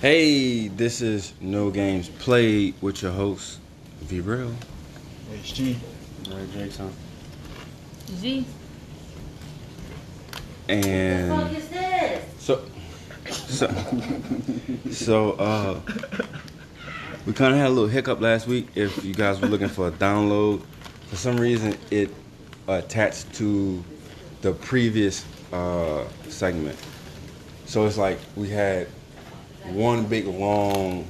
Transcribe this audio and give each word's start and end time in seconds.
Hey, 0.00 0.68
this 0.68 1.02
is 1.02 1.34
No 1.40 1.68
Games 1.70 2.08
Played 2.08 2.74
with 2.80 3.02
your 3.02 3.10
host, 3.10 3.58
V 4.02 4.20
Real. 4.20 4.54
HG. 5.32 5.76
Alright, 6.30 6.52
Drake's 6.52 6.78
on. 6.78 6.92
Z. 8.06 8.46
And 10.68 11.56
is 11.56 11.68
this? 11.70 12.24
so, 12.38 12.64
so, 13.28 13.68
so, 14.92 15.32
uh, 15.32 15.80
we 17.26 17.32
kind 17.32 17.52
of 17.52 17.58
had 17.58 17.66
a 17.66 17.70
little 17.70 17.88
hiccup 17.88 18.20
last 18.20 18.46
week. 18.46 18.68
If 18.76 19.04
you 19.04 19.12
guys 19.12 19.40
were 19.40 19.48
looking 19.48 19.68
for 19.68 19.88
a 19.88 19.92
download, 19.92 20.62
for 21.08 21.16
some 21.16 21.36
reason 21.36 21.76
it 21.90 22.14
attached 22.68 23.34
to 23.34 23.82
the 24.42 24.52
previous 24.52 25.24
uh, 25.52 26.04
segment. 26.28 26.78
So 27.64 27.86
it's 27.86 27.98
like 27.98 28.20
we 28.36 28.50
had 28.50 28.86
one 29.72 30.04
big 30.06 30.26
long 30.26 31.06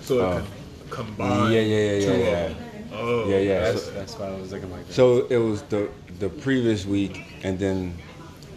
So 0.00 0.18
it 0.18 0.22
Uh, 0.24 0.42
combined. 0.90 1.52
yeah, 1.54 1.60
yeah, 1.60 1.92
yeah, 1.92 2.10
yeah, 2.10 2.16
yeah. 2.48 2.54
Oh, 2.92 3.28
Yeah, 3.28 3.38
yeah. 3.38 3.60
That's, 3.60 3.82
So, 3.84 3.90
that's 3.92 4.18
why 4.18 4.26
I 4.28 4.36
was 4.40 4.52
looking 4.52 4.70
like 4.70 4.86
that. 4.86 4.92
so 4.92 5.26
it 5.30 5.38
was 5.38 5.62
the 5.62 5.88
the 6.18 6.28
previous 6.28 6.84
week 6.86 7.24
and 7.42 7.58
then 7.58 7.96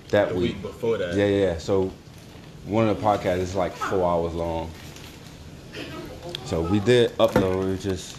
that 0.09 0.29
The 0.29 0.35
week. 0.35 0.53
week 0.53 0.61
before 0.61 0.97
that. 0.97 1.15
Yeah, 1.15 1.25
yeah. 1.27 1.57
So 1.57 1.91
one 2.65 2.87
of 2.89 2.97
the 2.99 3.03
podcasts 3.03 3.39
is 3.39 3.55
like 3.55 3.73
four 3.75 4.09
hours 4.09 4.33
long. 4.33 4.69
So 6.45 6.61
we 6.61 6.79
did 6.79 7.11
upload, 7.17 7.63
it 7.63 7.65
was 7.67 7.83
just 7.83 8.17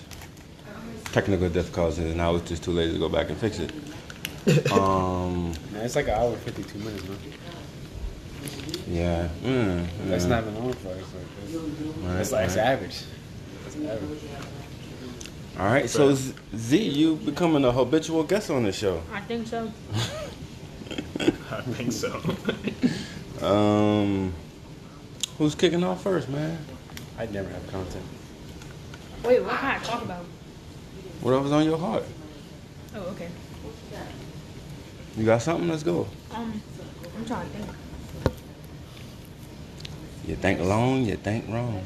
technical 1.13 1.49
difficulties, 1.49 1.99
and 1.99 2.21
I 2.21 2.31
was 2.31 2.43
just 2.43 2.63
too 2.65 2.73
lazy 2.73 2.95
to 2.95 2.99
go 2.99 3.09
back 3.09 3.29
and 3.29 3.37
fix 3.39 3.59
it. 3.59 3.73
Um, 4.73 5.53
Man, 5.73 5.85
it's 5.85 5.97
like 5.97 6.07
an 6.07 6.15
hour 6.15 6.33
and 6.33 6.39
52 6.39 6.79
minutes, 6.79 7.03
man. 7.09 7.19
Yeah. 8.87 9.29
Mm, 9.43 9.87
That's 10.09 10.25
yeah. 10.25 10.31
not 10.31 10.43
even 10.45 10.55
long 10.59 10.73
for 10.75 10.89
us. 10.89 10.97
Like, 10.97 11.07
Right, 12.03 12.21
it's, 12.21 12.33
like, 12.33 12.47
it's 12.47 12.57
right. 12.57 12.67
average. 12.67 13.03
It's 13.67 13.77
average. 13.77 14.21
All 15.59 15.67
right, 15.67 15.89
so 15.89 16.15
Z, 16.15 16.35
Z, 16.55 16.77
you 16.83 17.17
becoming 17.17 17.65
a 17.65 17.73
habitual 17.73 18.23
guest 18.25 18.51
on 18.51 18.65
this 18.65 18.77
show. 18.77 19.03
I 19.13 19.21
think 19.21 19.47
so. 19.47 19.73
I 21.21 21.61
think 21.63 21.93
so. 21.93 22.21
Um, 23.43 24.33
who's 25.37 25.55
kicking 25.55 25.85
off 25.85 26.03
first, 26.03 26.31
man? 26.31 26.59
I'd 27.19 27.35
never 27.35 27.51
have 27.51 27.67
content. 27.71 28.03
Wait, 29.23 29.43
what 29.45 29.57
can 29.61 29.79
I 29.79 29.79
talk 29.85 30.03
about? 30.03 30.25
Whatever's 31.21 31.53
on 31.53 31.67
your 31.67 31.77
heart. 31.77 32.05
Oh, 32.95 33.01
okay. 33.11 33.29
You 35.19 35.25
got 35.27 35.43
something? 35.43 35.69
Let's 35.69 35.83
go. 35.83 36.07
Um, 36.33 36.63
I'm 37.17 37.25
trying 37.27 37.47
to 37.47 37.53
think. 37.59 37.71
You 40.27 40.35
think 40.35 40.61
long, 40.61 41.05
you 41.05 41.15
think 41.15 41.45
wrong. 41.49 41.81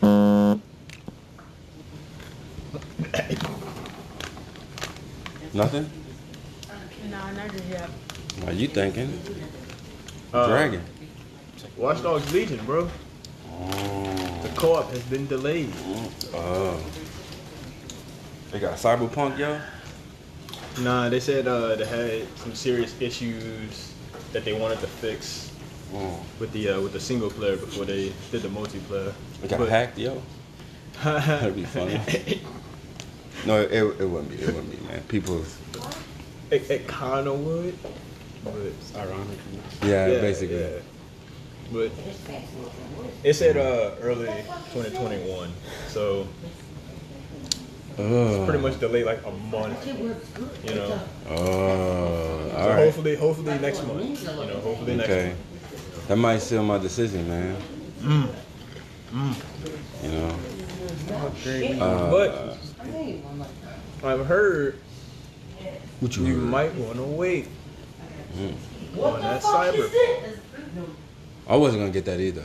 Um, 0.00 0.62
Nothing? 5.52 5.90
nah, 7.10 7.30
not 7.32 7.50
just 7.50 7.64
yet. 7.68 7.90
What 8.42 8.54
you 8.54 8.68
thinking? 8.68 9.20
Uh, 10.32 10.46
Dragon. 10.46 10.82
Watch 11.76 12.02
Dogs 12.02 12.32
Legion, 12.32 12.64
bro. 12.66 12.88
The 14.42 14.50
co-op 14.54 14.90
has 14.90 15.02
been 15.04 15.26
delayed. 15.26 15.72
Oh. 16.32 16.80
They 18.52 18.60
got 18.60 18.74
Cyberpunk, 18.74 19.38
yo? 19.38 19.60
Nah, 20.80 21.08
they 21.08 21.20
said 21.20 21.46
uh, 21.46 21.76
they 21.76 21.84
had 21.86 22.26
some 22.38 22.54
serious 22.54 23.00
issues 23.00 23.92
that 24.32 24.44
they 24.44 24.52
wanted 24.52 24.80
to 24.80 24.86
fix 24.86 25.50
Mm. 25.92 26.18
with 26.40 26.50
the 26.52 26.70
uh, 26.70 26.80
with 26.80 26.92
the 26.92 26.98
single 26.98 27.30
player 27.30 27.56
before 27.56 27.84
they 27.84 28.12
did 28.32 28.42
the 28.42 28.48
multiplayer. 28.48 29.12
They 29.40 29.46
got 29.46 29.60
But- 29.60 29.68
hacked, 29.68 29.96
yo? 29.98 30.20
That'd 31.04 31.54
be 31.54 31.62
funny. 31.64 32.00
No, 33.46 33.60
it, 33.60 33.70
it 33.72 34.04
wouldn't 34.08 34.30
be. 34.30 34.36
It 34.36 34.46
wouldn't 34.46 34.70
be, 34.72 34.86
man. 34.88 35.02
People, 35.06 35.44
it, 36.50 36.68
it 36.68 36.88
kind 36.88 37.28
of 37.28 37.38
would, 37.44 37.78
but 38.42 38.54
It's 38.56 38.94
ironic. 38.96 39.38
yeah, 39.84 40.06
yeah, 40.08 40.20
basically. 40.20 40.58
yeah. 40.60 40.80
But 41.72 41.92
it 43.22 43.34
said 43.34 43.56
uh, 43.56 43.94
early 44.00 44.26
2021, 44.72 45.52
so 45.88 46.26
Oh. 47.96 48.44
pretty 48.46 48.60
much 48.60 48.80
delayed 48.80 49.06
like 49.06 49.20
a 49.24 49.30
month. 49.30 49.86
You 49.86 50.74
know, 50.74 51.00
Oh, 51.30 51.36
so 51.36 52.56
all 52.56 52.68
right. 52.68 52.76
hopefully, 52.84 53.14
hopefully 53.16 53.58
next 53.58 53.86
month. 53.86 54.20
You 54.20 54.26
know, 54.26 54.60
hopefully 54.60 54.96
next 54.96 55.10
Okay. 55.10 55.26
month. 55.28 56.08
That 56.08 56.16
might 56.16 56.38
seal 56.42 56.62
my 56.64 56.78
decision, 56.78 57.28
man. 57.28 57.56
Mm. 58.00 58.28
You 60.02 60.10
know? 60.10 60.36
But 62.10 62.58
I've 64.04 64.26
heard 64.26 64.78
What 66.00 66.16
you 66.16 66.24
heard? 66.26 66.36
might 66.36 66.74
want 66.74 66.96
to 66.96 67.02
wait 67.04 67.48
Mm. 68.36 69.02
on 69.02 69.20
that 69.20 69.42
cyber. 69.42 69.88
I 71.48 71.56
wasn't 71.56 71.82
gonna 71.82 71.92
get 71.92 72.04
that 72.06 72.18
either. 72.20 72.44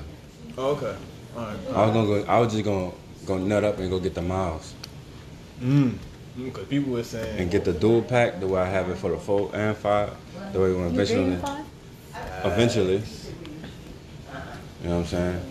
Oh, 0.57 0.71
okay. 0.71 0.95
All 1.35 1.43
right. 1.45 1.57
I 1.73 1.85
was 1.85 1.93
gonna 1.93 2.07
go. 2.07 2.25
I 2.27 2.39
was 2.39 2.51
just 2.53 2.63
gonna 2.63 2.91
go 3.25 3.37
nut 3.37 3.63
up 3.63 3.79
and 3.79 3.89
go 3.89 3.99
get 3.99 4.13
the 4.13 4.21
miles 4.21 4.73
Mm. 5.61 5.97
Because 6.37 6.67
people 6.67 6.93
were 6.93 7.03
saying 7.03 7.39
and 7.39 7.51
get 7.51 7.65
the 7.65 7.73
dual 7.73 8.01
pack 8.01 8.39
the 8.39 8.47
way 8.47 8.61
I 8.61 8.69
have 8.69 8.89
it 8.89 8.97
for 8.97 9.11
the 9.11 9.17
four 9.17 9.53
and 9.53 9.75
five. 9.75 10.15
The 10.53 10.59
way 10.59 10.73
when 10.73 10.93
You 10.93 11.01
eventually, 11.01 11.37
eventually. 12.43 13.03
You 14.81 14.89
know 14.89 14.97
what 14.97 15.01
I'm 15.01 15.05
saying? 15.05 15.41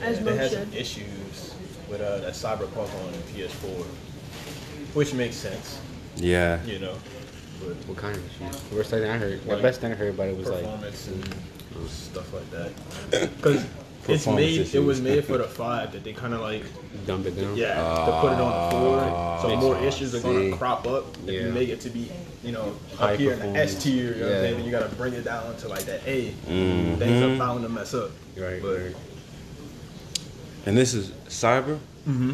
As 0.00 0.24
they 0.24 0.36
had 0.36 0.50
some 0.50 0.72
issues 0.72 1.54
with 1.90 2.00
uh, 2.00 2.18
that 2.18 2.32
cyberpunk 2.32 2.88
on 3.04 3.12
PS4, 3.34 3.84
which 4.94 5.12
makes 5.12 5.36
sense. 5.36 5.80
Yeah. 6.16 6.64
You 6.64 6.78
know, 6.78 6.96
but 7.60 7.76
What 7.86 7.98
kind 7.98 8.16
of 8.16 8.24
issues? 8.26 8.60
The 8.62 8.76
worst 8.76 8.90
thing 8.90 9.04
I 9.04 9.18
heard, 9.18 9.44
the 9.44 9.56
best 9.56 9.80
thing 9.80 9.92
I 9.92 9.94
heard 9.94 10.14
about 10.14 10.28
it 10.28 10.36
was 10.36 10.48
like, 10.48 10.64
performance 10.64 11.08
and 11.08 11.88
stuff 11.88 12.32
like 12.32 12.50
that. 12.50 12.72
Because 13.36 13.64
it's 14.08 14.24
Performance 14.24 14.72
made, 14.72 14.74
it 14.74 14.84
was 14.84 15.00
made 15.00 15.24
for 15.24 15.38
the 15.38 15.44
five 15.62 15.92
that 15.92 16.04
they 16.04 16.12
kind 16.12 16.34
of 16.34 16.40
like, 16.40 16.64
dumbed 17.06 17.26
it 17.26 17.36
down. 17.36 17.56
yeah, 17.56 17.74
to 17.74 18.18
put 18.20 18.32
it 18.32 18.40
on 18.40 18.52
the 18.64 18.70
four. 18.76 18.98
So 19.42 19.54
Ah, 19.56 19.60
more 19.60 19.76
issues 19.84 20.14
are 20.14 20.20
gonna 20.20 20.56
crop 20.56 20.86
up 20.86 21.04
if 21.26 21.30
you 21.42 21.50
make 21.52 21.68
it 21.68 21.80
to 21.80 21.90
be, 21.90 22.10
you 22.42 22.52
know, 22.52 22.74
High 22.96 23.14
up 23.14 23.18
here 23.20 23.32
in 23.32 23.52
the 23.52 23.58
S 23.58 23.82
tier. 23.82 24.14
You 24.14 24.20
know 24.20 24.26
what 24.26 24.26
I'm 24.26 24.30
Yeah. 24.44 24.50
saying? 24.50 24.64
You 24.64 24.70
got 24.70 24.88
to 24.90 24.94
bring 24.96 25.12
it 25.14 25.24
down 25.24 25.56
to 25.56 25.68
like 25.68 25.84
that 25.84 26.00
A. 26.06 26.32
Mhm. 26.48 26.98
Things 26.98 27.22
are 27.22 27.38
bound 27.38 27.62
to 27.62 27.68
mess 27.68 27.94
up. 27.94 28.10
Right, 28.36 28.60
But, 28.62 28.78
right. 28.80 28.96
And 30.66 30.76
this 30.76 30.94
is 30.94 31.10
Cyber. 31.28 31.78
mm-hmm. 32.08 32.32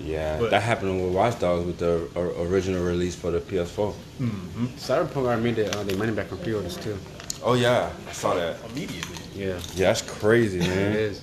Yeah, 0.00 0.38
But- 0.38 0.50
that 0.50 0.62
happened 0.62 1.02
with 1.02 1.14
Watch 1.14 1.38
Dogs 1.40 1.66
with 1.66 1.78
the 1.78 2.08
o- 2.16 2.42
original 2.44 2.82
release 2.84 3.14
for 3.14 3.30
the 3.30 3.40
PS4. 3.40 3.94
Mm-hmm. 4.20 4.66
Cyberpunk 4.78 5.16
already 5.16 5.42
made 5.42 5.56
the, 5.56 5.78
uh, 5.78 5.82
their 5.84 5.96
money 5.96 6.12
back 6.12 6.30
on 6.32 6.38
pre-orders 6.38 6.76
too. 6.76 6.98
Oh 7.42 7.54
yeah, 7.54 7.90
I 8.08 8.12
saw 8.12 8.34
that. 8.34 8.56
Immediately. 8.72 9.16
Yeah, 9.36 9.46
Yeah, 9.74 9.88
that's 9.88 10.02
crazy, 10.02 10.58
it 10.60 10.68
man. 10.68 10.92
is. 10.96 11.22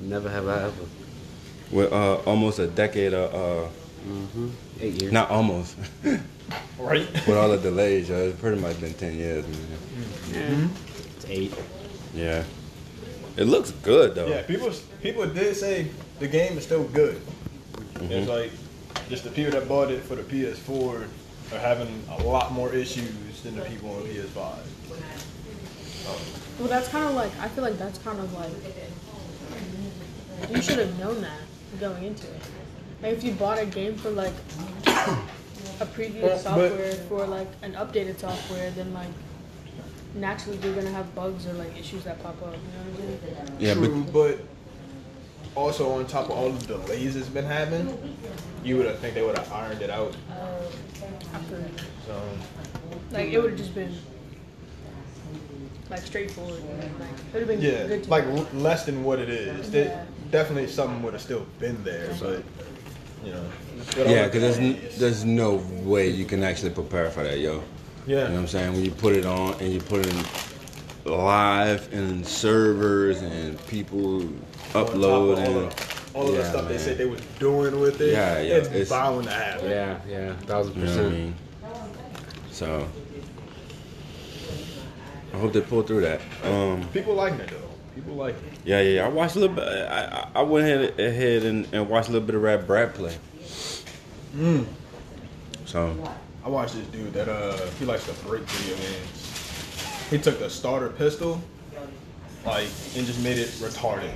Never 0.00 0.28
have 0.30 0.48
I 0.48 0.64
ever. 0.64 0.72
With 1.70 1.92
uh, 1.92 2.16
almost 2.26 2.58
a 2.58 2.66
decade 2.66 3.14
of, 3.14 3.34
uh, 3.34 3.68
Mm-hmm. 4.06 4.48
Eight 4.80 5.02
years. 5.02 5.12
not 5.12 5.30
almost, 5.30 5.76
Right? 6.78 7.06
with 7.26 7.36
all 7.36 7.50
the 7.50 7.58
delays, 7.58 8.08
yo, 8.08 8.16
it's 8.28 8.40
pretty 8.40 8.58
much 8.58 8.80
been 8.80 8.94
10 8.94 9.14
years, 9.14 9.44
man. 9.46 9.60
Yeah. 10.32 10.68
It's 11.16 11.26
eight. 11.28 11.54
Yeah. 12.14 12.44
It 13.36 13.44
looks 13.44 13.72
good, 13.72 14.14
though. 14.14 14.26
Yeah, 14.26 14.40
people 14.42 14.72
people 15.02 15.26
did 15.26 15.54
say 15.54 15.88
the 16.18 16.26
game 16.28 16.56
is 16.56 16.64
still 16.64 16.84
good. 16.84 17.20
Mm-hmm. 17.94 18.10
It's 18.12 18.28
like 18.28 18.50
just 19.10 19.24
the 19.24 19.30
people 19.30 19.52
that 19.52 19.68
bought 19.68 19.90
it 19.90 20.02
for 20.02 20.14
the 20.16 20.22
PS4 20.22 21.06
are 21.52 21.58
having 21.58 22.02
a 22.10 22.22
lot 22.22 22.52
more 22.52 22.72
issues 22.72 23.42
than 23.42 23.54
the 23.56 23.62
people 23.66 23.90
on 23.90 24.02
PS5. 24.04 24.56
Well, 26.60 26.68
that's 26.68 26.88
kind 26.88 27.08
of 27.08 27.14
like, 27.14 27.32
I 27.40 27.48
feel 27.48 27.64
like 27.64 27.78
that's 27.78 27.98
kind 28.00 28.18
of 28.18 28.30
like, 28.34 28.50
you 30.50 30.60
should 30.60 30.78
have 30.78 30.98
known 30.98 31.22
that 31.22 31.40
going 31.80 32.04
into 32.04 32.26
it. 32.26 32.42
Like, 33.02 33.14
if 33.14 33.24
you 33.24 33.32
bought 33.32 33.58
a 33.58 33.64
game 33.64 33.96
for 33.96 34.10
like 34.10 34.34
a 35.80 35.86
previous 35.86 36.44
Well, 36.44 36.54
but- 36.56 36.68
software 36.68 36.92
for 37.08 37.26
like 37.26 37.48
an 37.62 37.72
updated 37.72 38.18
software, 38.18 38.70
then 38.72 38.92
like 38.92 39.08
naturally 40.14 40.58
you're 40.58 40.74
gonna 40.74 40.90
have 40.90 41.14
bugs 41.14 41.46
or 41.46 41.54
like 41.54 41.78
issues 41.78 42.04
that 42.04 42.22
pop 42.22 42.40
up. 42.42 42.52
You 42.52 42.58
know 42.58 42.58
what 42.92 43.40
I 43.40 43.44
mean? 43.44 43.56
Yeah, 43.58 43.74
but 43.74 43.86
True, 43.86 44.04
but 44.12 44.40
also 45.54 45.92
on 45.92 46.06
top 46.06 46.26
of 46.26 46.32
all 46.32 46.50
the 46.50 46.66
delays 46.66 47.16
it's 47.16 47.28
been 47.28 47.46
having, 47.46 47.96
you 48.62 48.76
would 48.76 48.84
have 48.86 48.98
think 48.98 49.14
they 49.14 49.22
would 49.22 49.38
have 49.38 49.50
ironed 49.50 49.80
it 49.80 49.88
out. 49.88 50.14
After, 51.32 51.64
So 52.06 52.20
like 53.12 53.30
it 53.30 53.40
would 53.40 53.50
have 53.52 53.58
just 53.58 53.74
been 53.74 53.96
like 55.90 56.00
straightforward. 56.00 56.60
Like 56.62 57.10
it 57.10 57.32
would 57.32 57.38
have 57.40 57.48
been 57.48 57.60
yeah, 57.60 57.86
good 57.86 58.04
to 58.04 58.10
like 58.10 58.24
l- 58.24 58.46
less 58.54 58.84
than 58.86 59.04
what 59.04 59.18
it 59.18 59.28
is. 59.28 59.70
There- 59.70 59.84
Yeah. 59.86 60.04
Definitely 60.30 60.68
something 60.68 61.02
would 61.02 61.12
have 61.14 61.22
still 61.22 61.44
been 61.58 61.82
there, 61.82 62.08
but 62.20 62.44
You 63.24 63.32
know. 63.32 63.44
Yeah, 63.96 64.26
because 64.26 64.40
there's 64.42 64.58
n- 64.58 64.80
there's 64.98 65.24
no 65.24 65.56
way 65.82 66.08
you 66.08 66.24
can 66.24 66.42
actually 66.44 66.70
prepare 66.70 67.10
for 67.10 67.24
that, 67.24 67.38
yo. 67.40 67.62
yeah. 68.06 68.18
You 68.22 68.24
know 68.28 68.30
what 68.34 68.38
I'm 68.40 68.46
saying? 68.46 68.72
When 68.74 68.84
you 68.84 68.92
put 68.92 69.14
it 69.16 69.26
on 69.26 69.54
and 69.60 69.72
you 69.72 69.80
put 69.80 70.06
it 70.06 70.14
in 70.14 71.12
live 71.12 71.92
and 71.92 72.24
servers 72.26 73.22
and 73.22 73.58
people 73.66 74.20
On 74.22 74.40
upload 74.74 75.02
all, 75.02 75.36
and 75.38 75.74
all 76.14 76.28
of 76.28 76.32
the 76.34 76.38
Yeah, 76.42 76.48
stuff 76.50 76.68
they 76.68 76.78
said 76.78 76.96
they 76.98 77.06
were 77.06 77.16
doing 77.40 77.80
with 77.80 78.00
it. 78.00 78.12
Yeah, 78.12 78.40
yeah, 78.40 78.54
It's, 78.54 78.68
it's- 78.68 78.88
bound 78.88 79.24
to 79.24 79.30
happen. 79.32 79.68
Yeah, 79.68 79.98
yeah, 80.08 80.36
thousand 80.46 80.76
you 80.76 80.84
know 80.84 80.90
what 80.90 81.00
I 81.00 81.02
percent. 81.02 81.12
mean. 81.12 81.34
So 82.52 82.86
I 85.32 85.38
hope 85.38 85.52
they 85.52 85.60
pull 85.60 85.82
through 85.82 86.00
that. 86.02 86.20
Um, 86.44 86.86
People 86.92 87.14
like 87.14 87.34
it 87.34 87.48
though. 87.50 87.68
People 87.94 88.14
like 88.14 88.34
it. 88.34 88.52
yeah, 88.64 88.80
yeah. 88.80 89.04
I 89.04 89.08
watched 89.08 89.36
a 89.36 89.40
little 89.40 89.56
bit. 89.56 89.64
I 89.66 90.28
I 90.34 90.42
went 90.42 90.66
ahead, 90.66 90.98
ahead 91.00 91.42
and, 91.44 91.66
and 91.72 91.88
watched 91.88 92.08
a 92.08 92.12
little 92.12 92.26
bit 92.26 92.34
of 92.36 92.42
Rap 92.42 92.66
Brad 92.66 92.94
play. 92.94 93.16
Mm. 94.36 94.66
So 95.66 95.96
I 96.44 96.48
watched 96.48 96.74
this 96.74 96.86
dude 96.88 97.12
that 97.14 97.28
uh 97.28 97.56
he 97.78 97.84
likes 97.84 98.06
to 98.06 98.12
break 98.26 98.42
video 98.42 98.76
games. 98.76 100.06
He 100.10 100.18
took 100.18 100.38
the 100.40 100.50
starter 100.50 100.88
pistol, 100.88 101.40
like, 102.44 102.66
and 102.96 103.06
just 103.06 103.22
made 103.22 103.38
it 103.38 103.48
retarded. 103.60 104.10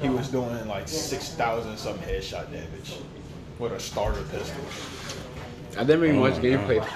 He 0.00 0.08
was 0.08 0.28
doing 0.28 0.66
like 0.68 0.88
six 0.88 1.30
thousand 1.34 1.76
some 1.78 1.98
headshot 1.98 2.50
damage 2.50 2.98
with 3.58 3.72
a 3.72 3.80
starter 3.80 4.22
pistol. 4.24 4.62
I 5.78 5.84
didn't 5.84 6.04
even 6.04 6.16
Oh 6.16 6.20
watched 6.20 6.38
my 6.38 6.42
gameplay 6.44 6.94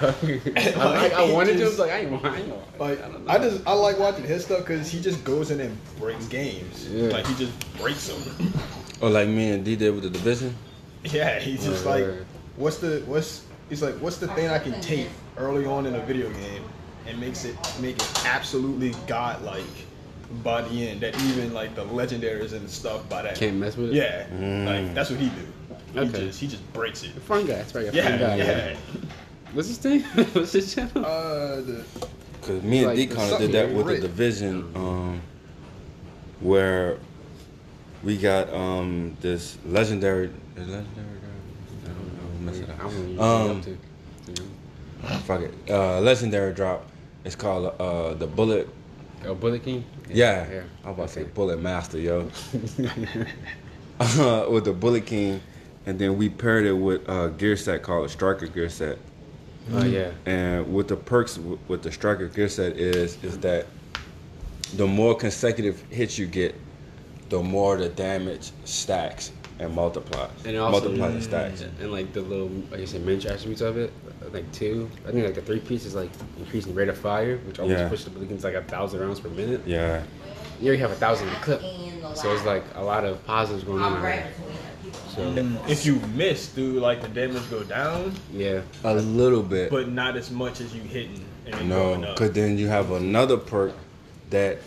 though. 0.73 0.81
I, 0.81 1.09
I, 1.09 1.23
I 1.27 1.31
wanted 1.31 1.57
to. 1.57 1.63
I 1.63 1.67
was 1.67 1.79
like, 1.79 1.91
I 1.91 1.99
ain't, 1.99 2.25
I 2.25 2.37
ain't. 2.39 2.79
Like 2.79 2.99
I. 3.29 3.35
I 3.35 3.37
just 3.37 3.65
I 3.67 3.73
like 3.73 3.99
watching 3.99 4.23
his 4.25 4.43
stuff 4.45 4.59
because 4.59 4.89
he 4.89 4.99
just 5.01 5.23
goes 5.23 5.51
in 5.51 5.59
and 5.59 5.77
breaks 5.99 6.27
games. 6.27 6.87
Yeah. 6.89 7.09
Like 7.09 7.25
he 7.27 7.35
just 7.35 7.77
breaks 7.77 8.07
them. 8.07 8.53
or 9.01 9.09
like 9.09 9.27
me 9.27 9.51
and 9.51 9.63
D 9.63 9.75
did 9.75 9.93
with 9.93 10.03
the 10.03 10.09
division. 10.09 10.55
Yeah, 11.03 11.39
he's 11.39 11.63
just 11.65 11.85
Right, 11.85 12.03
like, 12.05 12.15
right. 12.17 12.25
what's 12.57 12.77
the 12.77 13.01
what's 13.05 13.45
he's 13.69 13.81
like, 13.81 13.95
what's 13.95 14.17
the 14.17 14.27
thing 14.29 14.49
I 14.49 14.59
can 14.59 14.79
take 14.81 15.07
early 15.37 15.65
on 15.65 15.85
in 15.85 15.95
a 15.95 15.99
video 16.05 16.29
game 16.31 16.63
and 17.07 17.19
makes 17.19 17.45
it 17.45 17.55
make 17.79 17.95
it 17.95 18.25
absolutely 18.25 18.93
godlike 19.07 19.63
by 20.43 20.61
the 20.61 20.87
end 20.89 21.01
that 21.01 21.19
even 21.23 21.53
like 21.53 21.75
the 21.75 21.83
legendaries 21.85 22.53
and 22.53 22.69
stuff 22.69 23.07
by 23.09 23.21
that 23.23 23.35
Can't 23.35 23.57
mess 23.57 23.75
with 23.75 23.89
it. 23.89 23.95
Yeah, 23.95 24.27
Mm. 24.27 24.65
like 24.65 24.93
that's 24.95 25.09
what 25.09 25.19
he 25.19 25.29
do. 25.29 25.47
He 25.93 25.99
Okay. 25.99 26.11
just 26.27 26.39
he 26.39 26.47
just 26.47 26.73
breaks 26.73 27.03
it. 27.03 27.11
Fun 27.23 27.45
guy. 27.45 27.55
That's 27.55 27.75
right. 27.75 27.87
A 27.87 27.91
Yeah, 27.95 28.09
fun 28.09 28.19
guy. 28.19 28.35
yeah. 28.37 28.75
What's 29.53 29.67
his 29.67 29.83
name? 29.83 30.01
What's 30.33 30.53
his 30.53 30.73
channel? 30.73 31.05
Uh, 31.05 31.55
the, 31.61 31.85
Cause 32.41 32.61
me 32.63 32.79
and 32.79 32.87
Like, 32.87 32.95
D 32.95 33.05
there's 33.05 33.17
kind 33.19 33.33
of 33.33 33.39
did 33.39 33.51
that 33.51 33.67
with 33.75 33.85
the 33.85 33.93
written. 33.93 34.01
division, 34.09 34.71
um, 34.75 35.21
where 36.39 36.97
we 38.03 38.17
got 38.17 38.51
um 38.53 39.15
this 39.21 39.57
legendary, 39.65 40.27
is 40.55 40.67
legendary. 40.67 40.85
I 41.83 41.87
don't 41.87 42.45
know. 42.45 42.51
Mess 42.51 42.57
it 42.59 42.69
I 42.69 42.77
don't 42.77 42.85
up. 42.87 42.93
know 43.15 43.23
Um, 43.23 43.55
what 43.55 43.63
to. 43.65 45.17
Fuck 45.25 45.41
it. 45.41 45.53
Uh, 45.69 45.99
legendary 45.99 46.53
drop. 46.53 46.87
It's 47.25 47.35
called 47.35 47.75
uh 47.79 48.13
the 48.15 48.25
bullet. 48.27 48.67
Oh, 49.25 49.35
Bullet 49.35 49.63
King. 49.63 49.83
Yeah, 50.09 50.49
yeah. 50.51 50.61
I 50.83 50.87
was 50.89 50.95
about 50.97 51.07
to 51.09 51.13
say 51.13 51.23
bullet 51.25 51.61
master, 51.61 51.99
yo. 51.99 52.21
uh, 53.99 54.45
with 54.49 54.65
the 54.65 54.73
bullet 54.73 55.05
king, 55.05 55.39
and 55.85 55.97
then 55.97 56.17
we 56.17 56.29
paired 56.29 56.65
it 56.65 56.73
with 56.73 57.07
a 57.09 57.33
gear 57.37 57.55
set 57.57 57.83
called 57.83 58.05
a 58.05 58.09
striker 58.09 58.47
gear 58.47 58.69
set. 58.69 58.97
Oh 59.71 59.75
mm. 59.75 59.91
yeah. 59.91 60.11
And 60.31 60.73
what 60.73 60.87
the 60.87 60.95
perks 60.95 61.37
with 61.37 61.81
the 61.81 61.91
striker 61.91 62.27
gear 62.27 62.49
set 62.49 62.77
is 62.77 63.21
is 63.23 63.37
that 63.39 63.67
the 64.75 64.87
more 64.87 65.15
consecutive 65.15 65.81
hits 65.89 66.17
you 66.17 66.27
get, 66.27 66.55
the 67.29 67.41
more 67.41 67.77
the 67.77 67.89
damage 67.89 68.51
stacks 68.65 69.31
and 69.59 69.73
multiplies. 69.73 70.31
And 70.45 70.57
also, 70.57 70.79
multiplies 70.79 71.13
and 71.13 71.21
mm. 71.21 71.25
stacks. 71.25 71.61
and 71.61 71.91
like 71.91 72.13
the 72.13 72.21
little, 72.21 72.47
like 72.71 72.79
I 72.79 72.85
said, 72.85 73.05
miniature 73.05 73.31
attributes 73.31 73.61
of 73.61 73.77
it, 73.77 73.91
like 74.31 74.49
two. 74.51 74.89
I 75.07 75.11
think 75.11 75.25
like 75.25 75.35
the 75.35 75.41
three 75.41 75.59
piece 75.59 75.85
is 75.85 75.95
like 75.95 76.09
increasing 76.37 76.73
rate 76.73 76.89
of 76.89 76.97
fire, 76.97 77.37
which 77.39 77.59
almost 77.59 77.79
Yeah. 77.79 77.89
pushes 77.89 78.05
the 78.05 78.11
Bullet 78.11 78.43
like 78.43 78.55
a 78.55 78.63
thousand 78.63 78.99
rounds 78.99 79.19
per 79.19 79.29
minute. 79.29 79.61
Yeah, 79.65 80.03
You 80.59 80.67
already 80.67 80.81
have 80.81 80.91
a 80.91 80.95
thousand 80.95 81.27
in 81.27 81.33
the 81.33 81.39
clip, 81.39 81.61
so 82.15 82.33
it's 82.33 82.45
like 82.45 82.63
a 82.75 82.83
lot 82.83 83.03
of 83.03 83.23
positives 83.25 83.63
going 83.63 83.81
on. 83.81 84.01
Right 84.01 84.25
so 85.09 85.21
if 85.67 85.85
you 85.85 85.95
miss, 86.15 86.47
do 86.47 86.79
like 86.79 87.01
the 87.01 87.09
damage 87.09 87.49
go 87.49 87.63
down, 87.63 88.13
yeah, 88.31 88.61
a 88.83 88.95
little 88.95 89.43
bit. 89.43 89.69
but 89.69 89.89
not 89.89 90.15
as 90.15 90.31
much 90.31 90.61
as 90.61 90.73
you 90.73 90.81
hitting 90.81 91.25
and 91.45 91.69
no, 91.69 91.97
because 91.97 92.31
then 92.31 92.57
you 92.57 92.67
have 92.67 92.91
another 92.91 93.37
perk 93.37 93.73
that 94.29 94.59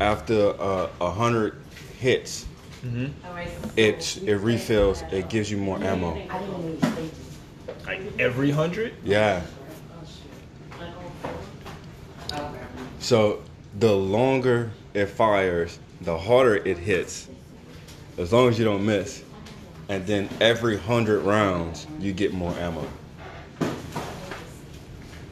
after 0.00 0.50
uh, 0.60 0.88
a 1.00 1.10
hundred 1.10 1.56
hits, 1.98 2.46
it 3.76 4.22
it 4.24 4.36
refills. 4.36 5.02
It 5.10 5.28
gives 5.28 5.50
you 5.50 5.56
more 5.56 5.82
ammo. 5.82 6.20
Like 7.86 8.00
every 8.18 8.50
hundred. 8.50 8.94
Yeah. 9.04 9.42
So 12.98 13.42
the 13.78 13.94
longer 13.94 14.70
it 14.94 15.06
fires, 15.06 15.78
the 16.00 16.16
harder 16.16 16.56
it 16.56 16.78
hits. 16.78 17.28
As 18.18 18.32
long 18.32 18.48
as 18.48 18.58
you 18.58 18.64
don't 18.64 18.84
miss. 18.84 19.24
And 19.90 20.06
then 20.06 20.28
every 20.40 20.78
hundred 20.78 21.22
rounds, 21.22 21.88
you 21.98 22.12
get 22.12 22.32
more 22.32 22.52
ammo. 22.60 22.86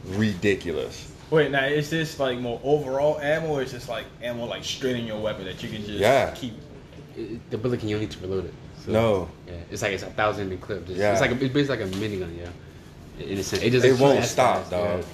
Ridiculous. 0.05 1.09
Wait, 1.29 1.49
now 1.49 1.63
is 1.63 1.89
this 1.89 2.19
like 2.19 2.39
more 2.39 2.59
overall 2.61 3.19
ammo, 3.21 3.47
or 3.53 3.61
is 3.63 3.71
this 3.71 3.87
like 3.87 4.03
ammo 4.21 4.43
like 4.43 4.65
straight 4.65 4.97
in 4.97 5.05
your 5.05 5.17
weapon 5.21 5.45
that 5.45 5.63
you 5.63 5.69
can 5.69 5.77
just 5.85 5.91
Yeah. 5.91 6.31
keep? 6.31 6.53
it, 7.15 7.49
the 7.51 7.57
Bullet 7.57 7.79
can 7.79 7.87
you 7.87 7.95
don't 7.95 8.01
need 8.01 8.11
to 8.11 8.19
reload 8.19 8.45
it. 8.45 8.53
So, 8.85 8.91
No. 8.91 9.29
yeah, 9.47 9.53
it's 9.71 9.81
like 9.81 9.93
it's 9.93 10.03
a 10.03 10.07
thousand 10.07 10.51
in 10.51 10.57
clip. 10.57 10.85
Just, 10.87 10.99
Yeah. 10.99 11.13
it's 11.13 11.21
like 11.21 11.31
a, 11.31 11.35
it's 11.41 11.53
basically 11.53 11.77
like 11.85 11.93
a 11.93 11.97
minigun, 11.97 12.37
yeah. 12.37 13.25
In 13.25 13.37
a 13.37 13.43
sense, 13.43 13.61
it 13.63 13.69
just 13.69 13.85
It 13.85 13.97
won't 13.97 14.25
stop, 14.25 14.57
fast, 14.57 14.71
dog. 14.71 15.05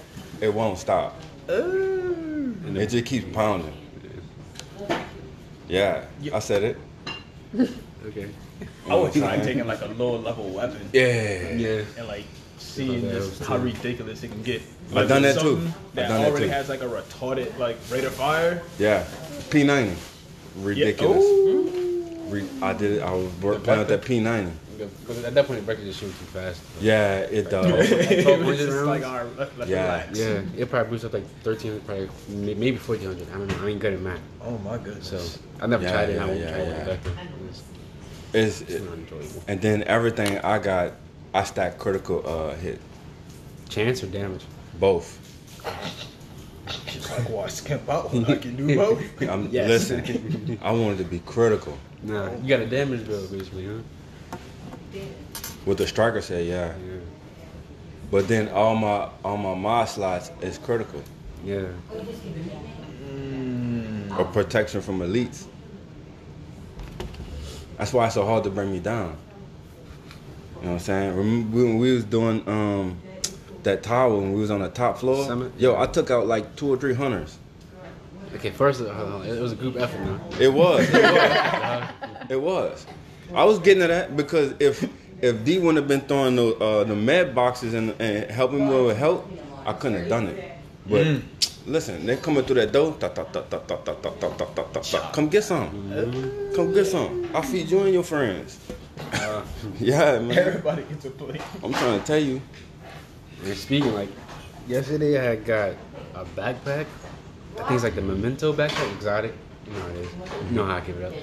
It 0.41 0.51
won't 0.51 0.79
stop. 0.79 1.21
Yeah. 1.47 1.55
And 1.61 2.77
It 2.77 2.79
the, 2.79 2.85
just 2.87 3.05
keeps 3.05 3.25
pounding. 3.31 3.73
Yeah, 5.67 6.05
I 6.33 6.39
said 6.39 6.63
it. 6.63 6.77
okay. 8.07 8.27
I 8.89 8.95
would 8.95 9.13
try 9.13 9.37
taking 9.37 9.65
like 9.65 9.81
a 9.81 9.87
lower 9.87 10.17
level 10.17 10.45
weapon 10.49 10.89
Yeah. 10.93 11.49
Yeah. 11.53 11.81
and 11.97 12.07
like 12.07 12.25
seeing 12.57 13.01
just 13.01 13.39
was 13.39 13.47
how 13.47 13.57
ridiculous 13.57 14.23
it 14.23 14.29
can 14.31 14.43
get. 14.43 14.61
I've 14.95 15.07
done 15.07 15.23
that 15.23 15.39
too. 15.39 15.57
I've 15.57 15.95
That 15.95 16.07
done 16.09 16.21
that 16.21 16.29
already 16.31 16.45
too. 16.45 16.51
has 16.51 16.69
like 16.69 16.81
a 16.81 16.85
retarded 16.85 17.57
like 17.57 17.77
rate 17.89 18.03
of 18.03 18.13
fire. 18.13 18.61
Yeah. 18.77 19.03
P90. 19.49 19.87
Yeah. 19.87 19.95
Ridiculous. 20.65 21.23
Ooh. 21.23 21.71
Re- 22.27 22.47
I 22.61 22.73
did 22.73 22.91
it. 22.93 23.01
I 23.03 23.11
was 23.11 23.31
work, 23.41 23.63
playing 23.63 23.79
with 23.79 23.89
that 23.89 24.01
P90. 24.01 24.51
Because 24.77 25.23
at 25.23 25.33
that 25.33 25.47
point, 25.47 25.61
the 25.61 25.65
record 25.65 25.85
just 25.85 26.01
shoots 26.01 26.17
too 26.19 26.25
fast. 26.25 26.61
Yeah, 26.81 27.19
it 27.19 27.49
does. 27.49 27.65
it 27.91 28.39
was 28.45 28.57
just 28.57 28.77
like 28.85 29.05
our 29.05 29.23
let, 29.37 29.57
let's 29.57 29.71
Yeah. 29.71 29.83
relax. 29.83 30.19
Yeah, 30.19 30.41
it 30.57 30.69
probably 30.69 30.89
boosts 30.89 31.05
up 31.05 31.13
like 31.13 31.25
thirteen, 31.43 31.79
probably 31.81 32.09
maybe 32.27 32.75
fourteen 32.75 33.07
hundred. 33.07 33.29
I 33.31 33.37
don't 33.37 33.47
know. 33.47 33.65
I 33.65 33.69
ain't 33.69 33.79
good 33.79 33.93
at 33.93 34.01
math, 34.01 34.19
Oh 34.43 34.57
my 34.59 34.77
goodness. 34.77 35.07
so 35.07 35.39
I 35.61 35.67
never 35.67 35.83
Yeah, 35.83 35.91
tried 35.91 36.09
it. 36.09 36.15
yeah, 36.15 36.23
I 36.23 36.27
won't 36.27 36.39
yeah, 36.41 36.49
try 36.49 36.59
it 36.59 36.67
yeah. 36.67 36.77
with 36.77 36.85
Vector. 37.03 37.11
It's, 38.35 38.61
It's, 38.61 38.71
it's 38.71 38.85
not 38.85 38.97
enjoyable. 38.97 39.43
and 39.47 39.61
then 39.61 39.83
everything 39.83 40.37
I 40.39 40.59
got, 40.59 40.93
I 41.33 41.43
stack 41.43 41.77
critical 41.79 42.21
uh, 42.27 42.55
hit. 42.55 42.79
Chance 43.69 44.03
or 44.03 44.07
damage? 44.07 44.43
Both. 44.79 45.19
She's 46.87 47.09
like, 47.11 47.29
well, 47.29 47.41
I 47.41 47.47
skimp 47.47 47.87
out. 47.89 48.13
I 48.13 48.35
can 48.35 48.55
do 48.55 48.75
both. 48.75 49.21
I'm, 49.29 49.49
Yes. 49.49 49.89
Listen, 49.89 50.59
I 50.61 50.71
wanted 50.71 50.97
to 50.99 51.03
be 51.05 51.19
critical. 51.19 51.77
Nah, 52.03 52.31
you 52.41 52.47
got 52.49 52.59
a 52.59 52.65
damage 52.67 53.05
bill 53.07 53.25
basically, 53.27 53.67
huh? 53.67 54.99
With 55.65 55.77
the 55.77 55.87
striker 55.87 56.21
said, 56.21 56.45
yeah. 56.45 56.67
Yeah. 56.87 56.97
But 58.11 58.27
then 58.27 58.49
all 58.49 58.75
my 58.75 59.09
all 59.23 59.37
my 59.37 59.55
mod 59.55 59.89
slots 59.89 60.31
is 60.41 60.57
critical. 60.59 61.01
Yeah. 61.43 61.65
Or 64.17 64.25
protection 64.25 64.81
from 64.81 64.99
elites. 64.99 65.45
That's 67.77 67.93
why 67.93 68.05
it's 68.05 68.15
so 68.15 68.25
hard 68.25 68.43
to 68.45 68.49
bring 68.49 68.71
me 68.71 68.79
down. 68.79 69.17
You 70.57 70.61
know 70.61 70.67
what 70.67 70.73
I'm 70.73 70.79
saying? 70.79 71.15
Remember 71.15 71.57
when 71.57 71.77
we 71.77 71.93
was 71.93 72.05
doing 72.05 72.47
um, 72.47 72.97
that 73.63 73.83
tower 73.83 74.15
when 74.15 74.33
we 74.33 74.41
was 74.41 74.51
on 74.51 74.61
the 74.61 74.69
top 74.69 74.97
floor? 74.97 75.25
Summit? 75.25 75.51
Yo, 75.57 75.79
I 75.79 75.85
took 75.85 76.09
out 76.09 76.27
like 76.27 76.55
two 76.55 76.69
or 76.69 76.77
three 76.77 76.93
hunters. 76.93 77.37
Okay, 78.33 78.49
first, 78.49 78.81
uh, 78.81 79.21
it 79.25 79.39
was 79.39 79.51
a 79.51 79.55
group 79.55 79.75
effort 79.77 79.99
now. 80.01 80.19
It 80.39 80.51
was. 80.51 80.89
It 80.89 81.03
was. 81.03 81.89
it 82.29 82.41
was. 82.41 82.85
I 83.33 83.43
was 83.43 83.59
getting 83.59 83.81
to 83.81 83.87
that 83.87 84.15
because 84.15 84.53
if 84.59 84.89
if 85.21 85.43
D 85.45 85.57
wouldn't 85.57 85.77
have 85.77 85.87
been 85.87 86.01
throwing 86.01 86.35
the 86.35 86.55
uh, 86.57 86.83
the 86.83 86.95
med 86.95 87.33
boxes 87.33 87.73
and, 87.73 87.95
and 87.99 88.29
helping 88.29 88.67
me 88.67 88.83
with 88.83 88.97
help, 88.97 89.29
I 89.65 89.73
couldn't 89.73 89.99
have 89.99 90.09
done 90.09 90.27
it. 90.27 90.51
But 90.87 91.21
listen, 91.65 92.05
they're 92.05 92.17
coming 92.17 92.43
through 92.43 92.55
that 92.55 92.71
door. 92.71 92.95
Ta, 92.99 93.09
ta, 93.09 93.23
ta, 93.23 93.41
ta, 93.41 93.59
ta, 93.59 93.77
ta, 93.77 93.93
ta, 93.93 94.11
ta, 94.11 94.29
ta, 94.29 94.45
ta, 94.45 94.63
ta, 94.63 94.79
ta. 94.81 95.11
Come 95.11 95.29
get 95.29 95.43
some. 95.43 95.69
Come 96.55 96.73
get 96.73 96.85
some. 96.85 97.29
I'll 97.33 97.41
feed 97.41 97.69
you 97.69 97.79
and 97.81 97.93
your 97.93 98.03
friends. 98.03 98.59
yeah, 99.79 100.19
man. 100.19 100.37
Everybody 100.37 100.83
gets 100.83 101.05
a 101.05 101.11
plate. 101.11 101.41
I'm 101.63 101.73
trying 101.73 101.99
to 101.99 102.05
tell 102.05 102.19
you. 102.19 102.41
And 103.43 103.57
speaking 103.57 103.93
like, 103.93 104.09
yesterday 104.67 105.19
I 105.19 105.23
had 105.23 105.45
got 105.45 105.73
a 106.15 106.25
backpack. 106.35 106.85
I 107.55 107.59
think 107.59 107.71
it's 107.71 107.83
like 107.83 107.95
the 107.95 108.01
Memento 108.01 108.53
backpack, 108.53 108.93
exotic. 108.95 109.33
You 109.65 109.73
know 109.73 109.79
how 109.79 109.87
it 109.87 109.95
is. 109.95 110.09
You 110.49 110.55
know 110.55 110.65
how 110.65 110.75
I 110.75 110.81
give 110.81 110.97
it 110.97 111.05
up. 111.05 111.13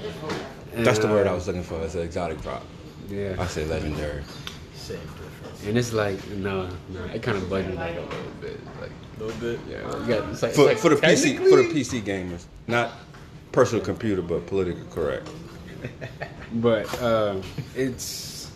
And, 0.75 0.87
That's 0.87 0.99
the 0.99 1.09
word 1.09 1.27
uh, 1.27 1.31
I 1.31 1.35
was 1.35 1.47
looking 1.47 1.63
for. 1.63 1.81
It's 1.83 1.95
an 1.95 2.03
exotic 2.03 2.41
drop. 2.41 2.63
Yeah. 3.09 3.37
I 3.39 3.47
say 3.47 3.65
legendary. 3.65 4.23
Same 4.75 4.99
difference. 4.99 5.67
And 5.67 5.79
it's 5.79 5.93
like 5.93 6.27
no, 6.31 6.69
no, 6.89 7.05
it 7.05 7.23
kind 7.23 7.37
of 7.37 7.49
bugged 7.49 7.69
me 7.69 7.75
like 7.75 7.97
a 7.97 8.01
little 8.01 8.33
bit. 8.41 8.59
Like 8.81 8.91
A 9.17 9.23
little 9.23 9.41
bit. 9.41 9.61
yeah, 9.69 9.79
you 10.01 10.07
got 10.07 10.29
it's 10.31 10.43
like, 10.43 10.53
For, 10.53 10.71
it's 10.71 10.81
for 10.81 10.89
the 10.89 10.97
PC 10.97 11.39
for 11.39 11.57
the 11.57 11.69
PC 11.69 12.03
gamers, 12.03 12.45
not 12.67 12.93
personal 13.53 13.85
computer, 13.85 14.23
but 14.23 14.47
politically 14.47 14.85
correct. 14.91 15.29
But 16.55 17.01
uh, 17.01 17.41
it's 17.75 18.53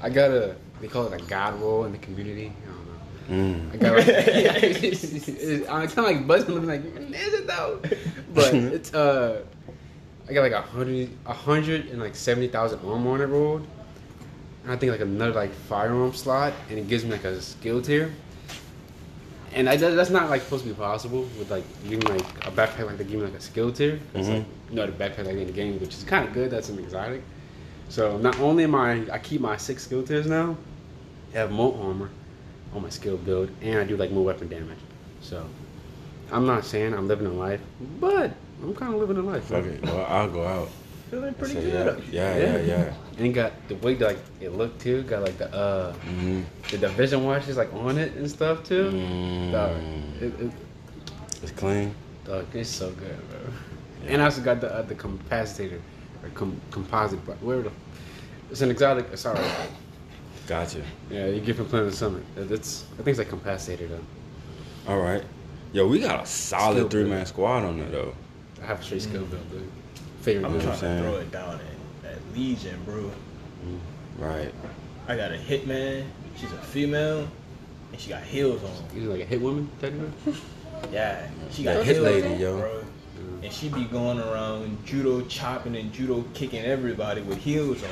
I 0.00 0.08
got 0.08 0.30
a 0.30 0.56
they 0.80 0.88
call 0.88 1.06
it 1.06 1.20
a 1.20 1.24
god 1.26 1.60
roll 1.60 1.84
in 1.84 1.92
the 1.92 1.98
community. 1.98 2.52
I 2.62 2.70
don't 2.70 2.86
know. 3.28 3.52
Mm. 3.52 3.74
I 3.74 3.76
got 3.76 3.96
like 3.96 4.06
yeah, 4.26 4.56
it's, 4.56 5.04
it's, 5.04 5.28
it's, 5.28 5.68
I'm 5.68 5.88
kind 5.88 5.98
of 5.98 6.16
like 6.16 6.26
buzzing 6.26 6.54
looking 6.54 6.68
like 6.68 6.84
is 6.84 7.34
it 7.34 7.46
though? 7.46 7.80
But 8.32 8.54
it's 8.54 8.94
uh 8.94 9.42
I 10.28 10.32
got 10.32 10.42
like 10.42 10.52
a 10.52 10.62
hundred 10.62 11.10
a 11.26 11.32
hundred 11.32 11.86
and 11.86 12.00
like 12.00 12.16
seventy 12.16 12.48
thousand 12.48 12.80
armor 12.86 13.10
on 13.10 13.20
it 13.20 13.26
rolled. 13.26 13.66
And 14.62 14.72
I 14.72 14.76
think 14.76 14.92
like 14.92 15.00
another 15.00 15.34
like 15.34 15.52
firearm 15.52 16.12
slot 16.14 16.52
and 16.70 16.78
it 16.78 16.88
gives 16.88 17.04
me 17.04 17.12
like 17.12 17.24
a 17.24 17.40
skill 17.40 17.82
tier. 17.82 18.12
And 19.56 19.70
I, 19.70 19.76
that's 19.76 20.10
not 20.10 20.28
like 20.28 20.42
supposed 20.42 20.64
to 20.64 20.68
be 20.68 20.76
possible 20.76 21.22
with 21.38 21.50
like 21.50 21.64
giving 21.88 22.06
like 22.06 22.46
a 22.46 22.50
backpack 22.50 22.86
like 22.86 22.98
they 22.98 23.04
give 23.04 23.18
me 23.18 23.24
like 23.24 23.34
a 23.34 23.40
skill 23.40 23.72
tier. 23.72 23.98
It's 24.14 24.28
like 24.28 24.42
mm-hmm. 24.42 24.70
you 24.70 24.76
know 24.76 24.86
the 24.86 24.92
backpack 24.92 25.24
like 25.24 25.36
in 25.36 25.46
the 25.46 25.52
game, 25.52 25.80
which 25.80 25.94
is 25.94 26.04
kind 26.04 26.28
of 26.28 26.34
good. 26.34 26.50
That's 26.50 26.68
an 26.68 26.78
exotic. 26.78 27.22
So 27.88 28.18
not 28.18 28.38
only 28.38 28.64
am 28.64 28.74
I 28.74 29.02
I 29.10 29.18
keep 29.18 29.40
my 29.40 29.56
six 29.56 29.82
skill 29.82 30.02
tiers 30.02 30.26
now, 30.26 30.58
I 31.32 31.38
have 31.38 31.50
more 31.50 31.74
armor 31.82 32.10
on 32.74 32.82
my 32.82 32.90
skill 32.90 33.16
build, 33.16 33.50
and 33.62 33.78
I 33.78 33.84
do 33.84 33.96
like 33.96 34.10
more 34.10 34.24
weapon 34.24 34.48
damage. 34.48 34.78
So 35.22 35.46
I'm 36.30 36.46
not 36.46 36.64
saying 36.66 36.92
I'm 36.92 37.08
living 37.08 37.26
a 37.26 37.32
life, 37.32 37.60
but 37.98 38.32
I'm 38.62 38.74
kind 38.74 38.92
of 38.92 39.00
living 39.00 39.16
a 39.16 39.22
life. 39.22 39.44
Fuck 39.44 39.64
it. 39.64 39.82
Well, 39.82 40.04
I'll 40.06 40.28
go 40.30 40.46
out. 40.46 40.68
Feeling 41.10 41.34
pretty 41.34 41.54
Say, 41.54 41.70
good. 41.70 42.04
yeah, 42.10 42.36
yeah, 42.36 42.56
yeah, 42.56 42.62
yeah. 42.62 42.94
And 43.18 43.26
it 43.26 43.30
got 43.30 43.52
the 43.68 43.76
way 43.76 43.96
like 43.96 44.18
it 44.40 44.50
looked 44.50 44.80
too. 44.80 45.02
Got 45.04 45.22
like 45.22 45.38
the 45.38 45.52
uh 45.54 45.92
hmm 45.94 46.42
the 46.70 46.78
division 46.78 47.24
watches 47.24 47.56
like 47.56 47.72
on 47.74 47.96
it 47.98 48.12
and 48.14 48.30
stuff 48.30 48.62
too. 48.64 48.90
Mm. 48.90 49.52
Dog, 49.52 49.76
it, 50.20 50.40
it, 50.40 50.52
It's 51.42 51.50
clean. 51.52 51.94
dog, 52.24 52.46
it's 52.54 52.68
so 52.68 52.90
good, 52.90 53.16
bro. 53.30 53.38
And 54.06 54.20
I 54.20 54.26
also 54.26 54.42
got 54.42 54.60
the 54.60 54.72
uh, 54.72 54.82
the 54.82 54.94
capacitor 54.94 55.80
or 56.22 56.28
com- 56.34 56.60
composite. 56.70 57.24
bro- 57.24 57.34
Where 57.36 57.62
the 57.62 57.70
it's 58.50 58.60
an 58.60 58.70
exotic. 58.70 59.16
Sorry, 59.16 59.40
Gotcha. 60.46 60.82
yeah, 61.10 61.26
you 61.26 61.40
get 61.40 61.56
from 61.56 61.66
Planet 61.66 61.92
Summit. 61.94 62.22
It's 62.36 62.84
I 62.92 63.02
think 63.02 63.08
it's 63.08 63.18
like 63.18 63.30
capacitor 63.30 63.88
though. 63.88 64.92
All 64.92 65.00
right. 65.00 65.24
Yo, 65.72 65.86
we 65.88 65.98
got 66.00 66.22
a 66.22 66.26
solid 66.26 66.90
three 66.90 67.04
man 67.04 67.26
squad 67.26 67.64
on 67.64 67.78
there 67.78 67.88
though. 67.88 68.14
I 68.62 68.66
have 68.66 68.80
a 68.80 68.82
straight 68.84 69.02
skill 69.02 69.24
build, 69.24 69.50
dude. 69.50 69.68
Favorite 70.20 70.46
I'm 70.48 70.60
trying 70.60 70.78
to 70.80 71.00
throw 71.02 71.16
it 71.16 71.30
down 71.32 71.54
at, 71.54 71.60
at 71.60 71.75
Legion, 72.40 72.78
bro. 72.84 73.10
Right. 74.18 74.52
I 75.08 75.16
got 75.16 75.32
a 75.32 75.36
hitman. 75.36 76.04
She's 76.36 76.52
a 76.52 76.58
female, 76.58 77.26
and 77.92 78.00
she 78.00 78.10
got 78.10 78.22
heels 78.22 78.62
on. 78.62 78.70
You 78.94 79.10
like 79.10 79.20
a 79.20 79.24
hit 79.24 79.40
woman, 79.40 79.70
technically. 79.80 80.34
Yeah, 80.92 81.26
she 81.50 81.62
got 81.64 81.82
hit 81.86 81.96
heels 81.96 82.04
lady, 82.06 82.34
on, 82.34 82.38
yo. 82.38 82.58
bro. 82.58 82.84
And 83.42 83.50
she 83.50 83.70
be 83.70 83.84
going 83.84 84.20
around 84.20 84.84
judo 84.84 85.22
chopping 85.22 85.74
and 85.74 85.90
judo 85.90 86.22
kicking 86.34 86.62
everybody 86.66 87.22
with 87.22 87.38
heels 87.38 87.82
on. 87.82 87.88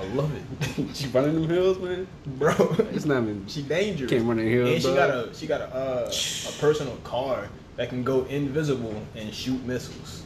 I 0.00 0.04
love 0.14 0.32
it, 0.34 0.42
she 0.96 1.06
running 1.08 1.34
them 1.36 1.48
hills, 1.48 1.78
man. 1.78 2.08
bro. 2.26 2.52
It's 2.92 3.04
not 3.04 3.22
even. 3.22 3.46
She 3.46 3.62
dangerous. 3.62 4.10
Can't 4.10 4.24
run 4.24 4.40
in 4.40 4.48
heels, 4.48 4.68
And 4.68 4.82
she 4.82 4.88
dog. 4.88 4.96
got 4.96 5.10
a 5.10 5.34
she 5.34 5.46
got 5.46 5.60
a 5.60 5.74
uh, 5.74 6.10
a 6.48 6.52
personal 6.60 6.96
car 7.04 7.48
that 7.76 7.88
can 7.88 8.02
go 8.02 8.24
invisible 8.24 9.00
and 9.14 9.32
shoot 9.32 9.64
missiles. 9.64 10.24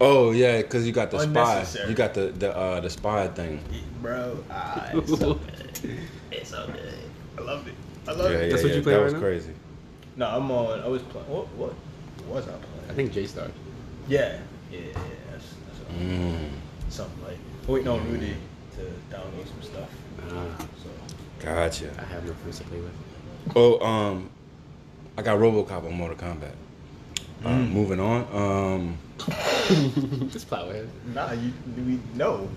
Oh 0.00 0.30
yeah, 0.30 0.62
because 0.62 0.86
you 0.86 0.92
got 0.92 1.10
the 1.10 1.18
spy. 1.20 1.66
You 1.88 1.94
got 1.94 2.14
the 2.14 2.28
the 2.28 2.56
uh, 2.56 2.80
the 2.80 2.88
spy 2.90 3.28
thing. 3.28 3.62
Bro, 4.00 4.42
ah, 4.50 4.88
it's 4.94 5.18
so 5.18 5.34
good. 5.82 5.98
It's 6.30 6.50
so 6.50 6.66
good. 6.66 6.94
I 7.38 7.42
love 7.42 7.66
it. 7.68 7.74
I 8.08 8.12
love 8.12 8.30
Yeah, 8.30 8.38
it. 8.38 8.44
yeah, 8.44 8.50
That's 8.50 8.62
what 8.62 8.70
yeah. 8.70 8.76
you 8.78 8.82
play 8.82 8.92
That 8.94 8.98
right 8.98 9.04
was 9.04 9.12
now? 9.14 9.18
crazy. 9.20 9.52
No, 10.16 10.26
I'm 10.26 10.50
on. 10.50 10.80
I 10.80 10.88
was 10.88 11.02
playing. 11.02 11.26
What? 11.28 11.46
What 11.56 11.74
was 12.26 12.44
I 12.44 12.52
playing? 12.52 12.90
I 12.90 12.94
think 12.94 13.12
J 13.12 13.26
Star. 13.26 13.48
Yeah, 14.08 14.38
yeah, 14.72 14.78
yeah. 14.80 14.92
That's, 15.30 15.44
that's 15.66 15.78
what- 15.80 15.98
Mm. 16.00 16.48
something 16.88 17.24
like. 17.24 17.36
Waiting 17.68 17.88
on 17.88 18.10
Rudy 18.10 18.36
to 18.76 19.14
download 19.14 19.46
some 19.48 19.62
stuff. 19.62 19.88
Uh, 20.28 20.64
So 20.82 20.88
Gotcha. 21.44 21.90
I 21.98 22.04
have 22.04 22.24
no 22.24 22.32
friends 22.34 22.58
to 22.58 22.64
play 22.64 22.78
with. 22.80 22.92
Oh, 23.54 23.78
um, 23.84 24.30
I 25.18 25.22
got 25.22 25.38
RoboCop 25.38 25.84
on 25.84 25.92
Mortal 25.94 26.16
Kombat. 26.16 26.52
Uh, 27.44 27.48
Mm. 27.48 27.70
moving 27.72 28.00
on. 28.00 28.26
Um, 28.32 28.98
Just 30.30 30.48
plow 30.48 30.68
ahead. 30.68 30.88
nah, 31.14 31.32
you 31.32 31.52
we 31.76 31.98
no. 32.14 32.48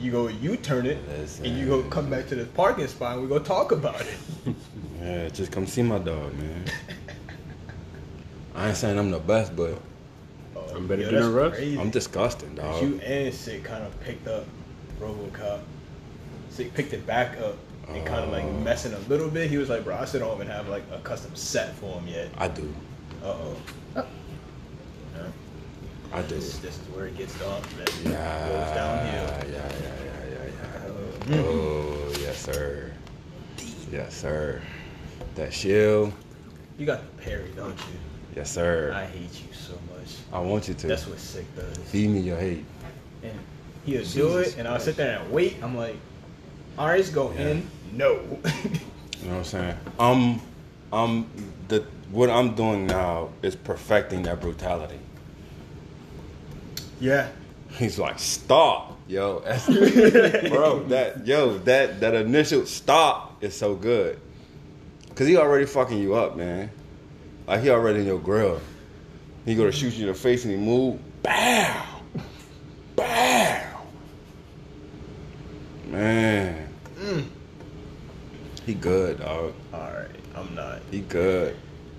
you 0.00 0.12
go, 0.12 0.28
you 0.28 0.56
turn 0.56 0.86
it, 0.86 0.98
and 1.42 1.58
you 1.58 1.66
go 1.66 1.82
come 1.84 2.08
back 2.08 2.28
to 2.28 2.34
the 2.36 2.44
parking 2.46 2.86
spot, 2.86 3.14
and 3.14 3.22
we 3.22 3.28
go 3.28 3.38
talk 3.40 3.72
about 3.72 4.00
it. 4.00 4.16
yeah, 5.00 5.28
just 5.30 5.50
come 5.50 5.66
see 5.66 5.82
my 5.82 5.98
dog, 5.98 6.32
man. 6.34 6.64
I 8.54 8.68
ain't 8.68 8.76
saying 8.76 8.98
I'm 8.98 9.10
the 9.10 9.18
best, 9.18 9.54
but 9.56 9.78
Oh, 10.56 10.66
I'm 10.76 10.86
better 10.86 11.02
yo, 11.02 11.06
than 11.10 11.14
that's 11.16 11.26
the 11.26 11.32
rest. 11.32 11.54
crazy. 11.56 11.78
I'm 11.78 11.90
disgusting, 11.90 12.54
dog. 12.54 12.82
You 12.82 13.00
and 13.00 13.34
Sick 13.34 13.64
kind 13.64 13.84
of 13.84 13.98
picked 14.00 14.26
up 14.28 14.44
RoboCop. 15.00 15.60
Sick 16.50 16.72
picked 16.74 16.92
it 16.94 17.04
back 17.06 17.38
up 17.40 17.56
and 17.88 18.06
kind 18.06 18.24
of 18.24 18.30
like 18.30 18.44
Oh. 18.44 18.52
messing 18.60 18.92
a 18.94 18.98
little 19.08 19.28
bit. 19.28 19.50
He 19.50 19.58
was 19.58 19.68
like, 19.68 19.84
"Bro, 19.84 19.96
I 19.96 20.04
still 20.06 20.20
don't 20.20 20.34
even 20.36 20.46
have 20.46 20.68
like 20.68 20.84
a 20.92 20.98
custom 21.00 21.34
set 21.34 21.74
for 21.74 22.00
him 22.00 22.06
yet." 22.08 22.28
I 22.38 22.48
do. 22.48 22.72
Uh 23.22 23.26
oh. 23.26 23.56
I 26.12 26.22
do. 26.22 26.34
This, 26.36 26.58
this 26.58 26.74
is 26.78 26.88
where 26.94 27.06
it 27.06 27.16
gets 27.16 27.38
dark. 27.38 27.64
Yeah. 28.04 28.48
goes 28.48 28.74
downhill. 28.74 29.24
Yeah, 29.24 29.44
yeah, 29.50 29.72
yeah, 29.82 30.30
yeah, 30.30 30.86
Oh, 30.86 31.28
yeah. 31.28 31.42
Oh, 31.42 32.12
yes, 32.20 32.38
sir. 32.38 32.92
Yes, 33.92 34.14
sir. 34.14 34.60
That 35.34 35.52
shield. 35.52 36.12
You 36.78 36.86
got 36.86 37.00
the 37.00 37.22
parry, 37.22 37.50
don't 37.56 37.70
you? 37.78 37.98
Yes, 38.34 38.50
sir. 38.50 38.92
I 38.94 39.04
hate 39.06 39.22
you 39.22 39.52
so 39.52 39.72
much. 39.94 40.16
I 40.32 40.40
want 40.40 40.68
you 40.68 40.74
to. 40.74 40.86
That's 40.86 41.06
what 41.06 41.18
Sick 41.18 41.44
does. 41.56 41.76
Feed 41.78 42.10
me 42.10 42.20
your 42.20 42.38
hate. 42.38 42.64
And 43.22 43.32
he'll 43.84 43.98
do 44.00 44.04
Jesus 44.04 44.54
it, 44.54 44.58
and 44.58 44.68
I'll 44.68 44.78
sit 44.80 44.96
there 44.96 45.20
and 45.20 45.32
wait. 45.32 45.56
I'm 45.62 45.76
like, 45.76 45.96
all 46.78 46.86
right, 46.86 46.98
let's 46.98 47.10
go 47.10 47.32
Yeah. 47.32 47.48
in. 47.48 47.70
No. 47.92 48.20
You 49.22 49.28
know 49.30 49.38
what 49.38 49.38
I'm 49.38 49.44
saying? 49.44 49.76
Um, 49.98 50.42
um, 50.92 51.26
the 51.68 51.84
what 52.10 52.28
I'm 52.28 52.54
doing 52.54 52.86
now 52.86 53.30
is 53.42 53.56
perfecting 53.56 54.22
that 54.24 54.40
brutality. 54.40 54.98
Yeah. 57.00 57.28
He's 57.70 57.98
like, 57.98 58.18
stop, 58.18 58.96
yo, 59.08 59.40
bro. 60.48 60.84
That 60.88 61.26
yo, 61.26 61.58
that 61.58 62.00
that 62.00 62.14
initial 62.14 62.64
stop 62.64 63.42
is 63.42 63.54
so 63.56 63.74
good, 63.74 64.18
cause 65.14 65.26
he 65.26 65.36
already 65.36 65.66
fucking 65.66 65.98
you 65.98 66.14
up, 66.14 66.36
man. 66.36 66.70
Like 67.46 67.62
he 67.62 67.70
already 67.70 68.00
in 68.00 68.06
your 68.06 68.18
grill. 68.20 68.60
He 69.44 69.54
gonna 69.54 69.72
shoot 69.72 69.94
you 69.94 70.06
in 70.06 70.12
the 70.12 70.18
face 70.18 70.44
and 70.44 70.52
he 70.52 70.58
move, 70.58 71.00
bow, 71.22 71.84
bow, 72.96 73.82
man. 75.86 76.68
Mm. 76.98 77.26
He 78.64 78.74
good, 78.74 79.20
dog. 79.20 79.54
All 79.72 79.80
right, 79.80 80.08
I'm 80.34 80.54
not. 80.54 80.80
He 80.90 81.00
good. 81.00 81.56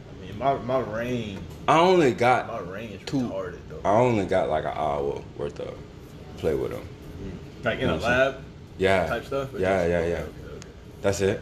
I 0.09 0.25
mean, 0.25 0.37
my 0.37 0.55
my 0.59 0.79
range, 0.79 1.39
I 1.67 1.79
only 1.79 2.13
got 2.13 2.47
my 2.47 2.59
range 2.59 2.95
is 2.95 3.01
Two. 3.05 3.19
retarded. 3.21 3.59
I 3.87 3.99
only 3.99 4.25
got 4.25 4.49
like 4.49 4.65
an 4.65 4.73
hour 4.75 5.21
worth 5.37 5.59
of 5.59 5.73
play 6.37 6.55
with 6.55 6.71
them. 6.71 6.87
Like 7.63 7.79
in 7.79 7.89
a 7.89 7.95
lab 7.95 8.43
Yeah. 8.77 9.07
type 9.07 9.25
stuff. 9.25 9.49
Yeah, 9.57 9.85
yeah, 9.85 9.87
yeah. 9.87 10.05
okay, 10.05 10.21
okay. 10.23 10.67
That's 11.01 11.21
it. 11.21 11.41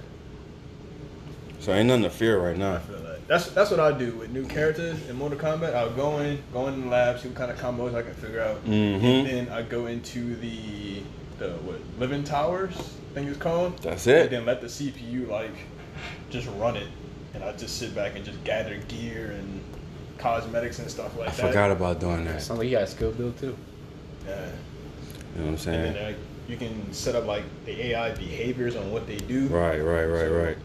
So 1.60 1.74
ain't 1.74 1.88
nothing 1.88 2.04
to 2.04 2.10
fear 2.10 2.40
right 2.40 2.58
now. 2.58 2.75
I. 2.75 2.80
That's 3.28 3.48
that's 3.50 3.72
what 3.72 3.80
I 3.80 3.92
do 3.92 4.12
with 4.12 4.30
new 4.30 4.46
characters 4.46 4.98
in 5.10 5.16
Mortal 5.16 5.40
Kombat. 5.40 5.74
I'll 5.74 5.90
go 5.90 6.20
in, 6.20 6.42
go 6.54 6.68
in 6.68 6.82
the 6.82 6.88
lab, 6.88 7.20
see 7.20 7.28
what 7.30 7.38
kind 7.38 7.50
of 7.50 7.58
combos 7.58 7.96
I 7.96 8.04
can 8.04 8.14
figure 8.14 8.40
out, 8.42 8.64
Mhm. 8.66 9.04
and 9.04 9.28
then 9.28 9.50
I 9.50 9.64
go 9.64 9.88
into 9.88 10.36
the 10.36 11.02
the 11.40 11.50
what 11.64 11.80
living 12.00 12.24
towers 12.24 12.75
thing 13.16 13.25
is 13.28 13.38
called. 13.38 13.80
That's 13.82 14.06
it. 14.06 14.24
And 14.28 14.32
then 14.32 14.46
let 14.46 14.62
the 14.62 14.68
CPU 14.68 15.28
like 15.28 15.56
just 16.30 16.48
run 16.60 16.75
it, 16.78 16.88
and 17.34 17.44
I 17.44 17.52
just 17.54 17.80
sit 17.80 17.96
back 17.96 18.16
and 18.16 18.24
just 18.24 18.44
gather 18.44 18.78
gear 18.88 19.32
and 19.32 19.60
cosmetics 20.17 20.79
and 20.79 20.89
stuff 20.89 21.15
like 21.17 21.27
that. 21.36 21.39
I 21.39 21.41
that. 21.43 21.48
forgot 21.50 21.72
about 21.72 22.00
doing 22.00 22.25
that. 22.25 22.41
Sounds 22.41 22.60
like 22.60 22.67
you 22.69 22.75
got 22.75 22.84
a 22.84 22.88
skill 22.88 23.12
build 23.12 23.38
too. 23.38 23.55
Yeah. 24.27 24.45
You 25.36 25.41
know 25.41 25.45
what 25.45 25.51
I'm 25.51 25.57
saying? 25.57 25.86
And 25.88 25.95
then 25.95 26.13
uh, 26.13 26.17
you 26.48 26.57
can 26.57 26.93
set 26.93 27.15
up 27.15 27.25
like 27.25 27.43
the 27.65 27.88
AI 27.88 28.12
behaviors 28.15 28.75
on 28.75 28.91
what 28.91 29.07
they 29.07 29.17
do. 29.17 29.48
Right, 29.48 29.79
right, 29.79 30.05
right, 30.05 30.27
right. 30.27 30.57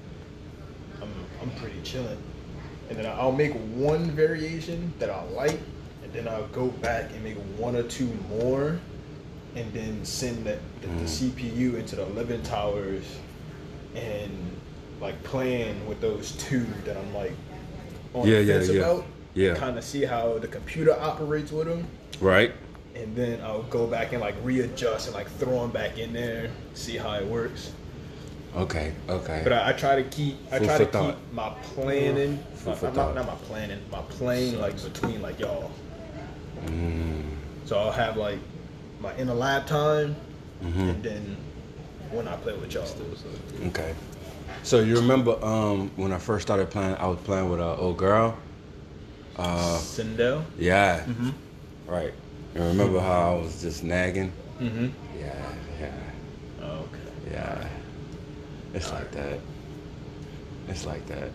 I'm, 1.03 1.13
I'm 1.43 1.51
pretty 1.53 1.81
chilling. 1.83 2.19
And 2.89 2.99
then 2.99 3.07
I'll 3.07 3.33
make 3.33 3.53
one 3.77 4.11
variation 4.11 4.93
that 4.99 5.11
I 5.11 5.23
like, 5.31 5.59
and 6.03 6.13
then 6.13 6.27
I'll 6.29 6.47
go 6.49 6.67
back 6.69 7.11
and 7.13 7.23
make 7.23 7.37
one 7.57 7.77
or 7.77 7.85
two 7.85 8.09
more, 8.29 8.79
and 9.55 9.73
then 9.73 10.05
send 10.05 10.45
the, 10.45 10.59
the 10.83 10.89
Mm. 10.89 11.05
CPU 11.05 11.75
into 11.79 11.95
the 11.97 12.05
living 12.07 12.43
towers, 12.43 13.05
and 13.95 14.31
like 15.01 15.21
playing 15.25 15.87
with 15.89 16.01
those 16.01 16.33
two 16.33 16.67
that 16.85 16.97
I'm 16.97 17.15
like 17.15 17.33
on 18.15 18.27
Yeah, 18.29 18.37
the 18.39 18.43
yeah, 18.45 18.55
fence 18.59 18.69
yeah. 18.71 18.81
about. 18.83 19.05
Yeah. 19.41 19.55
Kind 19.55 19.79
of 19.79 19.85
see 19.85 20.05
how 20.05 20.37
the 20.39 20.47
computer 20.49 20.93
operates 20.93 21.51
with 21.51 21.67
them, 21.67 21.87
Right. 22.21 22.53
and 22.95 23.17
then 23.17 23.41
I'll 23.43 23.63
go 23.63 23.87
back 23.87 24.13
and 24.13 24.21
like 24.21 24.35
readjust 24.43 25.07
and 25.07 25.15
like 25.17 25.31
throw 25.39 25.63
them 25.63 25.71
back 25.71 25.99
in 25.99 26.13
there, 26.13 26.51
see 26.75 26.99
how 26.99 27.15
it 27.15 27.27
works. 27.27 27.73
Okay, 28.55 28.93
okay. 29.09 29.41
But 29.43 29.55
I, 29.55 29.71
I 29.71 29.73
try 29.73 29.97
to 29.97 30.03
keep 30.11 30.37
I 30.53 30.59
try 30.59 30.77
to 30.77 30.85
thought. 30.85 31.15
keep 31.15 31.33
my 31.33 31.49
planning, 31.75 32.39
not, 32.67 32.77
for 32.77 32.91
not, 32.93 33.15
not 33.15 33.27
my 33.27 33.35
planning, 33.47 33.81
my 33.91 34.03
playing 34.11 34.61
like 34.61 34.77
between 34.83 35.23
like 35.23 35.39
y'all. 35.41 35.71
Mm, 36.67 37.23
So 37.65 37.79
I'll 37.79 37.93
have 37.93 38.19
like 38.19 38.39
my 39.01 39.17
inner 39.17 39.33
lab 39.35 39.67
time, 39.67 40.17
mhm. 40.63 40.91
and 40.91 41.03
then 41.03 41.37
when 42.11 42.29
I 42.29 42.37
play 42.37 42.53
with 42.59 42.75
y'all. 42.75 42.85
still. 42.85 43.07
Okay. 43.69 43.95
So 44.65 44.81
you 44.81 44.97
remember 44.97 45.43
um, 45.43 45.91
when 45.97 46.13
I 46.13 46.19
first 46.19 46.43
started 46.47 46.69
playing? 46.71 46.97
I 46.97 47.07
was 47.07 47.19
playing 47.21 47.49
with 47.49 47.61
an 47.61 47.79
old 47.79 47.97
girl. 47.97 48.37
Uh, 49.41 49.79
Sindel. 49.79 50.45
yeah. 50.59 51.01
Mm-hmm. 51.01 51.31
Right. 51.91 52.13
You 52.55 52.63
remember 52.63 53.01
how 53.01 53.37
I 53.37 53.39
was 53.43 53.63
just 53.63 53.83
nagging? 53.83 54.33
Mm-hmm. 54.61 54.89
Yeah, 55.19 55.53
yeah, 55.81 55.95
Okay. 56.63 57.31
yeah. 57.33 57.69
It's 58.75 58.91
like 58.93 59.11
that. 59.13 59.39
It's 60.69 60.85
like 60.85 61.07
that. 61.07 61.31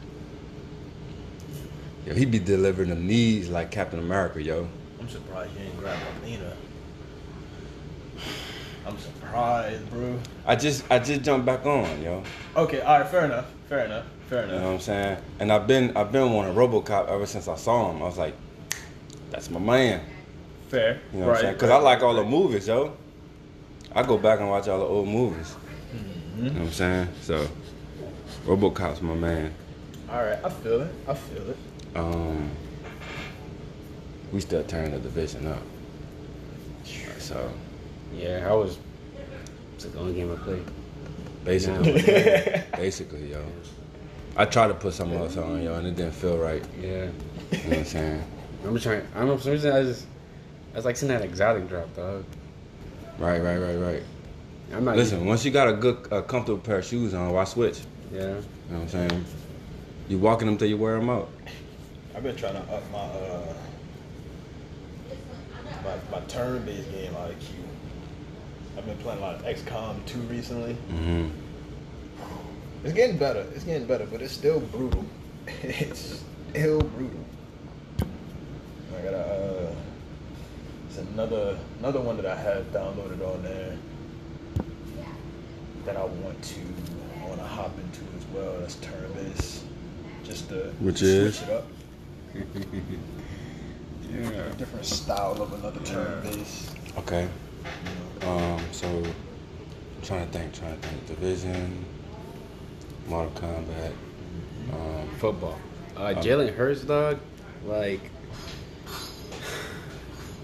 Yo, 2.06 2.14
he 2.14 2.26
be 2.26 2.38
delivering 2.38 2.90
them 2.90 3.08
knees 3.08 3.50
like 3.50 3.72
Captain 3.72 4.00
America, 4.00 4.42
yo. 4.42 4.68
I'm 5.00 5.10
surprised 5.10 5.52
you 5.54 5.66
didn't 5.66 5.80
grab 5.80 5.98
Alina. 6.22 6.54
I'm 8.88 8.98
surprised, 9.00 9.90
bro. 9.90 10.20
I 10.46 10.56
just 10.56 10.86
I 10.92 11.00
just 11.00 11.24
jumped 11.24 11.46
back 11.48 11.66
on, 11.66 12.02
yo. 12.04 12.24
Okay, 12.56 12.82
all 12.82 13.00
right, 13.00 13.10
fair 13.10 13.26
enough, 13.26 13.48
fair 13.68 13.86
enough, 13.86 14.06
fair 14.30 14.46
You 14.46 14.52
know 14.54 14.58
what 14.68 14.74
I'm 14.74 14.80
saying? 14.80 15.18
And 15.40 15.52
I've 15.52 15.68
been 15.68 15.96
I've 15.96 16.12
been 16.12 16.32
wanting 16.34 16.56
RoboCop 16.56 17.08
ever 17.08 17.26
since 17.26 17.48
I 17.48 17.56
saw 17.56 17.92
him. 17.92 18.02
I 18.02 18.06
was 18.06 18.18
like, 18.18 18.36
that's 19.32 19.50
my 19.50 19.60
man. 19.60 20.02
Fair, 20.70 21.00
You 21.14 21.20
know 21.20 21.28
what 21.28 21.36
I'm 21.38 21.42
saying? 21.42 21.54
Because 21.54 21.70
I 21.70 21.78
like 21.78 22.02
all 22.02 22.16
the 22.16 22.24
movies, 22.24 22.68
yo. 22.68 22.94
I 23.94 24.04
go 24.04 24.18
back 24.18 24.40
and 24.40 24.50
watch 24.50 24.68
all 24.68 24.80
the 24.80 24.86
old 24.86 25.08
movies. 25.08 25.56
You 26.38 26.44
know 26.44 26.52
what 26.54 26.62
I'm 26.64 26.72
saying? 26.72 27.08
So, 27.22 27.48
RoboCop's 28.46 29.02
my 29.02 29.16
man. 29.16 29.54
All 30.12 30.22
right, 30.24 30.38
I 30.44 30.50
feel 30.50 30.82
it. 30.82 30.94
I 31.08 31.14
feel 31.14 31.50
it. 31.50 31.58
Um, 31.96 32.50
we 34.34 34.42
still 34.42 34.64
turning 34.64 34.92
the 34.92 35.00
division 35.00 35.48
up. 35.48 35.62
So, 37.20 37.50
Yeah, 38.14 38.48
I 38.50 38.54
was. 38.54 38.78
It's 39.76 39.86
like 39.86 39.94
the 39.94 40.00
only 40.00 40.14
game 40.14 40.32
I 40.32 40.36
played. 40.44 40.64
basically, 41.46 42.02
Yeah. 42.02 42.64
basically, 42.76 43.32
yo. 43.32 43.46
I 44.38 44.46
tried 44.46 44.68
to 44.68 44.74
put 44.74 44.94
something 44.94 45.18
else 45.18 45.38
on, 45.38 45.62
yo, 45.62 45.76
and 45.76 45.88
it 45.88 45.96
didn't 45.96 46.14
feel 46.14 46.38
right. 46.38 46.64
Yeah. 46.82 46.88
You 46.88 46.96
know 46.96 47.10
what 47.52 47.78
I'm 47.78 47.86
saying? 47.86 48.24
I'm 48.66 48.74
just 48.74 48.84
trying. 48.84 49.08
I 49.16 49.20
don't 49.20 49.28
know. 49.28 49.38
For 49.38 49.44
some 49.44 49.52
reason, 49.54 49.72
I 49.72 49.84
just. 49.84 50.06
I 50.74 50.78
was 50.78 50.86
like 50.86 50.98
seeing 50.98 51.12
that 51.12 51.22
exotic 51.22 51.70
drop, 51.70 51.96
dog. 51.96 52.26
Right, 53.18 53.42
right, 53.42 53.58
right, 53.58 53.76
right. 53.76 54.04
I'm 54.74 54.84
not. 54.84 54.98
Listen, 54.98 55.26
once 55.26 55.46
you 55.46 55.52
got 55.52 55.70
a 55.70 55.74
good, 55.74 56.08
uh, 56.12 56.22
comfortable 56.24 56.60
pair 56.60 56.80
of 56.80 56.86
shoes 56.86 57.14
on, 57.14 57.32
why 57.32 57.46
switch? 57.46 57.80
Yeah. 58.12 58.20
You 58.20 58.26
know 58.28 58.42
what 58.68 58.82
I'm 58.82 58.88
saying? 58.90 59.26
You 60.10 60.18
walking 60.18 60.48
them 60.48 60.58
till 60.58 60.68
you 60.68 60.78
wear 60.78 61.00
them 61.00 61.10
out. 61.10 61.30
I've 62.16 62.24
been 62.24 62.36
trying 62.36 62.54
to 62.54 62.74
up 62.74 62.84
my 62.92 63.00
uh 63.00 63.54
my, 65.84 66.20
my 66.20 66.26
turn-based 66.28 66.92
game 66.92 67.14
IQ. 67.14 67.46
I've 68.78 68.86
been 68.86 68.98
playing 68.98 69.20
a 69.20 69.22
lot 69.22 69.36
of 69.36 69.44
XCOM 69.44 70.06
2 70.06 70.20
recently. 70.22 70.74
Mm-hmm. 70.92 71.30
It's 72.86 72.94
getting 72.94 73.18
better. 73.18 73.40
It's 73.56 73.64
getting 73.64 73.88
better, 73.88 74.06
but 74.06 74.22
it's 74.22 74.32
still 74.32 74.60
brutal. 74.60 75.04
it's 75.64 76.24
still 76.52 76.80
brutal. 76.82 77.26
I 78.96 79.02
got 79.02 79.14
a. 79.16 79.18
Uh, 79.18 79.76
it's 80.88 81.00
another 81.00 81.58
another 81.80 82.00
one 82.00 82.16
that 82.18 82.28
I 82.28 82.36
have 82.36 82.66
downloaded 82.72 83.28
on 83.28 83.42
there 83.42 83.76
that 85.86 85.98
I 85.98 86.06
want 86.06 86.40
to 86.44 86.60
I 87.24 87.28
want 87.28 87.40
to 87.40 87.48
hop 87.48 87.72
into 87.80 88.02
as 88.18 88.26
well. 88.32 88.60
That's 88.60 88.76
turn 88.76 89.12
based, 89.14 89.64
just 90.24 90.50
to 90.50 90.72
Which 90.80 91.00
switch 91.00 91.10
is? 91.10 91.42
it 91.42 91.50
up. 91.50 91.66
Yeah. 94.08 94.48
Different 94.58 94.86
style 94.86 95.42
of 95.42 95.52
another 95.54 95.80
turn 95.82 96.22
based. 96.22 96.76
Okay. 97.00 97.28
Um, 98.22 98.62
so 98.72 98.88
I'm 98.88 100.02
trying 100.04 100.30
to 100.30 100.32
think, 100.38 100.54
trying 100.54 100.80
to 100.80 100.88
think. 100.88 101.08
Division, 101.08 101.84
Mortal 103.08 103.32
Kombat. 103.42 103.92
Um, 104.74 105.08
Football. 105.20 105.58
Uh, 105.96 106.14
Jalen 106.16 106.54
Hurts, 106.56 106.82
dog. 106.82 107.20
Like. 107.66 108.02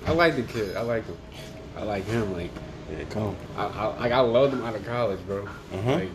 I 0.06 0.12
like 0.13 0.36
the 0.36 0.43
kid. 0.43 0.76
I 0.76 0.82
like 0.82 1.06
him. 1.06 1.17
I 1.78 1.84
like 1.84 2.06
him. 2.06 2.34
Like. 2.34 2.52
yeah, 2.91 3.04
come. 3.06 3.36
I, 3.58 3.65
I 3.65 4.00
like 4.00 4.12
I 4.12 4.19
loved 4.19 4.54
him 4.54 4.63
out 4.63 4.76
of 4.76 4.86
college, 4.86 5.19
bro. 5.26 5.47
Uh-huh. 5.74 5.93
Like, 5.95 6.10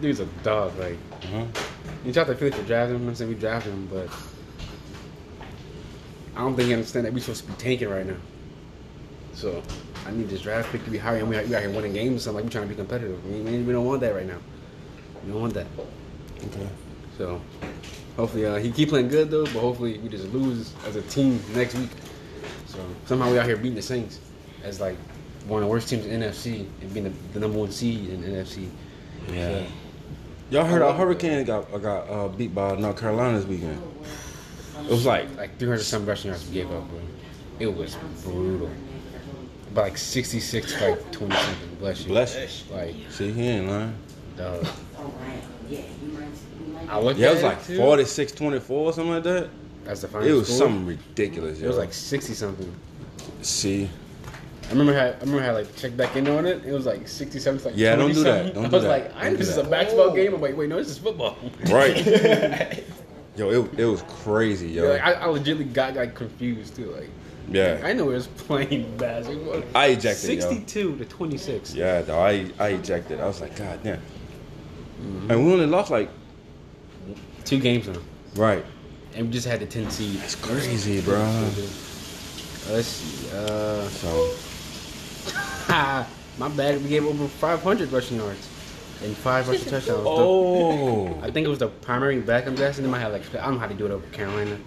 dude's 0.00 0.20
a 0.20 0.26
dog. 0.42 0.78
Like, 0.78 0.98
Uh-huh. 1.22 1.44
you 2.04 2.12
tried 2.12 2.26
to 2.28 2.34
Philly 2.34 2.50
for 2.52 2.62
drafting 2.62 2.96
him. 2.96 3.08
I 3.08 3.14
said 3.14 3.28
we 3.28 3.34
drafted 3.34 3.72
him, 3.72 3.86
but 3.92 4.08
I 6.36 6.40
don't 6.40 6.54
think 6.56 6.68
you 6.68 6.74
understand 6.74 7.06
that 7.06 7.12
we're 7.12 7.20
supposed 7.20 7.44
to 7.46 7.50
be 7.50 7.56
tanking 7.58 7.88
right 7.88 8.06
now. 8.06 8.16
So 9.32 9.62
I 10.06 10.10
need 10.12 10.28
this 10.28 10.40
draft 10.42 10.70
pick 10.72 10.84
to 10.84 10.90
be 10.90 10.98
higher, 10.98 11.18
and 11.18 11.28
we, 11.28 11.36
we 11.44 11.54
out 11.54 11.60
here 11.62 11.70
winning 11.70 11.92
games 11.92 12.16
or 12.16 12.24
something. 12.24 12.36
Like 12.36 12.44
we're 12.44 12.50
trying 12.50 12.64
to 12.64 12.68
be 12.70 12.74
competitive. 12.76 13.24
We, 13.26 13.40
we 13.62 13.72
don't 13.72 13.84
want 13.86 14.00
that 14.00 14.14
right 14.14 14.26
now. 14.26 14.38
We 15.24 15.32
don't 15.32 15.40
want 15.40 15.54
that. 15.54 15.66
Okay. 16.38 16.68
So 17.18 17.40
hopefully 18.16 18.46
uh, 18.46 18.56
he 18.56 18.70
keep 18.70 18.90
playing 18.90 19.08
good 19.08 19.30
though, 19.30 19.44
but 19.44 19.60
hopefully 19.60 19.98
we 19.98 20.08
just 20.08 20.26
lose 20.32 20.74
as 20.86 20.96
a 20.96 21.02
team 21.02 21.40
next 21.54 21.74
week. 21.74 21.90
So 22.66 22.78
somehow 23.06 23.30
we 23.30 23.38
out 23.38 23.46
here 23.46 23.56
beating 23.56 23.74
the 23.74 23.82
Saints 23.82 24.20
as 24.62 24.80
like 24.80 24.96
one 25.46 25.62
of 25.62 25.68
the 25.68 25.70
worst 25.70 25.88
teams 25.88 26.06
in 26.06 26.20
NFC 26.20 26.66
and 26.80 26.92
being 26.92 27.04
the, 27.04 27.12
the 27.32 27.40
number 27.40 27.58
one 27.58 27.70
seed 27.70 28.10
in 28.10 28.22
NFC. 28.22 28.68
Yeah. 29.32 29.60
So, 29.60 29.66
Y'all 30.48 30.64
heard 30.64 30.82
our 30.82 30.92
Hurricane 30.92 31.44
got 31.44 31.70
got 31.82 32.08
uh, 32.08 32.28
beat 32.28 32.54
by 32.54 32.76
North 32.76 33.00
Carolina 33.00 33.38
this 33.38 33.46
weekend. 33.46 33.82
It 34.84 34.90
was 34.90 35.04
like 35.06 35.34
like 35.36 35.58
300 35.58 35.82
some 35.82 36.06
rushing 36.06 36.30
yards 36.30 36.46
we 36.46 36.54
gave 36.54 36.70
up, 36.70 36.88
bro. 36.88 37.00
It 37.58 37.74
was 37.74 37.96
brutal. 38.22 38.70
But 39.74 39.82
like 39.82 39.98
66 39.98 40.72
to 40.74 40.90
like 40.90 41.12
20 41.12 41.34
something. 41.34 41.74
Bless 41.80 42.00
you. 42.02 42.08
bless. 42.08 42.64
You. 42.68 42.76
Like, 42.76 42.94
See, 43.10 43.32
he 43.32 43.48
ain't 43.48 43.68
lying. 43.68 43.94
dog. 44.36 44.66
Oh, 45.06 46.88
I 46.88 47.00
looked 47.00 47.18
Yeah, 47.18 47.30
it 47.30 47.34
was 47.34 47.42
like 47.42 47.64
too. 47.66 47.76
46 47.78 48.32
24 48.32 48.76
or 48.86 48.92
something 48.92 49.12
like 49.12 49.22
that. 49.24 49.48
That's 49.84 50.00
the 50.02 50.08
final 50.08 50.28
It 50.28 50.32
was 50.32 50.46
score. 50.48 50.58
something 50.58 50.86
ridiculous, 50.86 51.58
It 51.58 51.62
yo. 51.62 51.68
was 51.68 51.76
like 51.78 51.92
60 51.92 52.34
something. 52.34 52.72
see, 53.42 53.88
I 54.66 54.70
remember 54.70 54.92
how 54.94 55.06
I 55.06 55.20
remember 55.20 55.42
how 55.42 55.52
like 55.52 55.74
checked 55.76 55.96
back 55.96 56.16
in 56.16 56.26
on 56.28 56.44
it. 56.46 56.64
It 56.64 56.72
was 56.72 56.86
like 56.86 57.06
67 57.08 57.62
like 57.64 57.74
Yeah, 57.76 57.90
don't 57.96 58.06
20 58.10 58.14
do 58.14 58.22
that. 58.24 58.36
something. 58.36 58.54
Don't 58.54 58.64
I 58.64 58.68
do 58.68 58.74
was 58.74 58.82
that. 58.84 58.88
like, 58.88 59.12
I 59.16 59.28
know 59.30 59.36
this 59.36 59.48
is 59.48 59.56
a 59.58 59.64
basketball 59.64 60.10
game. 60.12 60.34
I'm 60.34 60.40
like, 60.40 60.56
wait, 60.56 60.68
no, 60.68 60.76
this 60.76 60.88
is 60.88 60.98
football. 60.98 61.36
right? 61.70 61.96
yo, 63.36 63.50
it, 63.50 63.78
it 63.78 63.84
was 63.84 64.02
crazy, 64.08 64.68
Yeah, 64.68 64.82
yo. 64.82 64.88
like, 64.90 65.02
I, 65.02 65.12
I 65.12 65.26
legitimately 65.26 65.72
got 65.72 65.94
like 65.94 66.14
confused 66.16 66.74
too. 66.76 66.90
Like, 66.92 67.10
Yeah. 67.50 67.80
I 67.84 67.92
know 67.92 68.10
it 68.10 68.14
was 68.14 68.26
playing 68.26 68.96
basketball. 68.98 69.62
I 69.74 69.86
ejected, 69.88 70.30
yo. 70.30 70.40
62 70.40 70.96
to 70.98 71.04
26. 71.04 71.74
Yeah, 71.74 72.02
though 72.02 72.18
I 72.20 72.50
I 72.58 72.68
ejected. 72.70 73.20
I 73.20 73.26
was 73.26 73.40
like, 73.40 73.54
God 73.56 73.78
damn. 73.84 74.00
And 75.28 75.44
we 75.46 75.52
only 75.52 75.66
lost 75.66 75.90
like 75.90 76.08
Two 77.44 77.58
games 77.60 77.86
now. 77.86 77.98
right. 78.34 78.64
And 79.14 79.26
we 79.26 79.32
just 79.32 79.46
had 79.46 79.60
the 79.60 79.66
10 79.66 79.90
seed. 79.90 80.20
It's 80.22 80.34
crazy, 80.34 81.00
bro. 81.00 81.18
Let's 82.70 82.86
see. 82.86 83.28
Uh, 83.34 83.88
So 83.88 84.34
my 86.38 86.48
bad. 86.56 86.82
We 86.82 86.88
gave 86.88 87.04
over 87.06 87.26
500 87.28 87.90
rushing 87.92 88.16
yards 88.18 88.48
and 89.02 89.16
five 89.16 89.48
rushing 89.48 89.68
touchdowns. 89.70 90.02
oh, 90.04 91.18
I 91.22 91.30
think 91.30 91.46
it 91.46 91.48
was 91.48 91.58
the 91.60 91.68
primary 91.68 92.20
back. 92.20 92.46
I'm 92.46 92.54
guessing 92.56 92.84
they 92.84 92.90
might 92.90 93.00
have 93.00 93.12
like 93.12 93.22
I 93.34 93.44
don't 93.46 93.54
know 93.54 93.60
how 93.60 93.68
to 93.68 93.74
do 93.74 93.86
it 93.86 93.90
over 93.92 94.06
Carolina. 94.08 94.58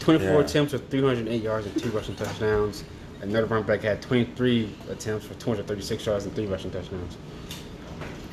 24 0.00 0.28
Yeah. 0.32 0.38
attempts 0.40 0.72
for 0.72 0.78
308 0.78 1.42
yards 1.42 1.66
and 1.66 1.78
two 1.78 1.90
rushing 1.90 2.14
touchdowns. 2.16 2.84
Another 3.20 3.46
running 3.46 3.66
back 3.66 3.82
had 3.82 4.00
23 4.02 4.74
attempts 4.90 5.26
for 5.26 5.34
236 5.34 6.06
yards 6.06 6.24
and 6.24 6.34
three 6.34 6.46
rushing 6.46 6.70
touchdowns. 6.70 7.16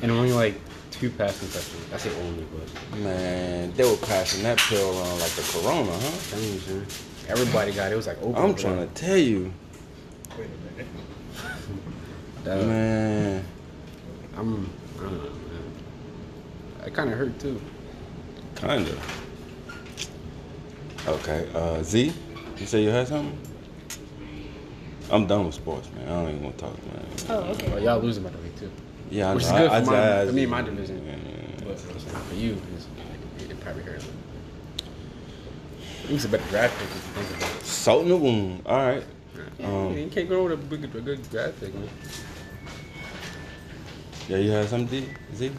And 0.02 0.10
only 0.10 0.32
like 0.32 0.54
two 0.90 1.10
passing 1.10 1.48
touchdowns. 1.48 1.92
I 1.92 1.96
say 1.96 2.10
only, 2.22 2.44
but 2.44 2.98
man, 3.00 3.72
they 3.72 3.88
were 3.88 3.96
passing 3.96 4.42
that 4.42 4.58
pill 4.58 4.90
around 4.90 5.18
like 5.20 5.30
the 5.32 5.42
corona, 5.58 5.90
huh? 5.92 6.36
dang, 6.36 6.76
man. 6.78 6.86
everybody 7.28 7.72
got 7.72 7.90
it. 7.90 7.94
It 7.94 7.96
was 7.96 8.06
like 8.06 8.20
open. 8.22 8.42
I'm 8.42 8.54
trying 8.54 8.86
to 8.86 8.94
tell 8.94 9.16
you, 9.16 9.52
Wait 10.38 10.46
a 10.46 10.78
minute. 10.78 10.88
to. 12.44 12.66
man. 12.66 13.44
I'm. 14.36 14.70
I 14.98 15.02
don't 15.02 15.12
know, 15.12 15.30
man. 15.30 16.86
It 16.86 16.94
kind 16.94 17.10
of 17.12 17.18
hurt 17.18 17.38
too. 17.38 17.60
Kinda. 18.56 18.96
Okay, 21.06 21.48
uh, 21.54 21.82
Z, 21.82 22.12
you 22.58 22.66
say 22.66 22.82
you 22.82 22.90
had 22.90 23.08
something? 23.08 23.38
I'm 25.10 25.26
done 25.26 25.46
with 25.46 25.54
sports, 25.54 25.88
man. 25.94 26.06
I 26.06 26.10
don't 26.10 26.28
even 26.30 26.44
want 26.44 26.58
to 26.58 26.64
talk, 26.64 26.76
to 26.76 26.86
man. 26.86 27.06
Oh, 27.30 27.50
okay. 27.52 27.68
Well, 27.68 27.82
y'all 27.82 28.00
losing 28.00 28.22
by 28.22 28.30
the 28.30 28.38
way 28.38 28.50
too. 28.58 28.70
Yeah, 29.10 29.30
I 29.30 29.34
Which 29.34 29.44
know. 29.44 29.50
is 29.50 29.58
good 29.58 29.70
I, 29.70 29.84
for 29.84 29.90
I, 29.90 29.96
my- 29.96 30.20
I- 30.22 30.26
for 30.26 30.32
me 30.32 30.42
and 30.42 30.50
my 30.50 30.62
division. 30.62 31.04
Yeah, 31.06 31.12
yeah, 31.16 31.64
But 31.66 31.78
for 31.80 32.34
you, 32.34 32.60
it's, 32.76 32.86
it, 33.44 33.50
it 33.50 33.60
probably 33.60 33.82
hurt 33.82 33.96
a 33.96 33.98
little. 33.98 34.12
He's 36.06 36.24
a 36.24 36.28
better 36.28 36.48
draft 36.50 36.76
pick 36.78 36.88
if 36.88 36.94
you 36.94 37.00
think 37.24 37.36
about 37.42 37.60
it. 37.60 37.64
Salt 37.64 38.02
in 38.02 38.08
the 38.08 38.16
wound. 38.16 38.62
All 38.66 38.76
right. 38.78 39.04
Um, 39.62 39.96
you 39.96 40.08
can't 40.08 40.28
go 40.28 40.44
with 40.44 40.52
a 40.52 40.56
big, 40.56 40.84
a 40.84 41.00
good 41.00 41.28
graphic. 41.30 41.74
Man. 41.74 41.88
Yeah, 44.28 44.36
you 44.38 44.50
had 44.50 44.68
something, 44.68 45.00
D? 45.00 45.08
Z? 45.34 45.50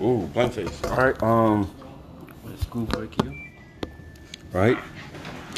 Ooh, 0.00 0.28
blank 0.32 0.52
face. 0.52 0.84
All 0.84 0.96
right. 0.96 1.22
Um. 1.22 1.64
What 2.42 2.58
school 2.60 2.84
break 2.84 3.10
you? 3.22 3.34
Right. 4.52 4.78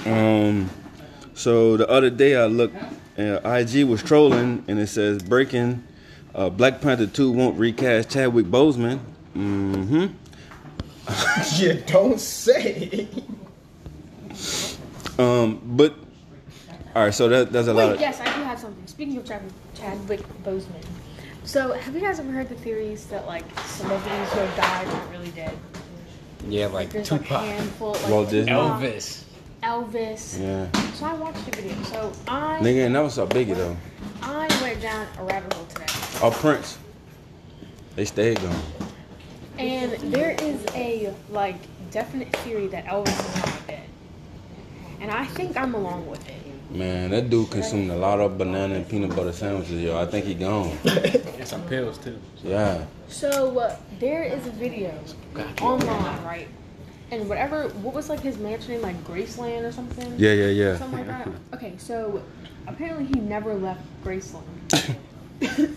Um. 0.07 0.70
So 1.40 1.79
the 1.79 1.88
other 1.88 2.11
day 2.11 2.37
I 2.37 2.44
looked, 2.44 2.76
and 3.16 3.40
IG 3.46 3.88
was 3.88 4.03
trolling, 4.03 4.62
and 4.68 4.79
it 4.79 4.88
says 4.88 5.22
breaking. 5.22 5.83
Uh, 6.35 6.50
Black 6.50 6.83
Panther 6.83 7.07
2 7.07 7.33
won't 7.33 7.59
recast 7.59 8.11
Chadwick 8.11 8.44
Boseman. 8.44 9.00
Mm-hmm. 9.35 10.09
you 11.62 11.83
don't 11.87 12.20
say. 12.20 13.09
Um, 15.18 15.62
but 15.64 15.94
all 16.94 17.05
right, 17.05 17.14
so 17.14 17.26
that 17.31 17.50
that's 17.50 17.68
a 17.68 17.72
lot. 17.72 17.88
Wait, 17.88 17.94
Of, 17.94 18.00
yes, 18.03 18.20
I 18.20 18.24
do 18.37 18.42
have 18.42 18.59
something. 18.59 18.87
Speaking 18.87 19.16
of 19.16 19.24
Chad, 19.24 19.40
Chadwick 19.74 20.20
Boseman. 20.44 20.85
So, 21.44 21.72
have 21.72 21.94
you 21.94 22.03
guys 22.03 22.20
ever 22.20 22.31
heard 22.31 22.50
the 22.50 22.55
theories 22.57 23.07
that 23.07 23.26
like 23.26 23.44
celebrities 23.61 24.33
who 24.33 24.40
have 24.40 24.57
died 24.57 24.87
aren't 24.88 25.11
really 25.11 25.31
dead? 25.31 25.57
Yeah, 26.46 26.66
like 26.66 26.90
There's 26.90 27.11
like 27.11 27.22
a 27.22 27.24
Tupac, 27.24 27.44
handful, 27.44 27.92
like 27.92 28.09
Walt 28.09 28.29
Disney? 28.29 28.53
Elvis. 28.53 29.24
Elvis. 29.62 30.40
Yeah. 30.40 30.68
So 30.94 31.07
I 31.07 31.14
watched 31.14 31.44
the 31.44 31.51
video. 31.61 31.83
So 31.85 32.12
I 32.29 32.59
Nigga, 32.61 32.85
ain't 32.85 32.92
never 32.92 33.11
saw 33.11 33.27
Biggie 33.27 33.55
though. 33.55 33.77
I 34.23 34.49
went 34.62 34.81
down 34.83 35.07
a 35.18 35.25
rabbit 35.25 35.53
hole 35.55 35.66
today, 35.66 35.87
Oh, 36.23 36.31
Prince. 36.31 36.79
They 37.96 38.05
stayed 38.05 38.40
gone. 38.40 38.62
and 39.59 39.92
there 40.12 40.31
is 40.40 40.64
a 40.75 41.12
like 41.31 41.57
definite 41.90 42.35
theory 42.38 42.66
that 42.68 42.87
Elvis 42.87 43.09
is 43.09 43.37
not 43.44 43.66
dead, 43.66 43.83
and 45.01 45.11
I 45.11 45.25
think 45.27 45.57
I'm 45.57 45.75
along 45.75 46.07
with 46.09 46.27
it. 46.29 46.35
Man, 46.70 47.11
that 47.11 47.29
dude 47.31 47.51
consumed 47.51 47.90
a 47.90 47.96
lot 47.96 48.20
of 48.20 48.38
banana 48.38 48.75
and 48.77 48.88
peanut 48.88 49.14
butter 49.16 49.33
sandwiches, 49.33 49.83
yo. 49.83 49.99
I 50.01 50.07
think 50.07 50.25
he 50.25 50.35
gone. 50.35 50.70
And 51.40 51.49
some 51.49 51.62
pills 51.62 51.96
too. 51.99 52.18
Yeah. 52.44 52.85
So 53.09 53.59
uh, 53.59 53.77
there 53.99 54.23
is 54.23 54.46
a 54.46 54.51
video 54.51 54.92
online, 55.61 56.23
right? 56.23 56.49
And 57.11 57.29
whatever, 57.29 57.68
what 57.68 57.94
was 57.94 58.09
like 58.09 58.20
his 58.20 58.38
mansion 58.38 58.73
name, 58.73 58.83
like 58.83 59.03
Graceland 59.05 59.64
or 59.68 59.73
something? 59.73 60.14
Yeah, 60.16 60.33
yeah, 60.33 60.46
yeah. 60.46 60.77
Something 60.79 61.07
like 61.07 61.07
that. 61.09 61.29
Okay, 61.55 61.75
so 61.77 62.23
apparently 62.68 63.07
he 63.07 63.14
never 63.27 63.55
left 63.55 63.81
Graceland. 64.05 64.44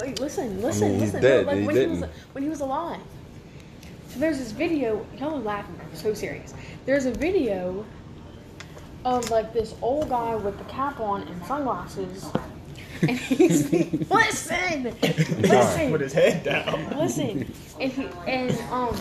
Wait, 0.00 0.20
listen, 0.20 0.60
listen, 0.62 0.92
he's 0.94 1.00
listen. 1.02 1.22
dead, 1.22 1.46
No, 1.46 1.52
like 1.52 1.60
he 1.60 1.66
when 1.66 1.76
he 1.76 1.86
was 1.86 2.04
when 2.32 2.42
he 2.44 2.50
was 2.50 2.60
alive. 2.60 3.00
So 4.08 4.18
there's 4.20 4.38
this 4.38 4.52
video. 4.52 5.04
Y'all 5.18 5.34
are 5.34 5.38
laughing. 5.40 5.78
I'm 5.80 5.94
so 5.96 6.14
serious. 6.14 6.54
There's 6.86 7.06
a 7.06 7.12
video 7.12 7.84
of 9.04 9.30
like 9.30 9.52
this 9.52 9.74
old 9.82 10.08
guy 10.08 10.34
with 10.36 10.58
the 10.58 10.64
cap 10.64 11.00
on 11.00 11.22
and 11.22 11.44
sunglasses, 11.46 12.26
and 13.02 13.10
he's 13.18 13.70
listen, 14.10 14.84
listen 15.40 15.90
Put 15.90 16.00
his 16.00 16.12
head 16.12 16.42
down. 16.44 16.96
listen, 16.98 17.52
and 17.80 17.92
he 17.92 18.08
and 18.26 18.50
um, 18.72 18.96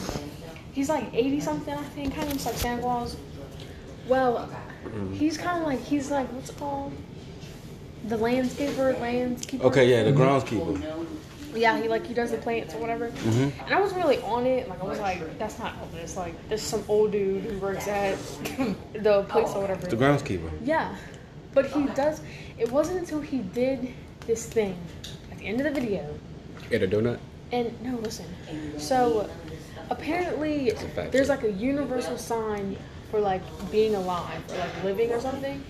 he's 0.75 0.89
like 0.89 1.11
eighty 1.13 1.39
something, 1.39 1.73
I 1.73 1.83
think. 1.83 2.13
Kind 2.13 2.27
of 2.27 2.33
looks 2.33 2.45
like 2.45 2.55
Santa 2.55 2.81
Claus. 2.81 3.17
Well, 4.07 4.49
mm-hmm. 4.83 5.13
he's 5.13 5.37
kind 5.37 5.59
of 5.59 5.67
like 5.67 5.79
he's 5.79 6.11
like 6.11 6.27
what's 6.33 6.49
it 6.51 6.57
called? 6.57 6.93
The 8.07 8.17
landscaper, 8.17 8.99
landskeeper. 8.99 9.63
Okay, 9.63 9.89
yeah, 9.89 10.03
the 10.03 10.11
mm-hmm. 10.11 10.21
groundskeeper. 10.21 11.07
Yeah, 11.55 11.81
he 11.81 11.87
like 11.87 12.05
he 12.05 12.13
does 12.13 12.31
the 12.31 12.37
plants 12.37 12.75
or 12.75 12.79
whatever. 12.79 13.07
Mm-hmm. 13.09 13.63
And 13.63 13.73
I 13.73 13.79
wasn't 13.79 14.03
really 14.03 14.21
on 14.21 14.45
it. 14.45 14.67
Like 14.67 14.81
I 14.81 14.85
was 14.85 14.99
like, 14.99 15.39
that's 15.39 15.57
not 15.57 15.73
Elvis. 15.81 16.17
Like 16.17 16.35
there's 16.49 16.61
some 16.61 16.83
old 16.87 17.13
dude 17.13 17.43
who 17.43 17.57
works 17.59 17.87
at 17.87 18.17
the 18.93 19.25
place 19.29 19.49
or 19.55 19.61
whatever. 19.61 19.87
The 19.87 19.95
groundskeeper. 19.95 20.51
Yeah, 20.63 20.95
but 21.53 21.67
he 21.67 21.85
does. 21.95 22.21
It 22.59 22.69
wasn't 22.69 22.99
until 22.99 23.21
he 23.21 23.39
did 23.39 23.93
this 24.27 24.45
thing 24.45 24.77
at 25.31 25.37
the 25.37 25.45
end 25.45 25.61
of 25.61 25.73
the 25.73 25.79
video 25.79 26.19
Get 26.69 26.81
a 26.83 26.87
donut. 26.87 27.19
and 27.51 27.81
no, 27.81 27.97
listen. 27.97 28.25
So 28.77 29.29
apparently, 29.89 30.71
there's 31.11 31.29
like 31.29 31.43
a 31.43 31.51
universal 31.51 32.17
sign 32.17 32.77
for 33.11 33.19
like 33.19 33.41
being 33.71 33.95
alive 33.95 34.41
or 34.51 34.57
like 34.57 34.83
living 34.83 35.11
or 35.11 35.19
something, 35.19 35.63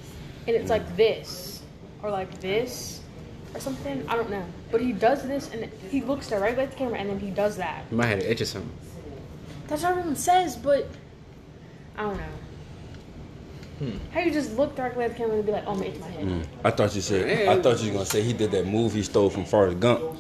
and 0.48 0.56
it's 0.56 0.70
like 0.70 0.96
this 0.96 1.62
or 2.02 2.12
like 2.12 2.40
this 2.40 3.02
or 3.54 3.60
something. 3.60 4.08
I 4.08 4.16
don't 4.16 4.30
know. 4.30 4.46
But 4.72 4.82
he 4.82 4.92
does 4.92 5.24
this 5.24 5.50
and 5.52 5.72
he 5.90 6.02
looks 6.02 6.30
directly 6.30 6.64
at 6.64 6.72
the 6.72 6.78
camera 6.78 7.00
and 7.00 7.10
then 7.10 7.20
he 7.20 7.32
does 7.32 7.58
that. 7.58 7.86
You 7.92 7.98
might 7.98 8.08
have 8.08 8.20
an 8.20 8.26
itch 8.26 8.42
or 8.42 8.46
something. 8.46 8.72
That's 9.68 9.82
what 9.82 9.92
everyone 9.92 10.16
says, 10.16 10.56
but 10.56 10.88
I 11.98 12.04
don't 12.04 12.18
know. 12.18 12.24
Hmm. 13.80 13.98
How 14.12 14.22
you 14.22 14.32
just 14.32 14.56
look 14.56 14.76
directly 14.76 15.04
at 15.04 15.12
the 15.12 15.18
camera 15.18 15.36
and 15.36 15.46
be 15.46 15.52
like, 15.52 15.66
"Oh, 15.68 15.80
it's 15.82 16.00
my 16.00 16.08
head." 16.08 16.26
Mm. 16.26 16.46
I 16.64 16.72
thought 16.72 16.96
you 16.96 17.02
said. 17.02 17.50
I 17.50 17.62
thought 17.62 17.82
you 17.82 17.88
was 17.88 17.92
gonna 17.92 18.06
say 18.06 18.22
he 18.22 18.32
did 18.32 18.52
that 18.52 18.66
move 18.66 18.94
he 18.94 19.04
stole 19.04 19.30
from 19.30 19.44
Forrest 19.44 19.82
Gump. 19.82 20.18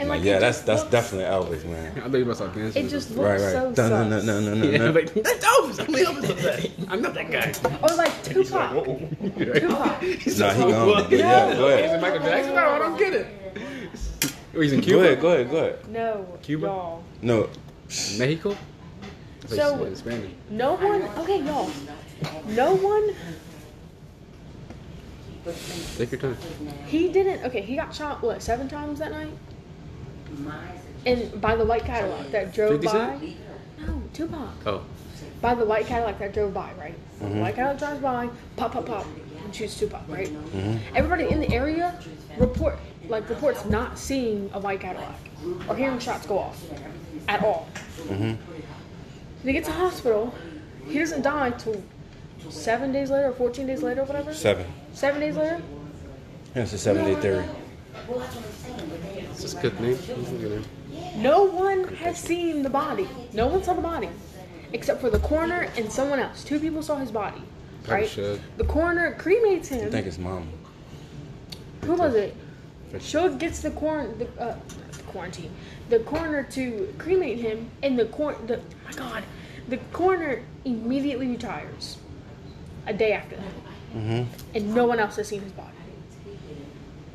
And 0.00 0.08
Like, 0.08 0.22
it 0.22 0.26
yeah, 0.26 0.38
that's 0.40 0.60
that's 0.62 0.80
looks- 0.80 0.90
definitely 0.90 1.26
Elvis, 1.56 1.64
man. 1.64 1.92
I 1.98 2.08
thought 2.08 2.16
you 2.16 2.24
must 2.24 2.40
have 2.40 2.52
cancer. 2.52 2.78
It 2.80 2.88
just 2.88 3.10
looks 3.10 3.20
Right, 3.20 3.40
right. 3.40 3.52
so 3.52 3.72
Dun, 3.72 3.90
dun, 3.90 4.10
sus. 4.10 4.26
dun, 4.26 4.44
dun, 4.44 4.60
dun, 4.60 4.72
Yeah, 4.72 4.78
dun. 4.78 4.94
like, 4.94 5.14
that's 5.14 5.44
Elvis. 5.46 5.78
I'm 5.80 5.86
Elvis. 5.94 6.30
of 6.30 6.42
that. 6.42 6.70
I'm 6.92 7.00
not 7.02 7.14
that 7.14 7.30
guy. 7.30 7.54
Or 7.80 7.96
like 7.96 8.24
Tupac. 8.24 8.72
Tupac. 9.20 9.68
Nah, 9.68 10.00
he 10.02 10.62
gone. 10.62 10.86
But 10.88 11.10
yeah, 11.12 11.54
go 11.54 11.68
Is 11.68 11.92
it. 11.92 12.00
Michael 12.00 12.18
Jackson? 12.20 12.54
No, 12.56 12.68
I 12.70 12.78
don't 12.80 12.98
get 12.98 13.12
it. 13.14 13.26
Oh, 14.56 14.60
he's 14.60 14.72
in 14.72 14.80
Cuba. 14.80 15.02
Go 15.02 15.02
Cuba. 15.02 15.04
ahead, 15.06 15.20
go 15.20 15.28
ahead, 15.32 15.50
go 15.50 15.56
ahead. 15.58 15.88
No, 15.88 16.38
Cuba? 16.42 16.66
y'all. 16.66 17.02
No. 17.22 17.48
Mexico. 18.18 18.50
I 18.50 19.46
thought 19.46 19.50
you 19.50 19.56
So- 19.56 19.94
Spanish. 19.94 20.30
No 20.50 20.74
one. 20.74 21.02
Okay, 21.18 21.40
y'all. 21.42 21.70
No 22.48 22.74
one. 22.74 23.14
Take 25.96 26.12
your 26.12 26.20
time. 26.20 26.36
He 26.86 27.08
didn't. 27.12 27.44
Okay, 27.44 27.60
he 27.60 27.76
got 27.76 27.94
shot 27.94 28.22
what 28.22 28.42
seven 28.42 28.68
times 28.68 28.98
that 29.00 29.10
night, 29.12 29.28
and 31.06 31.40
by 31.40 31.56
the 31.56 31.64
white 31.64 31.84
Cadillac 31.84 32.30
that 32.30 32.52
drove 32.54 32.80
50 32.82 32.86
by. 32.86 32.92
Cent? 32.92 33.36
No, 33.80 34.02
Tupac. 34.12 34.66
Oh, 34.66 34.82
By 35.40 35.54
the 35.54 35.64
white 35.64 35.86
Cadillac 35.86 36.18
that 36.18 36.32
drove 36.32 36.54
by, 36.54 36.72
right? 36.78 36.94
Mm-hmm. 37.20 37.40
White 37.40 37.54
Cadillac 37.54 37.78
drives 37.78 38.00
by, 38.00 38.30
pop, 38.56 38.72
pop, 38.72 38.86
pop, 38.86 39.06
and 39.44 39.54
shoots 39.54 39.78
Tupac, 39.78 40.02
right? 40.08 40.30
Everybody 40.94 41.28
in 41.30 41.40
the 41.40 41.50
area 41.52 41.98
report 42.38 42.78
like 43.08 43.28
reports 43.28 43.64
not 43.66 43.98
seeing 43.98 44.50
a 44.54 44.58
white 44.58 44.80
Cadillac 44.80 45.18
or 45.68 45.76
hearing 45.76 45.98
shots 45.98 46.26
go 46.26 46.38
off 46.38 46.62
at 47.28 47.42
all. 47.42 47.68
They 49.44 49.52
get 49.52 49.64
to 49.64 49.72
hospital. 49.72 50.34
He 50.88 50.98
doesn't 50.98 51.22
die 51.22 51.48
until 51.48 51.82
seven 52.48 52.92
days 52.92 53.10
later 53.10 53.28
or 53.28 53.32
fourteen 53.32 53.66
days 53.66 53.82
later 53.82 54.02
or 54.02 54.04
whatever. 54.04 54.32
Seven. 54.32 54.66
Seven 54.94 55.20
days 55.20 55.36
later. 55.36 55.60
That's 56.54 56.72
a 56.72 56.78
seven 56.78 57.04
day 57.04 57.14
theory. 57.20 57.44
It's 57.94 59.42
just 59.42 59.58
a 59.58 59.60
good 59.62 59.80
name. 59.80 59.92
It's 59.92 60.08
a 60.08 60.34
good 60.34 60.50
name. 60.92 61.22
No 61.22 61.44
one 61.44 61.84
has 61.94 62.18
seen 62.18 62.62
the 62.62 62.70
body. 62.70 63.08
No 63.32 63.46
one 63.46 63.62
saw 63.62 63.74
the 63.74 63.80
body, 63.82 64.08
except 64.72 65.00
for 65.00 65.10
the 65.10 65.18
coroner 65.20 65.68
and 65.76 65.90
someone 65.90 66.18
else. 66.18 66.44
Two 66.44 66.58
people 66.60 66.82
saw 66.82 66.96
his 66.96 67.10
body. 67.10 67.42
Probably 67.84 68.02
Right. 68.02 68.10
should. 68.10 68.40
The 68.56 68.64
coroner 68.64 69.14
cremates 69.18 69.70
I 69.72 69.76
him. 69.76 69.90
think 69.90 70.06
it's 70.06 70.18
mama. 70.18 70.46
Who 71.82 71.94
was 71.94 72.14
it? 72.14 72.34
Suge 72.94 73.38
gets 73.38 73.60
the 73.60 73.70
quarant 73.70 74.18
the, 74.20 74.26
uh, 74.40 74.56
the 74.96 75.02
quarantine, 75.04 75.50
the 75.90 75.98
coroner 76.00 76.44
to 76.52 76.94
cremate 76.98 77.38
him, 77.38 77.68
and 77.82 77.98
the 77.98 78.04
cor 78.06 78.34
the 78.46 78.60
my 78.86 78.92
God, 78.92 79.24
the 79.68 79.78
coroner 79.92 80.42
immediately 80.64 81.26
retires. 81.26 81.98
A 82.86 82.92
day 82.92 83.12
after 83.12 83.36
that, 83.36 83.44
Mm-hmm. 83.96 84.56
and 84.56 84.74
no 84.74 84.86
one 84.86 84.98
else 85.00 85.16
has 85.16 85.28
seen 85.28 85.40
his 85.40 85.52
body. 85.52 85.68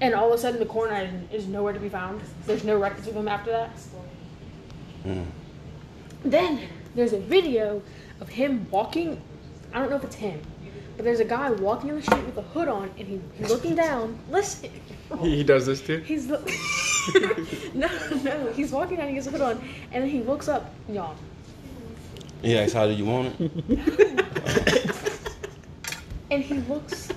And 0.01 0.13
all 0.13 0.31
of 0.31 0.39
a 0.39 0.41
sudden, 0.41 0.59
the 0.59 0.65
coroner 0.65 1.09
is 1.31 1.47
nowhere 1.47 1.73
to 1.73 1.79
be 1.79 1.89
found. 1.89 2.21
There's 2.45 2.63
no 2.63 2.77
records 2.79 3.07
of 3.07 3.15
him 3.15 3.27
after 3.27 3.51
that. 3.51 3.71
Mm. 5.05 5.25
Then 6.23 6.67
there's 6.95 7.13
a 7.13 7.19
video 7.19 7.81
of 8.21 8.29
him 8.29 8.67
walking. 8.71 9.21
I 9.73 9.79
don't 9.79 9.89
know 9.89 9.97
if 9.97 10.03
it's 10.03 10.15
him, 10.15 10.41
but 10.95 11.03
there's 11.05 11.19
a 11.19 11.25
guy 11.25 11.51
walking 11.51 11.89
in 11.89 11.95
the 11.95 12.01
street 12.01 12.25
with 12.25 12.37
a 12.37 12.41
hood 12.41 12.67
on, 12.67 12.91
and 12.97 13.07
he, 13.07 13.21
he's 13.35 13.49
looking 13.49 13.75
down. 13.75 14.17
Listen. 14.29 14.71
He, 15.21 15.35
he 15.37 15.43
does 15.43 15.65
this 15.65 15.81
too. 15.81 15.99
He's 15.99 16.27
look. 16.27 16.49
no, 17.73 17.89
no. 18.23 18.51
He's 18.53 18.71
walking 18.71 18.97
down. 18.97 19.09
He 19.09 19.15
gets 19.15 19.27
a 19.27 19.31
hood 19.31 19.41
on, 19.41 19.61
and 19.91 20.03
then 20.03 20.09
he 20.09 20.21
looks 20.21 20.47
up. 20.47 20.73
Y'all. 20.89 21.15
He 22.41 22.57
asked, 22.57 22.73
"How 22.73 22.87
do 22.87 22.93
you 22.93 23.05
want 23.05 23.35
it?" 23.39 24.25
And 26.31 26.43
he 26.43 26.55
looks. 26.61 27.08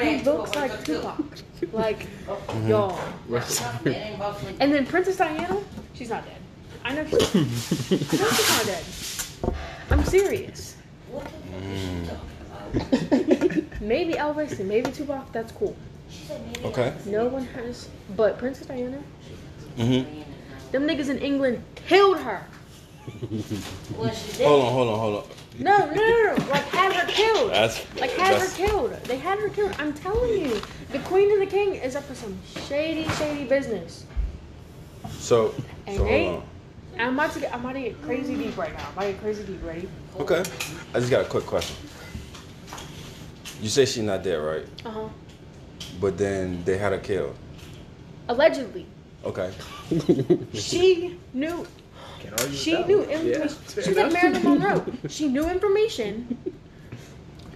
He 0.00 0.22
looks 0.22 0.54
like 0.54 0.84
Tupac. 0.84 1.20
Like 1.72 2.06
y'all. 2.66 2.96
What's- 3.26 3.62
And 3.86 4.72
then 4.72 4.84
Princess 4.86 5.16
Diana. 5.16 5.56
She's 5.94 6.10
not 6.10 6.24
dead. 6.26 6.36
I 6.84 6.94
know. 6.94 7.06
She's, 7.06 7.34
I 7.34 7.38
know 8.18 8.28
she's 8.30 8.50
not 8.50 8.66
dead. 8.66 8.84
I'm 9.90 10.04
serious. 10.04 10.76
maybe 13.80 14.14
Elvis 14.14 14.58
and 14.58 14.68
maybe 14.68 14.90
Tupac. 14.90 15.32
That's 15.32 15.52
cool. 15.52 15.74
Okay. 16.64 16.92
No 17.06 17.26
one 17.26 17.44
has. 17.46 17.88
But 18.16 18.36
Princess 18.38 18.66
Diana. 18.66 19.02
Mm-hmm. 19.78 20.22
Them 20.72 20.86
niggas 20.86 21.08
in 21.08 21.18
England 21.18 21.62
killed 21.76 22.18
her. 22.18 22.44
Hold 23.04 24.64
on, 24.64 24.72
hold 24.72 24.88
on, 24.88 24.98
hold 24.98 25.16
on. 25.16 25.24
No, 25.58 25.78
no, 25.78 25.94
no, 25.94 26.34
no. 26.36 26.50
Like 26.50 26.64
had 26.64 26.92
her 26.94 27.06
killed. 27.06 27.50
That's 27.50 27.78
Like 28.00 28.10
had 28.12 28.40
that's, 28.40 28.56
her 28.56 28.66
killed. 28.66 28.92
They 29.04 29.18
had 29.18 29.38
her 29.38 29.48
killed. 29.48 29.74
I'm 29.78 29.92
telling 29.92 30.40
you, 30.40 30.60
the 30.90 30.98
queen 31.00 31.30
and 31.32 31.42
the 31.42 31.46
king 31.46 31.74
is 31.76 31.94
up 31.96 32.04
for 32.04 32.14
some 32.14 32.36
shady, 32.66 33.06
shady 33.10 33.44
business. 33.44 34.04
So, 35.10 35.54
And 35.86 35.96
so 35.96 36.04
they, 36.04 36.24
hold 36.26 36.36
on. 36.42 36.48
I'm 36.98 37.14
about 37.14 37.32
to 37.34 37.40
get, 37.40 37.54
I'm 37.54 37.60
about 37.60 37.74
to 37.74 37.80
get 37.80 38.02
crazy 38.02 38.36
deep 38.36 38.56
right 38.56 38.72
now. 38.72 38.86
I'm 38.86 38.92
about 38.92 39.02
to 39.02 39.12
get 39.12 39.20
crazy 39.20 39.44
deep. 39.44 39.62
Ready? 39.62 39.88
Okay. 40.18 40.42
I 40.94 40.98
just 40.98 41.10
got 41.10 41.24
a 41.24 41.28
quick 41.28 41.44
question. 41.44 41.76
You 43.60 43.68
say 43.68 43.84
she's 43.84 44.02
not 44.02 44.22
dead, 44.22 44.36
right? 44.36 44.66
Uh 44.84 44.90
huh. 44.90 45.08
But 46.00 46.18
then 46.18 46.64
they 46.64 46.78
had 46.78 46.92
her 46.92 46.98
killed. 46.98 47.36
Allegedly, 48.28 48.86
Okay. 49.24 49.52
she 50.54 51.18
knew. 51.32 51.66
Can't 52.24 52.40
argue 52.40 52.46
with 52.50 52.58
She 52.58 52.72
that 52.72 52.88
knew 52.88 52.98
one. 53.00 53.08
Yeah, 53.10 53.16
information. 53.16 53.48
fair 53.48 53.84
She's 53.84 53.96
like 53.96 54.06
enough. 54.10 54.22
Marilyn 54.22 54.42
Monroe. 54.60 54.84
She 55.08 55.28
knew 55.28 55.48
information. 55.48 56.38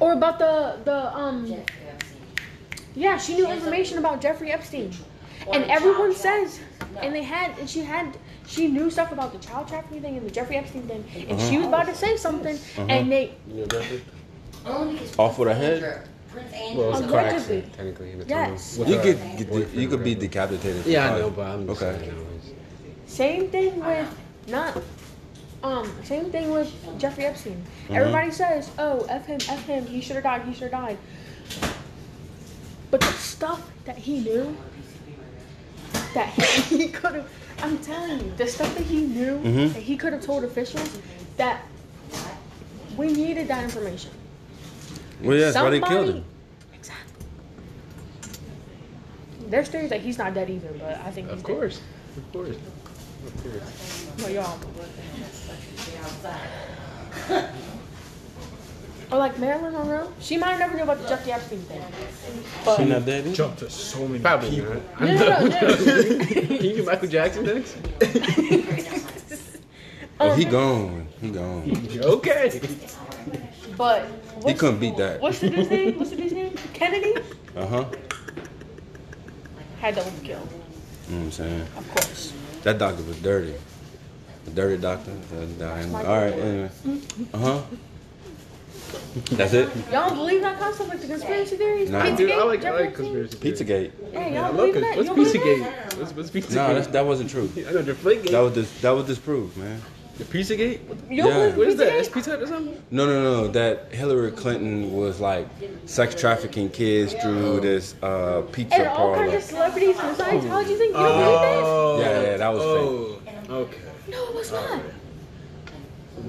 Or 0.00 0.12
about 0.12 0.38
the 0.38 0.78
the 0.84 1.16
um. 1.16 1.46
Jeffrey 1.46 1.64
Epstein. 1.90 2.84
Yeah, 2.94 3.16
she 3.18 3.34
knew 3.36 3.50
information 3.50 3.98
about 3.98 4.20
Jeffrey 4.20 4.50
Epstein. 4.52 4.92
And 5.52 5.64
everyone 5.64 6.14
says, 6.14 6.60
and 7.00 7.14
they 7.14 7.22
had, 7.22 7.56
and 7.58 7.70
she 7.70 7.80
had, 7.80 8.16
she 8.46 8.66
knew 8.68 8.90
stuff 8.90 9.12
about 9.12 9.32
the 9.32 9.38
child 9.38 9.68
trafficking 9.68 10.02
thing 10.02 10.16
and 10.16 10.26
the 10.26 10.30
Jeffrey 10.30 10.56
Epstein 10.56 10.82
thing, 10.82 11.04
and 11.28 11.40
she 11.40 11.56
was 11.58 11.66
about 11.68 11.86
to 11.86 11.94
say 11.94 12.16
something, 12.16 12.58
and 12.76 13.10
they, 13.10 13.34
You 13.46 13.54
know, 13.60 13.66
Jeffrey? 13.66 14.02
Only 14.66 14.94
because 14.94 15.16
Off 15.18 15.38
with 15.38 15.48
her 15.48 15.54
Prince 15.54 15.80
head? 15.80 15.82
Andrew- 15.84 16.08
Prince 16.32 16.52
Andrew. 16.52 16.80
Well, 16.82 16.90
it's 16.98 17.06
a 17.06 17.08
car 17.08 17.20
accident, 17.20 17.72
technically. 17.72 18.12
In 18.12 18.18
the 18.18 18.26
Yes. 18.26 18.76
tunnel. 18.76 18.92
You 18.92 19.00
could 19.00 19.18
get, 19.38 19.48
boyfriend 19.48 19.74
you 19.80 19.88
could 19.88 20.04
be 20.04 20.14
decapitated. 20.14 20.84
Yeah, 20.86 21.14
I 21.14 21.18
know, 21.20 21.30
but 21.30 21.46
I'm 21.46 21.66
just 21.66 21.82
Okay. 21.82 21.98
saying 22.04 22.26
same 23.06 23.48
thing 23.50 23.78
with, 23.84 24.08
not, 24.48 24.80
um, 25.62 25.90
same 26.04 26.30
thing 26.30 26.50
with 26.50 26.72
Jeffrey 26.98 27.24
Epstein. 27.24 27.62
Mm-hmm. 27.84 27.94
Everybody 27.94 28.30
says, 28.30 28.70
oh, 28.78 29.04
f 29.08 29.26
him, 29.26 29.40
f 29.48 29.64
him, 29.66 29.86
he 29.86 30.00
should 30.00 30.16
have 30.16 30.24
died, 30.24 30.42
he 30.42 30.52
should 30.52 30.72
have 30.72 30.82
died. 30.82 30.98
But 32.90 33.00
the 33.00 33.12
stuff 33.12 33.68
that 33.84 33.96
he 33.98 34.20
knew, 34.20 34.56
that 36.14 36.28
he, 36.30 36.78
he 36.78 36.88
could 36.88 37.14
have, 37.14 37.30
I'm 37.62 37.78
telling 37.78 38.20
you, 38.24 38.32
the 38.36 38.46
stuff 38.46 38.74
that 38.76 38.84
he 38.86 39.02
knew, 39.02 39.38
Mhm. 39.38 39.72
that 39.74 39.82
he 39.82 39.96
could 39.96 40.12
have 40.12 40.22
told 40.22 40.44
officials, 40.44 40.98
that 41.36 41.62
we 42.96 43.12
needed 43.12 43.48
that 43.48 43.64
information. 43.64 44.10
Well, 45.22 45.36
yeah, 45.36 45.50
that's 45.50 45.56
why 45.56 45.70
they 45.70 45.80
killed 45.80 45.90
Somebody- 46.06 46.18
him. 46.18 46.24
Exactly. 46.74 47.24
There's 49.48 49.68
theories 49.68 49.90
that 49.90 50.00
he's 50.00 50.18
not 50.18 50.34
dead 50.34 50.48
either, 50.50 50.68
but 50.78 51.00
I 51.04 51.10
think 51.10 51.28
he's 51.28 51.36
Of 51.38 51.42
course. 51.42 51.80
Of 52.16 52.32
course. 52.32 52.56
Of 53.26 53.42
course. 53.42 54.07
Dead. 54.18 54.24
Well, 54.24 54.30
y'all. 57.28 57.48
Or 59.10 59.16
like 59.16 59.38
Marilyn 59.38 59.72
Monroe, 59.72 60.12
she 60.20 60.36
might 60.36 60.50
have 60.50 60.58
never 60.58 60.76
knew 60.76 60.82
about 60.82 61.00
the 61.00 61.08
Jeffrey 61.08 61.32
Epstein 61.32 61.60
thing. 61.60 61.80
But 62.62 62.76
She 62.76 62.84
not 62.84 63.06
dead 63.06 63.24
either? 63.26 63.34
Jumped 63.36 63.60
to 63.60 63.70
so 63.70 64.06
many 64.06 64.20
Probably 64.20 64.50
people. 64.50 64.74
not. 64.74 65.00
no, 65.00 65.06
no, 65.06 65.18
no, 65.18 65.48
no. 65.48 66.26
Can 66.26 66.50
you 66.52 66.76
get 66.76 66.84
Michael 66.84 67.08
Jackson 67.08 67.44
next? 67.46 67.76
Oh, 70.20 70.30
Um, 70.32 70.36
he 70.38 70.44
gone. 70.44 71.06
He 71.22 71.30
gone. 71.30 71.90
okay. 72.02 72.60
But 73.78 74.04
He 74.44 74.52
couldn't 74.52 74.80
beat 74.80 74.96
that. 74.98 75.20
what's 75.22 75.38
the 75.38 75.48
dude's 75.48 75.70
name? 75.70 75.96
What's 75.96 76.10
the 76.10 76.16
dude's 76.16 76.32
name? 76.34 76.54
Kennedy 76.74 77.14
Uh 77.56 77.66
huh. 77.66 77.84
had 79.80 79.94
double 79.94 80.10
kill, 80.24 80.26
You 80.28 80.34
know 80.34 80.40
what 80.40 81.24
I'm 81.24 81.30
saying? 81.30 81.62
of 81.78 81.88
course. 81.92 82.32
That 82.64 82.78
doctor 82.78 83.04
was 83.04 83.16
dirty. 83.22 83.54
A 84.48 84.50
dirty 84.54 84.80
doctor. 84.80 85.10
that 85.12 85.58
dying. 85.58 85.94
All 85.94 86.02
right, 86.02 86.32
anyway. 86.32 86.70
Uh 87.34 87.38
huh. 87.38 87.60
That's 89.32 89.52
it? 89.52 89.68
Y'all 89.92 90.08
don't 90.08 90.16
believe 90.16 90.40
that 90.40 90.58
concept 90.58 90.88
like 90.88 91.00
the 91.02 91.06
conspiracy 91.06 91.56
theories? 91.56 91.90
Nah. 91.90 92.00
I 92.00 92.14
do. 92.16 92.30
I 92.32 92.42
like, 92.44 92.64
I 92.64 92.70
like 92.70 92.94
conspiracy 92.94 93.36
theories. 93.36 93.60
Pizzagate. 93.60 94.12
Hey, 94.12 94.32
Yeah, 94.32 94.46
I 94.46 94.46
y'all 94.48 94.54
love 94.54 94.56
believe 94.56 94.76
it. 94.76 94.80
that? 94.80 94.96
What's 94.96 95.08
You 95.08 95.14
don't 95.14 95.16
believe 95.16 95.62
Pizzagate? 95.62 95.98
What's, 95.98 96.12
what's 96.12 96.30
Pizzagate? 96.30 96.54
No, 96.54 96.74
that's, 96.74 96.86
that 96.86 97.04
wasn't 97.04 97.28
true. 97.30 97.50
I 97.56 97.72
know 97.72 97.82
Deflategate. 97.82 98.30
That 98.30 98.40
was 98.40 98.54
dis- 98.54 98.80
that 98.80 98.90
was 98.90 99.04
disproved, 99.04 99.56
man. 99.58 99.82
the 100.16 100.24
Pizzagate. 100.24 100.80
You 101.10 101.16
Yeah. 101.16 101.22
believe 101.24 101.56
What 101.58 101.68
is 101.68 101.76
that? 101.76 101.92
Pizzagate? 101.92 102.00
Is 102.00 102.08
Pizza 102.08 102.30
Hut 102.30 102.42
or 102.42 102.46
something? 102.46 102.82
No, 102.90 103.04
no, 103.06 103.22
no. 103.22 103.48
That 103.48 103.92
Hillary 103.92 104.30
Clinton 104.32 104.92
was 104.96 105.20
like 105.20 105.46
sex 105.84 106.14
trafficking 106.14 106.70
kids 106.70 107.12
through 107.14 107.60
this 107.60 107.94
uh, 108.02 108.42
pizza 108.52 108.76
And 108.78 108.88
all 108.88 109.14
kinds 109.14 109.34
of 109.34 109.42
celebrities 109.42 109.96
and 109.98 110.16
Scientology 110.16 110.78
thing. 110.78 110.88
You 110.88 110.92
don't 110.94 111.18
believe 111.18 111.38
Oh. 111.60 111.98
Yeah, 112.00 112.22
yeah, 112.22 112.36
that 112.38 112.48
was 112.54 112.62
oh. 112.62 113.20
Okay. 113.50 113.76
That? 114.08 114.16
No, 114.16 114.28
it 114.28 114.34
was 114.34 114.52
not. 114.52 114.82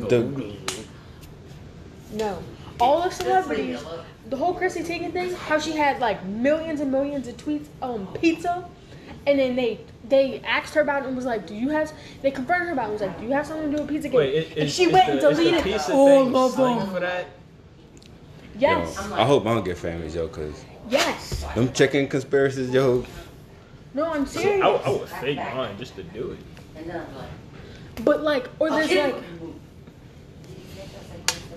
The, 0.09 0.55
No. 2.13 2.43
All 2.79 3.01
the 3.01 3.09
celebrities, 3.09 3.83
the 4.29 4.37
whole 4.37 4.53
Chrissy 4.53 4.83
Teigen 4.83 5.11
thing, 5.11 5.33
how 5.33 5.59
she 5.59 5.71
had 5.71 5.99
like 5.99 6.23
millions 6.25 6.79
and 6.79 6.91
millions 6.91 7.27
of 7.27 7.35
tweets 7.35 7.67
on 7.81 8.07
pizza, 8.13 8.69
and 9.27 9.37
then 9.37 9.55
they 9.55 9.81
they 10.07 10.39
asked 10.41 10.73
her 10.75 10.81
about 10.81 11.03
it 11.03 11.07
and 11.07 11.15
was 11.15 11.25
like, 11.25 11.45
"Do 11.45 11.55
you 11.55 11.69
have?" 11.69 11.91
They 12.21 12.31
confronted 12.31 12.67
her 12.67 12.73
about 12.73 12.83
it 12.83 12.85
and 12.85 12.93
was 12.93 13.01
like, 13.01 13.19
"Do 13.19 13.25
you 13.25 13.31
have 13.33 13.45
something 13.45 13.71
to 13.71 13.77
do 13.77 13.83
with 13.83 13.91
Pizzagate?" 13.91 14.13
Wait, 14.13 14.33
it, 14.33 14.57
and 14.57 14.69
she 14.69 14.87
went 14.87 15.07
the, 15.07 15.11
and 15.11 15.21
is 15.21 15.37
the 15.37 15.43
deleted 15.43 15.63
pizza 15.63 15.93
all 15.93 16.25
thing 16.25 16.35
oh, 16.35 16.45
of 16.45 16.55
them. 16.55 16.89
for 16.93 16.99
that? 17.01 17.25
Yes, 18.57 18.95
yo, 18.95 19.15
I 19.15 19.25
hope 19.25 19.45
I 19.45 19.53
don't 19.53 19.63
get 19.63 19.77
famous, 19.77 20.15
yo, 20.15 20.27
cause 20.27 20.65
yes. 20.89 21.45
them 21.53 21.71
chicken 21.73 22.07
conspiracies, 22.07 22.71
yo. 22.71 23.05
No, 23.93 24.05
I'm 24.05 24.23
I, 24.23 24.25
serious. 24.25 24.63
I 24.63 24.89
would 24.89 25.09
fake 25.09 25.37
mine 25.37 25.77
just 25.77 25.95
to 25.95 26.03
do 26.03 26.31
it. 26.31 26.39
And 26.77 26.89
then 26.89 27.01
I'm 27.01 27.15
like, 27.15 27.29
But 28.03 28.21
like, 28.23 28.49
or 28.59 28.69
there's 28.69 28.85
okay. 28.85 29.13
like, 29.13 29.23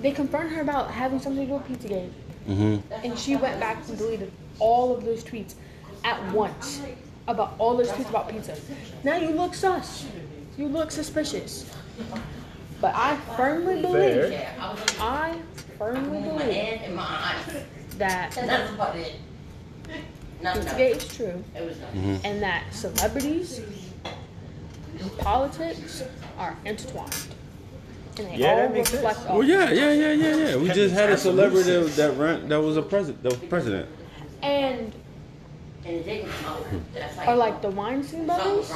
they 0.00 0.10
confronted 0.10 0.52
her 0.52 0.62
about 0.62 0.90
having 0.90 1.20
something 1.20 1.46
to 1.46 1.52
do 1.52 1.58
with 1.58 1.80
Pizzagate. 1.82 2.10
hmm 2.46 2.76
And 3.04 3.18
she 3.18 3.36
went 3.36 3.60
back 3.60 3.78
and 3.88 3.96
deleted 3.98 4.32
all 4.58 4.94
of 4.96 5.04
those 5.04 5.22
tweets 5.22 5.54
at 6.04 6.32
once 6.32 6.82
about 7.28 7.54
all 7.58 7.76
those 7.76 7.88
tweets 7.90 8.10
about 8.10 8.28
pizza. 8.28 8.56
Now 9.04 9.16
you 9.16 9.30
look 9.30 9.54
sus. 9.54 10.04
You 10.58 10.66
look 10.68 10.90
suspicious. 10.90 11.70
But 12.80 12.94
I 12.96 13.16
firmly 13.36 13.80
believe, 13.80 14.28
Fair. 14.30 14.56
I 14.58 14.70
was 14.72 14.80
like, 14.80 15.00
I 15.00 15.38
firmly 15.78 16.20
believe 16.20 16.52
hand 16.52 16.80
and 16.84 16.96
my 16.96 17.02
eyes. 17.04 17.62
that 17.98 18.36
And 18.36 18.48
that's 18.48 18.72
about 18.72 18.96
it. 18.96 19.14
No, 20.42 20.52
no. 20.54 20.60
Pizzagate 20.60 20.96
is 20.96 21.16
true 21.16 21.44
It 21.54 21.64
was 21.64 21.78
not. 21.78 21.90
and 22.24 22.42
that 22.42 22.64
celebrities 22.74 23.60
and 25.00 25.18
politics 25.18 26.02
are 26.38 26.56
intertwined. 26.64 27.14
And 28.18 28.28
they 28.28 28.36
Yeah, 28.36 28.50
all 28.50 28.56
that 28.56 28.72
makes 28.72 28.92
reflect 28.92 29.18
sense. 29.18 29.30
Well, 29.30 29.42
yeah, 29.42 29.70
yeah, 29.70 29.92
yeah, 29.92 30.12
yeah, 30.12 30.36
yeah. 30.36 30.56
We 30.56 30.68
just 30.70 30.94
had 30.94 31.10
a 31.10 31.16
celebrity 31.16 31.70
that, 31.70 31.96
that 31.96 32.16
ran 32.18 32.48
that 32.48 32.60
was 32.60 32.76
a 32.76 32.82
president. 32.82 33.22
That 33.22 33.32
was 33.32 33.48
president. 33.48 33.88
And 34.42 34.92
And 35.84 35.96
it 35.96 36.04
didn't 36.04 36.30
come 36.30 36.54
out. 36.54 36.66
That's 36.94 37.16
like, 37.16 37.28
or 37.28 37.36
like 37.36 37.62
the 37.62 37.70
Weinstein 37.70 38.26
brothers, 38.26 38.70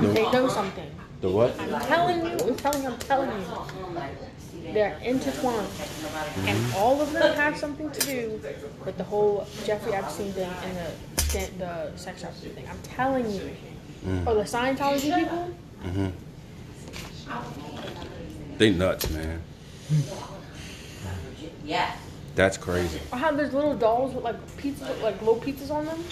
No. 0.00 0.12
They 0.12 0.22
know 0.32 0.48
something. 0.48 0.90
The 1.20 1.28
what? 1.30 1.58
I'm 1.60 1.80
telling 1.82 2.24
you, 2.24 2.32
I'm 2.32 2.56
telling 2.56 2.82
you, 2.82 2.88
I'm 2.88 2.98
telling 2.98 3.30
you. 3.30 3.46
They're 4.72 4.98
intertwined. 5.02 5.68
And 6.46 6.74
all 6.74 7.00
of 7.00 7.12
them 7.12 7.34
have 7.36 7.56
something 7.56 7.90
to 7.90 8.00
do 8.00 8.40
with 8.84 8.96
the 8.96 9.04
whole 9.04 9.46
Jeffrey 9.64 9.92
Epstein 9.92 10.32
thing 10.32 10.50
and 10.64 10.76
the, 10.78 11.50
the 11.58 11.96
sex 11.96 12.22
trafficking 12.22 12.52
thing. 12.54 12.68
I'm 12.68 12.80
telling 12.82 13.30
you. 13.30 13.50
Or 14.26 14.34
the 14.34 14.42
Scientology 14.42 15.14
people, 15.18 15.50
hmm 15.82 16.08
They 18.58 18.70
nuts, 18.70 19.10
man. 19.10 19.42
Yeah. 21.64 21.94
That's 22.34 22.56
crazy. 22.58 23.00
or 23.12 23.18
how 23.18 23.32
there's 23.32 23.52
little 23.54 23.74
dolls 23.76 24.14
with 24.14 24.24
like 24.24 24.56
pizza, 24.56 24.84
like 25.02 25.18
little 25.20 25.36
pizzas 25.36 25.70
on 25.70 25.86
them 25.86 26.02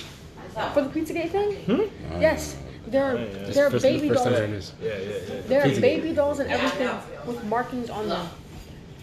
for 0.72 0.83
the 0.83 0.88
Pizzagate 0.88 1.31
thing. 1.31 1.52
Hmm? 1.64 2.20
Yes, 2.20 2.57
there 2.87 3.05
are 3.05 3.16
Yeah, 3.16 3.24
yeah. 3.24 3.50
there 3.50 3.66
are 3.66 3.70
First- 3.70 3.83
baby 3.83 4.09
first 4.09 4.24
time 4.24 4.50
dolls. 4.52 4.72
Yeah, 4.81 4.88
yeah, 4.88 4.98
yeah. 4.98 5.40
There 5.48 5.61
are 5.62 5.66
Pizzagate. 5.66 5.81
baby 5.81 6.12
dolls 6.14 6.38
and 6.38 6.50
everything 6.50 6.90
with 7.26 7.44
markings 7.44 7.90
on 7.90 8.09
them 8.09 8.26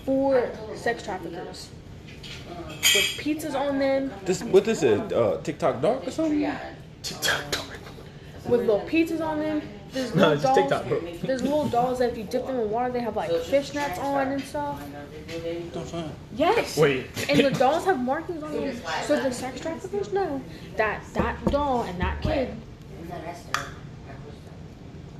for 0.06 0.50
sex 0.76 1.04
traffickers. 1.04 1.70
With 2.96 3.20
pizzas 3.20 3.54
on 3.56 3.80
them, 3.80 4.12
This 4.26 4.42
what 4.44 4.64
this 4.66 4.82
is? 4.84 5.00
Uh, 5.12 5.40
TikTok 5.44 5.82
dark 5.82 6.08
or 6.08 6.12
something? 6.12 6.50
TikTok. 7.04 7.66
With 8.48 8.62
little 8.62 8.82
pizzas 8.82 9.22
on 9.22 9.40
them. 9.40 9.62
There's 9.92 10.14
No, 10.14 10.30
little 10.30 10.34
it's 10.34 10.44
just 10.44 10.56
dolls. 10.56 10.70
TikTok, 10.70 10.88
bro. 10.88 11.28
There's 11.28 11.42
little 11.42 11.68
dolls 11.68 11.98
that 12.00 12.12
if 12.12 12.18
you 12.18 12.24
dip 12.24 12.46
them 12.46 12.60
in 12.60 12.70
water, 12.70 12.92
they 12.92 13.00
have 13.00 13.16
like 13.16 13.32
fishnets 13.32 13.98
on 13.98 14.28
and 14.28 14.42
stuff. 14.42 14.82
Yes. 16.36 16.78
Wait. 16.78 17.08
And 17.30 17.40
the 17.40 17.50
dolls 17.52 17.86
have 17.86 18.00
markings 18.00 18.44
on 18.44 18.52
them, 18.52 18.76
so 19.06 19.20
the 19.20 19.32
sex 19.32 19.60
traffickers 19.62 20.14
know 20.14 20.42
that 20.78 21.02
that 21.14 21.44
doll 21.46 21.84
and 21.84 22.00
that 22.00 22.22
kid. 22.22 22.56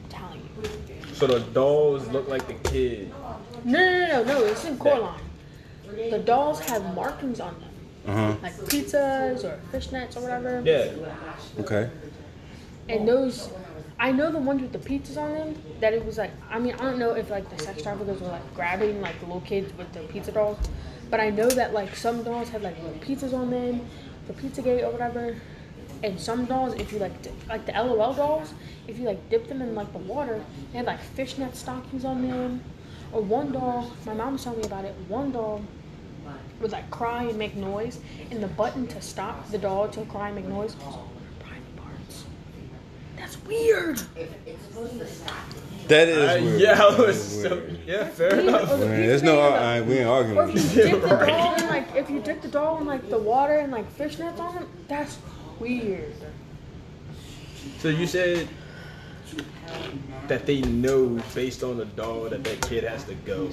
Telling 0.10 0.42
you. 0.64 1.14
So 1.14 1.28
the 1.28 1.40
dolls 1.40 2.08
look 2.10 2.28
like 2.28 2.46
the 2.48 2.70
kid. 2.70 3.12
No, 3.66 3.80
no, 3.80 4.08
no, 4.08 4.24
no, 4.24 4.40
no. 4.40 4.46
It's 4.46 4.66
in 4.66 4.78
Coraline. 4.78 5.20
The 6.12 6.20
dolls 6.20 6.60
have 6.62 6.94
markings 6.96 7.40
on 7.40 7.56
them, 7.60 7.70
Uh 8.08 8.14
huh. 8.14 8.36
like 8.44 8.54
pizzas 8.54 9.44
or 9.44 9.60
fishnets 9.72 10.16
or 10.16 10.22
whatever. 10.22 10.62
Yeah. 10.64 10.92
Okay. 11.60 11.90
And 12.90 13.08
those 13.08 13.50
I 14.00 14.12
know 14.12 14.32
the 14.32 14.40
ones 14.40 14.62
with 14.62 14.72
the 14.72 14.80
pizzas 14.80 15.18
on 15.18 15.34
them. 15.34 15.56
That 15.80 15.94
it 15.94 16.06
was 16.06 16.18
like, 16.18 16.32
I 16.50 16.60
mean, 16.60 16.74
I 16.74 16.78
don't 16.78 17.00
know 17.00 17.14
if 17.14 17.30
like 17.30 17.50
the 17.56 17.62
sex 17.64 17.84
traffickers 17.84 18.20
were 18.20 18.28
like 18.28 18.54
grabbing 18.56 19.02
like 19.02 19.20
little 19.22 19.42
kids 19.42 19.72
with 19.78 19.92
the 19.94 20.02
pizza 20.02 20.32
dolls, 20.32 20.58
but 21.10 21.20
I 21.20 21.30
know 21.30 21.50
that 21.50 21.74
like 21.74 21.96
some 21.96 22.24
dolls 22.24 22.50
had 22.50 22.62
like 22.62 22.76
little 22.82 23.00
pizzas 23.00 23.34
on 23.34 23.50
them, 23.52 23.86
for 24.30 24.42
Pizzagate 24.42 24.84
or 24.84 24.92
whatever. 24.92 25.36
And 26.04 26.20
some 26.20 26.46
dolls, 26.46 26.76
if 26.76 26.94
you 26.94 27.00
like, 27.00 27.22
di- 27.22 27.32
like 27.50 27.66
the 27.66 27.74
LOL 27.74 28.14
dolls, 28.14 28.54
if 28.88 28.98
you 28.98 29.06
like 29.06 29.30
dip 29.30 29.48
them 29.48 29.62
in 29.62 29.76
like 29.76 29.92
the 29.92 30.00
water, 30.00 30.44
they 30.72 30.78
had 30.78 30.86
like 30.86 31.02
fishnet 31.02 31.56
stockings 31.56 32.06
on 32.06 32.26
them. 32.28 32.64
Or 33.12 33.22
one 33.22 33.52
doll, 33.52 33.92
my 34.06 34.14
mom 34.14 34.34
was 34.34 34.44
telling 34.44 34.60
me 34.60 34.68
about 34.68 34.86
it. 34.86 34.96
One 35.08 35.32
doll 35.32 35.62
would 36.62 36.72
like 36.72 36.90
cry 36.92 37.24
and 37.24 37.38
make 37.38 37.56
noise, 37.56 38.00
and 38.30 38.42
the 38.42 38.48
button 38.48 38.88
to 38.88 39.02
stop 39.02 39.50
the 39.50 39.58
doll 39.58 39.88
to 39.90 40.06
cry 40.06 40.28
and 40.28 40.36
make 40.36 40.46
noise 40.46 40.76
was 40.76 40.96
on 40.96 41.08
her 41.08 41.44
private 41.44 41.76
parts. 41.76 42.26
That's 43.20 43.38
weird. 43.44 44.02
It's 44.16 44.64
supposed 44.66 44.98
to 45.00 45.06
stop. 45.08 45.36
That 45.88 46.08
is 46.08 46.18
Uh, 46.18 46.44
weird. 46.46 46.62
yeah, 46.62 46.72
I 46.74 46.92
That 46.92 47.00
was 47.00 47.42
so, 47.42 47.50
weird. 47.56 47.80
yeah, 47.86 48.08
fair 48.08 48.30
Weird. 48.36 48.46
enough. 48.48 48.72
Or 48.72 48.78
Man, 48.78 49.08
there's 49.08 49.24
no, 49.24 49.38
Pizzagate, 49.38 49.62
I, 49.62 49.82
we 49.82 49.98
ain't 49.98 50.08
arguing. 50.08 50.38
Or 50.38 50.44
if 50.50 50.54
you 50.56 50.62
this. 50.62 50.74
dip 50.74 51.02
the 51.02 51.08
doll 51.26 51.56
in 51.56 51.68
like 51.68 51.96
if 51.96 52.10
you 52.10 52.20
dip 52.20 52.42
the 52.42 52.48
doll 52.48 52.78
in 52.80 52.86
like 52.86 53.10
the 53.10 53.18
water 53.18 53.54
and 53.58 53.72
like 53.72 53.92
fishnets 53.98 54.40
on 54.40 54.56
them, 54.56 54.70
that's 54.88 55.18
weird. 55.60 56.14
So 57.80 57.90
you 57.90 58.06
said 58.08 58.48
that 60.28 60.46
they 60.46 60.62
know 60.62 61.20
based 61.34 61.64
on 61.64 61.78
the 61.78 61.86
doll 61.86 62.30
that 62.30 62.44
that 62.44 62.62
kid 62.62 62.84
has 62.84 63.04
to 63.06 63.16
go. 63.16 63.50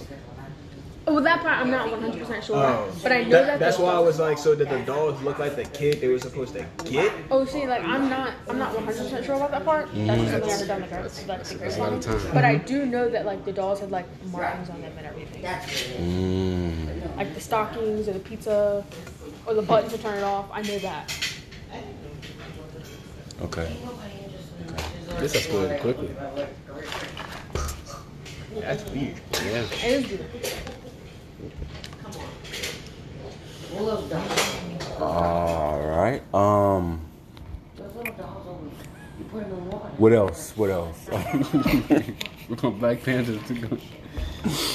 Oh, 1.09 1.15
well, 1.15 1.23
that 1.23 1.41
part 1.41 1.59
I'm 1.59 1.71
not 1.71 1.89
100 1.89 2.19
percent 2.19 2.43
sure, 2.45 2.57
Oh, 2.57 2.91
but 3.01 3.13
I 3.13 3.23
know 3.23 3.31
That- 3.31 3.47
that. 3.47 3.59
that's 3.61 3.79
why 3.79 3.93
I 3.93 4.01
was 4.01 4.19
like, 4.19 4.39
so 4.39 4.57
did 4.57 4.69
the 4.69 4.81
dolls 4.81 5.23
look 5.23 5.39
like 5.39 5.55
the 5.55 5.63
kid 5.65 6.01
they 6.01 6.09
were 6.09 6.19
supposed 6.19 6.53
to 6.55 6.67
get? 6.85 7.13
Oh, 7.31 7.45
see, 7.45 7.65
like 7.67 7.85
I'm 7.85 8.11
not, 8.11 8.33
I'm 8.49 8.59
not 8.59 8.75
100 8.75 9.05
percent 9.05 9.25
sure 9.25 9.37
about 9.37 9.53
that 9.53 9.65
part. 9.65 9.89
That's 9.95 10.21
just 10.21 10.33
something 10.33 10.51
I 10.51 10.57
heard 10.57 10.67
down 10.69 10.81
the 10.81 10.87
grass, 10.89 11.29
like 11.29 11.45
the 11.45 11.55
That's 11.59 11.77
a 11.77 11.81
lot 11.81 11.93
of 11.93 12.01
time. 12.01 12.21
But 12.35 12.45
I 12.45 12.57
do 12.57 12.87
know 12.87 13.09
that 13.09 13.25
like 13.25 13.45
the 13.45 13.53
dolls 13.53 13.79
had 13.79 13.93
like 13.93 14.07
markings 14.33 14.69
on 14.69 14.81
them 14.83 14.93
and 14.99 15.07
everything, 15.07 15.43
That's 15.43 15.65
what 15.67 15.75
it 15.77 16.01
is. 16.01 16.01
Mm. 16.01 17.17
like 17.17 17.35
the 17.35 17.41
stockings 17.41 18.09
or 18.09 18.13
the 18.13 18.19
pizza 18.19 18.85
or 19.47 19.55
the 19.55 19.63
button 19.63 19.89
to 19.91 19.99
turn 19.99 20.19
it 20.19 20.25
off. 20.25 20.47
I 20.53 20.63
know 20.63 20.79
that. 20.81 21.13
Okay. 23.43 23.77
This 25.21 25.37
escalated 25.37 25.81
quickly. 25.83 26.09
That's 28.59 28.85
weird. 28.91 29.15
Yeah. 29.33 29.63
It 29.85 29.85
is 29.85 30.09
weird. 30.09 30.25
All 32.03 32.13
those 32.13 32.15
dolls, 32.15 33.66
All 33.66 33.66
right. 33.66 33.66
Um. 33.66 33.66
those 33.66 33.66
little 33.66 33.66
dolls 33.66 33.66
over, 33.66 33.66
you 33.66 33.66
put 33.66 33.66
them 39.43 39.53
in 39.53 39.71
water. 39.71 39.89
What 39.99 40.13
else? 40.13 40.53
What 40.57 40.71
else? 40.71 41.09
We're 42.49 42.57
going 42.57 42.79
Black 42.79 43.03
Panther. 43.03 43.39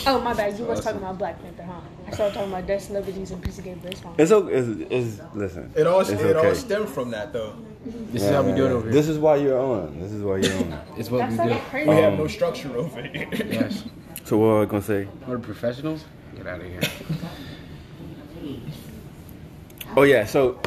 Oh 0.06 0.20
my 0.22 0.34
bad. 0.34 0.58
You 0.60 0.66
was 0.66 0.82
talking 0.82 1.00
about 1.00 1.18
Black 1.18 1.42
Panther, 1.42 1.64
huh? 1.64 1.80
I 2.08 2.12
started 2.12 2.34
talking 2.34 2.52
about 2.52 2.68
dead 2.68 2.82
celebrities 2.82 3.32
and 3.32 3.42
Pizzagate, 3.44 3.82
but 3.82 3.92
it's 3.94 4.02
fine. 4.02 4.14
it's 4.18 4.32
okay. 4.32 4.54
It's, 4.54 4.92
it's 5.18 5.36
listen. 5.36 5.72
It 5.76 5.88
all 5.88 6.02
It's 6.02 6.10
it 6.10 6.36
all 6.36 6.56
stemmed 6.56 6.90
from 6.90 7.12
that 7.12 7.32
though. 7.34 7.56
This 7.86 8.24
is 8.24 8.30
how 8.30 8.44
we 8.44 8.52
do 8.54 8.66
it 8.66 8.72
over 8.72 8.84
here. 8.84 8.92
This 8.94 9.08
is 9.08 9.18
why 9.18 9.38
you're 9.38 9.58
on. 9.60 10.00
This 10.00 10.12
is 10.12 10.22
why 10.22 10.38
you're 10.38 10.54
on. 10.58 10.80
It's 10.98 11.10
what 11.10 11.20
That's 11.30 11.38
we 11.48 11.54
do. 11.54 11.60
crazy. 11.70 11.90
We 11.90 11.96
have 11.96 12.14
Um, 12.14 12.20
no 12.20 12.28
structure 12.28 12.76
over 12.78 13.02
here. 13.02 13.28
Yes. 13.32 13.84
so 14.26 14.38
what 14.38 14.48
was 14.48 14.68
I 14.68 14.72
gonna 14.72 14.84
say? 14.84 15.08
We're 15.26 15.40
professionals. 15.40 16.04
Get 16.36 16.48
out 16.48 16.60
of 16.62 16.68
here. 16.68 16.82
Oh 19.98 20.04
yeah. 20.04 20.26
So 20.26 20.60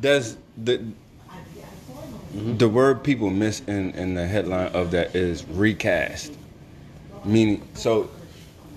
does 0.00 0.36
the 0.64 0.82
the 2.34 2.68
word 2.68 3.02
people 3.02 3.30
miss 3.30 3.60
in 3.66 3.92
in 3.92 4.14
the 4.14 4.26
headline 4.26 4.72
of 4.72 4.90
that 4.92 5.14
is 5.14 5.44
recast, 5.48 6.32
meaning 7.24 7.66
so 7.74 8.10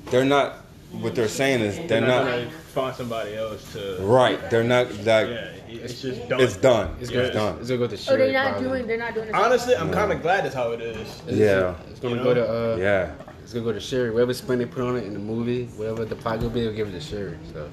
they're 0.06 0.26
not. 0.26 0.58
What 0.92 1.16
they're 1.16 1.30
saying 1.30 1.62
is 1.62 1.78
they're 1.78 1.88
They're 1.88 2.02
not 2.02 2.26
not 2.26 2.32
gonna 2.32 2.50
find 2.52 2.94
somebody 2.96 3.34
else 3.36 3.72
to. 3.72 3.96
right. 4.02 4.38
They're 4.50 4.62
not 4.62 4.88
like 5.06 5.06
Yeah, 5.30 5.48
it's 5.70 6.02
just 6.02 6.28
done. 6.28 6.42
it's 6.42 6.58
done. 6.58 6.90
It's 7.00 7.04
It's, 7.04 7.12
gonna, 7.12 7.32
done. 7.32 7.58
it's 7.62 7.70
gonna 7.70 7.80
go 7.80 7.88
to 7.88 8.12
Oh, 8.14 8.18
they're 8.18 8.34
not 8.34 8.52
probably. 8.52 8.68
doing. 8.68 8.88
They're 8.88 8.98
not 8.98 9.14
doing. 9.14 9.28
This 9.28 9.36
Honestly, 9.36 9.74
I'm 9.78 9.90
kind 9.90 10.12
of 10.12 10.22
glad 10.22 10.44
that's 10.44 10.54
how 10.54 10.72
it 10.74 10.82
is. 10.82 10.98
It's- 10.98 11.38
Yeah. 11.38 11.76
It's 11.90 12.02
gonna 12.02 12.16
You 12.18 12.24
go 12.26 12.34
know? 12.34 12.46
to 12.46 12.74
uh, 12.74 12.76
Yeah. 12.76 13.12
It's 13.42 13.54
gonna 13.54 13.64
go 13.64 13.72
to 13.72 13.80
Shuri. 13.80 14.12
Whatever 14.12 14.34
spin 14.34 14.60
they 14.60 14.66
put 14.66 14.84
on 14.84 14.98
it 14.98 15.06
in 15.06 15.14
the 15.14 15.20
movie, 15.20 15.68
whatever 15.78 16.04
the 16.04 16.16
plot 16.18 16.42
will 16.42 16.50
be, 16.50 16.60
they'll 16.64 16.74
give 16.74 16.90
it 16.90 16.92
to 16.92 17.00
Shuri. 17.00 17.38
So 17.54 17.70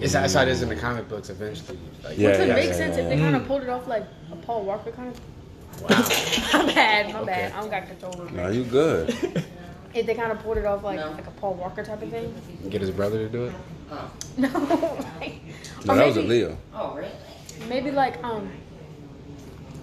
it's 0.00 0.12
that's 0.12 0.34
how 0.34 0.42
it 0.42 0.48
is 0.48 0.62
in 0.62 0.68
the 0.68 0.76
comic 0.76 1.08
books 1.08 1.30
eventually. 1.30 1.78
Like, 2.02 2.18
Yeah, 2.18 2.30
Which 2.30 2.38
would 2.38 2.48
yeah, 2.48 2.54
make 2.54 2.66
yeah, 2.70 2.72
sense 2.74 2.96
yeah. 2.96 3.02
if 3.04 3.08
they 3.10 3.16
kind 3.18 3.36
of 3.36 3.46
pulled 3.46 3.62
it 3.62 3.68
off 3.68 3.86
like 3.86 4.04
a 4.32 4.36
Paul 4.36 4.64
Walker 4.64 4.90
kind 4.92 5.08
of. 5.08 5.20
my 5.88 6.72
bad, 6.74 7.12
my 7.14 7.24
bad. 7.24 7.52
I 7.52 7.60
don't 7.60 7.70
got 7.70 7.86
control 7.86 8.20
over 8.20 8.30
No, 8.34 8.48
you 8.48 8.64
good. 8.64 9.14
If 9.92 10.06
they 10.06 10.14
kind 10.14 10.30
of 10.30 10.38
pulled 10.38 10.56
it 10.56 10.64
off 10.66 10.84
like 10.84 11.00
No. 11.00 11.10
like 11.10 11.26
a 11.26 11.30
Paul 11.32 11.54
Walker 11.54 11.82
type 11.82 12.00
of 12.02 12.10
thing. 12.10 12.32
Get 12.70 12.80
his 12.80 12.90
brother 12.92 13.18
to 13.18 13.28
do 13.28 13.46
it. 13.46 13.52
No, 14.36 14.48
like, 15.20 15.40
No, 15.84 15.92
or 15.94 15.96
that 15.96 16.06
was 16.06 16.16
a 16.16 16.22
Leo. 16.22 16.56
Oh, 16.72 16.94
really? 16.94 17.10
Maybe 17.68 17.90
like 17.90 18.22
um, 18.22 18.48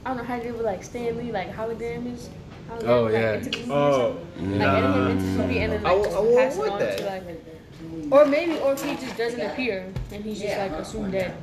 I 0.06 0.10
don't 0.10 0.18
know 0.18 0.24
how 0.24 0.38
to 0.38 0.44
do 0.44 0.54
with 0.54 0.62
like 0.66 0.82
Stan 0.84 1.18
Lee, 1.18 1.32
like 1.34 1.54
holograms. 1.54 2.30
Hologram, 2.70 2.88
Oh, 2.88 3.04
like, 3.04 3.14
yeah. 3.14 3.34
into 3.34 3.50
the 3.50 3.74
Oh, 3.74 4.18
something. 4.38 4.60
Like 4.60 4.72
getting 4.72 4.94
him 4.94 5.08
into 5.12 5.24
the 5.26 5.30
movie 5.44 5.60
and 5.60 5.74
then 5.74 5.86
I 5.86 5.94
like 5.94 6.04
w- 6.04 6.06
just 6.06 6.16
I 6.16 6.20
would 6.22 6.38
pass 6.38 6.58
want 6.58 6.80
that. 6.80 6.98
to 7.00 7.06
like, 7.06 7.24
or 8.12 8.26
maybe 8.26 8.58
or 8.60 8.74
if 8.74 8.84
he 8.84 8.96
just 8.96 9.18
doesn't 9.18 9.42
appear 9.42 9.92
and 10.12 10.24
he's 10.24 10.40
just 10.40 10.58
like 10.58 10.72
assumed 10.72 11.12
dead, 11.12 11.36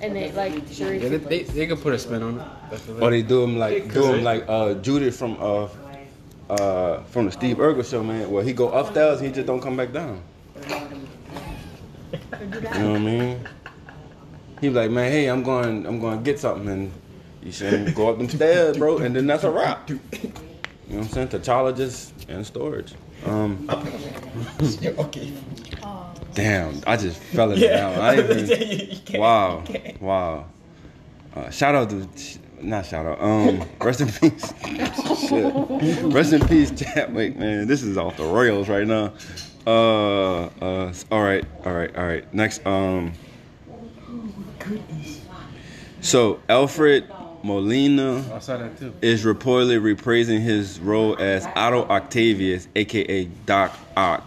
and 0.00 0.14
they 0.14 0.32
like 0.32 0.66
sure. 0.70 0.94
Yeah, 0.94 1.08
they, 1.08 1.18
they, 1.18 1.42
they 1.42 1.66
could 1.66 1.80
put 1.80 1.94
a 1.94 1.98
spin 1.98 2.22
on 2.22 2.40
it. 2.40 3.00
Or 3.00 3.10
they 3.10 3.22
do 3.22 3.42
him 3.44 3.58
like 3.58 3.92
do 3.92 4.12
him 4.12 4.24
like 4.24 4.44
uh 4.48 4.74
Judith 4.74 5.16
from 5.16 5.36
uh 5.40 5.68
uh 6.50 7.02
from 7.04 7.26
the 7.26 7.32
Steve 7.32 7.58
Urkel 7.58 7.88
show, 7.88 8.02
man. 8.02 8.30
Where 8.30 8.44
he 8.44 8.52
go 8.52 8.70
upstairs, 8.70 9.20
he 9.20 9.30
just 9.30 9.46
don't 9.46 9.60
come 9.60 9.76
back 9.76 9.92
down. 9.92 10.22
You 12.12 12.80
know 12.80 12.90
what 12.90 12.96
I 12.96 12.98
mean? 12.98 13.48
He 14.60 14.68
be 14.68 14.74
like, 14.74 14.90
man, 14.90 15.10
hey, 15.10 15.26
I'm 15.26 15.42
going, 15.42 15.84
I'm 15.86 15.98
going 16.00 16.18
to 16.18 16.24
get 16.24 16.38
something, 16.38 16.68
and 16.68 16.92
you 17.42 17.52
see 17.52 17.66
him 17.66 17.92
go 17.92 18.08
up 18.08 18.18
them 18.18 18.28
stairs, 18.28 18.78
bro, 18.78 18.98
and 18.98 19.14
then 19.14 19.26
that's 19.26 19.44
a 19.44 19.50
wrap. 19.50 19.90
You 19.90 19.96
know 19.96 20.30
what 20.86 20.98
I'm 20.98 21.08
saying? 21.08 21.28
T'Challa 21.28 21.76
just 21.76 22.28
in 22.28 22.44
storage. 22.44 22.94
Um, 23.24 23.68
okay. 24.60 25.32
damn, 26.34 26.82
I 26.86 26.96
just 26.96 27.18
fell 27.20 27.50
in 27.52 27.58
Yeah. 27.58 27.76
down. 27.76 28.00
I 28.00 28.16
didn't 28.16 28.50
even, 28.50 29.00
You 29.14 29.20
wow, 29.20 29.64
wow. 30.00 30.46
Uh, 31.34 31.50
shout 31.50 31.74
out 31.74 31.90
to, 31.90 32.08
not 32.60 32.86
shout 32.86 33.06
out. 33.06 33.20
Um, 33.20 33.62
rest 33.80 34.00
in 34.00 34.08
peace. 34.08 34.52
Shit. 35.28 35.52
Rest 36.12 36.32
in 36.32 36.46
peace, 36.46 36.70
Chadwick, 36.70 37.36
man. 37.36 37.66
This 37.66 37.82
is 37.82 37.96
off 37.96 38.16
the 38.16 38.24
rails 38.24 38.68
right 38.68 38.86
now. 38.86 39.12
Uh, 39.66 40.44
uh. 40.60 40.92
All 41.10 41.22
right, 41.22 41.44
all 41.64 41.72
right, 41.72 41.96
all 41.96 42.04
right. 42.06 42.32
Next, 42.34 42.64
um. 42.66 43.12
So 46.00 46.40
Alfred 46.48 47.06
Molina 47.48 48.24
I 48.34 48.38
saw 48.38 48.56
that 48.56 48.78
too. 48.78 48.94
is 49.02 49.22
reportedly 49.24 49.78
reprising 49.78 50.40
his 50.40 50.80
role 50.80 51.14
as 51.20 51.46
Otto 51.54 51.82
Octavius, 51.88 52.68
aka 52.74 53.24
Doc 53.44 53.70
Ock, 53.98 54.24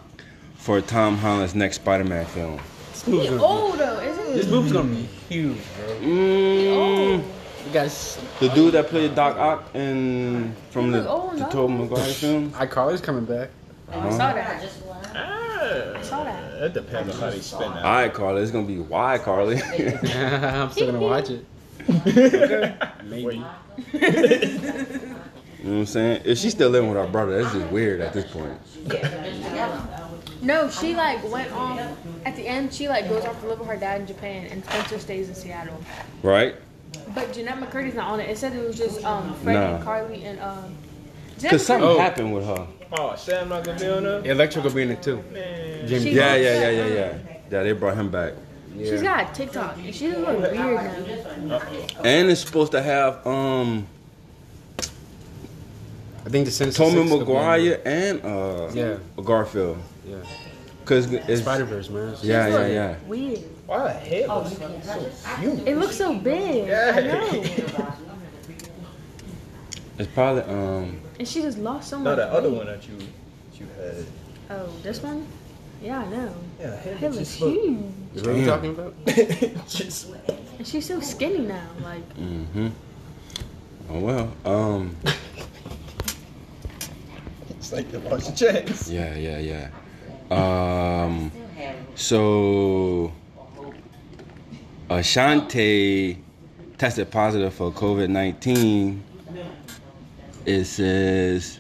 for 0.55 0.81
Tom 0.81 1.17
Holland's 1.17 1.55
next 1.55 1.77
Spider-Man 1.77 2.25
film. 2.27 2.59
This 2.93 3.07
movie's 3.07 3.29
gonna 3.31 3.43
old 3.43 3.79
though, 3.79 3.99
isn't 4.01 4.25
be, 4.27 4.33
this 4.33 4.47
movie's 4.47 4.71
gonna 4.71 4.93
be 4.93 5.01
huge, 5.29 5.57
bro. 5.77 5.95
Mm, 5.95 7.17
You 7.65 7.73
guys, 7.73 8.19
the 8.39 8.49
dude 8.49 8.73
that 8.75 8.87
played 8.87 9.15
Doc 9.15 9.35
Ock 9.37 9.75
in 9.75 10.55
from 10.69 10.91
the, 10.91 10.99
look 11.01 11.09
old, 11.09 11.33
the 11.33 11.39
no? 11.39 11.49
Tobey 11.49 11.73
Maguire 11.73 12.03
film. 12.05 12.51
iCarly's 12.51 13.01
coming 13.01 13.25
back. 13.25 13.49
I 13.91 14.09
saw 14.11 14.27
I 14.27 14.33
that. 14.33 14.61
just 14.61 14.85
laughed. 14.85 15.09
Ah, 15.15 16.01
saw 16.03 16.23
that. 16.23 16.53
It 16.61 16.73
depends 16.73 17.15
on 17.15 17.19
how 17.19 17.29
they 17.31 17.39
spin 17.39 17.71
that. 17.73 17.83
All 17.83 17.93
right, 17.93 18.13
Carly, 18.13 18.43
it's 18.43 18.51
gonna 18.51 18.67
be 18.67 18.77
why, 18.79 19.17
Carly. 19.17 19.55
I'm 20.13 20.69
still 20.69 20.85
gonna 20.85 20.99
watch 20.99 21.31
it. 21.31 21.43
Maybe. 21.87 23.43
You 25.59 25.63
know 25.63 25.79
what 25.79 25.79
I'm 25.79 25.85
saying? 25.87 26.21
If 26.23 26.37
she's 26.37 26.53
still 26.53 26.69
living 26.69 26.89
with 26.89 26.97
her 27.03 27.07
brother, 27.11 27.41
that's 27.41 27.53
just 27.53 27.71
weird 27.71 27.99
at 28.01 28.13
this 28.13 28.25
point. 28.31 28.59
No, 30.41 30.69
she 30.69 30.95
like 30.95 31.23
went 31.31 31.51
off 31.51 31.79
at 32.25 32.35
the 32.35 32.47
end. 32.47 32.71
She 32.73 32.87
like 32.87 33.09
goes 33.09 33.25
off 33.25 33.39
to 33.41 33.47
live 33.47 33.59
with 33.59 33.67
her 33.67 33.75
dad 33.77 34.01
in 34.01 34.07
Japan, 34.07 34.45
and 34.51 34.63
Spencer 34.65 34.99
stays 34.99 35.29
in 35.29 35.35
Seattle. 35.35 35.81
Right? 36.21 36.55
But 37.15 37.33
Jennette 37.33 37.57
McCurdy's 37.59 37.95
not 37.95 38.11
on 38.11 38.19
it. 38.19 38.29
It 38.29 38.37
said 38.37 38.53
it 38.55 38.65
was 38.65 38.77
just 38.77 39.03
um 39.03 39.33
Freddie 39.35 39.59
Nah. 39.59 39.75
and 39.75 39.83
Carly 39.83 40.23
and 40.25 40.39
um. 40.39 40.75
Because 41.41 41.65
something 41.65 41.89
Oh. 41.89 41.97
happened 41.99 42.33
with 42.33 42.45
her. 42.45 42.67
Oh, 42.93 43.15
Sam 43.15 43.49
not 43.49 43.63
gonna 43.63 43.79
be 43.79 43.87
on 43.87 44.03
there? 44.03 44.21
Electric 44.31 44.63
will 44.63 44.71
be 44.71 44.83
in 44.83 44.91
it 44.91 45.01
too. 45.03 45.23
Man. 45.33 45.87
Jimmy. 45.87 46.11
Yeah, 46.11 46.35
yeah, 46.35 46.61
yeah, 46.61 46.69
yeah, 46.69 46.85
yeah. 46.87 47.17
Yeah, 47.51 47.63
they 47.63 47.71
brought 47.73 47.95
him 47.95 48.09
back. 48.09 48.33
Yeah. 48.77 48.91
She's 48.91 49.01
got 49.01 49.31
a 49.31 49.33
TikTok. 49.33 49.77
and 49.77 49.93
She 49.95 50.07
doesn't 50.07 50.23
look 50.23 50.51
weird 50.51 50.55
now. 51.45 51.61
And 52.03 52.29
it's 52.29 52.41
supposed 52.41 52.71
to 52.73 52.81
have 52.81 53.25
um 53.25 53.87
I 56.25 56.29
think 56.29 56.45
the 56.45 56.51
Sinister 56.51 56.83
Tommy 56.83 56.95
Six 56.97 57.09
will 57.11 57.19
be 57.19 57.25
Maguire 57.25 57.81
and 57.85 58.23
uh 58.25 58.69
Yeah. 58.73 58.97
Garfield. 59.23 59.77
Yeah. 60.05 60.17
Cause 60.85 61.11
it's 61.11 61.41
Spider 61.41 61.65
Verse, 61.65 61.89
man. 61.89 62.15
yeah, 62.21 62.47
yeah, 62.47 62.67
yeah. 62.67 62.95
Weird. 63.07 63.39
Why 63.65 63.83
the 63.83 63.93
hell? 63.93 64.45
Oh, 64.45 64.49
you 64.49 65.51
can't 65.51 65.67
it? 65.67 65.77
Looks 65.77 65.97
so 65.97 66.13
big. 66.15 66.69
I 66.69 67.01
know. 67.01 67.43
It's 69.99 70.07
probably 70.13 70.43
um. 70.43 70.99
And 71.17 71.27
she 71.27 71.41
just 71.41 71.57
lost 71.57 71.89
so 71.89 71.97
No, 71.97 72.03
much. 72.11 72.17
that 72.17 72.29
other 72.29 72.51
one 72.51 72.67
that 72.67 72.87
you 72.87 72.95
you 73.59 73.65
had. 73.79 74.05
Oh, 74.51 74.69
this 74.83 75.01
one? 75.01 75.25
Yeah, 75.81 75.99
I 75.99 76.05
know. 76.07 76.33
Yeah, 76.59 76.75
him 76.77 77.03
It 77.03 77.07
was 77.07 77.17
just 77.19 77.41
look. 77.41 77.53
huge. 77.53 77.77
Is 78.15 78.23
what 78.23 78.35
you 78.35 78.45
Damn. 78.45 78.47
talking 78.47 78.71
about? 78.71 78.93
just 79.69 80.09
And 80.57 80.65
she's 80.67 80.85
so 80.87 80.99
skinny 80.99 81.39
now. 81.39 81.67
Like, 81.83 82.07
Mm-hmm. 82.17 82.67
Oh 83.89 83.99
well. 83.99 84.33
Um. 84.45 84.95
it's 87.51 87.71
like 87.71 87.91
you 87.91 87.99
lost 87.99 88.41
your 88.41 88.51
chance. 88.53 88.89
Yeah, 88.89 89.15
yeah, 89.15 89.69
yeah. 90.31 91.03
Um. 91.05 91.31
So. 91.95 93.11
Ashanti 94.89 96.17
tested 96.77 97.11
positive 97.11 97.53
for 97.53 97.71
COVID 97.71 98.09
nineteen. 98.09 99.03
It 100.45 100.63
says 100.63 101.59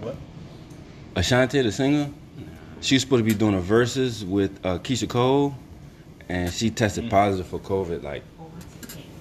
What? 0.00 0.16
Ashanti, 1.14 1.60
the 1.60 1.70
singer, 1.70 2.08
she's 2.86 3.02
supposed 3.02 3.24
to 3.24 3.30
be 3.30 3.34
doing 3.34 3.54
a 3.54 3.60
Verzuz 3.60 4.26
with 4.26 4.64
uh, 4.64 4.78
Keyshia 4.78 5.08
Cole, 5.08 5.54
and 6.28 6.52
she 6.52 6.70
tested 6.70 7.10
positive 7.10 7.46
for 7.46 7.58
COVID 7.58 8.02
like 8.02 8.22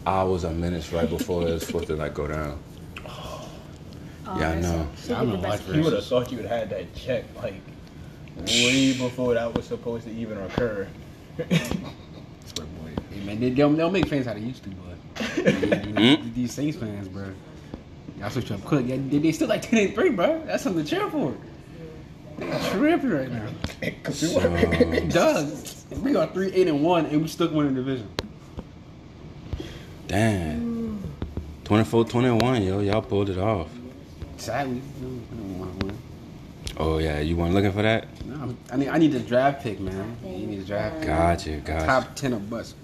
hours 0.05 0.45
or 0.45 0.51
minutes 0.51 0.91
right 0.93 1.09
before 1.17 1.47
it 1.47 1.53
was 1.53 1.65
supposed 1.65 1.87
to 1.87 1.95
like 1.95 2.13
go 2.13 2.27
down. 2.27 2.59
oh, 3.07 3.49
Yeah, 4.39 4.51
I 4.51 4.61
know. 4.61 4.87
She 5.03 5.13
I'm 5.13 5.25
did 5.25 5.33
the 5.33 5.41
gonna 5.41 5.49
watch 5.49 5.67
You 5.67 5.81
would 5.83 5.93
have 5.93 6.05
thought 6.05 6.31
you 6.31 6.37
would 6.37 6.45
have 6.45 6.59
had 6.59 6.69
that 6.69 6.95
check 6.95 7.25
like 7.35 7.55
way 8.37 8.93
before 8.93 9.33
that 9.33 9.53
was 9.53 9.65
supposed 9.65 10.05
to 10.05 10.13
even 10.13 10.37
occur. 10.37 10.87
Swear, 11.37 11.47
boy. 12.67 12.91
Hey, 13.11 13.25
man, 13.25 13.39
they, 13.39 13.49
they, 13.49 13.55
don't, 13.55 13.75
they 13.75 13.81
don't 13.81 13.93
make 13.93 14.07
fans 14.07 14.27
how 14.27 14.33
they 14.35 14.41
used 14.41 14.63
to, 14.63 14.69
but 14.69 16.33
these 16.35 16.53
Saints 16.53 16.77
fans, 16.77 17.07
bro. 17.07 17.33
Y'all 18.19 18.29
switch 18.29 18.51
up 18.51 18.63
quick. 18.63 18.85
Yeah, 18.87 18.97
they, 19.09 19.17
they 19.17 19.31
still 19.31 19.47
like 19.47 19.63
10 19.63 19.87
and 19.87 19.95
3, 19.95 20.09
bro. 20.11 20.43
That's 20.45 20.63
something 20.63 20.83
to 20.83 20.89
cheer 20.89 21.09
for. 21.09 21.35
They 22.37 22.59
tripping 22.71 23.09
right 23.11 23.31
now. 23.31 23.47
Doug, 25.09 25.49
we 26.01 26.15
are 26.15 26.27
3 26.27 26.51
8 26.53 26.67
and 26.67 26.83
1, 26.83 27.05
and 27.07 27.21
we 27.21 27.27
still 27.27 27.49
winning 27.53 27.75
the 27.75 27.81
division. 27.81 28.09
Damn. 30.07 31.01
24-21, 31.63 32.65
yo, 32.65 32.79
y'all 32.81 33.01
pulled 33.01 33.29
it 33.29 33.37
off. 33.37 33.67
Sadly, 34.37 34.81
we 35.01 35.07
don't 35.07 35.59
want 35.59 35.79
to 35.79 35.85
win. 35.87 35.97
Oh 36.77 36.97
yeah, 36.97 37.19
you 37.21 37.35
weren't 37.37 37.53
looking 37.53 37.71
for 37.71 37.81
that? 37.81 38.05
No, 38.25 38.35
I'm- 38.35 38.57
I 38.71 38.75
need, 38.77 38.89
I 38.89 38.97
need 38.97 39.15
a 39.15 39.19
draft 39.19 39.63
pick, 39.63 39.79
man. 39.79 40.17
You 40.23 40.45
need 40.45 40.59
a 40.59 40.63
draft 40.65 40.97
pick. 40.97 41.07
Gotcha, 41.07 41.51
gotcha. 41.57 41.85
Top 41.85 42.15
10 42.15 42.33
of 42.33 42.49
bust. 42.49 42.75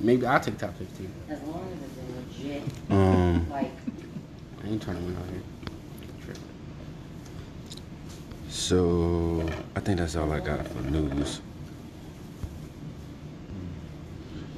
Maybe 0.00 0.26
I'll 0.26 0.38
take 0.38 0.58
top 0.58 0.76
15. 0.76 1.10
As 1.30 1.40
long 1.42 1.66
as 1.72 1.78
it's 1.82 1.98
a 1.98 2.44
legit, 2.44 2.62
Um, 2.90 3.48
like, 3.50 3.70
I 4.62 4.66
ain't 4.68 4.82
trying 4.82 4.98
to 4.98 5.02
win 5.02 5.16
out 5.16 5.24
here. 5.30 5.40
So 8.54 9.48
I 9.74 9.80
think 9.80 9.98
that's 9.98 10.16
all 10.16 10.30
I 10.32 10.40
got 10.40 10.66
for 10.66 10.80
news. 10.82 11.40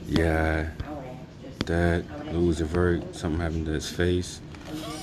Yeah, 0.07 0.69
I 0.87 0.91
would 0.93 1.05
ask 1.07 1.29
just. 1.43 1.67
that 1.67 2.05
losing 2.33 2.67
Vert, 2.67 3.15
something 3.15 3.41
happened 3.41 3.67
to 3.67 3.73
his 3.73 3.91
face. 3.91 4.41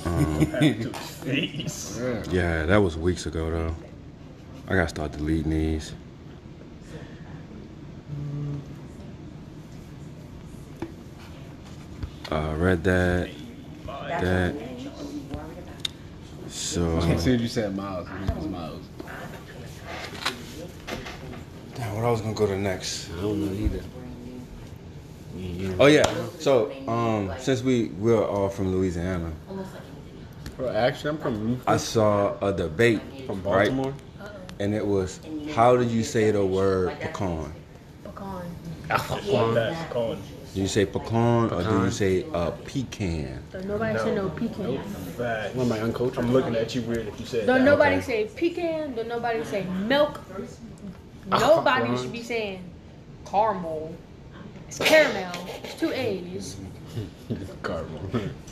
Um, 0.05 0.45
Face. 0.45 1.99
Yeah. 2.03 2.23
yeah, 2.29 2.65
that 2.65 2.77
was 2.77 2.97
weeks 2.97 3.25
ago 3.25 3.49
though. 3.49 3.75
I 4.67 4.75
gotta 4.75 4.89
start 4.89 5.13
deleting 5.13 5.51
these. 5.51 5.93
Uh, 12.31 12.53
read 12.57 12.83
that. 12.83 13.29
That. 13.85 14.53
what 14.55 14.71
you 14.79 14.79
should 14.79 15.29
be 15.29 15.35
worried 15.35 15.57
about. 15.57 16.42
So, 16.53 16.97
As 16.99 17.23
soon 17.23 17.35
as 17.35 17.41
you 17.41 17.47
said 17.47 17.75
Miles, 17.75 18.07
it 18.07 18.35
was 18.35 18.45
Miles. 18.47 18.81
damn, 21.73 21.95
what 21.95 22.05
I 22.05 22.11
was 22.11 22.21
gonna 22.21 22.35
go 22.35 22.45
to 22.45 22.57
next? 22.57 23.09
I 23.11 23.21
don't 23.21 23.43
know 23.43 23.65
either. 23.65 23.83
Oh 25.79 25.87
yeah. 25.87 26.03
So, 26.37 26.71
um, 26.87 27.31
since 27.39 27.63
we 27.63 27.85
we're 27.97 28.23
all 28.23 28.49
from 28.49 28.71
Louisiana, 28.71 29.33
Bro, 30.55 30.69
actually, 30.69 31.09
I'm 31.09 31.17
from 31.17 31.61
I 31.65 31.77
saw 31.77 32.37
a 32.39 32.53
debate 32.53 33.01
from 33.25 33.41
right, 33.41 33.69
Baltimore. 33.69 33.93
and 34.59 34.75
it 34.75 34.85
was 34.85 35.19
how 35.55 35.75
do 35.75 35.83
you 35.83 36.03
say 36.03 36.29
the 36.29 36.45
word 36.45 36.99
pecan? 36.99 37.51
Pecan. 38.03 38.45
That's 38.87 39.91
calling. 39.91 40.21
Do 40.53 40.61
you 40.61 40.67
say 40.67 40.85
pecan 40.85 41.49
or 41.51 41.63
do 41.63 41.85
you 41.85 41.89
say 41.89 42.25
a 42.31 42.51
pecan? 42.51 43.41
Don't 43.51 43.65
nobody 43.65 43.97
say 43.97 44.13
no 44.13 44.29
pecan. 44.29 44.77
Fact. 44.83 45.55
One 45.55 45.65
of 45.65 45.69
my 45.69 45.79
uncultured. 45.81 46.23
I'm 46.23 46.31
looking 46.31 46.55
at 46.55 46.75
you 46.75 46.81
weird 46.83 47.07
if 47.07 47.19
you 47.19 47.25
said 47.25 47.47
Don't 47.47 47.59
that. 47.59 47.71
nobody 47.71 47.95
okay. 47.95 48.27
say 48.27 48.29
pecan. 48.35 48.93
Don't 48.93 49.07
nobody 49.07 49.43
say 49.45 49.63
milk. 49.65 50.21
Nobody 51.27 51.85
Pecan. 51.85 51.97
should 52.03 52.11
be 52.11 52.21
saying 52.21 52.63
caramel. 53.25 53.95
It's 54.67 54.77
caramel. 54.77 55.33
It's 55.63 55.79
two 55.79 55.91
A's. 55.91 56.57
Caramel. 57.63 58.01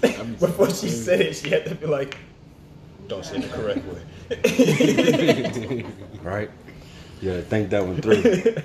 Before 0.39 0.71
she 0.71 0.89
said 0.89 1.21
it, 1.21 1.35
she 1.35 1.49
had 1.49 1.65
to 1.65 1.75
be 1.75 1.85
like, 1.85 2.17
don't 3.07 3.23
say 3.23 3.37
it 3.37 3.43
the 3.43 3.49
correct 3.49 3.85
way. 3.85 4.01
Right? 6.23 6.49
Yeah, 7.21 7.41
think 7.41 7.69
that 7.69 7.85
one 7.85 8.01
through. 8.01 8.55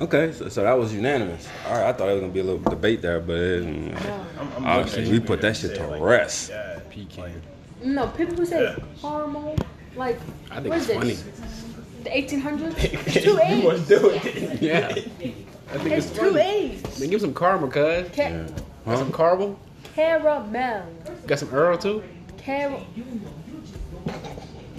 Okay, 0.00 0.32
so, 0.32 0.48
so 0.48 0.62
that 0.62 0.78
was 0.78 0.94
unanimous. 0.94 1.46
All 1.66 1.74
right, 1.74 1.84
I 1.88 1.92
thought 1.92 2.08
it 2.08 2.12
was 2.12 2.20
gonna 2.22 2.32
be 2.32 2.40
a 2.40 2.44
little 2.44 2.58
debate 2.70 3.02
there, 3.02 3.20
but 3.20 3.36
it, 3.36 3.62
I'm, 4.38 4.52
I'm 4.56 4.66
Obviously, 4.66 5.10
we 5.10 5.20
put 5.20 5.42
that 5.42 5.56
shit 5.56 5.74
to 5.76 5.86
like 5.86 6.00
rest. 6.00 6.48
Yeah. 6.50 6.78
Pecan. 6.90 7.42
No, 7.84 8.06
people 8.08 8.34
who 8.34 8.46
say 8.46 8.62
Yeah. 8.62 8.76
caramel, 9.00 9.56
like 9.96 10.18
I 10.50 10.56
think 10.56 10.68
what 10.68 10.78
is 10.78 10.88
it's 10.88 10.98
funny. 10.98 11.12
this? 11.14 11.64
The 12.04 12.10
1800s. 12.10 12.74
It's 13.06 13.24
two 13.24 13.32
you 13.32 13.62
must 13.62 13.82
A's. 13.82 13.88
do 13.88 14.10
it. 14.10 14.62
Yeah. 14.62 14.86
I 14.88 14.92
think 15.78 15.94
It's 15.94 16.06
it's, 16.06 16.18
two 16.18 16.30
funny. 16.30 16.40
A's. 16.40 17.00
Man, 17.00 17.10
give 17.10 17.20
some 17.20 17.34
caramel, 17.34 17.68
cuz. 17.68 18.08
Ca- 18.14 18.22
yeah. 18.22 18.42
Got 18.46 18.52
Huh? 18.86 18.96
some 18.96 19.12
caramel. 19.12 19.58
caramel. 19.94 20.86
Got 21.26 21.38
some 21.38 21.50
Earl 21.52 21.76
too. 21.76 22.02
Caramel. 22.38 22.86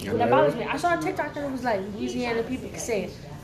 That 0.04 0.30
bothers 0.30 0.56
me. 0.56 0.64
I 0.64 0.76
saw 0.76 0.98
a 0.98 1.00
TikTok 1.00 1.36
and 1.36 1.46
it 1.46 1.52
was 1.52 1.62
like 1.62 1.80
Louisiana 1.94 2.42
people 2.42 2.68
can 2.70 2.80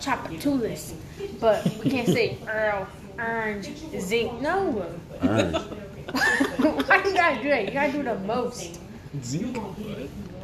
say 0.01 0.11
Tchoupitoulas, 0.11 0.95
but 1.41 1.65
we 1.83 1.91
can't 1.91 2.07
say 2.09 2.39
Earl, 2.49 2.87
orange, 3.19 3.69
zinc. 3.99 4.41
No. 4.41 4.87
Orange. 5.23 5.57
Why 6.09 7.03
you 7.05 7.15
gotta 7.15 7.43
do 7.43 7.49
that? 7.51 7.65
You 7.67 7.71
gotta 7.73 7.93
do 7.93 8.03
the 8.03 8.15
most. 8.21 8.81
Zinc. 9.23 9.59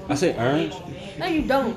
I 0.09 0.15
say 0.15 0.37
orange. 0.37 0.75
No, 1.19 1.27
you 1.27 1.43
don't. 1.43 1.77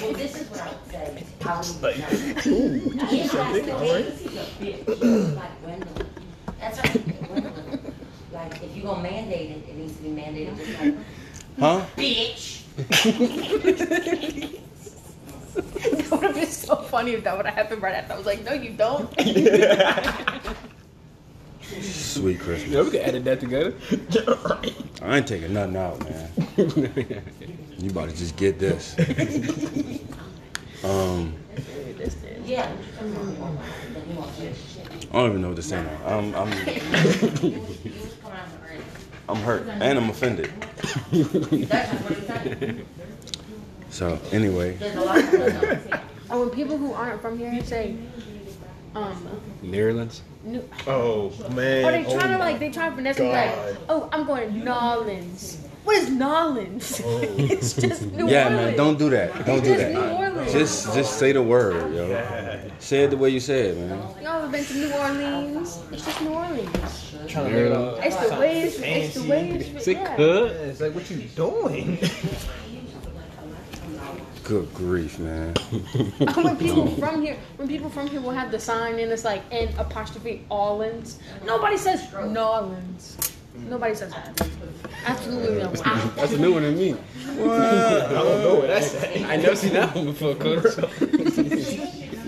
Well, 0.00 0.12
this 0.14 0.40
is 0.40 0.48
what 0.50 0.60
I 0.60 0.68
would 0.70 0.90
say. 0.90 1.24
I 1.44 1.58
would. 1.58 1.82
Like, 1.82 1.96
If 1.98 3.32
that's 3.32 3.52
the 3.52 3.70
case, 4.60 5.34
like 5.36 5.62
Gwendolyn. 5.62 6.06
That's 6.58 6.78
right, 6.78 7.26
Gwendolyn. 7.28 7.94
Like, 8.32 8.62
if 8.62 8.76
you're 8.76 8.86
gonna 8.86 9.02
mandate 9.02 9.50
it, 9.50 9.68
it 9.68 9.76
needs 9.76 9.96
to 9.96 10.02
be 10.02 10.08
mandated 10.10 10.56
just 10.56 10.80
like, 10.80 10.94
Huh? 11.58 11.84
bitch. 11.96 12.62
It 16.50 16.68
would 16.68 16.68
have 16.68 16.78
been 16.78 16.84
so 16.84 16.88
funny 16.88 17.12
if 17.12 17.22
that 17.24 17.36
would 17.36 17.46
have 17.46 17.54
happened 17.54 17.82
right 17.82 17.94
after. 17.94 18.14
I 18.14 18.16
was 18.16 18.26
like, 18.26 18.44
no, 18.44 18.52
you 18.52 18.70
don't. 18.70 19.08
Sweet 21.80 22.40
Christmas. 22.40 22.68
Yeah, 22.68 22.82
we 22.82 22.90
can 22.90 23.00
edit 23.00 23.24
that 23.24 23.38
together. 23.40 23.74
I 25.02 25.18
ain't 25.18 25.28
taking 25.28 25.52
nothing 25.52 25.76
out, 25.76 26.00
man. 26.00 26.30
You 27.80 27.88
about 27.88 28.10
to 28.10 28.16
just 28.16 28.36
get 28.36 28.58
this. 28.58 28.94
Um, 30.84 31.34
Yeah. 32.44 32.70
I 35.10 35.12
don't 35.14 35.30
even 35.30 35.40
know 35.40 35.48
what 35.48 35.56
to 35.56 35.62
say 35.62 35.82
now. 35.82 35.98
I'm, 36.04 36.34
I'm, 36.34 36.52
I'm 39.30 39.36
hurt 39.36 39.66
and 39.66 39.98
I'm 39.98 40.10
offended. 40.10 40.52
That's 41.10 41.92
what 42.02 42.12
it 42.12 42.26
said. 42.26 42.84
So 43.90 44.18
anyway, 44.30 44.76
There's 46.30 46.38
a 46.38 46.38
lot 46.38 46.38
of 46.38 46.38
them. 46.38 46.38
And 46.38 46.40
when 46.40 46.50
people 46.50 46.78
who 46.78 46.92
aren't 46.92 47.20
from 47.20 47.38
here 47.38 47.62
say, 47.64 47.96
um, 48.94 49.28
Netherlands. 49.62 50.22
new, 50.42 50.68
oh 50.86 51.32
man. 51.52 51.84
or 51.84 51.92
they 51.92 52.02
trying 52.02 52.30
to 52.30 52.34
oh 52.34 52.38
like 52.38 52.54
my 52.54 52.58
they 52.58 52.70
trying 52.70 52.90
to 52.90 52.96
finesse 52.96 53.18
me 53.18 53.28
like, 53.28 53.54
God. 53.54 53.76
oh, 53.88 54.08
I'm 54.12 54.26
going 54.26 54.52
to 54.52 54.58
Nolans. 54.58 55.58
What 55.84 55.96
is 55.96 56.10
Nolans? 56.10 57.00
Oh. 57.04 57.20
it's 57.22 57.72
just 57.74 58.02
New 58.12 58.28
yeah, 58.28 58.44
Orleans. 58.44 58.66
man, 58.66 58.76
don't 58.76 58.98
do 58.98 59.10
that. 59.10 59.46
Don't 59.46 59.62
do 59.64 59.72
It's 59.72 59.80
just 59.80 59.94
New 59.94 60.00
that. 60.00 60.12
Orleans. 60.12 60.52
Just, 60.52 60.94
just 60.94 61.18
say 61.18 61.32
the 61.32 61.42
word, 61.42 61.94
yo. 61.94 62.70
Say 62.80 63.04
it 63.04 63.10
the 63.10 63.16
way 63.16 63.30
you 63.30 63.40
say 63.40 63.68
it, 63.68 63.76
man. 63.78 63.98
Y'all 64.22 64.42
ever 64.42 64.48
been 64.52 64.64
to 64.64 64.74
New 64.74 64.92
Orleans? 64.92 65.78
It's 65.92 66.04
just 66.04 66.20
New 66.22 66.30
Orleans. 66.30 67.14
Trying 67.28 67.44
to 67.46 67.50
make 67.52 67.54
it 67.54 67.72
all 67.72 67.94
It's 67.96 68.16
the 68.16 68.34
way 68.40 68.62
it's, 68.62 68.78
it's 68.80 69.14
the 69.14 69.30
way 69.30 69.50
fancy. 69.50 69.70
it's, 69.76 69.84
Say 69.84 69.92
yeah. 69.92 70.16
could. 70.16 70.50
It's 70.52 70.80
like, 70.80 70.94
what 70.94 71.10
you 71.10 71.18
doing? 71.36 71.98
Good 74.50 74.74
grief, 74.74 75.16
man. 75.20 75.54
when 76.34 76.56
people 76.56 76.88
from 76.96 77.22
here, 77.22 77.38
when 77.56 77.68
people 77.68 77.88
from 77.88 78.08
here 78.08 78.20
will 78.20 78.32
have 78.32 78.50
the 78.50 78.58
sign 78.58 78.98
and 78.98 79.12
it's 79.12 79.24
like 79.24 79.42
N 79.52 79.72
apostrophe 79.78 80.44
Allens. 80.50 81.20
Nobody 81.44 81.76
says 81.76 82.12
Nolans. 82.12 83.16
Nobody 83.54 83.94
says 83.94 84.12
that. 84.12 84.48
Absolutely 85.06 85.58
no 85.62 85.68
one. 85.68 85.74
That's 86.16 86.32
a 86.32 86.38
new 86.38 86.52
one 86.54 86.62
to 86.62 86.72
me. 86.72 86.96
I 87.30 87.36
don't 87.36 88.42
know 88.42 88.56
what 88.56 88.66
that's 88.66 88.92
at. 88.96 89.20
I 89.22 89.36
never 89.36 89.54
seen 89.54 89.74
that 89.74 89.94
one 89.94 90.06
before, 90.06 90.34
coach. 90.34 90.64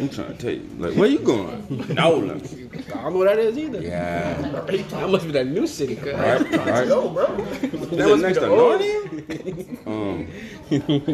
I'm 0.02 0.08
trying 0.08 0.36
to 0.36 0.42
tell 0.42 0.50
you. 0.50 0.68
Like, 0.78 0.94
where 0.96 1.08
you 1.08 1.20
going? 1.20 1.64
Nolan. 1.94 2.42
I 2.42 3.02
don't 3.02 3.12
know 3.12 3.18
what 3.18 3.28
that 3.28 3.38
is 3.38 3.56
either. 3.56 3.80
Yeah. 3.80 4.34
That 4.92 5.08
must 5.08 5.26
be 5.26 5.32
that 5.32 5.46
new 5.46 5.66
city, 5.66 5.94
cuz. 5.96 6.12
Right, 6.14 6.40
right. 6.66 6.86
Yo, 6.88 7.08
bro. 7.08 7.26
That 7.36 8.08
was 8.08 8.22
next 8.22 8.38
to 8.38 8.46
Narnia? 8.46 9.86
Um, 9.86 10.26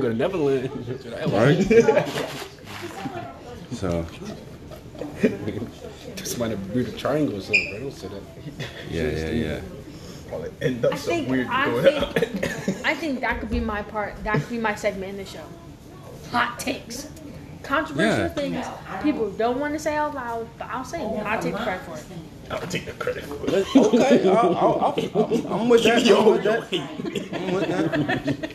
Go 0.01 0.09
to 0.09 0.15
Neverland. 0.15 0.71
right? 1.33 1.63
So, 3.73 4.07
Somebody 6.25 6.57
built 6.57 6.89
a 6.89 6.93
triangle 6.93 7.37
or 7.37 7.41
something, 7.41 7.71
bro. 7.71 7.81
Don't 7.81 7.93
say 7.93 8.09
that. 8.09 8.23
yeah, 8.91 9.03
yeah, 9.03 9.31
yeah. 9.31 9.61
Probably 10.29 10.51
end 10.63 10.85
up 10.85 10.93
I 10.93 10.97
so 10.97 11.11
think 11.11 11.29
weird 11.29 11.47
I 11.49 11.71
going 11.71 12.13
think 12.13 12.87
I 12.87 12.95
think 12.95 13.21
that 13.21 13.41
could 13.41 13.51
be 13.51 13.61
my 13.61 13.83
part. 13.83 14.23
That 14.25 14.41
could 14.41 14.51
be 14.51 14.59
my 14.59 14.75
segment 14.75 15.11
in 15.13 15.17
the 15.19 15.25
show. 15.25 15.45
Hot 16.31 16.59
takes. 16.59 17.09
Controversial 17.63 18.19
Yeah. 18.25 18.29
things 18.29 18.67
people 19.03 19.31
don't 19.33 19.59
want 19.61 19.75
to 19.75 19.79
say 19.79 19.95
out 19.97 20.15
loud, 20.15 20.47
but 20.59 20.69
I'll 20.71 20.85
say 20.85 21.03
it. 21.03 21.27
I'll 21.27 21.41
take 21.43 21.53
the 21.55 21.59
credit 21.61 21.83
for 21.83 21.97
it. 21.97 22.05
I'll 22.51 22.61
take 22.67 22.87
the 22.87 22.93
credit 22.93 23.25
for 23.25 23.35
it. 23.47 23.77
Okay, 23.77 24.29
I'll, 24.31 24.55
I'll, 24.57 24.95
I'll, 25.15 25.53
I'm 25.53 25.69
with 25.69 25.83
that. 25.85 26.07
I'm 26.11 26.27
with 26.33 26.45
that. 26.45 26.73
I'm 27.35 27.55
with 27.55 28.41
that. 28.41 28.51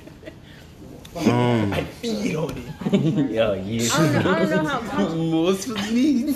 Um, 1.15 1.71
Feed 2.01 2.35
on 2.35 2.57
it. 2.57 2.63
Yeah, 3.31 3.53
yeah. 3.53 3.89
I 3.93 3.97
don't 3.97 4.23
know, 4.23 4.31
I 4.31 4.39
don't 4.45 4.49
know 4.49 4.65
how 4.69 4.79
con- 4.89 5.31
Most 5.31 5.67
for 5.67 5.91
me. 5.93 6.33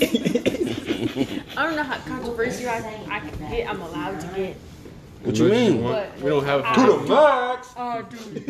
I 1.57 1.63
don't 1.65 1.75
know 1.75 1.83
how 1.83 1.97
controversial 1.99 2.69
I, 2.69 3.05
I 3.09 3.19
can 3.19 3.49
get. 3.49 3.67
I'm 3.69 3.81
allowed 3.81 4.19
to 4.21 4.27
get. 4.35 4.55
What 5.23 5.35
do 5.35 5.43
you 5.45 5.49
mean? 5.51 5.83
But 5.83 6.21
We 6.21 6.29
don't 6.29 6.45
have 6.45 6.61
I- 6.63 6.75
To 6.75 6.81
the 6.81 6.97
max. 7.07 7.67
Oh, 7.75 8.01
dude. 8.09 8.49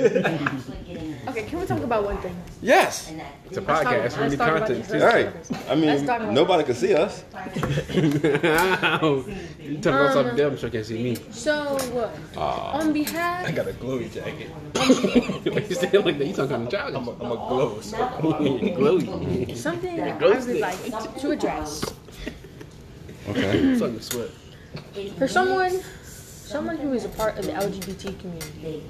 Okay, 1.30 1.44
can 1.44 1.60
we 1.60 1.66
talk 1.66 1.82
about 1.82 2.04
one 2.06 2.18
thing? 2.18 2.36
Yes. 2.62 3.12
It's 3.46 3.58
a 3.58 3.62
Let's 3.62 3.82
talk- 3.82 3.94
podcast. 3.94 4.16
We 4.16 4.22
let's 4.22 4.32
need 4.32 4.38
talk 4.38 4.50
about 4.50 4.68
content 4.68 4.88
this. 4.88 4.92
too. 4.92 5.06
All 5.06 5.14
right. 5.14 5.28
I 5.28 5.76
Let's 5.76 5.82
mean, 5.82 6.06
talk 6.06 6.22
about- 6.22 6.34
nobody 6.34 6.64
can 6.64 6.76
see 6.76 6.94
us. 6.96 7.24
you 7.94 8.12
talking 9.80 10.00
about 10.00 10.14
something 10.14 10.32
Um, 10.32 10.36
them, 10.38 10.58
so 10.58 10.66
you 10.68 10.72
can 10.72 10.84
see 10.84 11.04
me. 11.04 11.18
So, 11.32 11.54
uh, 12.36 12.42
on 12.80 12.94
behalf. 12.94 13.48
I 13.48 13.52
got 13.52 13.68
a 13.68 13.74
glowy 13.74 14.12
jacket. 14.12 14.50
you 15.70 15.76
say 15.76 15.90
it 15.92 16.06
like 16.06 16.18
that? 16.18 16.26
You 16.28 16.34
talking 16.34 16.50
kind 16.50 16.52
of 16.52 16.62
I'm 16.62 16.68
a, 16.68 16.72
childish. 16.72 16.96
I'm 17.22 17.32
a 17.32 17.36
glow. 17.36 17.82
So 17.82 17.98
Glowy. 17.98 19.56
something 19.58 20.02
I 20.02 20.18
would 20.18 20.60
like 20.60 21.18
to 21.22 21.32
address. 21.32 21.84
Okay. 23.30 23.78
Something 23.78 23.98
to 24.00 24.04
sweat. 24.04 24.30
For 25.18 25.28
someone, 25.28 25.82
someone 26.48 26.78
who 26.78 26.94
is 26.94 27.06
a 27.06 27.10
part 27.10 27.38
of 27.38 27.46
the 27.46 27.52
LGBT 27.52 28.20
community, 28.20 28.84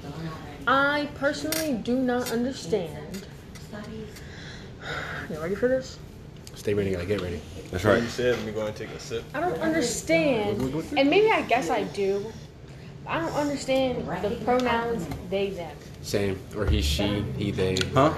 I 0.66 1.08
personally 1.16 1.74
do 1.74 1.96
not 1.98 2.30
understand. 2.30 3.26
You 5.30 5.40
ready 5.40 5.54
for 5.54 5.68
this? 5.68 5.98
Stay 6.54 6.74
ready, 6.74 6.90
gotta 6.92 7.06
get 7.06 7.20
ready. 7.20 7.40
That's 7.70 7.84
right. 7.84 8.02
you 8.02 8.08
said, 8.08 8.36
let 8.36 8.46
me 8.46 8.52
go 8.52 8.66
and 8.66 8.74
take 8.74 8.90
a 8.90 9.00
sip. 9.00 9.24
I 9.34 9.40
don't 9.40 9.58
understand, 9.60 10.60
and 10.96 11.10
maybe 11.10 11.30
I 11.30 11.42
guess 11.42 11.70
I 11.70 11.84
do. 11.84 12.24
but 13.04 13.10
I 13.12 13.20
don't 13.20 13.32
understand 13.34 14.06
the 14.22 14.30
pronouns 14.44 15.06
they 15.30 15.50
them. 15.50 15.76
Same. 16.02 16.38
Or 16.56 16.64
he, 16.64 16.80
she, 16.80 17.22
he, 17.36 17.50
they. 17.50 17.76
Huh? 17.94 18.14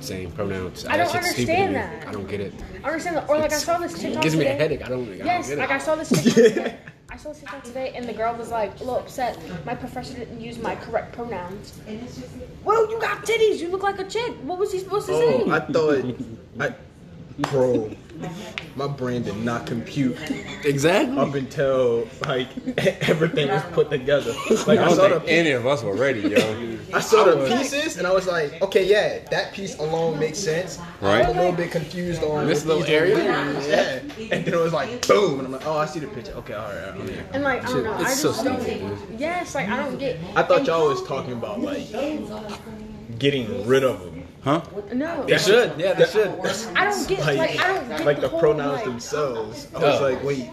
Same 0.00 0.32
pronouns. 0.32 0.86
I 0.86 0.96
don't 0.96 1.12
That 1.12 1.22
shit's 1.22 1.32
stupid 1.32 1.46
to 1.46 1.62
understand 1.62 1.74
that. 1.76 2.08
I 2.08 2.12
don't 2.12 2.28
get 2.28 2.40
it. 2.40 2.54
I 2.82 2.88
understand, 2.88 3.16
that, 3.16 3.28
or 3.28 3.38
like 3.38 3.52
I 3.52 3.58
saw 3.58 3.78
this 3.78 3.92
TikTok. 3.92 4.16
It 4.16 4.22
gives 4.22 4.36
me 4.36 4.46
a 4.46 4.52
headache. 4.54 4.82
I 4.84 4.88
don't, 4.88 5.08
I 5.08 5.16
Yes, 5.16 5.48
don't 5.48 5.58
get 5.58 5.68
like. 5.68 5.70
I 5.70 5.78
saw 5.78 5.94
this 5.94 6.08
TikTok 6.08 6.34
today. 6.34 6.78
I 7.12 7.16
saw 7.16 7.30
this 7.30 7.40
TikTok 7.40 7.64
today, 7.64 7.92
and 7.96 8.08
the 8.08 8.12
girl 8.12 8.34
was 8.36 8.50
like 8.50 8.74
a 8.76 8.84
little 8.84 8.98
upset. 8.98 9.36
My 9.66 9.74
professor 9.74 10.14
didn't 10.14 10.40
use 10.40 10.58
my 10.58 10.76
correct 10.76 11.12
pronouns. 11.12 11.78
Well, 12.64 12.88
you 12.88 13.00
got 13.00 13.24
titties. 13.24 13.58
You 13.58 13.68
look 13.68 13.82
like 13.82 13.98
a 13.98 14.04
chick. 14.04 14.32
What 14.42 14.58
was 14.58 14.72
he 14.72 14.78
supposed 14.78 15.06
to 15.06 15.12
oh, 15.14 15.18
say? 15.18 15.44
Oh, 15.44 15.50
I 15.50 15.60
thought, 15.60 16.14
I, 16.60 16.74
bro, 17.50 17.90
my 18.76 18.86
brain 18.86 19.22
did 19.22 19.36
not 19.38 19.66
compute 19.66 20.16
Exactly. 20.64 21.18
up 21.18 21.34
until 21.34 22.06
like 22.26 22.48
everything 23.08 23.48
was 23.48 23.62
put 23.72 23.90
together. 23.90 24.32
Like 24.66 24.78
I 24.78 24.84
I 24.84 24.88
don't 24.88 24.96
saw 24.96 25.08
the 25.08 25.20
think 25.20 25.30
any 25.30 25.50
of 25.50 25.66
us 25.66 25.82
were 25.82 25.96
ready, 25.96 26.20
yo. 26.20 26.78
I 26.92 27.00
saw 27.00 27.24
the 27.24 27.46
pieces 27.46 27.96
and 27.98 28.06
I 28.06 28.12
was 28.12 28.26
like, 28.26 28.60
okay, 28.62 28.84
yeah, 28.86 29.20
that 29.30 29.52
piece 29.52 29.78
alone 29.78 30.18
makes 30.18 30.38
sense. 30.38 30.78
Right. 31.00 31.24
I'm 31.24 31.30
a 31.36 31.40
little 31.40 31.52
bit 31.52 31.70
confused 31.70 32.22
on 32.22 32.46
This 32.46 32.64
little 32.64 32.84
area? 32.84 33.18
Yeah. 33.18 34.00
And 34.32 34.44
then 34.44 34.54
it 34.54 34.56
was 34.56 34.72
like, 34.72 35.06
boom, 35.06 35.38
and 35.38 35.46
I'm 35.46 35.52
like, 35.52 35.66
oh, 35.66 35.78
I 35.78 35.86
see 35.86 36.00
the 36.00 36.08
picture. 36.08 36.32
Okay, 36.32 36.54
all 36.54 36.68
right, 36.68 36.88
all 36.88 36.98
right. 37.00 37.24
And 37.32 37.42
like 37.44 37.64
I 37.64 37.68
don't 37.68 37.84
know. 37.84 37.92
I 37.92 38.02
It's 38.02 38.22
just 38.22 38.38
so 38.38 38.44
don't. 38.44 38.60
stupid, 38.60 38.98
Yes, 39.18 39.54
like 39.54 39.68
I 39.68 39.76
don't 39.76 39.98
get. 39.98 40.18
I 40.36 40.42
thought 40.42 40.66
y'all 40.66 40.88
was 40.88 41.02
talking 41.06 41.32
about 41.32 41.60
like 41.60 41.88
getting 43.18 43.66
rid 43.66 43.84
of 43.84 44.00
them. 44.00 44.26
Huh? 44.42 44.62
No. 44.94 45.24
They 45.24 45.36
should. 45.36 45.78
Yeah, 45.78 45.92
they 45.92 46.06
should. 46.06 46.28
I 46.74 46.84
don't 46.90 47.06
get 47.08 47.20
Like, 47.20 47.38
like, 47.38 47.60
I 47.60 47.74
don't 47.74 47.88
get 47.88 48.04
like 48.06 48.20
the 48.20 48.28
whole, 48.28 48.40
pronouns 48.40 48.76
like, 48.76 48.84
themselves. 48.84 49.68
I 49.74 49.78
was 49.78 50.00
Oh. 50.00 50.02
like, 50.02 50.24
wait, 50.24 50.48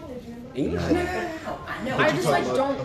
English. 0.58 0.82
I 1.96 2.10
just 2.10 2.28
like 2.28 2.44
don't, 2.46 2.78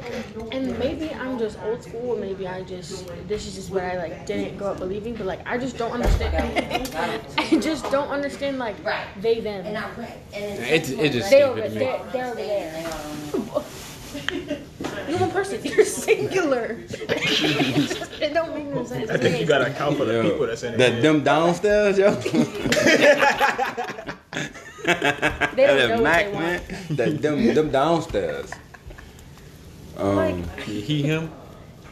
and 0.53 0.77
maybe 0.79 1.11
I'm 1.13 1.37
just 1.39 1.57
old 1.63 1.83
school, 1.83 2.11
or 2.11 2.17
maybe 2.17 2.47
I 2.47 2.61
just 2.63 3.07
this 3.27 3.47
is 3.47 3.55
just 3.55 3.71
what 3.71 3.83
I 3.83 3.97
like 3.97 4.25
didn't 4.25 4.57
grow 4.57 4.67
up 4.71 4.77
believing, 4.79 5.15
but 5.15 5.25
like 5.25 5.41
I 5.45 5.57
just 5.57 5.77
don't 5.77 5.91
understand. 5.91 6.95
I 7.37 7.59
just 7.59 7.89
don't 7.91 8.09
understand 8.09 8.59
like 8.59 8.75
they 9.21 9.39
them. 9.39 9.65
And 9.65 9.77
I'm 9.77 9.95
right. 9.97 10.17
And 10.33 10.59
It's, 10.63 10.89
it's 10.89 11.15
just 11.15 11.29
they 11.29 11.43
over, 11.43 11.67
they're, 11.67 12.01
they're 12.11 12.25
over 12.27 12.35
there. 12.35 12.87
Um, 13.33 13.49
You're 15.09 15.19
one 15.19 15.31
person. 15.31 15.59
You're 15.63 15.85
singular. 15.85 16.77
it 16.89 18.33
don't 18.33 18.53
make 18.55 18.67
no 18.67 18.85
sense. 18.85 19.09
I 19.09 19.17
think 19.17 19.39
you 19.39 19.45
gotta 19.47 19.71
account 19.71 19.97
for 19.97 20.05
the 20.05 20.13
Yo, 20.13 20.23
people 20.23 20.47
that's 20.47 20.63
in 20.63 20.77
there. 20.77 20.91
that 20.91 21.01
them 21.01 21.23
downstairs, 21.23 21.97
yo. 21.97 22.13
They 24.83 25.67
don't 25.67 25.77
know 25.77 25.87
that 25.87 25.89
what 25.95 26.03
Mac 26.03 26.25
they 26.25 26.31
man. 26.31 26.61
want. 26.61 26.97
That 26.97 27.21
them 27.21 27.53
them 27.53 27.71
downstairs. 27.71 28.51
Um, 29.97 30.15
Like 30.15 30.59
He, 30.61 31.03
him. 31.03 31.29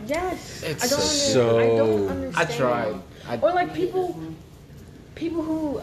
yes, 0.07 0.63
It's 0.63 0.83
I 0.83 0.87
don't. 0.87 0.99
so- 1.01 1.59
under, 1.59 2.09
I 2.11 2.13
don't 2.15 2.37
I 2.37 2.45
tried. 2.45 2.95
I, 3.27 3.37
Or 3.37 3.51
like 3.53 3.73
people, 3.73 4.19
people 5.15 5.41
who 5.43 5.81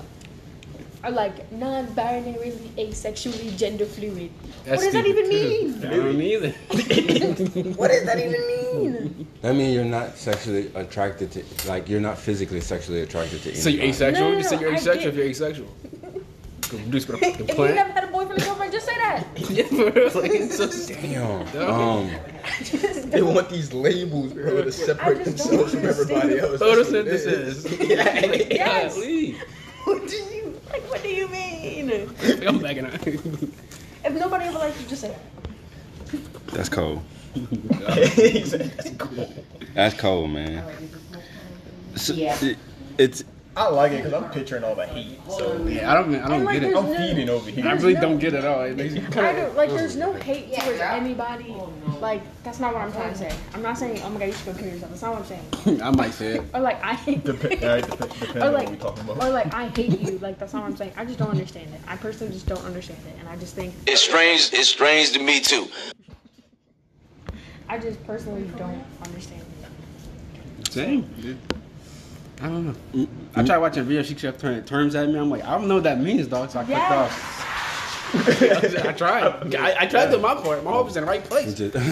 are 1.04 1.10
like 1.12 1.50
non-binary, 1.52 2.50
asexually, 2.76 3.56
gender 3.56 3.84
fluid. 3.86 4.30
That's 4.64 4.82
what 4.82 4.92
does 4.92 4.92
that 4.94 5.06
even 5.06 5.28
mean? 5.28 5.84
I 5.86 5.90
don't 5.96 6.20
either. 6.20 6.50
What 7.78 7.88
does 7.92 8.04
that 8.04 8.18
even 8.18 8.40
mean? 8.48 9.26
that 9.40 9.54
means 9.54 9.74
you're 9.74 9.84
not 9.84 10.16
sexually 10.18 10.70
attracted 10.74 11.30
to, 11.32 11.44
like 11.68 11.88
you're 11.88 12.00
not 12.00 12.18
physically 12.18 12.60
sexually 12.60 13.02
attracted 13.02 13.42
to. 13.44 13.54
So 13.56 13.68
you're 13.70 13.84
asexual? 13.84 14.28
No, 14.28 14.32
no, 14.32 14.38
Just 14.38 14.50
say 14.50 14.58
you're 14.60 14.74
asexual 14.74 15.08
if 15.10 15.14
you're 15.14 15.26
asexual. 15.26 15.68
Produce 16.68 17.06
with 17.08 17.16
a 17.16 17.18
fucking 17.24 17.40
If 17.44 17.48
you 17.48 17.54
plant. 17.54 17.74
never 17.76 17.92
had 17.92 18.04
a 18.04 18.06
boyfriend 18.08 18.42
or 18.42 18.44
girlfriend, 18.44 18.72
just 18.72 18.86
say 18.86 18.94
that. 18.96 19.26
Yeah, 19.50 19.64
for 19.64 19.90
real. 19.90 20.10
Like, 20.22 20.30
it's 20.32 20.56
so 20.56 20.68
stupid. 20.68 21.02
Damn. 21.02 21.46
Um, 21.70 22.10
Just 22.64 23.10
They 23.10 23.20
don't. 23.20 23.34
want 23.34 23.48
these 23.50 23.72
labels, 23.72 24.32
bro, 24.32 24.62
to 24.64 24.72
separate 24.72 25.24
just 25.24 25.38
don't 25.38 25.56
themselves 25.68 25.74
from 25.74 25.84
everybody 25.86 26.38
else. 26.40 26.60
Photosynthesis. 26.60 27.88
Yeah. 27.88 28.24
Yes. 28.50 28.94
Golly. 28.94 29.36
What 29.84 30.06
do 30.08 30.16
you 30.16 30.60
like? 30.70 30.82
What 30.90 31.02
do 31.02 31.08
you 31.08 31.28
mean? 31.28 31.90
I'm 32.46 32.58
backing 32.58 32.86
out. 32.86 33.06
If 33.06 34.12
nobody 34.12 34.44
ever 34.46 34.58
likes 34.58 34.80
you, 34.80 34.86
just 34.88 35.00
say 35.02 35.16
that. 36.10 36.20
that's 36.52 36.68
cold. 36.68 37.02
He 37.34 37.40
"That's 37.40 38.90
cool." 38.98 39.34
That's 39.74 39.94
cold, 40.00 40.30
man. 40.30 40.64
So, 41.96 42.12
Yeah. 42.14 42.36
it- 42.44 42.58
it's 42.98 43.24
I 43.58 43.68
like 43.70 43.90
it 43.90 44.04
because 44.04 44.12
I'm 44.12 44.30
picturing 44.30 44.62
all 44.62 44.76
the 44.76 44.86
hate. 44.86 45.18
So 45.28 45.56
Yeah, 45.66 45.90
I 45.90 45.94
don't, 45.96 46.14
I 46.14 46.28
don't 46.28 46.44
like, 46.44 46.60
get 46.60 46.70
it. 46.70 46.74
there's 46.74 46.86
I'm 46.86 47.08
feeding 47.08 47.28
over 47.28 47.50
here. 47.50 47.66
I 47.66 47.72
really 47.72 47.94
no- 47.94 48.00
don't 48.02 48.18
get 48.18 48.34
it 48.34 48.38
at 48.38 48.44
all. 48.44 48.62
It 48.62 48.76
makes 48.76 48.94
me 48.94 49.00
I 49.00 49.10
kind 49.10 49.36
don't 49.36 49.56
like. 49.56 49.70
There's 49.70 49.96
no 49.96 50.12
hate 50.12 50.54
towards 50.54 50.78
anybody. 50.80 51.56
Like 52.00 52.22
that's 52.44 52.60
not 52.60 52.72
what 52.72 52.82
I'm 52.82 52.92
trying 52.92 53.10
to 53.12 53.18
say. 53.18 53.34
I'm 53.54 53.62
not 53.62 53.76
saying 53.76 54.00
oh 54.04 54.10
my 54.10 54.20
god 54.20 54.26
you 54.26 54.32
should 54.32 54.46
go 54.46 54.54
kill 54.54 54.68
yourself. 54.68 54.90
That's 54.90 55.02
not 55.02 55.10
what 55.14 55.20
I'm 55.20 55.64
saying. 55.64 55.82
I 55.82 55.90
might 55.90 56.12
say 56.14 56.36
it. 56.36 56.44
Or 56.54 56.60
like 56.60 56.80
I 56.84 56.94
hate. 56.94 57.24
Dep- 57.24 57.42
all 57.42 57.50
right, 57.50 57.60
dep- 57.84 57.98
depending 57.98 58.42
Or 58.42 58.46
on 58.46 58.52
like, 58.54 58.62
what 58.68 58.70
we 58.70 58.76
talking 58.78 59.04
about. 59.10 59.24
or 59.24 59.30
like 59.30 59.52
I 59.52 59.68
hate 59.70 60.00
you. 60.00 60.18
Like 60.18 60.38
that's 60.38 60.52
not 60.52 60.62
what 60.62 60.70
I'm 60.70 60.76
saying. 60.76 60.92
I 60.96 61.04
just 61.04 61.18
don't 61.18 61.30
understand 61.30 61.74
it. 61.74 61.80
I 61.88 61.96
personally 61.96 62.32
just 62.32 62.46
don't 62.46 62.64
understand 62.64 63.00
it, 63.08 63.16
and 63.18 63.28
I 63.28 63.34
just 63.36 63.56
think 63.56 63.74
It's 63.88 64.00
strange. 64.02 64.50
It's 64.52 64.68
strange 64.68 65.10
to 65.12 65.18
me 65.20 65.40
too. 65.40 65.66
I 67.68 67.78
just 67.78 68.06
personally 68.06 68.48
don't 68.56 68.84
understand 69.04 69.42
it. 69.42 70.72
Same. 70.72 71.38
Dude. 72.38 72.44
I 72.44 72.48
don't 72.48 72.66
know. 72.94 73.08
I 73.36 73.42
tried 73.44 73.58
watching 73.58 73.84
videos. 73.84 74.04
She 74.06 74.14
kept 74.14 74.40
turning 74.40 74.62
terms 74.64 74.94
at 74.94 75.08
me. 75.08 75.18
I'm 75.18 75.30
like, 75.30 75.44
I 75.44 75.56
don't 75.58 75.68
know 75.68 75.74
what 75.76 75.84
that 75.84 76.00
means, 76.00 76.26
dog. 76.26 76.50
So 76.50 76.60
I 76.60 76.64
clicked 76.64 76.78
Yes. 76.80 76.92
off. 77.12 77.44
I 78.14 78.92
tried. 78.94 79.54
I, 79.54 79.76
I 79.80 79.86
tried 79.86 80.06
to 80.06 80.12
do 80.12 80.18
my 80.18 80.34
part. 80.34 80.64
My 80.64 80.70
hope 80.72 80.88
is 80.88 80.96
in 80.96 81.04
the 81.04 81.10
right 81.10 81.22
place. 81.22 81.60
You 81.60 81.68
know 81.68 81.82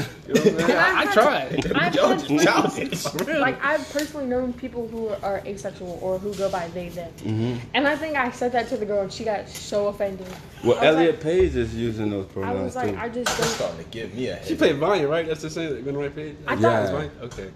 I'm? 0.67 0.71
I, 0.71 1.05
I 1.07 1.13
tried. 1.13 1.73
I've 1.77 1.93
Jones 1.93 2.23
had 2.23 2.31
is 2.41 2.43
friends- 2.43 3.03
talented. 3.13 3.39
like 3.39 3.63
I've 3.63 3.87
personally 3.91 4.25
known 4.25 4.55
people 4.55 4.89
who 4.89 5.09
are 5.23 5.43
asexual 5.45 5.99
or 6.01 6.19
who 6.19 6.33
go 6.35 6.49
by 6.51 6.69
they 6.69 6.89
them, 6.89 7.13
Mm-hmm. 7.19 7.59
and 7.75 7.87
I 7.87 7.97
think 7.97 8.17
I 8.17 8.31
said 8.31 8.51
that 8.53 8.67
to 8.69 8.79
the 8.79 8.87
girl 8.87 9.03
and 9.03 9.13
she 9.13 9.25
got 9.25 9.47
so 9.47 9.89
offended. 9.89 10.27
well, 10.65 10.79
Elliot 10.83 11.17
like- 11.17 11.23
Page 11.23 11.55
is 11.55 11.75
using 11.75 12.09
those 12.09 12.25
pronouns. 12.29 12.49
I 12.49 12.55
pronouns 12.55 12.65
was 12.65 12.77
like, 12.77 12.95
too. 12.95 12.99
I 12.99 13.09
just 13.11 13.39
don't. 13.39 13.47
starting 13.49 13.85
to 13.85 13.91
give 13.91 14.15
me 14.15 14.29
a 14.29 14.43
She 14.47 14.55
played 14.55 14.77
Vanya, 14.77 15.09
right? 15.09 15.27
That's 15.27 15.43
the 15.43 15.51
same. 15.51 15.69
Going 15.85 15.97
the 15.97 15.99
right 16.03 16.15
page. 16.15 16.37
I 16.47 16.55
Yeah. 16.55 16.61
thought 16.61 16.83
It's 16.83 16.91
Vanya? 16.93 17.51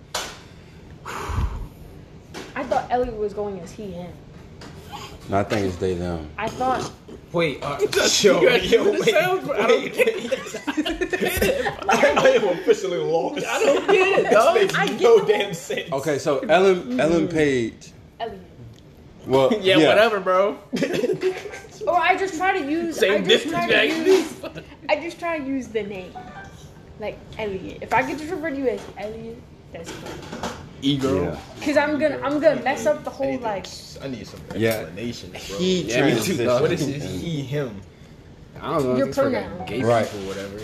Okay. 1.06 1.46
I 2.60 2.64
thought 2.64 2.86
Elliot 2.90 3.16
was 3.16 3.32
going 3.32 3.58
as 3.60 3.72
he 3.72 3.90
him. 3.92 4.12
no, 5.30 5.38
I 5.38 5.44
think 5.44 5.66
it's 5.66 5.76
they 5.76 5.94
them. 5.94 6.28
I 6.36 6.46
thought 6.48 6.92
Wait, 7.32 7.62
uh, 7.62 7.78
yo, 8.20 8.40
You 8.42 8.48
yo, 8.50 8.58
give 8.60 8.86
it 8.86 9.00
wait, 9.00 9.14
sound, 9.14 9.46
bro. 9.46 9.54
I 9.56 9.66
don't 9.66 9.82
wait, 9.82 9.96
wait. 9.96 11.66
I, 11.88 12.14
I 12.18 12.28
am 12.36 12.48
officially 12.48 12.98
lost. 12.98 13.46
I 13.46 13.64
don't 13.64 13.86
get 13.90 14.18
it, 14.26 14.30
dog. 14.30 14.54
This 14.56 14.74
I 14.74 14.84
makes 14.84 14.92
get 14.98 15.02
no 15.02 15.18
the- 15.20 15.26
damn 15.32 15.54
sense. 15.54 15.90
Okay, 15.90 16.18
so 16.18 16.40
Ellen 16.40 17.00
Ellen 17.00 17.28
Page. 17.28 17.92
Elliot. 18.20 18.40
Well, 19.26 19.54
Yeah, 19.62 19.78
whatever, 19.78 20.20
bro. 20.20 20.58
Or 21.86 21.96
I 21.96 22.16
just 22.18 22.34
try 22.34 22.58
to 22.58 22.70
use. 22.70 22.98
I 22.98 23.00
Same 23.00 23.24
just 23.24 23.44
difference, 23.44 23.72
try 23.72 23.88
to 23.88 23.96
use. 23.96 24.34
I 24.90 24.96
just 25.00 25.18
try 25.18 25.38
to 25.38 25.46
use 25.46 25.68
the 25.68 25.82
name, 25.84 26.12
like 26.98 27.16
Elliot. 27.38 27.78
If 27.80 27.94
I 27.94 28.02
could 28.02 28.18
just 28.18 28.30
refer 28.30 28.50
to 28.50 28.56
you 28.56 28.68
as 28.68 28.82
Elliot, 28.98 29.38
that's 29.72 29.90
cool. 29.90 30.50
E 30.82 30.96
girl. 30.96 31.24
Yeah. 31.24 31.64
Cause 31.64 31.76
I'm 31.76 31.98
gonna 31.98 32.18
I'm 32.22 32.40
gonna 32.40 32.62
mess 32.62 32.86
up 32.86 33.04
the 33.04 33.10
whole 33.10 33.38
like. 33.38 33.66
I 34.02 34.08
need 34.08 34.26
some 34.26 34.40
Yeah. 34.56 34.70
explanations, 34.70 35.48
bro. 35.48 35.58
He 35.58 35.82
Yeah, 35.82 36.06
me 36.06 36.20
too, 36.20 36.34
transitioned. 36.34 36.60
what 36.60 36.72
is 36.72 36.88
it? 36.88 37.02
He, 37.02 37.42
him. 37.42 37.80
I 38.60 38.72
don't 38.74 38.84
know. 38.84 38.96
Your 38.96 39.08
it's 39.08 39.16
for, 39.16 39.22
pronoun. 39.24 39.58
Like, 39.58 39.66
gay 39.68 39.82
Right. 39.82 40.06
people 40.10 40.24
or 40.24 40.28
whatever. 40.28 40.58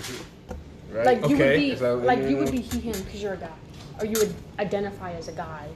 Right? 0.92 1.06
Like 1.06 1.28
you 1.28 1.36
would 1.36 1.56
be 1.56 1.70
Is 1.72 1.80
like 1.82 2.18
you 2.20 2.28
you 2.28 2.36
would 2.38 2.52
be 2.52 2.60
he 2.60 2.80
him 2.80 3.02
because 3.04 3.22
you're 3.22 3.34
a 3.34 3.36
guy, 3.36 3.48
or 4.00 4.06
you 4.06 4.18
would 4.18 4.34
identify 4.58 5.12
as 5.12 5.28
a 5.28 5.32
guy, 5.32 5.66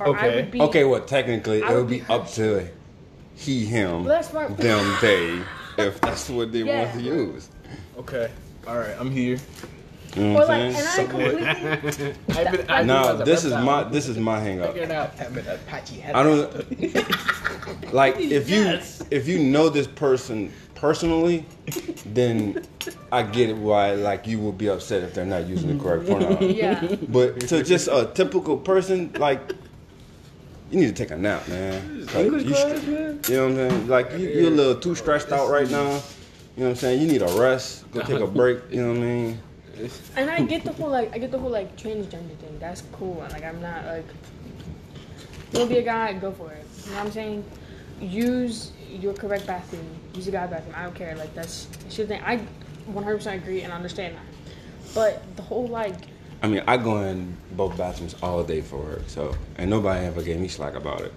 or 0.00 0.08
I 0.08 0.10
Okay. 0.10 0.36
would 0.36 0.50
be. 0.50 0.60
Okay, 0.60 0.84
well, 0.84 1.00
technically, 1.00 1.58
it 1.58 1.68
would 1.68 1.76
would 1.76 1.88
be 1.88 2.00
be 2.00 2.06
up 2.08 2.28
to 2.32 2.68
he, 3.34 3.64
him, 3.64 4.04
Well, 4.04 4.48
them, 4.50 4.96
they, 5.00 5.40
if 5.78 6.00
that's 6.00 6.28
what 6.28 6.50
they 6.52 6.64
want 6.74 6.92
to 6.94 7.00
use. 7.00 7.48
Okay. 7.98 8.30
All 8.66 8.76
right, 8.76 8.96
I'm 8.98 9.10
here. 9.10 9.38
You 10.18 10.24
know 10.24 10.34
Or 10.34 10.38
what 10.46 10.50
I'm 10.50 10.60
and 10.62 10.76
I 10.76 10.80
saying? 10.80 11.08
completely. 11.08 11.46
I've 12.36 12.52
been, 12.52 12.66
I 12.68 12.82
No, 12.82 13.16
this 13.18 13.44
is 13.44 13.52
reptile. 13.52 13.64
my 13.66 13.84
this 13.84 14.08
is 14.08 14.18
my 14.18 14.40
hang 14.40 14.60
up. 14.60 14.68
Figure 14.68 14.82
it 14.82 14.90
out. 14.90 15.14
Having 15.14 15.46
a 15.46 15.58
patchy 15.66 16.00
head. 16.00 16.14
I 16.16 16.22
don't 16.24 17.92
like 17.94 18.16
if 18.18 18.50
you 18.50 18.80
if 19.10 19.28
you 19.28 19.38
know 19.38 19.68
this 19.68 19.86
person 19.86 20.52
personally, 20.74 21.46
then 22.06 22.64
I 23.12 23.22
get 23.22 23.50
it 23.50 23.56
why 23.56 23.92
like 23.92 24.26
you 24.26 24.38
will 24.40 24.52
be 24.52 24.68
upset 24.68 25.02
if 25.04 25.14
they're 25.14 25.24
not 25.24 25.46
using 25.46 25.76
the 25.76 25.82
correct 25.82 26.06
pronoun. 26.10 26.38
Yeah. 26.42 26.96
But 27.08 27.40
to 27.48 27.62
just 27.62 27.86
a 27.88 28.10
typical 28.12 28.56
person, 28.56 29.12
like 29.18 29.40
you 30.70 30.80
need 30.80 30.88
to 30.88 30.92
take 30.92 31.12
a 31.12 31.16
nap, 31.16 31.46
man. 31.48 32.06
Like, 32.06 32.16
English 32.16 32.44
you, 32.44 32.50
class, 32.54 32.82
man. 32.86 33.20
you 33.28 33.34
know 33.36 33.42
what 33.48 33.50
I'm 33.60 33.70
saying? 33.70 33.88
Like 33.88 34.12
you, 34.12 34.28
you're 34.28 34.48
a 34.48 34.56
little 34.56 34.74
too 34.80 34.94
stressed 34.96 35.30
out 35.32 35.48
right 35.48 35.70
now. 35.70 36.00
You 36.56 36.64
know 36.64 36.70
what 36.70 36.70
I'm 36.70 36.74
saying? 36.76 37.00
You 37.02 37.06
need 37.06 37.22
a 37.22 37.40
rest. 37.40 37.88
Go 37.92 38.00
take 38.00 38.20
a 38.20 38.26
break. 38.26 38.58
You 38.70 38.82
know 38.82 38.88
what 38.88 38.96
I 38.98 39.00
mean? 39.00 39.38
And 40.16 40.30
I 40.30 40.42
get 40.42 40.64
the 40.64 40.72
whole 40.72 40.90
like 40.90 41.12
I 41.14 41.18
get 41.18 41.30
the 41.30 41.38
whole 41.38 41.50
like 41.50 41.76
transgender 41.76 42.36
thing. 42.38 42.58
That's 42.58 42.82
cool. 42.92 43.22
And 43.22 43.32
like 43.32 43.44
I'm 43.44 43.60
not 43.60 43.84
like 43.86 44.06
you 45.52 45.60
wanna 45.60 45.70
be 45.70 45.78
a 45.78 45.82
guy, 45.82 46.12
go 46.14 46.32
for 46.32 46.52
it. 46.52 46.66
You 46.84 46.90
know 46.90 46.96
what 46.98 47.06
I'm 47.06 47.12
saying? 47.12 47.44
Use 48.00 48.72
your 48.90 49.14
correct 49.14 49.46
bathroom. 49.46 49.86
Use 50.14 50.28
a 50.28 50.30
guy 50.30 50.46
bathroom. 50.46 50.74
I 50.76 50.84
don't 50.84 50.94
care. 50.94 51.16
Like 51.16 51.34
that's 51.34 51.68
your 51.96 52.06
thing. 52.06 52.22
I 52.24 52.40
100% 52.90 53.34
agree 53.34 53.62
and 53.62 53.72
understand 53.72 54.16
that. 54.16 54.22
But 54.94 55.36
the 55.36 55.42
whole 55.42 55.66
like 55.66 55.94
I 56.40 56.46
mean, 56.46 56.62
I 56.68 56.76
go 56.76 57.02
in 57.02 57.36
both 57.52 57.76
bathrooms 57.76 58.14
all 58.22 58.44
day 58.44 58.60
for 58.60 58.76
work, 58.76 59.02
so 59.08 59.34
and 59.56 59.68
nobody 59.68 60.06
ever 60.06 60.22
gave 60.22 60.38
me 60.38 60.48
slack 60.48 60.74
about 60.74 61.00
it. 61.00 61.12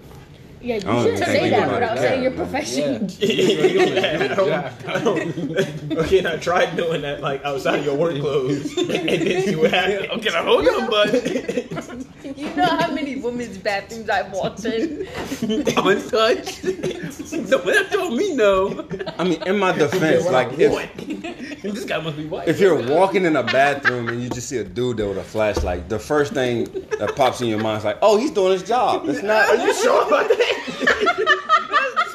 Yeah, 0.62 0.74
you 0.76 0.80
shouldn't 0.80 1.18
say 1.18 1.50
that 1.50 1.68
anybody 1.68 1.72
without 1.74 1.96
cares, 1.96 2.00
saying 2.00 2.22
your 2.22 2.30
man. 2.32 2.38
profession. 2.38 3.10
I 3.22 4.34
don't, 4.34 4.52
I 4.88 5.00
don't, 5.04 5.98
okay, 5.98 6.18
and 6.18 6.28
I 6.28 6.36
tried 6.36 6.76
doing 6.76 7.02
that 7.02 7.20
like 7.20 7.44
outside 7.44 7.80
of 7.80 7.84
your 7.84 7.96
work 7.96 8.18
clothes, 8.20 8.76
and 8.78 8.88
then 8.88 9.42
see 9.42 9.56
what 9.56 9.72
happened. 9.72 10.10
Okay, 10.12 10.30
now 10.30 10.44
hold 10.44 10.68
on, 10.68 10.90
bud. 10.90 12.06
You 12.36 12.54
know 12.54 12.64
how 12.66 12.90
many 12.92 13.16
women's 13.16 13.58
bathrooms 13.58 14.08
I've 14.08 14.32
walked 14.32 14.64
in? 14.64 15.06
Untouched. 15.42 16.64
no, 16.64 17.58
that 17.58 17.88
told 17.92 18.16
me 18.16 18.34
no. 18.34 18.86
I 19.18 19.24
mean, 19.24 19.42
in 19.46 19.58
my 19.58 19.72
defense, 19.72 20.26
like 20.26 20.48
if 20.58 21.62
this 21.62 21.84
guy 21.84 22.00
must 22.00 22.16
be 22.16 22.26
white. 22.26 22.48
if 22.48 22.60
you're 22.60 22.82
walking 22.88 23.24
in 23.24 23.36
a 23.36 23.42
bathroom 23.42 24.08
and 24.08 24.22
you 24.22 24.28
just 24.28 24.48
see 24.48 24.58
a 24.58 24.64
dude 24.64 24.96
there 24.98 25.08
with 25.08 25.18
a 25.18 25.22
flashlight, 25.24 25.88
the 25.88 25.98
first 25.98 26.32
thing 26.32 26.64
that 26.98 27.14
pops 27.16 27.40
in 27.40 27.48
your 27.48 27.60
mind 27.60 27.78
is 27.78 27.84
like, 27.84 27.98
"Oh, 28.02 28.16
he's 28.18 28.30
doing 28.30 28.52
his 28.52 28.62
job." 28.62 29.08
It's 29.08 29.22
not. 29.22 29.48
Are 29.48 29.56
you 29.66 29.74
sure 29.74 30.06
about 30.06 30.28
that? 30.28 31.38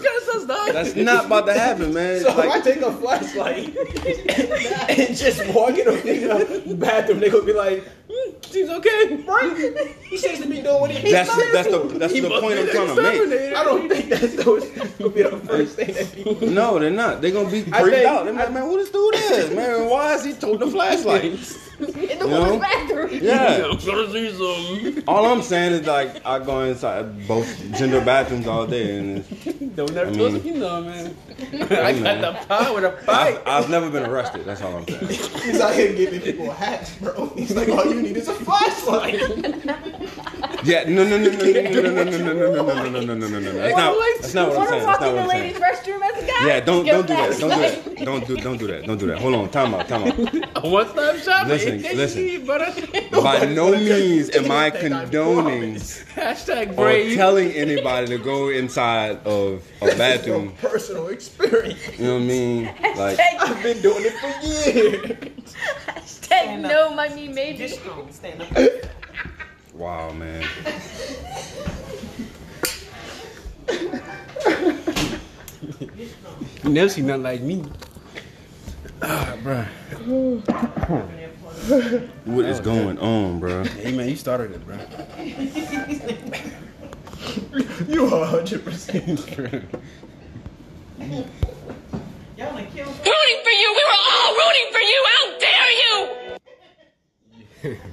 this 0.07 0.25
guy's 0.25 0.41
so 0.41 0.47
dog. 0.47 0.73
That's 0.73 0.95
not 0.95 1.25
about 1.25 1.45
to 1.47 1.53
happen, 1.53 1.93
man. 1.93 2.21
So 2.21 2.29
if 2.29 2.37
I 2.51 2.59
take 2.61 2.81
a 2.81 2.91
flashlight 2.91 3.75
and 4.89 5.15
just 5.17 5.45
walk 5.53 5.77
in 5.77 5.85
the 5.85 6.75
bathroom, 6.79 7.19
they 7.19 7.29
gonna 7.29 7.43
be 7.45 7.53
like, 7.53 7.83
hmm, 8.09 8.31
"Seems 8.41 8.69
okay, 8.69 9.15
right?" 9.27 9.95
He 10.01 10.17
seems 10.17 10.39
to 10.39 10.47
be 10.47 10.61
doing 10.61 10.79
what 10.81 10.91
he. 10.91 11.11
that's 11.11 11.35
that's 11.51 11.69
the 11.69 11.79
that's 11.99 12.13
He 12.13 12.19
the 12.21 12.29
point 12.29 12.59
I'm 12.59 12.67
trying 12.69 12.95
to 12.95 13.01
make. 13.01 13.55
I 13.55 13.63
don't 13.63 13.89
think 13.89 14.09
that's 14.09 14.35
those 14.35 14.69
gonna 14.69 15.09
be 15.09 15.23
the 15.23 15.41
first 15.45 15.75
thing 15.75 15.93
that 15.93 16.13
people. 16.13 16.47
No, 16.47 16.79
they're 16.79 16.89
not. 16.89 17.21
They're 17.21 17.31
gonna 17.31 17.49
be 17.49 17.63
freaked 17.63 17.75
think- 17.75 18.07
out. 18.07 18.25
They're 18.25 18.33
like, 18.33 18.51
man, 18.51 18.63
who 18.63 18.77
this 18.77 18.89
dude 18.89 19.15
is, 19.15 19.55
man? 19.55 19.89
Why 19.89 20.13
is 20.15 20.23
he 20.23 20.33
toting 20.33 20.59
the 20.59 20.67
flashlight? 20.67 21.57
In 21.79 21.85
the 21.93 21.93
You 21.93 22.27
women's 22.27 22.51
know? 22.53 22.59
bathroom. 22.59 23.09
Yeah. 23.21 23.65
I'm 23.71 23.77
trying 23.77 24.05
to 24.07 24.11
see 24.11 24.31
some. 24.95 25.03
All 25.07 25.25
I'm 25.25 25.41
saying 25.41 25.73
is 25.73 25.85
like 25.87 26.25
I 26.25 26.39
go 26.39 26.61
inside 26.61 27.27
both 27.27 27.47
gender 27.77 28.01
bathrooms 28.01 28.47
all 28.47 28.65
day, 28.65 28.97
and 28.97 29.17
it's, 29.19 29.29
Don't 29.75 29.93
never 29.93 30.09
I 30.09 30.13
close 30.13 30.33
mean- 30.33 30.45
you 30.45 30.59
know, 30.59 30.81
man. 30.81 31.15
I 31.39 31.93
got 31.99 32.21
the 32.39 32.45
power 32.47 32.73
with 32.75 32.83
a 32.85 32.91
fight. 33.05 33.37
I've, 33.45 33.65
I've 33.65 33.69
never 33.69 33.89
been 33.89 34.05
arrested. 34.05 34.45
That's 34.45 34.61
all 34.61 34.77
I'm 34.77 34.87
saying. 34.87 35.07
He's 35.07 35.59
out 35.59 35.73
here 35.75 35.93
giving 35.93 36.21
people 36.21 36.51
hats, 36.51 36.95
bro. 36.95 37.27
He's 37.35 37.55
like, 37.55 37.69
all 37.69 37.85
you 37.85 38.01
need 38.01 38.17
is 38.17 38.27
a 38.27 38.33
flashlight. 38.33 39.15
Yeah, 40.63 40.83
no, 40.87 41.03
no, 41.03 41.17
no, 41.17 41.29
no, 41.29 41.37
no, 41.37 41.61
no, 41.61 41.81
no, 41.81 41.93
no, 41.93 42.03
no, 42.03 42.03
no, 42.03 42.33
no, 42.33 42.89
no, 42.89 42.89
no, 42.89 43.15
no, 43.15 43.15
no, 43.15 43.27
no, 43.27 43.39
no. 43.39 43.51
That's 43.53 43.75
not. 43.77 43.95
That's 44.21 44.33
not 44.33 44.49
what 44.49 44.57
I'm 44.57 44.57
Want 44.57 44.69
to 44.69 44.73
saying. 44.73 44.85
walk 44.85 44.99
That's 44.99 45.01
not 45.01 45.09
in 45.09 45.15
the 45.15 45.21
what 45.21 45.23
I'm 45.23 45.29
saying. 45.29 45.43
ladies' 45.43 45.61
restroom 45.61 46.01
as 46.01 46.23
a 46.23 46.27
guy? 46.27 46.47
Yeah, 46.47 46.59
don't 46.59 46.83
Get 46.85 46.91
don't 46.93 47.07
do 47.07 47.13
that. 47.15 47.29
that 47.31 47.39
Don't 47.39 47.49
do 47.49 47.55
light. 47.61 47.85
that. 47.97 48.05
Don't 48.05 48.27
do 48.27 48.37
don't 48.37 48.57
do 48.57 48.67
that. 48.67 48.85
Don't 48.85 48.97
do 48.97 49.07
that. 49.07 49.17
Hold 49.19 49.35
on. 49.35 49.49
Time 49.49 49.73
out. 49.75 49.87
Time 49.87 50.03
out. 50.03 50.63
A 50.65 50.69
one-stop 50.69 51.15
shop. 51.17 51.47
Listen, 51.47 51.79
Hey, 51.79 51.95
listen. 51.95 52.45
brother. 52.45 52.73
By 53.11 53.45
no 53.45 53.71
means 53.71 54.29
am 54.31 54.49
I 54.51 54.67
Anything, 54.69 54.93
I 54.93 55.01
condoning 55.03 55.75
Hashtag 55.75 56.71
or 56.71 56.73
brave. 56.73 57.15
telling 57.15 57.51
anybody 57.51 58.07
to 58.07 58.17
go 58.17 58.49
inside 58.49 59.17
of 59.25 59.63
a 59.81 59.85
bathroom. 59.95 60.53
From 60.55 60.69
personal 60.71 61.07
experience. 61.07 61.26
You 61.39 62.05
know 62.05 62.13
what 62.13 62.21
I 62.21 62.25
mean? 62.25 62.65
Like, 62.95 63.19
I've 63.19 63.63
been 63.63 63.81
doing 63.81 64.03
it 64.05 64.13
for 64.19 64.27
years. 64.45 65.55
hashtag 65.87 66.61
no 66.61 66.93
money 66.93 67.27
maybe. 67.27 67.67
Stand 67.67 68.41
up. 68.41 68.57
wow, 69.73 70.11
man. 70.11 70.47
You 76.63 76.69
never 76.73 76.89
see 76.89 77.01
nothing 77.01 77.23
like 77.23 77.41
me. 77.41 77.63
Ah, 79.01 79.37
bro. 79.43 79.63
What 82.25 82.45
is 82.45 82.59
going 82.59 82.97
on, 82.99 83.39
bro? 83.39 83.63
Hey, 83.63 83.95
man, 83.95 84.09
you 84.09 84.15
started 84.15 84.51
it, 84.51 84.65
bro. 84.65 84.77
You 87.87 88.05
are 88.05 88.41
100%. 88.41 89.81
Y'all 90.99 92.53
done 92.53 92.67
killed 92.71 92.87
Rooting 92.87 93.39
for 93.43 93.49
you! 93.51 93.73
We 93.75 93.83
were 93.83 94.01
all 94.11 94.29
rooting 94.35 94.69
for 94.71 94.79
you! 94.81 94.99
How 95.05 95.23
dare 95.39 95.71
you! 97.73 97.77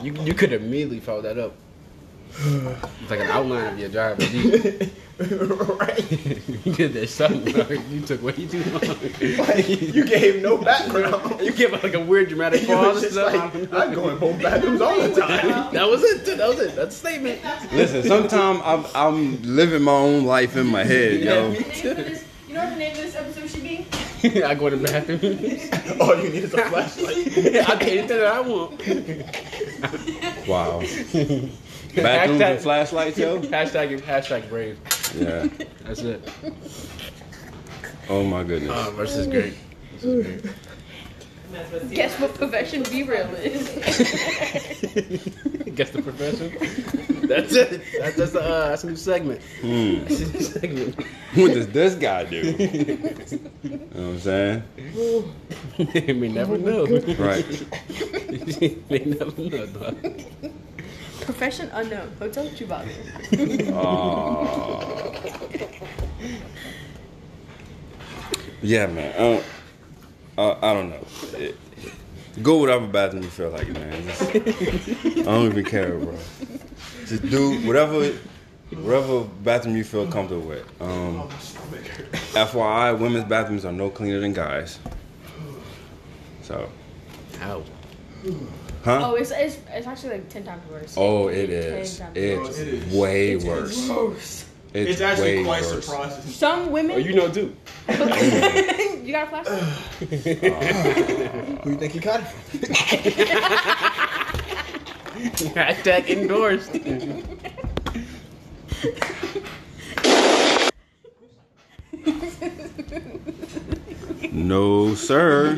You 0.00 0.12
you 0.22 0.32
could 0.32 0.52
immediately 0.52 1.00
follow 1.00 1.22
that 1.22 1.38
up. 1.38 1.54
It's 2.38 3.10
like 3.10 3.18
an 3.18 3.26
outline 3.26 3.72
of 3.72 3.78
your 3.80 3.88
drive. 3.88 4.18
You, 5.18 5.46
right. 5.80 6.12
you 6.64 6.72
did 6.74 6.92
that 6.92 7.08
something. 7.08 7.52
bro. 7.52 7.66
You 7.90 8.00
took 8.02 8.22
way 8.22 8.30
too 8.46 8.62
long. 8.70 8.82
Like, 9.48 9.68
you 9.68 10.04
gave 10.04 10.40
no 10.40 10.58
background. 10.58 11.40
You 11.44 11.50
gave 11.50 11.72
like 11.82 11.94
a 11.94 12.00
weird 12.00 12.28
dramatic 12.28 12.60
You 12.60 12.68
pause. 12.68 12.94
was 12.94 13.02
and 13.02 13.12
just 13.14 13.14
stuff. 13.28 13.72
like, 13.72 13.72
I 13.90 13.92
go 13.92 14.10
in 14.10 14.18
both 14.20 14.40
bathrooms 14.40 14.80
all 14.80 14.94
the 14.94 15.20
time. 15.20 15.72
that 15.74 15.88
was 15.90 16.04
it. 16.04 16.24
That 16.36 16.48
was 16.48 16.60
it. 16.60 16.76
That's 16.76 16.94
a 16.94 16.98
statement. 17.00 17.40
Listen, 17.72 18.04
sometimes 18.04 18.60
I'm, 18.64 18.86
I'm 18.94 19.42
living 19.42 19.82
my 19.82 19.90
own 19.90 20.24
life 20.24 20.56
in 20.56 20.68
my 20.68 20.84
head, 20.84 21.20
yo. 21.20 21.52
You 22.58 22.64
know 22.64 22.70
the 22.70 22.76
name 22.76 22.90
of 22.90 22.96
this 22.96 23.14
episode 23.14 23.50
should 23.50 23.62
be? 23.62 23.86
I 24.42 24.54
go 24.56 24.68
to 24.68 24.74
the 24.74 24.82
bathroom. 24.82 26.00
All 26.00 26.16
you 26.20 26.28
need 26.28 26.42
is 26.42 26.54
a 26.54 26.64
flashlight. 26.64 27.16
I 27.38 27.76
get 27.76 27.82
anything 27.82 28.08
that 28.08 28.26
I 28.26 28.40
want. 28.40 28.80
Wow. 30.48 30.80
Bathrooms 30.80 31.52
Hashtag- 31.94 32.50
and 32.50 32.60
flashlights, 32.60 33.16
yo. 33.16 33.40
Hashtag 33.42 34.00
hashtag 34.00 34.48
brave. 34.48 34.76
Yeah. 35.16 35.46
That's 35.84 36.00
it. 36.00 36.28
Oh 38.08 38.24
my 38.24 38.42
goodness. 38.42 38.72
Oh, 38.74 39.00
is 39.02 39.26
great. 39.28 39.54
Guess 41.90 42.18
what 42.20 42.34
profession 42.34 42.82
be 42.84 43.02
real 43.04 43.26
is? 43.36 43.68
Guess 45.74 45.90
the 45.90 46.02
profession. 46.02 46.52
That's 47.26 47.54
it. 47.54 47.80
That's 48.00 48.16
that's, 48.16 48.34
uh, 48.34 48.68
that's 48.68 48.84
a 48.84 48.88
new 48.88 48.96
segment. 48.96 49.40
Hmm. 49.60 49.98
That's 50.00 50.20
a 50.20 50.32
new 50.32 50.40
segment. 50.40 50.96
What 51.34 51.52
does 51.52 51.68
this 51.68 51.94
guy 51.94 52.24
do? 52.24 52.36
you 53.62 53.70
know 53.70 53.78
what 53.92 53.96
I'm 53.96 54.18
saying? 54.18 54.62
we 56.20 56.28
never 56.28 56.56
know. 56.56 56.86
Right. 57.18 57.44
we 58.88 58.98
never 59.04 59.40
know, 59.40 59.66
dog. 59.66 59.96
profession 61.20 61.68
unknown. 61.74 62.10
Hotel 62.18 62.46
Chewbacca. 62.48 63.72
Aw. 63.72 65.12
yeah, 68.62 68.86
man. 68.86 69.14
Uh, 69.16 69.42
uh, 70.38 70.56
I 70.62 70.72
don't 70.74 70.90
know. 70.90 71.04
It- 71.38 71.56
go 72.42 72.58
whatever 72.58 72.86
bathroom 72.86 73.24
you 73.24 73.30
feel 73.30 73.50
like, 73.50 73.68
man. 73.68 74.02
Just- 74.04 74.22
I 74.30 75.22
don't 75.22 75.46
even 75.46 75.64
care, 75.64 75.98
bro. 75.98 76.14
Just 77.06 77.28
do 77.28 77.60
whatever, 77.66 78.12
whatever 78.70 79.24
bathroom 79.42 79.76
you 79.76 79.82
feel 79.84 80.06
comfortable 80.06 80.46
with. 80.46 80.64
Um, 80.80 81.28
FYI, 82.34 82.96
women's 82.98 83.24
bathrooms 83.24 83.64
are 83.64 83.72
no 83.72 83.90
cleaner 83.90 84.20
than 84.20 84.32
guys. 84.34 84.78
So, 86.42 86.68
Ow. 87.42 87.62
huh? 88.84 89.00
Oh, 89.04 89.14
it's, 89.16 89.30
it's 89.32 89.58
it's 89.70 89.86
actually 89.86 90.10
like 90.14 90.28
ten 90.28 90.44
times 90.44 90.62
worse. 90.70 90.94
Oh, 90.96 91.28
it 91.28 91.48
Ten 91.48 91.50
is. 91.80 91.98
times 91.98 92.12
It's 92.16 92.58
it 92.58 92.68
is. 92.68 92.94
way 92.94 93.32
It's 93.32 93.44
worse. 93.44 93.88
worse. 93.88 94.47
It's, 94.74 94.90
It's 94.92 95.00
actually 95.00 95.38
way 95.38 95.44
quite 95.44 95.62
worse. 95.62 95.84
surprising. 95.86 96.22
Some 96.30 96.70
women. 96.70 96.96
Oh, 96.96 96.98
you 96.98 97.14
know 97.14 97.30
too. 97.30 97.54
you 97.88 97.96
got 99.12 99.26
a 99.26 99.30
flashlight? 99.30 99.62
Who 101.62 101.70
you 101.70 101.76
think 101.76 101.94
you 101.94 102.00
got 102.00 102.20
it 102.20 102.26
from? 102.26 102.60
Hashtag 105.54 106.06
endorsed. 106.08 106.72
No, 114.32 114.94
sir. 114.94 115.54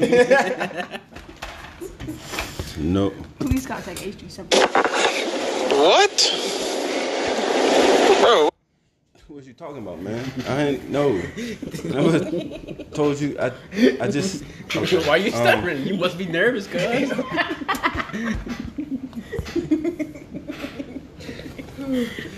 no. 2.78 3.11
Please 3.38 3.66
contact 3.66 4.00
H3 4.00 4.30
What? 5.76 6.16
Bro, 8.22 8.50
What 9.31 9.37
was 9.37 9.47
you 9.47 9.55
talking 9.55 9.78
about, 9.78 10.03
man? 10.03 10.28
I 10.49 10.62
ain't 10.64 10.91
no. 10.91 11.12
Never 11.85 12.18
told 12.93 13.20
you. 13.20 13.39
I. 13.39 13.53
I 14.01 14.09
just. 14.09 14.43
Why 15.07 15.18
you 15.18 15.26
Um, 15.26 15.35
stuttering? 15.35 15.87
you 15.87 15.95
must 15.95 16.18
be 16.18 16.26
nervous, 16.26 16.66
cuz. 16.66 16.83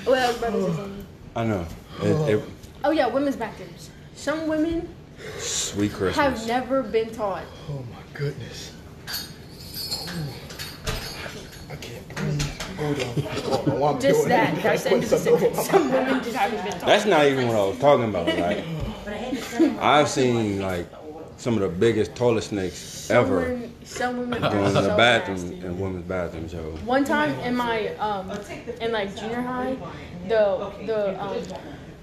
Well, 0.06 0.38
brothers 0.38 0.78
and. 0.78 1.06
I 1.34 1.44
know. 1.44 1.66
It, 2.02 2.34
it, 2.34 2.44
Oh 2.84 2.90
yeah, 2.90 3.06
women's 3.06 3.36
bathrooms. 3.36 3.88
Some 4.14 4.46
women 4.46 4.86
sweet 5.38 5.94
Christmas. 5.94 6.16
have 6.16 6.46
never 6.46 6.82
been 6.82 7.10
taught. 7.10 7.44
Oh 7.70 7.82
my 7.90 8.02
goodness. 8.12 8.72
I 11.70 11.76
can't 11.76 12.06
breathe. 12.14 12.42
Hold 12.42 12.42
on. 12.42 12.50
Hold 12.50 12.60
on. 12.60 12.61
While 12.76 13.94
I'm 13.94 14.00
Just 14.00 14.16
doing 14.18 14.28
that. 14.28 14.56
it, 14.58 14.62
That's 14.62 14.82
the 14.84 14.88
put 14.90 14.94
end 14.94 15.04
of 15.04 15.10
the 15.10 15.18
sentence. 15.18 15.68
Some 15.68 15.92
women 15.92 16.22
just 16.22 16.36
haven't 16.36 16.62
been 16.62 16.72
taught. 16.72 16.86
That's 16.86 17.04
not 17.06 17.26
even 17.26 17.48
what 17.48 17.56
I 17.56 17.64
was 17.66 17.78
talking 17.78 18.04
about. 18.08 18.26
Like 18.26 18.64
I've 19.80 20.08
seen 20.08 20.60
like 20.60 20.86
some 21.36 21.54
of 21.54 21.60
the 21.60 21.68
biggest 21.68 22.14
toilet 22.14 22.42
snakes 22.42 22.76
Some 22.78 23.16
ever 23.16 23.36
women, 23.40 23.74
some 23.84 24.16
women 24.18 24.40
going 24.40 24.54
are 24.54 24.66
in 24.68 24.74
the 24.74 24.82
so 24.82 24.96
bathroom 24.96 25.36
nasty. 25.50 25.66
in 25.66 25.78
women's 25.80 26.04
bathrooms, 26.04 26.52
yo. 26.52 26.60
One 26.84 27.04
time 27.04 27.30
in 27.40 27.56
my 27.56 27.88
um 27.96 28.30
in 28.80 28.92
like 28.92 29.14
junior 29.16 29.40
high, 29.42 29.76
the 30.28 30.72
the 30.86 31.20
um 31.22 31.42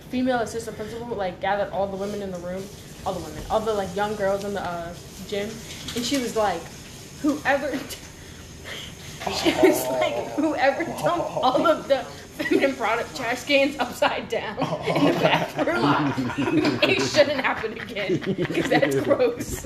female 0.09 0.39
assistant 0.39 0.75
principal 0.75 1.07
like 1.15 1.39
gathered 1.39 1.71
all 1.71 1.87
the 1.87 1.95
women 1.97 2.21
in 2.21 2.31
the 2.31 2.39
room, 2.39 2.63
all 3.05 3.13
the 3.13 3.21
women, 3.21 3.41
all 3.49 3.59
the 3.61 3.73
like 3.73 3.93
young 3.95 4.15
girls 4.15 4.43
in 4.43 4.53
the 4.53 4.61
uh, 4.61 4.93
gym, 5.27 5.49
and 5.95 6.03
she 6.03 6.17
was 6.17 6.35
like, 6.35 6.61
whoever. 7.21 7.71
She 9.25 9.51
was 9.61 9.85
like, 9.87 10.15
whoever 10.33 10.85
dumped 10.85 11.29
all 11.43 11.67
of 11.67 11.87
the 11.87 11.97
feminine 12.39 12.75
product 12.75 13.15
trash 13.15 13.43
cans 13.43 13.77
upside 13.79 14.29
down 14.29 14.57
in 14.87 15.05
the 15.05 15.19
bathroom, 15.19 16.79
it 16.83 17.01
shouldn't 17.01 17.41
happen 17.41 17.73
again 17.73 18.19
because 18.19 18.69
that's 18.69 18.95
gross. 19.01 19.65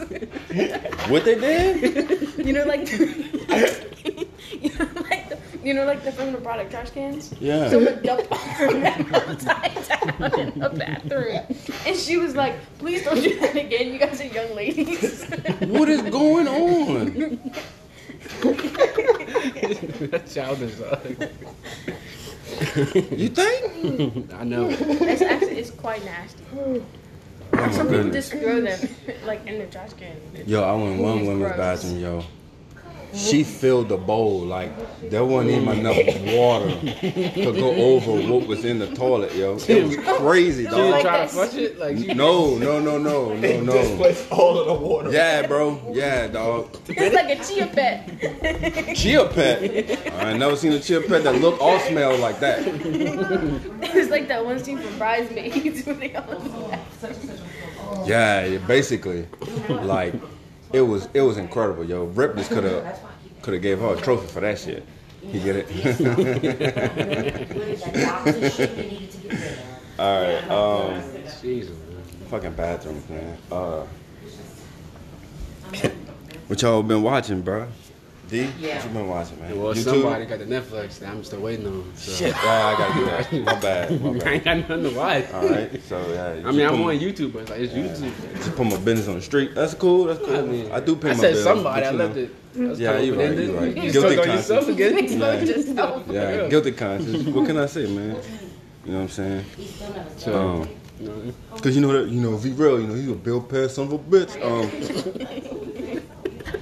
What 1.07 1.23
they 1.25 1.35
did? 1.35 2.45
You 2.45 2.53
know, 2.53 2.65
like, 2.65 2.91
you 2.91 4.69
know, 4.79 4.89
like 5.09 5.29
the, 5.29 5.37
you 5.63 5.73
know, 5.73 5.85
like 5.85 6.03
the 6.03 6.11
feminine 6.11 6.41
product 6.41 6.71
trash 6.71 6.89
cans. 6.89 7.33
Yeah. 7.39 7.69
Someone 7.69 8.01
dumped 8.01 8.31
all 8.31 8.37
her 8.37 8.81
back 8.81 9.13
upside 9.13 9.87
down 9.87 10.39
in 10.39 10.59
the 10.59 10.69
bathroom, 10.69 11.45
and 11.85 11.95
she 11.95 12.17
was 12.17 12.35
like, 12.35 12.55
"Please 12.79 13.03
don't 13.03 13.21
do 13.21 13.39
that 13.39 13.55
again. 13.55 13.93
You 13.93 13.99
guys 13.99 14.19
are 14.19 14.25
young 14.25 14.55
ladies." 14.55 15.23
What 15.61 15.89
is 15.89 16.01
going 16.01 16.47
on? 16.47 17.51
That's 20.11 20.33
childish. 20.33 20.75
dog. 20.75 20.99
You 23.11 23.29
think? 23.29 24.33
I 24.39 24.43
know. 24.43 24.69
It's 24.69 25.21
actually 25.21 25.57
it's 25.59 25.71
quite 25.71 26.03
nasty. 26.05 26.43
Oh 26.55 26.81
my 27.51 27.71
Some 27.71 27.87
people 27.87 28.03
goodness. 28.03 28.29
just 28.29 28.41
throw 28.41 28.61
them 28.61 28.79
like 29.25 29.45
in 29.45 29.59
the 29.59 29.65
trash 29.67 29.93
can. 29.93 30.15
Yo, 30.45 30.63
I 30.63 30.73
went 30.75 30.99
one 31.01 31.19
It's 31.19 31.27
women's 31.27 31.53
gross. 31.53 31.57
bathroom, 31.57 31.99
yo. 31.99 32.23
She 33.13 33.43
filled 33.43 33.89
the 33.89 33.97
bowl 33.97 34.39
like 34.41 34.71
there 35.09 35.23
wasn't 35.23 35.51
even 35.51 35.79
enough 35.79 35.97
water 36.33 36.69
to 36.71 37.51
go 37.53 37.71
over 37.75 38.27
what 38.27 38.47
was 38.47 38.65
in 38.65 38.79
the 38.79 38.87
toilet, 38.95 39.35
yo. 39.35 39.57
It 39.67 39.83
was 39.83 39.97
crazy, 40.19 40.63
dog. 40.63 40.73
She 40.73 40.81
was 40.81 40.91
dog. 40.91 41.01
trying 41.01 41.27
to 41.27 41.33
flush 41.33 41.53
it? 41.55 41.77
Like, 41.77 41.97
she, 41.97 42.13
No, 42.13 42.57
no, 42.57 42.79
no, 42.79 42.97
no, 42.97 43.33
no, 43.33 43.61
no. 43.61 43.73
Displace 43.73 44.27
all 44.31 44.59
of 44.59 44.65
the 44.67 44.73
water. 44.73 45.11
Yeah, 45.11 45.45
bro. 45.45 45.79
Yeah, 45.93 46.27
dog. 46.27 46.75
It's 46.87 47.15
like 47.15 47.39
a 47.39 47.43
chia 47.43 47.67
pet. 47.67 48.95
Chia 48.95 49.25
pet. 49.27 50.13
I 50.13 50.31
ain't 50.31 50.39
never 50.39 50.55
seen 50.55 50.71
a 50.73 50.79
chia 50.79 51.01
pet 51.01 51.23
that 51.23 51.35
look 51.39 51.61
or 51.61 51.79
smell 51.81 52.17
like 52.17 52.39
that. 52.39 52.59
It's 52.65 54.09
like 54.09 54.27
that 54.27 54.43
one 54.43 54.59
scene 54.63 54.79
from 54.79 54.97
Bridesmaids 54.97 55.85
when 55.85 55.99
they 55.99 56.15
all 56.15 56.29
in 56.31 56.43
the 56.43 56.67
bath. 56.67 58.07
Yeah, 58.07 58.57
basically, 58.67 59.27
like, 59.69 60.13
it 60.73 60.81
was 60.81 61.07
it 61.13 61.21
was 61.21 61.37
incredible, 61.37 61.85
yo. 61.85 62.05
Rip 62.05 62.35
just 62.35 62.49
could 62.49 62.63
have 62.65 62.99
could 63.41 63.53
have 63.53 63.63
gave 63.63 63.79
her 63.79 63.93
a 63.93 64.01
trophy 64.01 64.27
for 64.27 64.41
that 64.41 64.59
shit. 64.59 64.85
You 65.23 65.39
get 65.39 65.55
it? 65.55 65.67
All 69.99 70.21
right. 70.21 70.49
Um, 70.49 71.01
Jesus, 71.41 71.77
fucking 72.29 72.53
bathrooms, 72.53 73.07
man. 73.07 73.37
Uh, 73.49 73.85
what 76.47 76.61
y'all 76.61 76.83
been 76.83 77.03
watching, 77.03 77.41
bro? 77.41 77.67
D, 78.33 78.45
what 78.47 78.83
you 78.83 78.89
been 78.89 79.07
watching, 79.07 79.39
man? 79.39 79.61
Well, 79.61 79.73
YouTube? 79.75 79.83
somebody 79.83 80.25
got 80.25 80.39
the 80.39 80.45
Netflix 80.45 80.97
that 80.99 81.09
I'm 81.09 81.23
still 81.23 81.39
waiting 81.41 81.67
on. 81.67 81.91
So. 81.95 82.11
Shit, 82.13 82.33
yeah, 82.43 82.65
I 82.67 82.77
gotta 82.77 82.99
do 82.99 83.05
that. 83.05 83.45
My 83.53 83.59
bad. 83.59 84.01
My 84.01 84.09
I 84.25 84.33
ain't 84.33 84.43
got 84.43 84.57
nothing 84.57 84.83
to 84.83 84.89
watch. 84.97 85.31
All 85.31 85.47
right, 85.49 85.83
so 85.83 86.11
yeah. 86.13 86.41
I 86.47 86.51
mean, 86.51 86.65
I'm 86.65 86.79
my- 86.79 86.93
on 86.95 86.99
YouTube, 86.99 87.33
but 87.33 87.43
it's 87.43 87.51
like 87.51 87.59
it's 87.59 87.73
YouTube. 87.73 88.35
Just 88.37 88.55
put 88.55 88.65
my 88.65 88.77
business 88.77 89.07
on 89.07 89.15
the 89.15 89.21
street. 89.21 89.53
That's 89.53 89.75
cool. 89.75 90.05
That's 90.05 90.19
cool. 90.19 90.71
I, 90.73 90.77
I 90.77 90.79
do 90.79 90.95
pay 90.95 91.11
I 91.11 91.13
my 91.13 91.19
said 91.19 91.37
somebody. 91.37 91.85
I 91.85 91.91
left 91.91 92.15
know. 92.15 92.21
it. 92.23 92.35
That's 92.55 92.79
Yeah, 92.79 92.91
kinda 92.93 93.05
you 93.05 93.13
right, 93.13 93.21
open-ended. 93.21 93.47
you 93.49 93.57
right. 93.57 93.67
You 93.83 93.91
Guilty 93.91 94.13
stuck 94.13 94.27
on 94.27 94.35
yourself 94.35 94.65
conscience. 94.65 94.75
again. 94.79 94.97
Exposed 95.05 95.47
yourself. 95.67 96.03
Yeah, 96.09 96.35
Yeah. 96.43 96.47
guilty 96.49 96.71
conscience. 96.71 97.27
What 97.27 97.45
can 97.47 97.57
I 97.57 97.65
say, 97.67 97.85
man? 97.85 98.15
You 98.85 98.91
know 98.93 98.97
what 98.97 99.03
I'm 99.03 99.09
saying? 99.09 99.45
So, 100.17 100.33
Um, 100.39 100.69
you 100.99 101.07
know, 101.07 101.33
Cause 101.61 101.75
you 101.75 101.81
know 101.81 101.91
that 101.93 102.09
you 102.11 102.19
know 102.21 102.35
V 102.37 102.51
real, 102.51 102.79
you 102.79 102.87
know 102.87 102.93
he's 102.95 103.09
a 103.09 103.13
Bill 103.13 103.41
Pass 103.41 103.73
son 103.73 103.85
of 103.87 103.93
a 103.93 103.97
bitch. 103.99 104.33
Um, 104.43 105.82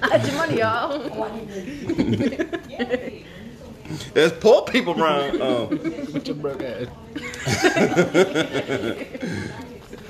Hide 0.02 0.26
your 0.26 0.36
money, 0.36 0.60
y'all. 0.60 1.00
there's 4.14 4.32
poor 4.34 4.64
people 4.64 5.02
around. 5.02 5.42
Um, 5.42 5.68
put 6.12 6.28
your 6.28 6.36
broke 6.36 6.62
ass. 6.64 6.88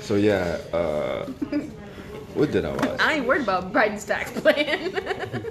so 0.00 0.16
yeah, 0.16 0.58
uh, 0.72 1.26
what 2.34 2.50
did 2.52 2.64
I 2.64 2.72
watch? 2.72 3.00
I 3.00 3.12
ain't 3.14 3.26
worried 3.26 3.42
about 3.42 3.72
Biden's 3.72 4.04
tax 4.04 4.30
plan. 4.32 4.98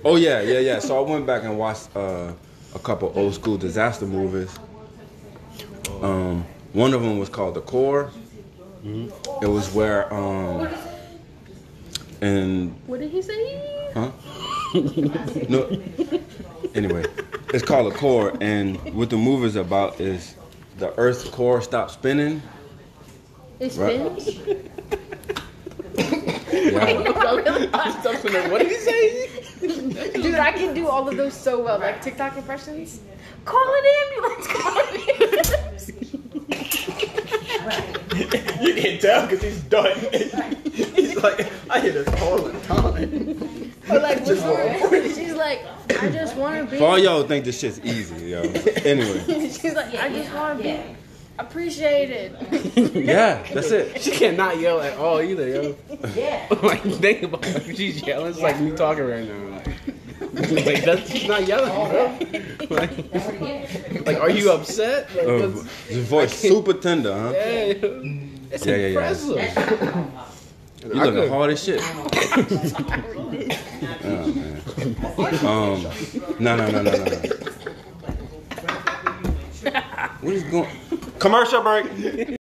Oh 0.06 0.16
yeah, 0.16 0.42
yeah, 0.42 0.58
yeah. 0.60 0.80
So 0.80 0.98
I 0.98 1.02
went 1.08 1.28
back 1.28 1.44
and 1.44 1.60
watched 1.60 1.96
uh, 1.96 2.34
a 2.74 2.80
couple 2.80 3.14
old 3.16 3.36
school 3.36 3.56
disaster 3.56 4.08
movies. 4.08 4.58
Um, 6.02 6.44
one 6.74 6.96
of 6.96 7.04
them 7.04 7.20
was 7.20 7.30
called 7.30 7.54
The 7.54 7.62
Core. 7.62 8.10
It 8.84 9.48
was 9.48 9.72
where 9.74 10.12
um, 10.12 10.68
and 12.22 12.74
what 12.88 13.00
did 13.00 13.12
he 13.12 13.22
say? 13.22 13.81
Huh? 13.94 14.12
no. 15.50 15.82
Anyway, 16.76 17.04
it's 17.54 17.64
called 17.66 17.92
a 17.92 17.96
core, 17.96 18.34
and 18.42 18.78
what 18.94 19.10
the 19.10 19.18
movie's 19.18 19.56
about 19.58 20.00
is 20.00 20.36
the 20.78 20.94
Earth's 20.98 21.28
core 21.30 21.62
stops 21.62 21.94
spinning. 21.94 22.42
It 23.60 23.76
Right. 23.76 24.22
spins. 24.22 24.40
Yeah. 26.54 26.86
really 26.86 27.70
I 27.74 27.88
was 27.96 28.06
up 28.06 28.22
to 28.22 28.30
know- 28.30 28.50
what 28.50 28.60
did 28.62 28.70
he 28.70 28.78
say? 28.78 29.28
Dude, 30.22 30.36
I 30.36 30.52
can 30.52 30.74
do 30.74 30.88
all 30.88 31.08
of 31.08 31.18
those 31.18 31.34
so 31.34 31.62
well, 31.64 31.80
like 31.80 32.02
TikTok 32.02 32.38
impressions. 32.38 33.00
Call 33.46 33.62
an 33.76 33.84
ambulance. 34.02 34.48
Call 34.48 34.80
an 34.80 34.96
ambulance. 35.10 35.92
You 38.62 38.74
can 38.76 39.00
tell 39.00 39.28
because 39.28 39.42
he's 39.44 39.62
done. 39.62 39.98
he's 40.74 41.16
like, 41.22 41.48
I 41.70 41.80
hear 41.80 41.92
this 42.04 42.22
all 42.22 42.38
the 42.38 42.60
time. 42.62 43.61
Or 43.92 44.00
like, 44.00 44.26
what's 44.26 44.42
her? 44.42 45.10
She's 45.14 45.34
like, 45.34 45.62
I 46.02 46.10
just 46.10 46.36
want 46.36 46.66
to 46.66 46.72
be. 46.72 46.78
For 46.78 46.86
all 46.86 47.00
y'all 47.00 47.24
think 47.24 47.46
this 47.46 47.60
shit's 47.60 47.80
easy, 47.82 48.30
yo. 48.32 48.42
Anyway, 48.86 49.50
She's 49.50 49.74
like, 49.76 49.94
I 49.96 50.10
just 50.10 50.34
want 50.34 50.58
to 50.60 50.64
be 50.64 50.80
appreciated. 51.40 52.36
yeah, 52.96 53.44
that's 53.54 53.72
it. 53.72 54.02
She 54.02 54.12
cannot 54.12 54.60
yell 54.60 54.80
at 54.82 54.98
all 54.98 55.22
either, 55.22 55.48
yo. 55.48 55.76
Yeah. 56.16 56.48
like 56.64 56.82
think 56.84 57.24
about 57.24 57.46
it. 57.46 57.56
If 57.68 57.78
she's 57.78 58.06
yelling, 58.06 58.32
it's 58.32 58.40
like 58.42 58.60
me 58.60 58.72
talking 58.76 59.06
right 59.08 59.28
now. 59.28 59.56
Like, 59.56 59.68
like 60.66 60.84
that's 60.86 61.10
she's 61.12 61.28
not 61.28 61.46
yelling, 61.48 61.72
bro. 62.70 62.78
Like, 62.78 64.06
like, 64.06 64.18
are 64.20 64.30
you 64.30 64.52
upset? 64.52 65.10
Like, 65.16 65.28
Uh, 65.28 65.48
what's- 65.50 65.88
his 65.88 66.08
voice 66.08 66.34
super 66.38 66.74
tender, 66.74 67.12
huh? 67.14 67.32
yeah, 67.36 67.66
yo. 67.66 68.02
it's 68.52 68.66
Yeah, 68.66 68.76
yeah, 68.76 68.88
yeah. 69.36 70.26
Impressive. 70.84 70.96
You 70.96 71.02
I 71.02 71.06
looking 71.06 71.22
could- 71.22 71.32
hard 71.32 71.52
as 71.52 71.64
shit. 71.64 71.82
oh, 74.04 74.28
man. 74.36 74.62
Um, 75.46 75.86
no, 76.40 76.56
no, 76.56 76.72
no, 76.72 76.82
no, 76.82 76.92
no. 76.92 77.02
What 80.22 80.34
is 80.34 80.44
going? 80.44 80.70
Commercial 81.20 81.62
break. 81.62 82.38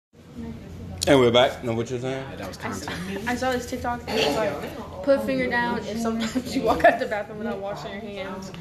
And 1.10 1.18
we're 1.18 1.32
back. 1.32 1.64
Know 1.64 1.72
what 1.74 1.90
you're 1.90 1.98
saying? 1.98 2.24
That 2.38 2.46
was 2.46 2.56
content. 2.56 3.28
I 3.28 3.34
saw 3.34 3.50
this 3.50 3.66
TikTok 3.68 4.00
and 4.06 4.16
it's 4.16 4.36
like, 4.36 5.02
put 5.02 5.24
finger 5.24 5.50
down 5.50 5.80
if 5.80 5.98
sometimes 5.98 6.54
you 6.54 6.62
walk 6.62 6.84
out 6.84 7.00
the 7.00 7.06
bathroom 7.06 7.38
without 7.38 7.58
washing 7.58 7.90
your 7.90 8.00
hands. 8.02 8.52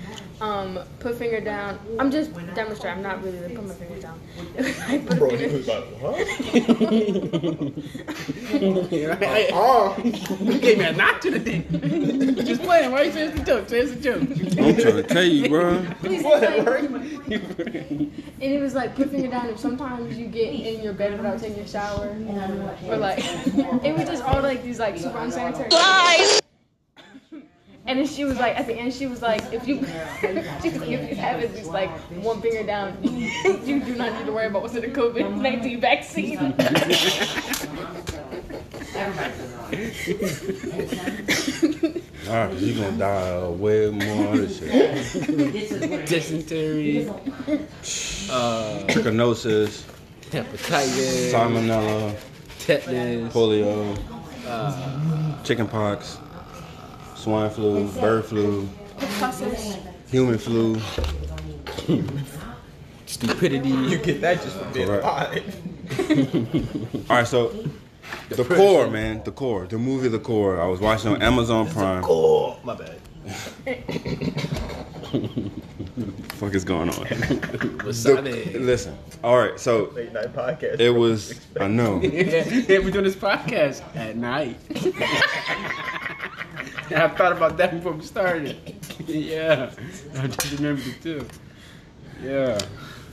Um, 0.41 0.80
put 1.00 1.14
finger 1.16 1.41
down. 1.41 1.78
I'm 2.00 2.10
just 2.10 2.34
demonstrating. 2.56 3.06
I'm 3.06 3.12
not 3.12 3.24
really 3.24 3.39
like, 3.41 3.54
put 3.56 3.68
my 3.68 3.74
finger 3.76 4.02
down. 4.02 4.20
Like, 4.58 5.06
put 5.06 5.14
a 5.14 5.20
Bro, 5.20 5.30
he 5.30 5.38
finger- 5.38 5.58
was 5.58 5.68
like, 5.68 5.84
what? 6.00 6.28
oh, 9.54 9.95
you 10.41 10.60
gave 10.60 10.78
me 10.80 10.86
a 10.86 10.93
knock 10.93 11.22
to 11.22 11.32
the 11.32 11.39
dick. 11.39 11.70
Just 12.45 12.64
playing. 12.64 12.91
Why 12.91 13.04
you 13.04 13.12
saying 13.12 13.32
it's 13.32 13.41
a 13.41 13.43
joke? 13.43 13.70
Say 13.70 13.80
it's 13.82 13.91
a 13.91 13.95
joke. 13.97 14.22
I'm 14.22 14.76
trying 14.76 14.95
to 14.95 15.04
tell 15.04 15.24
you, 15.24 15.50
bro. 15.50 15.78
He's 16.02 16.24
like- 16.24 16.89
and 18.41 18.54
it 18.54 18.62
was 18.62 18.74
like 18.74 18.95
put 18.95 19.12
finger 19.12 19.28
down 19.28 19.50
if 19.50 19.60
sometimes 19.60 20.18
you 20.18 20.26
get 20.28 20.54
in 20.54 20.82
your 20.82 20.93
bed 20.93 21.18
without 21.18 21.39
taking 21.39 21.60
a 21.60 21.68
shower 21.68 22.08
or 22.87 22.97
like 22.97 23.19
it 23.83 23.95
was 23.97 24.07
just 24.07 24.23
all 24.23 24.41
like 24.41 24.63
these 24.63 24.79
like 24.79 24.97
super 24.97 25.17
unsanitary. 25.17 25.69
Lies! 25.69 26.41
and 27.89 27.97
then 27.97 28.05
she 28.05 28.23
was 28.23 28.37
like 28.37 28.57
at 28.57 28.67
the 28.67 28.73
end 28.75 28.93
she 28.93 29.07
was 29.07 29.21
like 29.21 29.41
if 29.51 29.67
you 29.67 29.77
she 30.61 30.69
was 30.69 30.79
like 30.79 30.89
if 30.89 31.09
you 31.09 31.15
have 31.15 31.41
at 31.41 31.53
least 31.53 31.71
like 31.71 31.89
one 32.21 32.39
finger 32.39 32.63
down 32.63 32.95
you 33.03 33.83
do 33.83 33.95
not 33.95 34.13
need 34.13 34.25
to 34.27 34.31
worry 34.31 34.45
about 34.45 34.61
what's 34.61 34.75
in 34.75 34.81
the 34.81 34.87
COVID-19 34.87 35.81
vaccine. 35.81 36.37
All 42.27 42.35
right, 42.35 42.53
you 42.57 42.73
gonna 42.75 42.97
die 42.97 43.31
uh, 43.37 43.49
way 43.49 43.89
more 43.89 44.33
other 44.33 44.49
shit. 44.49 44.69
Dysentery, 46.07 47.07
uh, 47.07 48.83
Trichinosis, 48.87 49.83
hepatitis, 50.32 51.32
salmonella, 51.32 52.15
tetanus, 52.59 53.34
polio, 53.34 53.97
uh, 54.47 55.43
chickenpox, 55.43 56.17
swine 57.15 57.49
flu, 57.49 57.88
bird 57.99 58.25
flu, 58.25 58.67
human 60.09 60.38
flu. 60.38 60.80
stupidity. 63.09 63.69
You 63.69 63.97
get 63.97 64.21
that 64.21 64.41
just 64.41 64.57
from 64.57 64.71
being 64.71 64.89
alive. 64.89 65.55
All 67.09 67.17
right, 67.17 67.27
so 67.27 67.51
the 68.30 68.43
core, 68.43 68.88
man, 68.89 69.23
the 69.23 69.32
core, 69.32 69.65
the 69.67 69.77
movie, 69.77 70.07
the 70.07 70.19
core. 70.19 70.61
I 70.61 70.67
was 70.67 70.80
watching 70.80 71.11
on 71.11 71.21
Amazon 71.21 71.69
Prime. 71.69 72.03
Oh, 72.07 72.59
my 72.63 72.75
bad. 72.75 72.99
fuck 76.06 76.54
is 76.54 76.64
going 76.64 76.89
on? 76.89 76.95
Wasabi. 77.86 78.60
Listen, 78.60 78.97
all 79.24 79.38
right, 79.38 79.60
so 79.60 79.91
Late 79.95 80.14
night 80.14 80.34
podcast. 80.34 80.80
it 80.80 80.91
was. 80.91 81.39
I 81.60 81.68
know. 81.68 82.00
yeah, 82.04 82.47
yeah, 82.47 82.80
we're 82.80 82.91
doing 82.91 83.06
this 83.06 83.16
podcast 83.16 83.84
at 83.95 84.16
night. 84.16 84.58
I 86.91 87.08
thought 87.08 87.32
about 87.34 87.58
that 87.58 87.72
before 87.72 87.93
we 87.93 88.04
started. 88.04 88.58
yeah, 89.08 89.72
I 90.18 90.28
just 90.28 90.54
remembered 90.58 90.88
it 90.88 91.02
too. 91.02 91.28
Yeah. 92.22 92.60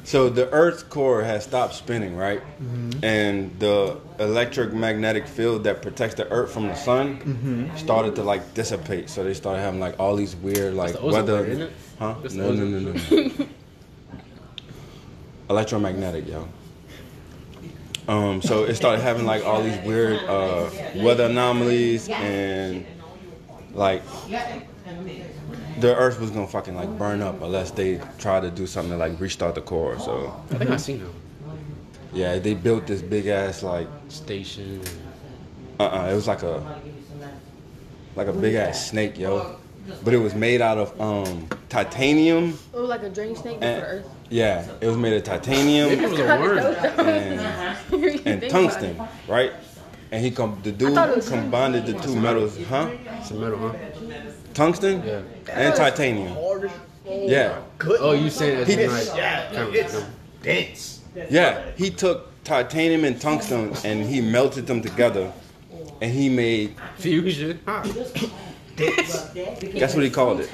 So 0.07 0.29
the 0.29 0.49
Earth's 0.51 0.85
core 0.85 1.25
has 1.25 1.43
stopped 1.43 1.75
spinning, 1.75 2.17
right? 2.17 2.41
Mm-hmm. 2.63 3.05
And 3.05 3.59
the 3.59 3.99
electromagnetic 4.21 5.27
field 5.27 5.65
that 5.65 5.83
protects 5.83 6.15
the 6.15 6.31
Earth 6.31 6.53
from 6.53 6.69
the 6.69 6.77
sun 6.77 7.19
mm-hmm. 7.19 7.77
started 7.77 8.15
to 8.15 8.23
like 8.23 8.55
dissipate. 8.55 9.11
So 9.11 9.25
they 9.25 9.35
started 9.35 9.63
having 9.63 9.81
like 9.81 9.99
all 9.99 10.15
these 10.15 10.37
weird 10.37 10.75
like 10.75 10.93
the 10.93 11.01
ozone 11.01 11.13
weather. 11.13 11.33
layer, 11.41 11.47
isn't 11.47 11.63
it? 11.63 11.73
Huh? 11.99 12.15
That's 12.23 12.35
No, 12.35 12.53
no, 12.53 12.65
no, 12.65 12.79
no, 12.79 12.93
no. 12.93 13.47
Electromagnetic, 15.49 16.27
yo. 16.29 16.49
Um, 18.09 18.41
so 18.43 18.65
it 18.65 18.75
started 18.75 19.03
having 19.03 19.25
like 19.27 19.45
all 19.45 19.63
these 19.63 19.79
weird 19.85 20.19
uh, 20.25 20.71
weather 20.97 21.25
anomalies 21.25 22.09
and 22.09 22.87
like 23.73 24.03
the 25.81 25.95
Earth 25.97 26.21
was 26.21 26.31
gonna 26.31 26.47
fucking 26.47 26.75
like 26.77 26.89
burn 26.99 27.21
up 27.21 27.43
unless 27.43 27.73
they 27.73 28.01
try 28.19 28.39
to 28.41 28.51
do 28.51 28.67
something 28.67 28.93
to 28.93 28.97
like 28.97 29.19
restart 29.21 29.55
the 29.57 29.61
core. 29.61 29.99
So 29.99 30.41
I 30.53 30.59
think 30.59 30.71
I 30.71 30.77
seen 30.77 31.01
them. 31.01 31.13
yeah, 32.13 32.39
they 32.39 32.55
built 32.55 32.87
this 32.87 33.03
big 33.03 33.27
ass 33.27 33.63
like 33.63 33.89
Station. 34.09 34.83
uh 35.81 35.85
uh 35.85 36.09
it 36.11 36.15
was 36.15 36.29
like 36.29 36.43
a 36.43 36.81
like 38.15 38.29
a 38.29 38.33
big 38.33 38.55
ass 38.55 38.91
snake, 38.91 39.19
yo. 39.19 39.59
But 40.05 40.15
it 40.15 40.19
was 40.19 40.35
made 40.35 40.61
out 40.61 40.79
of 40.79 41.01
um 41.01 41.49
titanium 41.69 42.59
Oh, 42.75 42.85
like 42.85 43.03
a 43.03 43.11
drain 43.11 43.35
snake 43.37 43.59
for 43.59 43.65
Earth. 43.67 44.07
yeah, 44.31 44.67
it 44.81 44.87
was 44.87 44.97
made 44.97 45.13
of 45.15 45.25
titanium 45.25 45.89
Maybe 45.89 46.05
it 46.05 46.11
was 46.11 46.21
a 46.21 46.41
worm. 46.41 46.59
and, 47.09 48.27
and 48.27 48.51
tungsten, 48.51 49.01
right? 49.29 49.53
And 50.13 50.25
he 50.25 50.31
com- 50.31 50.61
the 50.63 50.71
dude 50.73 50.95
thought 50.95 51.11
it 51.11 51.17
was- 51.17 51.29
combined 51.29 51.75
the 51.75 51.93
two 52.01 52.15
metals, 52.17 52.57
huh? 52.69 52.89
It's 53.19 53.31
a 53.31 53.35
metal, 53.35 53.59
huh? 53.59 53.75
Tungsten 54.55 55.03
Yeah. 55.05 55.21
and 55.53 55.75
titanium. 55.75 56.37
Yeah. 57.05 57.59
Oh, 58.01 58.13
you 58.13 58.31
saying 58.31 58.61
it's 58.61 58.71
He 58.71 58.77
did- 58.77 58.91
like 58.91 59.07
yeah, 59.17 59.53
kind 59.53 59.75
it's 59.75 59.95
like 59.95 60.05
dense. 60.43 61.01
Yeah, 61.31 61.63
he 61.77 61.91
took 61.91 62.31
titanium 62.45 63.05
and 63.05 63.21
tungsten 63.21 63.73
and 63.85 64.05
he 64.07 64.21
melted 64.21 64.67
them 64.67 64.81
together, 64.81 65.33
and 66.01 66.13
he 66.13 66.29
made 66.29 66.75
fusion? 66.97 67.59
Huh? 67.67 67.83
That's 68.77 69.95
what 69.95 70.05
he 70.05 70.11
called 70.11 70.41
it, 70.41 70.47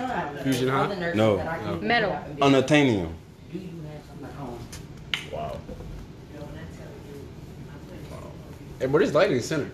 Fusion, 0.43 0.69
huh? 0.69 1.13
No. 1.15 1.37
Metal. 1.81 2.19
unobtainium. 2.39 3.13
Wow. 5.33 5.57
And 8.81 8.93
what 8.93 9.03
is 9.03 9.15
lighting 9.15 9.41
center? 9.41 9.71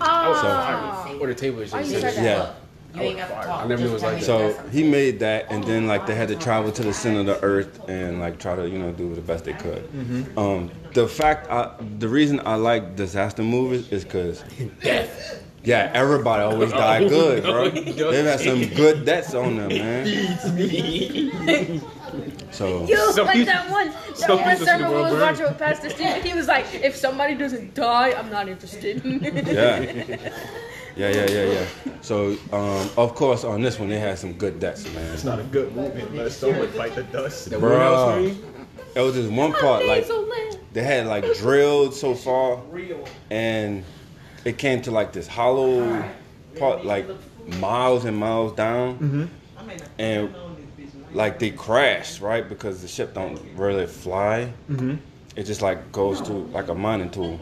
Oh. 0.00 1.18
Or 1.20 1.26
the 1.26 1.34
table 1.34 1.60
is 1.60 1.72
Why 1.72 1.82
just 1.82 1.94
you 1.94 2.00
center? 2.00 2.22
Yeah. 2.22 2.54
You 2.94 3.02
ain't 3.02 3.18
got 3.18 3.28
to 3.28 3.34
talk. 3.34 3.64
I 3.64 3.66
never 3.66 3.82
knew 3.82 3.90
it 3.90 3.92
was 3.92 4.02
like 4.02 4.18
that. 4.18 4.24
So 4.24 4.52
he 4.70 4.82
made 4.82 5.18
that, 5.20 5.50
and 5.50 5.62
then 5.64 5.86
like 5.86 6.06
they 6.06 6.14
had 6.14 6.28
to 6.28 6.36
travel 6.36 6.72
to 6.72 6.82
the 6.82 6.94
center 6.94 7.20
of 7.20 7.26
the 7.26 7.40
earth 7.42 7.86
and 7.88 8.18
like 8.18 8.38
try 8.38 8.56
to 8.56 8.68
you 8.68 8.78
know 8.78 8.92
do 8.92 9.14
the 9.14 9.20
best 9.20 9.44
they 9.44 9.52
could. 9.52 9.88
Um, 10.36 10.70
the 10.94 11.06
fact, 11.06 11.50
I, 11.50 11.74
the 11.98 12.08
reason 12.08 12.40
I 12.44 12.54
like 12.54 12.96
disaster 12.96 13.42
movies 13.42 13.90
is 13.92 14.04
because 14.04 14.42
yeah, 15.64 15.90
everybody 15.94 16.42
always 16.42 16.72
die 16.84 17.08
good, 17.08 17.42
bro. 17.42 17.70
They've 17.70 18.24
had 18.24 18.40
some 18.40 18.64
good 18.74 19.04
deaths 19.04 19.34
on 19.34 19.56
them, 19.56 19.68
man. 19.68 20.06
So 22.50 22.86
Yo, 22.86 23.10
Some 23.10 23.26
like 23.26 23.44
that 23.46 23.70
one, 23.70 23.92
some 24.14 24.38
that 24.38 24.44
one 24.46 24.56
people 24.56 24.58
see 24.58 24.64
sermon 24.64 24.90
we 24.90 24.96
was 24.96 25.12
burn. 25.12 25.20
watching 25.20 25.44
with 25.44 25.58
Pastor 25.58 25.90
Steve. 25.90 26.24
He 26.24 26.32
was 26.34 26.48
like, 26.48 26.66
if 26.74 26.96
somebody 26.96 27.34
doesn't 27.34 27.74
die, 27.74 28.12
I'm 28.12 28.30
not 28.30 28.48
interested. 28.48 29.04
yeah, 29.04 29.80
yeah, 30.96 31.10
yeah, 31.10 31.26
yeah, 31.30 31.44
yeah. 31.52 31.66
So 32.00 32.36
um, 32.52 32.88
of 32.96 33.14
course 33.14 33.44
on 33.44 33.62
this 33.62 33.78
one 33.78 33.88
they 33.88 33.98
had 33.98 34.18
some 34.18 34.32
good 34.32 34.58
deaths, 34.58 34.92
man. 34.94 35.12
It's 35.12 35.24
not 35.24 35.38
a 35.38 35.44
good 35.44 35.74
movie 35.76 36.00
unless 36.00 36.36
someone 36.36 36.68
fight 36.68 36.94
the 36.94 37.04
dust. 37.04 37.50
The 37.50 37.58
warehouse 37.58 38.34
It 38.94 39.00
was 39.00 39.14
just 39.14 39.30
one 39.30 39.52
part 39.52 39.84
like 39.86 40.06
they 40.72 40.82
had 40.82 41.06
like 41.06 41.24
drilled 41.36 41.94
so 41.94 42.14
far 42.14 42.60
and 43.30 43.84
it 44.48 44.56
came 44.56 44.80
to 44.80 44.90
like 44.90 45.12
this 45.12 45.28
hollow 45.28 46.02
part 46.58 46.84
like 46.84 47.06
miles 47.60 48.06
and 48.06 48.16
miles 48.16 48.54
down. 48.54 48.98
Mm-hmm. 48.98 49.24
And 49.98 50.34
like 51.12 51.38
they 51.38 51.50
crashed 51.50 52.22
right? 52.22 52.48
Because 52.48 52.80
the 52.80 52.88
ship 52.88 53.12
don't 53.12 53.38
really 53.54 53.86
fly. 53.86 54.52
Mm-hmm. 54.70 54.94
It 55.36 55.44
just 55.44 55.60
like 55.60 55.92
goes 55.92 56.22
to 56.22 56.32
like 56.32 56.68
a 56.68 56.74
mining 56.74 57.10
tool. 57.10 57.38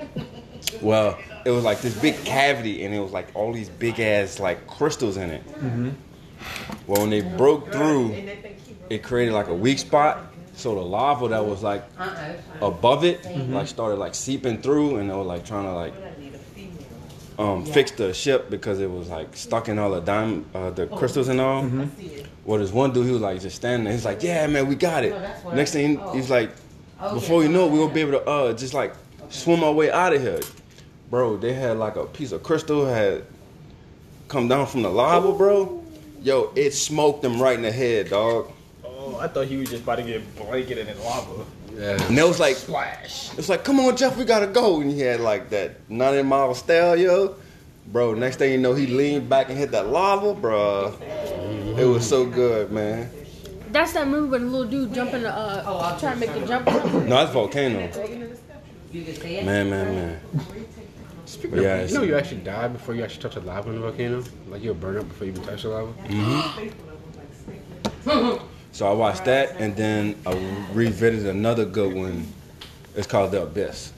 Well 0.82 1.16
it 1.44 1.50
was 1.50 1.62
like 1.62 1.80
this 1.80 1.96
big 2.00 2.16
cavity, 2.24 2.84
and 2.84 2.92
it 2.92 2.98
was 2.98 3.12
like 3.12 3.28
all 3.34 3.52
these 3.52 3.68
big 3.68 4.00
ass 4.00 4.40
like 4.40 4.66
crystals 4.66 5.16
in 5.16 5.30
it. 5.30 5.46
Mm-hmm. 5.46 5.90
Well, 6.88 7.02
when 7.02 7.10
they 7.10 7.20
broke 7.20 7.70
through, 7.72 8.14
it 8.90 9.04
created 9.04 9.32
like 9.32 9.46
a 9.46 9.54
weak 9.54 9.78
spot. 9.78 10.32
So 10.54 10.74
the 10.74 10.80
lava 10.80 11.28
that 11.28 11.44
was 11.44 11.62
like 11.62 11.84
above 12.60 13.04
it, 13.04 13.24
like 13.50 13.68
started 13.68 13.96
like 13.96 14.14
seeping 14.14 14.60
through, 14.60 14.96
and 14.96 15.08
they 15.08 15.14
were 15.14 15.22
like 15.22 15.44
trying 15.44 15.64
to 15.64 15.72
like 15.72 15.94
um, 17.38 17.64
fix 17.66 17.90
the 17.90 18.14
ship 18.14 18.48
because 18.50 18.80
it 18.80 18.90
was 18.90 19.08
like 19.08 19.36
stuck 19.36 19.68
in 19.68 19.78
all 19.78 19.90
the 19.90 20.00
diamond, 20.00 20.46
uh, 20.54 20.70
the 20.70 20.86
crystals 20.86 21.28
and 21.28 21.40
all. 21.40 21.68
Well, 22.44 22.60
this 22.60 22.72
one 22.72 22.92
dude, 22.92 23.06
he 23.06 23.12
was 23.12 23.20
like 23.22 23.40
just 23.40 23.56
standing 23.56 23.84
there. 23.84 23.92
He's 23.92 24.04
like, 24.04 24.22
"Yeah, 24.22 24.46
man, 24.46 24.66
we 24.66 24.74
got 24.74 25.04
it." 25.04 25.14
Next 25.54 25.72
thing, 25.72 26.00
he's 26.12 26.30
like, 26.30 26.50
"Before 27.12 27.42
you 27.42 27.48
know 27.48 27.66
it, 27.66 27.72
we 27.72 27.78
will 27.78 27.88
be 27.88 28.00
able 28.00 28.12
to 28.12 28.24
uh 28.28 28.52
just 28.52 28.72
like 28.74 28.94
swim 29.28 29.62
our 29.64 29.72
way 29.72 29.90
out 29.90 30.12
of 30.14 30.22
here." 30.22 30.40
Bro, 31.10 31.36
they 31.38 31.52
had 31.52 31.76
like 31.78 31.96
a 31.96 32.04
piece 32.06 32.32
of 32.32 32.42
crystal 32.42 32.86
had 32.86 33.24
come 34.28 34.48
down 34.48 34.66
from 34.66 34.82
the 34.82 34.90
lava, 34.90 35.32
bro. 35.32 35.82
Yo, 36.22 36.50
it 36.56 36.72
smoked 36.72 37.22
them 37.22 37.40
right 37.40 37.54
in 37.56 37.62
the 37.62 37.70
head, 37.70 38.10
dog. 38.10 38.50
Oh, 38.84 39.18
I 39.20 39.28
thought 39.28 39.46
he 39.46 39.56
was 39.56 39.70
just 39.70 39.84
about 39.84 39.96
to 39.96 40.02
get 40.02 40.36
blanketed 40.36 40.88
in 40.88 40.98
lava. 41.04 41.44
Yeah. 41.76 42.02
And 42.08 42.18
it 42.18 42.26
was 42.26 42.40
like, 42.40 42.56
Splash. 42.56 43.36
it's 43.38 43.48
like, 43.48 43.62
come 43.62 43.78
on, 43.80 43.96
Jeff, 43.96 44.16
we 44.16 44.24
gotta 44.24 44.46
go. 44.46 44.80
And 44.80 44.90
he 44.90 45.00
had 45.00 45.20
like 45.20 45.50
that 45.50 45.88
90 45.90 46.22
mile 46.22 46.54
style, 46.54 46.96
yo. 46.96 47.36
Bro, 47.88 48.14
next 48.14 48.36
thing 48.36 48.52
you 48.52 48.58
know, 48.58 48.74
he 48.74 48.86
leaned 48.86 49.28
back 49.28 49.48
and 49.48 49.58
hit 49.58 49.70
that 49.72 49.88
lava, 49.88 50.34
bro. 50.34 50.96
It 51.78 51.84
was 51.84 52.08
so 52.08 52.24
good, 52.24 52.72
man. 52.72 53.10
That's 53.70 53.92
that 53.92 54.08
movie 54.08 54.30
when 54.30 54.46
the 54.46 54.50
little 54.50 54.66
dude 54.66 54.94
jumping, 54.94 55.24
uh, 55.26 55.98
trying 55.98 56.18
to 56.18 56.26
make 56.26 56.30
a 56.30 56.46
jump. 56.46 56.66
No, 56.66 57.08
that's 57.08 57.32
volcano. 57.32 57.80
You 58.90 59.04
can 59.04 59.14
say 59.14 59.36
it. 59.36 59.44
Man, 59.44 59.68
man, 59.68 59.94
man. 59.94 60.20
But 61.50 61.60
yeah, 61.60 61.84
You 61.84 61.94
know 61.94 62.02
you 62.02 62.16
actually 62.16 62.40
die 62.40 62.68
before 62.68 62.94
you 62.94 63.04
actually 63.04 63.22
touch 63.22 63.34
the 63.34 63.40
lava 63.40 63.68
in 63.68 63.76
the 63.76 63.82
volcano? 63.82 64.24
Like 64.48 64.62
you'll 64.62 64.74
burn 64.74 64.96
up 64.96 65.08
before 65.08 65.26
you 65.26 65.32
even 65.32 65.44
touch 65.44 65.62
the 65.62 65.68
lava? 68.08 68.40
so 68.76 68.86
I 68.86 68.92
watched 68.92 69.24
that, 69.24 69.58
and 69.58 69.74
then 69.74 70.16
I 70.26 70.34
revisited 70.74 71.34
another 71.34 71.64
good 71.64 71.94
one. 71.94 72.26
It's 72.94 73.06
called 73.06 73.30
The 73.30 73.44
Abyss. 73.44 73.90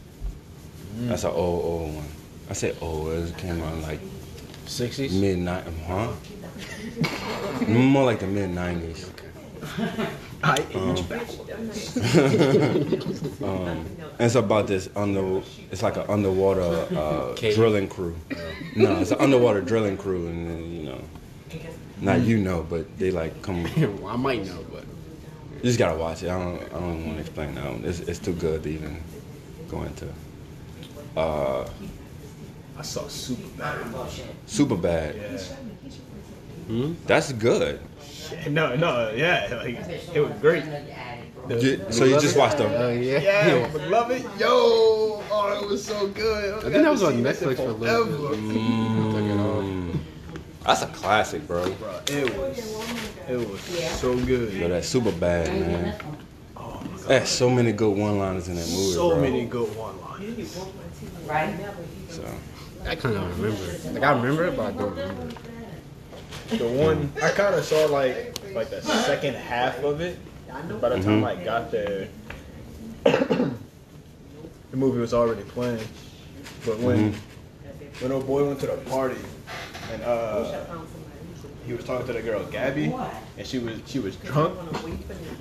That's 0.99 1.25
an 1.25 1.33
old, 1.33 1.65
old 1.65 1.95
one. 1.97 2.07
I 2.49 2.53
said 2.53 2.77
old. 2.81 3.09
It 3.13 3.37
came 3.37 3.61
out 3.61 3.77
like 3.79 3.99
60s? 4.67 5.21
mid 5.21 5.39
'90s, 5.39 5.85
huh? 5.85 7.67
More 7.67 8.05
like 8.05 8.21
the 8.21 8.29
mid 8.29 8.51
'90s. 8.51 9.11
I 10.45 10.59
age 10.71 11.09
back. 11.09 11.29
Um, 13.43 13.85
it's 14.21 14.37
about 14.37 14.69
this 14.69 14.89
under. 14.95 15.43
It's 15.73 15.83
like 15.83 15.97
an 15.97 16.05
underwater 16.09 16.87
uh, 16.97 17.35
drilling 17.35 17.89
crew. 17.89 18.17
No, 18.77 19.01
it's 19.01 19.11
an 19.11 19.19
underwater 19.19 19.61
drilling 19.61 19.97
crew, 19.97 20.29
and 20.29 20.73
you 20.73 20.83
know, 20.85 21.01
not 22.01 22.19
mm-hmm. 22.19 22.29
you 22.29 22.39
know, 22.39 22.67
but 22.69 22.99
they 22.99 23.11
like 23.11 23.43
come. 23.43 23.67
You 23.77 23.91
well, 24.03 24.13
I 24.13 24.17
might 24.17 24.45
know, 24.47 24.65
but 24.73 24.85
you 25.57 25.63
just 25.63 25.79
gotta 25.79 25.99
watch 25.99 26.23
it. 26.23 26.31
I 26.31 26.39
don't. 26.39 26.63
I 26.63 26.81
don't 26.81 27.07
want 27.07 27.17
to 27.17 27.21
explain 27.21 27.55
that. 27.55 27.65
one. 27.65 27.85
It's, 27.85 28.01
it's 28.01 28.19
too 28.19 28.35
good 28.35 28.63
to 28.63 28.69
even 28.69 29.03
go 29.69 29.83
into. 29.83 30.09
Uh, 31.17 31.69
I 32.77 32.83
saw 32.83 33.09
super 33.09 33.49
bad. 33.59 34.11
super 34.47 34.77
bad. 34.77 35.17
Yeah. 35.17 35.39
Hmm? 36.69 36.95
That's 37.07 37.33
good. 37.33 37.81
No, 38.51 38.77
no, 38.77 39.11
yeah, 39.11 39.49
like 39.65 39.79
it 40.15 40.21
was 40.21 40.33
great. 40.41 40.65
You- 41.49 41.81
so 41.91 42.05
you 42.05 42.21
just 42.21 42.37
watched 42.37 42.59
them. 42.59 42.71
oh 42.75 42.91
yeah. 42.91 43.21
Yeah, 43.21 43.69
beloved, 43.69 44.23
yo, 44.39 44.49
oh, 44.51 45.61
it 45.63 45.67
was 45.67 45.85
so 45.85 46.09
good. 46.09 46.59
I 46.59 46.71
think 46.71 46.85
that 46.85 46.91
was 46.91 47.03
on 47.03 47.15
Netflix 47.15 47.57
for 47.57 47.63
a 47.63 47.73
little 47.73 48.05
bit. 48.05 48.37
Took 49.11 49.25
it 49.25 49.25
off. 49.25 49.28
That's 50.69 50.83
a 50.83 50.87
classic, 50.89 51.47
bro. 51.47 51.73
Bro, 51.77 52.01
it 52.09 52.37
was, 52.37 52.59
it 53.27 53.37
was 53.39 53.61
so 53.99 54.15
good. 54.15 54.53
Yo, 54.53 54.69
that's 54.69 54.87
super 54.87 55.13
bad, 55.13 55.49
man. 55.49 55.99
Oh, 56.59 56.83
There's 57.07 57.31
so 57.31 57.49
many 57.49 57.73
good 57.73 57.97
one-liners 57.97 58.49
in 58.49 58.57
that 58.57 58.69
movie, 58.69 58.93
so 58.93 59.13
bro. 59.13 59.21
many 59.23 59.47
good 59.47 59.75
one-liners. 59.75 60.67
Right? 61.25 61.59
So, 62.11 62.23
I 62.85 62.97
kind 62.97 63.17
of 63.17 63.23
don't 63.23 63.41
remember. 63.41 63.65
it. 63.65 63.95
Like 63.95 64.03
I 64.03 64.13
remember 64.13 64.45
it, 64.45 64.57
but 64.59 64.67
I 64.67 64.73
don't 64.73 64.91
remember. 64.91 65.29
it. 66.51 66.59
The 66.59 66.69
one 66.69 67.11
I 67.23 67.31
kind 67.31 67.55
of 67.55 67.65
saw 67.65 67.87
like 67.87 68.39
like 68.53 68.69
the 68.69 68.83
second 68.83 69.37
half 69.37 69.83
of 69.83 70.03
it. 70.03 70.19
By 70.49 70.91
the 70.91 70.97
time 70.97 71.23
mm-hmm. 71.23 71.25
I 71.25 71.35
got 71.37 71.71
there, 71.71 72.09
the 73.05 73.57
movie 74.75 74.99
was 74.99 75.15
already 75.15 75.45
playing. 75.45 75.87
But 76.67 76.79
when 76.81 77.13
mm-hmm. 77.13 78.05
when 78.05 78.13
old 78.13 78.27
boy 78.27 78.47
went 78.47 78.61
to 78.61 78.67
the 78.67 78.77
party 78.91 79.17
and 79.93 80.03
uh 80.03 80.61
he 81.67 81.75
was 81.75 81.85
talking 81.85 82.07
to 82.07 82.13
the 82.15 82.23
girl 82.23 82.43
Gabby 82.47 82.95
and 83.37 83.47
she 83.47 83.59
was 83.59 83.79
she 83.87 83.99
was 83.99 84.17
drunk. 84.17 84.59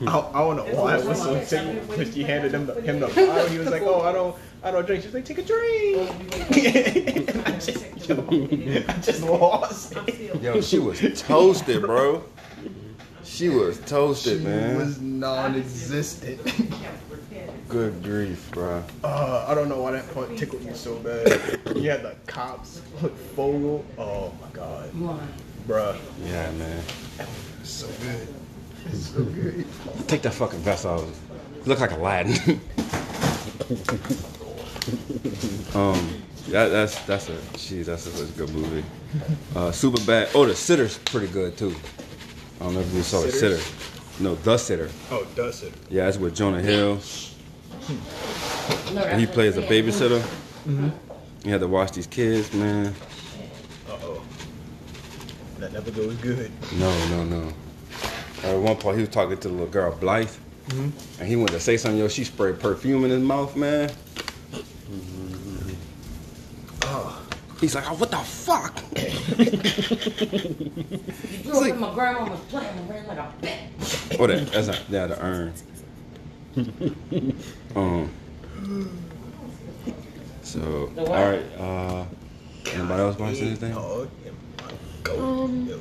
I, 0.06 0.20
I 0.20 0.40
don't 0.40 0.58
know 0.58 0.66
why 0.76 0.98
it 0.98 1.06
was 1.06 1.22
so 1.22 1.42
sick 1.44 1.88
when 1.88 2.12
she 2.12 2.24
handed 2.24 2.54
him 2.54 2.66
the, 2.66 2.74
him 2.82 3.00
the 3.00 3.08
bottle. 3.16 3.48
He 3.48 3.58
was 3.58 3.70
like, 3.70 3.84
"Oh, 3.84 4.02
I 4.02 4.12
don't 4.12 4.36
I 4.62 4.72
don't 4.72 4.86
drink." 4.86 5.04
She's 5.04 5.14
like, 5.14 5.24
"Take 5.24 5.38
a 5.38 5.44
drink." 5.44 6.12
I 7.48 7.52
just, 7.52 8.10
yo, 8.10 8.84
I 8.88 8.94
just 9.02 9.24
lost 9.24 9.94
it. 9.96 10.42
yo, 10.42 10.60
she 10.60 10.80
was 10.80 11.00
toasted, 11.22 11.82
bro. 11.82 12.24
She 13.24 13.50
was 13.50 13.80
toasted, 13.82 14.44
man. 14.44 14.72
She 14.72 14.78
was 14.78 15.00
non-existent. 15.00 16.42
Good 17.68 18.02
grief, 18.02 18.50
bro. 18.52 18.82
Uh, 19.04 19.46
I 19.48 19.54
don't 19.54 19.68
know 19.68 19.82
why 19.82 19.92
that 19.92 20.14
part 20.14 20.36
tickled 20.38 20.64
me 20.64 20.74
so 20.74 20.96
bad. 21.00 21.60
You 21.76 21.90
had 21.90 22.02
the 22.04 22.16
cops 22.26 22.82
with 23.02 23.36
Fogell. 23.36 23.84
Oh 23.98 24.32
my 24.42 24.48
god, 24.54 24.90
bruh, 25.68 25.98
Yeah, 26.24 26.50
man. 26.52 26.82
so 27.64 27.88
good. 28.02 28.28
So 28.96 29.22
good. 29.26 29.66
Take 30.08 30.22
that 30.22 30.34
fucking 30.34 30.60
vest 30.60 30.86
off. 30.86 31.02
You 31.58 31.64
look 31.66 31.82
like 31.82 31.92
Aladdin. 31.92 32.36
um, 35.76 36.22
that, 36.50 36.70
that's 36.70 37.00
that's 37.06 37.28
a 37.28 37.34
jeez, 37.58 37.86
that's 37.86 38.06
a, 38.08 38.10
that's 38.12 38.30
a 38.30 38.38
good 38.38 38.50
movie. 38.54 38.86
Uh, 39.56 39.72
super 39.74 40.00
bad. 40.06 40.30
Oh, 40.34 40.46
the 40.46 40.56
sitter's 40.56 40.98
pretty 41.00 41.28
good 41.28 41.58
too. 41.58 41.76
I 42.62 42.64
don't 42.64 42.76
know 42.76 42.80
if 42.80 42.94
you 42.94 43.02
saw 43.04 43.22
the 43.22 43.30
Sitters? 43.32 43.62
sitter. 43.62 44.24
No, 44.24 44.36
the 44.36 44.58
sitter. 44.58 44.90
Oh, 45.12 45.28
does 45.36 45.56
sitter. 45.60 45.78
Yeah, 45.90 46.06
that's 46.06 46.18
with 46.18 46.34
Jonah 46.36 46.62
Hill. 46.62 47.00
And 47.90 49.20
he 49.20 49.26
plays 49.26 49.58
a 49.58 49.62
babysitter. 49.62 50.22
You 50.66 51.52
had 51.52 51.62
to 51.62 51.68
watch 51.68 51.92
these 51.92 52.08
kids, 52.08 52.54
man. 52.54 52.94
Uh 53.88 53.98
oh. 54.04 54.22
That 55.60 55.72
never 55.74 55.92
goes 55.92 56.16
good. 56.16 56.52
No, 56.74 56.92
no, 57.08 57.24
no. 57.24 57.54
At 58.44 58.56
one 58.58 58.76
point, 58.76 58.98
he 58.98 59.02
was 59.02 59.10
talking 59.10 59.38
to 59.38 59.48
the 59.48 59.54
little 59.54 59.68
girl, 59.68 59.96
Blithe, 59.96 60.30
and 60.72 61.28
he 61.28 61.36
went 61.36 61.50
to 61.52 61.60
say 61.60 61.78
something. 61.78 62.00
Yo, 62.00 62.08
she 62.08 62.24
sprayed 62.24 62.60
perfume 62.60 63.04
in 63.06 63.10
his 63.12 63.22
mouth, 63.24 63.56
man. 63.56 63.90
Oh, 66.84 67.22
he's 67.60 67.76
like, 67.76 67.90
oh, 67.90 67.96
what 67.96 68.12
the 68.12 68.18
fuck? 68.18 68.84
You 71.48 71.54
grew 71.54 71.72
up 71.72 71.78
my 71.78 71.94
grandma 71.94 72.30
was 72.30 72.40
playing 72.50 72.78
and 72.78 72.90
ran 72.90 73.08
like 73.08 73.18
a 73.18 73.34
bitch. 73.42 74.20
Oh, 74.20 74.28
that, 74.28 74.48
that's 74.52 74.68
not, 74.68 74.82
yeah, 74.90 75.08
the 75.08 75.24
urn. 75.24 75.54
Um. 77.78 78.12
So, 80.44 80.92
all 80.98 81.06
right. 81.06 81.44
Uh, 81.60 82.06
anybody 82.74 83.02
else 83.02 83.20
want 83.20 83.36
to 83.36 83.40
say 83.40 83.48
anything? 83.48 83.74
Dog. 83.74 84.10
Go. 85.04 85.44
Um, 85.44 85.68
Yo, 85.68 85.80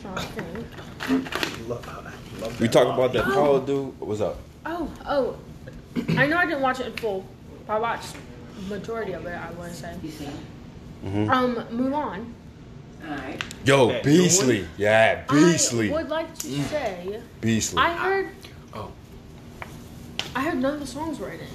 trying 0.00 0.16
to 0.16 0.22
think. 0.22 1.68
love, 1.68 1.88
I 1.88 2.40
love 2.40 2.60
We 2.60 2.66
that 2.68 2.72
talk 2.72 2.94
about 2.94 3.12
that 3.12 3.24
Paul 3.24 3.60
dude. 3.60 4.00
What's 4.00 4.20
up? 4.20 4.38
Oh, 4.64 4.90
oh. 5.06 5.36
I 6.16 6.26
know 6.26 6.38
I 6.38 6.46
didn't 6.46 6.62
watch 6.62 6.80
it 6.80 6.86
in 6.86 6.92
full. 6.94 7.26
but 7.66 7.74
I 7.74 7.78
watched 7.78 8.16
majority 8.68 9.12
of 9.12 9.26
it. 9.26 9.34
I 9.36 9.50
want 9.52 9.72
to 9.72 9.78
say. 9.78 9.92
Um, 11.04 11.56
Mulan. 11.70 12.32
Alright. 13.04 13.42
Yo, 13.64 13.88
That 13.88 14.04
Beastly. 14.04 14.66
Yeah, 14.78 15.24
Beastly. 15.28 15.90
I 15.90 15.94
would 15.94 16.08
like 16.08 16.32
to 16.38 16.62
say 16.62 17.20
Beastly. 17.40 17.82
I 17.82 17.92
heard. 17.94 18.28
Oh. 20.34 20.38
I 20.38 20.42
heard 20.44 20.58
none 20.58 20.74
of 20.74 20.80
the 20.80 20.86
songs 20.86 21.18
were 21.18 21.30
in 21.30 21.40
it, 21.40 21.48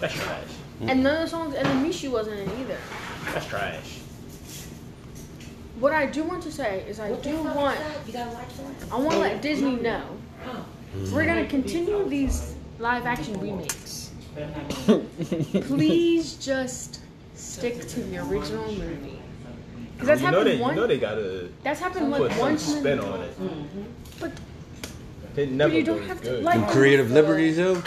That's 0.00 0.14
trash. 0.14 0.44
and 0.80 1.02
none 1.02 1.14
of 1.16 1.22
the 1.22 1.28
songs, 1.28 1.54
and 1.54 1.66
the 1.66 1.88
Mushu 1.88 2.10
wasn't 2.10 2.40
in 2.40 2.48
it 2.48 2.60
either. 2.60 2.78
That's 3.32 3.46
trash. 3.46 3.98
What 5.80 5.92
I 5.92 6.06
do 6.06 6.22
want 6.24 6.42
to 6.44 6.52
say 6.52 6.84
is 6.88 7.00
I 7.00 7.10
What 7.10 7.22
the 7.22 7.30
do 7.30 7.42
fuck 7.42 7.56
want. 7.56 7.78
that? 7.78 8.06
You 8.06 8.12
gotta 8.12 8.30
watch 8.30 8.48
that? 8.56 8.92
I 8.92 8.96
want 8.96 9.12
to 9.12 9.18
let 9.18 9.42
Disney 9.42 9.76
know 9.76 10.02
we're 11.12 11.26
gonna 11.26 11.46
continue 11.46 12.08
these 12.08 12.54
live 12.78 13.06
action 13.06 13.38
remakes. 13.40 14.12
Please 15.66 16.34
just 16.34 17.00
stick 17.34 17.80
to 17.88 18.00
the 18.00 18.18
original 18.18 18.66
movie. 18.72 19.18
Because 19.92 20.08
that's 20.08 20.22
you 20.22 20.30
know 20.30 20.38
happened 20.38 20.58
they, 20.58 20.60
one. 20.62 20.74
you 20.74 20.80
know 20.80 20.86
they 20.86 20.98
gotta 20.98 21.48
that's 21.62 21.80
happened 21.80 22.12
put 22.12 22.22
like 22.22 22.32
some 22.32 22.40
once 22.40 22.72
in 22.72 22.80
spin 22.80 23.00
on 23.00 23.20
it. 23.20 23.40
Mm-hmm. 23.40 23.82
but, 24.20 24.32
It 25.36 25.46
but 25.46 25.48
never 25.50 25.74
you 25.74 25.82
don't 25.82 25.98
goes 25.98 26.08
have 26.08 26.20
to 26.22 26.28
good. 26.30 26.44
like 26.44 26.68
Creative 26.68 27.10
liberties, 27.10 27.56
though. 27.56 27.82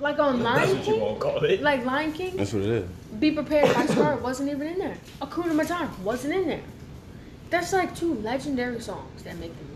Like 0.00 0.18
on 0.18 0.42
That's 0.42 0.66
Lion 0.66 0.78
what 0.78 0.86
you 0.86 0.92
King, 0.94 1.00
gonna 1.00 1.18
call 1.20 1.44
it. 1.44 1.62
like 1.62 1.84
Lion 1.84 2.12
King, 2.12 2.36
That's 2.36 2.52
what 2.52 2.62
it 2.62 2.68
is. 2.68 2.88
Be 3.18 3.30
Prepared 3.30 3.74
by 3.74 3.86
Scar 3.86 4.16
wasn't 4.16 4.50
even 4.50 4.66
in 4.68 4.78
there. 4.78 4.96
Hakuna 5.20 5.52
Matata 5.60 5.88
wasn't 6.00 6.34
in 6.34 6.46
there. 6.48 6.60
That's 7.50 7.72
like 7.72 7.94
two 7.96 8.14
legendary 8.14 8.80
songs 8.80 9.22
that 9.22 9.36
make 9.38 9.56
them. 9.56 9.68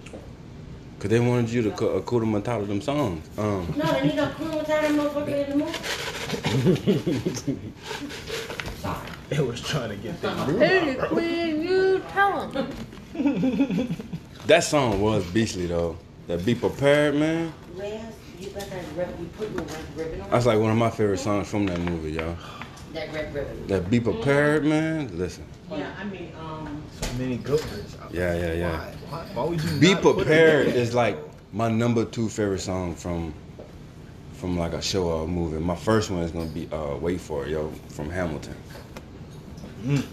Cause 0.98 1.10
they 1.10 1.20
wanted 1.20 1.48
you 1.50 1.62
to 1.62 1.70
co- 1.70 2.00
Akuda 2.00 2.24
Matata 2.24 2.66
them 2.66 2.80
songs. 2.80 3.24
Um, 3.38 3.72
No, 3.76 3.84
they 3.92 4.08
need 4.08 4.18
a 4.18 4.28
crew 4.30 4.48
with 4.50 4.66
that 4.66 4.90
motherfucker 4.90 5.48
in 5.48 5.58
the 5.60 5.64
movie. 5.64 7.58
Sorry. 8.80 9.06
It 9.30 9.46
was 9.46 9.60
trying 9.60 9.90
to 9.90 9.96
get 9.96 10.20
them. 10.20 10.58
Hey, 10.58 10.96
Queen, 11.00 11.62
you 11.62 12.02
tell 12.08 12.48
them. 12.48 12.68
that 14.46 14.64
song 14.64 15.00
was 15.00 15.24
beastly 15.26 15.66
though. 15.66 15.96
That 16.28 16.44
Be 16.44 16.54
Prepared, 16.54 17.14
man. 17.14 17.52
Reyes, 17.74 18.02
you 18.38 18.50
got 18.50 18.68
that 18.68 18.84
rib, 18.94 19.08
you 19.18 19.26
put 19.38 19.50
your 19.50 19.62
red 19.62 19.96
ribbon 19.96 20.20
on? 20.20 20.30
That's 20.30 20.44
like 20.44 20.58
one 20.58 20.70
of 20.70 20.76
my 20.76 20.90
favorite 20.90 21.18
songs 21.20 21.48
from 21.48 21.64
that 21.66 21.80
movie, 21.80 22.12
y'all. 22.12 22.36
That 22.92 23.12
red 23.14 23.32
ribbon. 23.34 23.66
That 23.66 23.88
Be 23.88 23.98
Prepared, 23.98 24.64
man. 24.66 25.16
Listen. 25.16 25.46
Yeah, 25.70 25.90
I 25.98 26.04
mean, 26.04 26.32
um, 26.38 26.82
So 27.00 27.10
many 27.14 27.38
good 27.38 27.60
ones. 27.60 27.96
Yeah, 28.12 28.34
yeah, 28.34 28.52
yeah. 28.52 28.78
Why? 28.78 28.94
Why, 29.08 29.24
why 29.32 29.44
would 29.44 29.62
you 29.64 29.80
Be 29.80 29.94
not 29.94 30.02
put 30.02 30.10
it 30.10 30.16
Prepared 30.18 30.66
there? 30.66 30.76
is 30.76 30.94
like 30.94 31.18
my 31.54 31.70
number 31.70 32.04
two 32.04 32.28
favorite 32.28 32.60
song 32.60 32.94
from 32.94 33.32
from 34.34 34.56
like 34.58 34.72
a 34.74 34.82
show 34.82 35.04
or 35.08 35.24
a 35.24 35.26
movie. 35.26 35.58
My 35.58 35.74
first 35.74 36.10
one 36.10 36.22
is 36.22 36.30
gonna 36.30 36.44
be 36.46 36.68
uh, 36.70 36.94
Wait 36.96 37.20
For 37.22 37.46
It, 37.46 37.52
yo, 37.52 37.70
from 37.88 38.10
Hamilton. 38.10 38.54
Mm. 39.82 40.06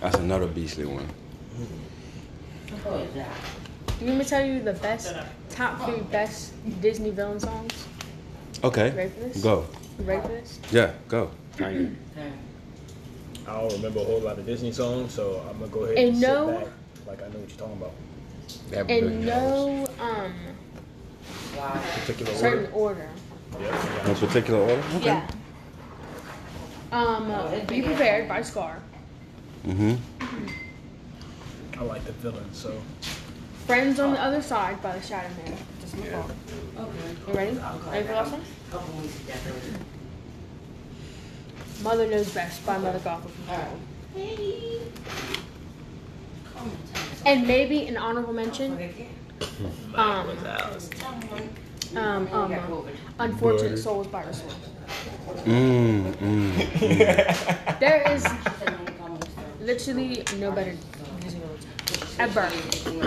That's 0.00 0.16
another 0.16 0.48
beastly 0.48 0.84
one. 0.84 1.08
Who 2.84 2.94
is 2.96 3.14
that? 3.14 3.28
You 4.00 4.06
want 4.08 4.18
me 4.18 4.24
to 4.24 4.30
tell 4.30 4.44
you 4.44 4.60
the 4.60 4.74
best, 4.74 5.14
top 5.50 5.80
three 5.84 6.00
best 6.12 6.52
Disney 6.82 7.10
villain 7.10 7.40
songs? 7.40 7.86
Okay. 8.62 8.90
Ready 8.90 9.10
for 9.10 9.20
this? 9.20 9.42
Go. 9.42 9.66
You 9.98 10.04
ready 10.04 10.22
for 10.22 10.28
this? 10.28 10.58
Yeah, 10.70 10.92
go. 11.08 11.30
I 11.58 11.88
don't 13.46 13.72
remember 13.72 14.00
a 14.00 14.04
whole 14.04 14.20
lot 14.20 14.38
of 14.38 14.44
Disney 14.46 14.72
songs, 14.72 15.12
so 15.14 15.42
I'm 15.48 15.58
gonna 15.58 15.70
go 15.70 15.84
ahead 15.84 15.96
And 15.98 16.08
and, 16.08 16.20
no- 16.20 16.46
sit 16.46 16.64
back 16.64 16.72
like 17.06 17.22
I 17.22 17.28
know 17.32 17.38
what 17.38 17.48
you're 17.48 17.58
talking 17.58 17.76
about. 17.76 17.92
That 18.70 18.90
In 18.90 19.00
billion 19.04 19.26
dollars. 19.26 19.88
no 19.98 20.04
um 20.04 20.32
Wow. 21.56 21.82
Particular 22.00 22.34
certain 22.34 22.72
order. 22.72 23.08
order. 23.54 23.64
Yeah. 23.64 24.02
No 24.06 24.14
particular 24.14 24.60
order? 24.60 24.82
Okay. 24.96 25.04
Yeah. 25.06 25.26
Um, 26.92 27.30
uh, 27.30 27.58
Be 27.66 27.82
Prepared 27.82 28.28
by 28.28 28.42
Scar. 28.42 28.78
Mm-hmm. 29.66 29.94
I 31.78 31.82
like 31.84 32.04
the 32.04 32.12
villain, 32.12 32.52
so 32.52 32.80
Friends 33.66 33.98
on 33.98 34.12
the 34.12 34.22
Other 34.22 34.40
Side 34.40 34.80
by 34.80 34.96
the 34.96 35.04
Shadow 35.04 35.28
Man. 35.44 35.58
Just 35.80 35.96
my 35.98 36.06
fault. 36.06 36.30
Okay. 36.78 36.88
You 37.26 37.34
ready? 37.34 37.56
Ready 37.90 38.02
for 38.02 38.08
the 38.08 38.14
last 38.14 38.30
one? 38.30 38.42
Couple 38.70 39.00
weeks 39.00 39.18
decorated. 39.26 39.74
Mother 41.82 42.06
Knows 42.06 42.32
Best 42.32 42.64
by 42.64 42.78
Mother 42.78 43.00
Gothel. 43.00 43.28
Hey. 44.14 44.82
Come 46.54 46.62
on, 46.70 46.76
tell 46.94 47.04
me 47.04 47.10
And 47.24 47.46
maybe 47.48 47.88
an 47.88 47.96
honorable 47.96 48.32
mention, 48.32 48.72
um, 49.96 50.28
um, 51.96 52.28
um, 52.32 52.88
Unfortunate 53.18 53.78
Souls 53.78 54.06
by 54.06 54.24
Ursula. 54.26 54.52
Mm, 55.44 56.12
mm, 56.14 56.52
mm. 56.52 57.80
There 57.80 58.12
is 58.12 58.22
Tell 58.22 58.32
me, 58.78 58.92
call 58.98 59.08
me, 59.08 59.20
sir. 59.22 59.42
literally 59.60 60.24
no 60.38 60.52
better 60.52 60.70
Disney 60.70 60.80
villains 60.80 60.95
ever. 62.18 62.50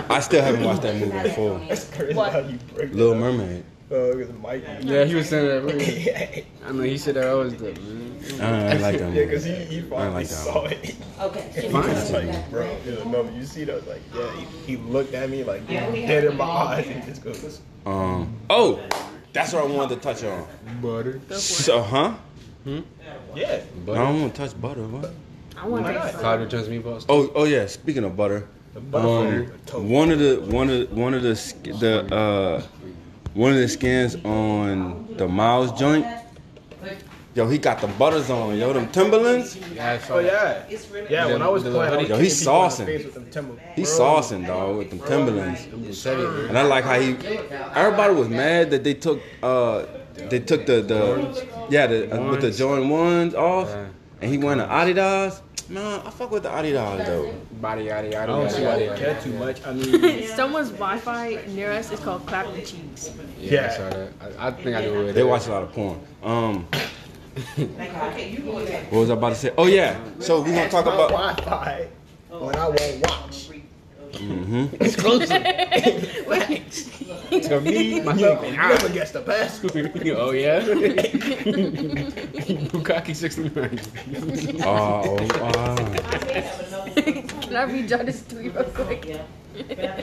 I 0.08 0.20
still 0.20 0.42
haven't 0.42 0.64
watched 0.64 0.82
that 0.82 0.96
movie 0.96 1.22
before. 1.22 1.58
that's 1.68 1.90
crazy 1.94 2.14
What? 2.14 2.32
how 2.32 2.38
you 2.40 2.58
break 2.74 2.92
Little 2.92 3.14
that 3.14 3.26
up. 3.26 3.34
Mermaid. 3.34 3.64
Uh, 3.90 4.14
because 4.14 4.32
Mike. 4.40 4.64
Yeah, 4.82 5.04
he 5.04 5.16
was 5.16 5.28
saying 5.28 5.48
that. 5.48 5.62
really. 5.64 6.46
I 6.66 6.70
know 6.72 6.82
he 6.84 6.96
said 6.96 7.16
that 7.16 7.28
always 7.28 7.54
good, 7.54 7.76
man. 7.82 8.40
I 8.40 8.70
don't 8.70 8.82
like 8.82 8.98
that 8.98 9.12
because 9.14 9.44
he, 9.44 9.54
he 9.64 9.80
finally 9.90 10.14
like 10.14 10.28
that 10.28 10.34
saw 10.34 10.64
it. 10.66 10.94
Okay. 11.20 11.50
He 11.54 11.68
Fine. 11.68 11.88
was 11.88 12.10
like, 12.12 12.50
bro, 12.50 12.76
you 12.84 12.92
know, 12.92 13.22
no, 13.22 13.30
you 13.30 13.44
see 13.44 13.64
that? 13.64 13.88
Like, 13.88 14.00
yeah, 14.14 14.30
he, 14.36 14.76
he 14.76 14.76
looked 14.76 15.12
at 15.14 15.28
me 15.28 15.42
like 15.42 15.66
dead 15.66 16.24
in 16.24 16.36
my 16.36 16.44
eyes 16.44 16.86
and 16.86 17.04
just 17.04 17.24
goes, 17.24 17.60
Um. 17.84 18.36
Oh, 18.48 18.80
that's 19.32 19.52
what 19.52 19.64
I 19.64 19.66
wanted 19.66 19.96
to 19.96 20.00
touch 20.02 20.22
on. 20.22 20.46
Butter. 20.80 21.20
So, 21.34 21.82
huh? 21.82 22.14
Hmm. 22.62 22.80
Yeah. 23.34 23.60
I 23.82 23.86
don't 23.86 24.20
want 24.20 24.34
to 24.36 24.40
touch 24.46 24.60
butter. 24.60 24.82
What? 24.86 25.10
I 25.56 25.66
want 25.66 25.82
Why 25.82 25.94
to 25.94 25.98
not? 25.98 26.14
Cloud 26.14 26.40
returns 26.40 26.68
meatballs. 26.68 27.06
Oh, 27.08 27.30
oh 27.34 27.44
yeah. 27.44 27.66
Speaking 27.66 28.04
of 28.04 28.16
butter 28.16 28.46
um, 28.76 29.46
one 29.88 30.10
of 30.10 30.18
the 30.18 30.36
one 30.46 30.70
of 30.70 30.92
one 30.92 31.14
of 31.14 31.22
the 31.22 31.34
sk- 31.36 31.64
the 31.80 32.04
uh 32.14 32.62
one 33.34 33.52
of 33.52 33.58
the 33.58 33.68
skins 33.68 34.16
on 34.24 35.06
the 35.16 35.26
Miles 35.28 35.72
joint. 35.78 36.06
Yo, 37.34 37.48
he 37.48 37.58
got 37.58 37.80
the 37.80 37.86
butters 37.86 38.28
on. 38.28 38.56
Yo, 38.58 38.72
them 38.72 38.88
Timberlands. 38.90 39.56
Yeah, 39.72 39.92
I 39.92 39.98
saw 39.98 40.14
Oh 40.14 40.18
yeah, 40.18 40.64
yeah. 41.08 41.26
When 41.26 41.42
I 41.42 41.48
was 41.48 41.62
playing, 41.62 41.76
I 41.92 41.96
was 41.98 42.08
Yo, 42.08 42.18
he's 42.18 42.40
kicking 42.40 42.52
people 42.52 42.68
the 42.68 42.74
saucing. 42.74 42.86
face 42.86 43.04
with 43.04 43.14
them 43.14 43.26
timber- 43.30 43.62
He's 43.76 43.88
saucing, 43.88 44.46
dog, 44.46 44.76
with 44.78 44.90
them 44.90 44.98
Timberlands. 45.00 45.66
You 45.66 45.92
said 45.92 46.18
it, 46.18 46.28
man. 46.28 46.48
And 46.48 46.58
I 46.58 46.62
like 46.62 46.84
how 46.84 46.98
he. 46.98 47.16
Everybody 47.76 48.14
was 48.14 48.28
mad 48.28 48.70
that 48.72 48.82
they 48.82 48.94
took 48.94 49.20
uh 49.44 49.84
they 50.28 50.40
took 50.40 50.66
the 50.66 50.80
the 50.82 51.66
yeah 51.70 51.86
the 51.86 52.12
uh, 52.20 52.30
with 52.30 52.40
the 52.40 52.50
Jordan 52.50 52.88
ones 52.88 53.34
off, 53.34 53.72
and 54.20 54.30
he 54.30 54.36
went 54.36 54.60
to 54.60 54.66
Adidas. 54.66 55.40
Man, 55.70 56.00
I 56.04 56.10
fuck 56.10 56.32
with 56.32 56.42
the 56.42 56.48
Adidas 56.48 57.06
though. 57.06 57.32
Body, 57.60 57.84
yada, 57.84 58.08
yada, 58.10 58.22
I 58.24 58.26
don't 58.26 58.50
see 58.50 58.64
why 58.64 58.76
they 58.76 58.86
yada. 58.86 58.98
care 58.98 59.20
too 59.22 59.32
much. 59.34 59.64
I 59.64 59.72
mean, 59.72 60.26
Someone's 60.34 60.70
Wi-Fi 60.70 61.44
near 61.48 61.70
us 61.70 61.92
is 61.92 62.00
called 62.00 62.26
Clapping 62.26 62.64
Cheeks. 62.64 63.12
Yeah, 63.38 63.52
Yeah. 63.52 63.66
I 63.66 63.76
saw 63.76 63.90
that. 63.90 64.12
I, 64.40 64.48
I 64.48 64.50
think 64.50 64.76
I 64.76 64.80
knew 64.80 64.94
what 64.96 65.04
it 65.10 65.14
They 65.14 65.22
watch 65.22 65.46
a 65.46 65.50
lot 65.52 65.62
of 65.62 65.72
porn. 65.72 66.00
Um, 66.24 66.66
okay, 67.56 68.30
you 68.32 68.40
go 68.40 68.58
ahead. 68.58 68.90
what 68.90 68.98
was 69.00 69.10
I 69.10 69.14
about 69.14 69.28
to 69.28 69.34
say? 69.36 69.52
Oh 69.56 69.66
yeah, 69.66 69.96
so 70.18 70.40
we 70.42 70.50
gonna 70.50 70.68
talk 70.68 70.86
about. 70.86 71.10
Wi-Fi 71.10 71.86
when 72.30 72.56
I 72.56 72.68
won't 72.68 73.00
watch. 73.08 73.49
Hmm 74.16 74.66
It's 74.80 74.96
closer. 74.96 75.38
Wait. 76.28 76.86
To 77.30 77.60
me, 77.60 77.94
You 77.96 78.02
myself, 78.02 78.42
never, 78.42 78.46
and 78.46 78.56
never 78.56 78.88
guess 78.88 79.12
the 79.12 79.20
password. 79.22 79.92
oh 80.16 80.32
yeah. 80.32 80.60
Bukaki 82.74 83.14
sixty 83.14 83.48
nine. 83.50 83.78
Oh, 84.64 85.14
wow. 85.40 85.76
Can 87.40 87.56
I 87.56 87.62
read 87.64 87.88
y'all 87.90 88.04
this 88.04 88.22
tweet 88.26 88.52
real 88.52 88.64
quick? 88.64 89.06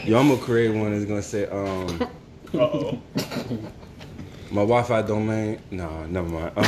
Yo, 0.05 0.17
I'm 0.19 0.29
gonna 0.29 0.41
create 0.41 0.73
one 0.73 0.91
that's 0.91 1.05
gonna 1.05 1.21
say 1.21 1.47
um 1.47 2.01
Uh 2.53 2.59
oh. 2.59 2.97
my 4.49 4.61
Wi-Fi 4.61 5.01
domain. 5.01 5.59
Nah, 5.71 6.05
never 6.07 6.29
mind. 6.29 6.51
Um, 6.55 6.63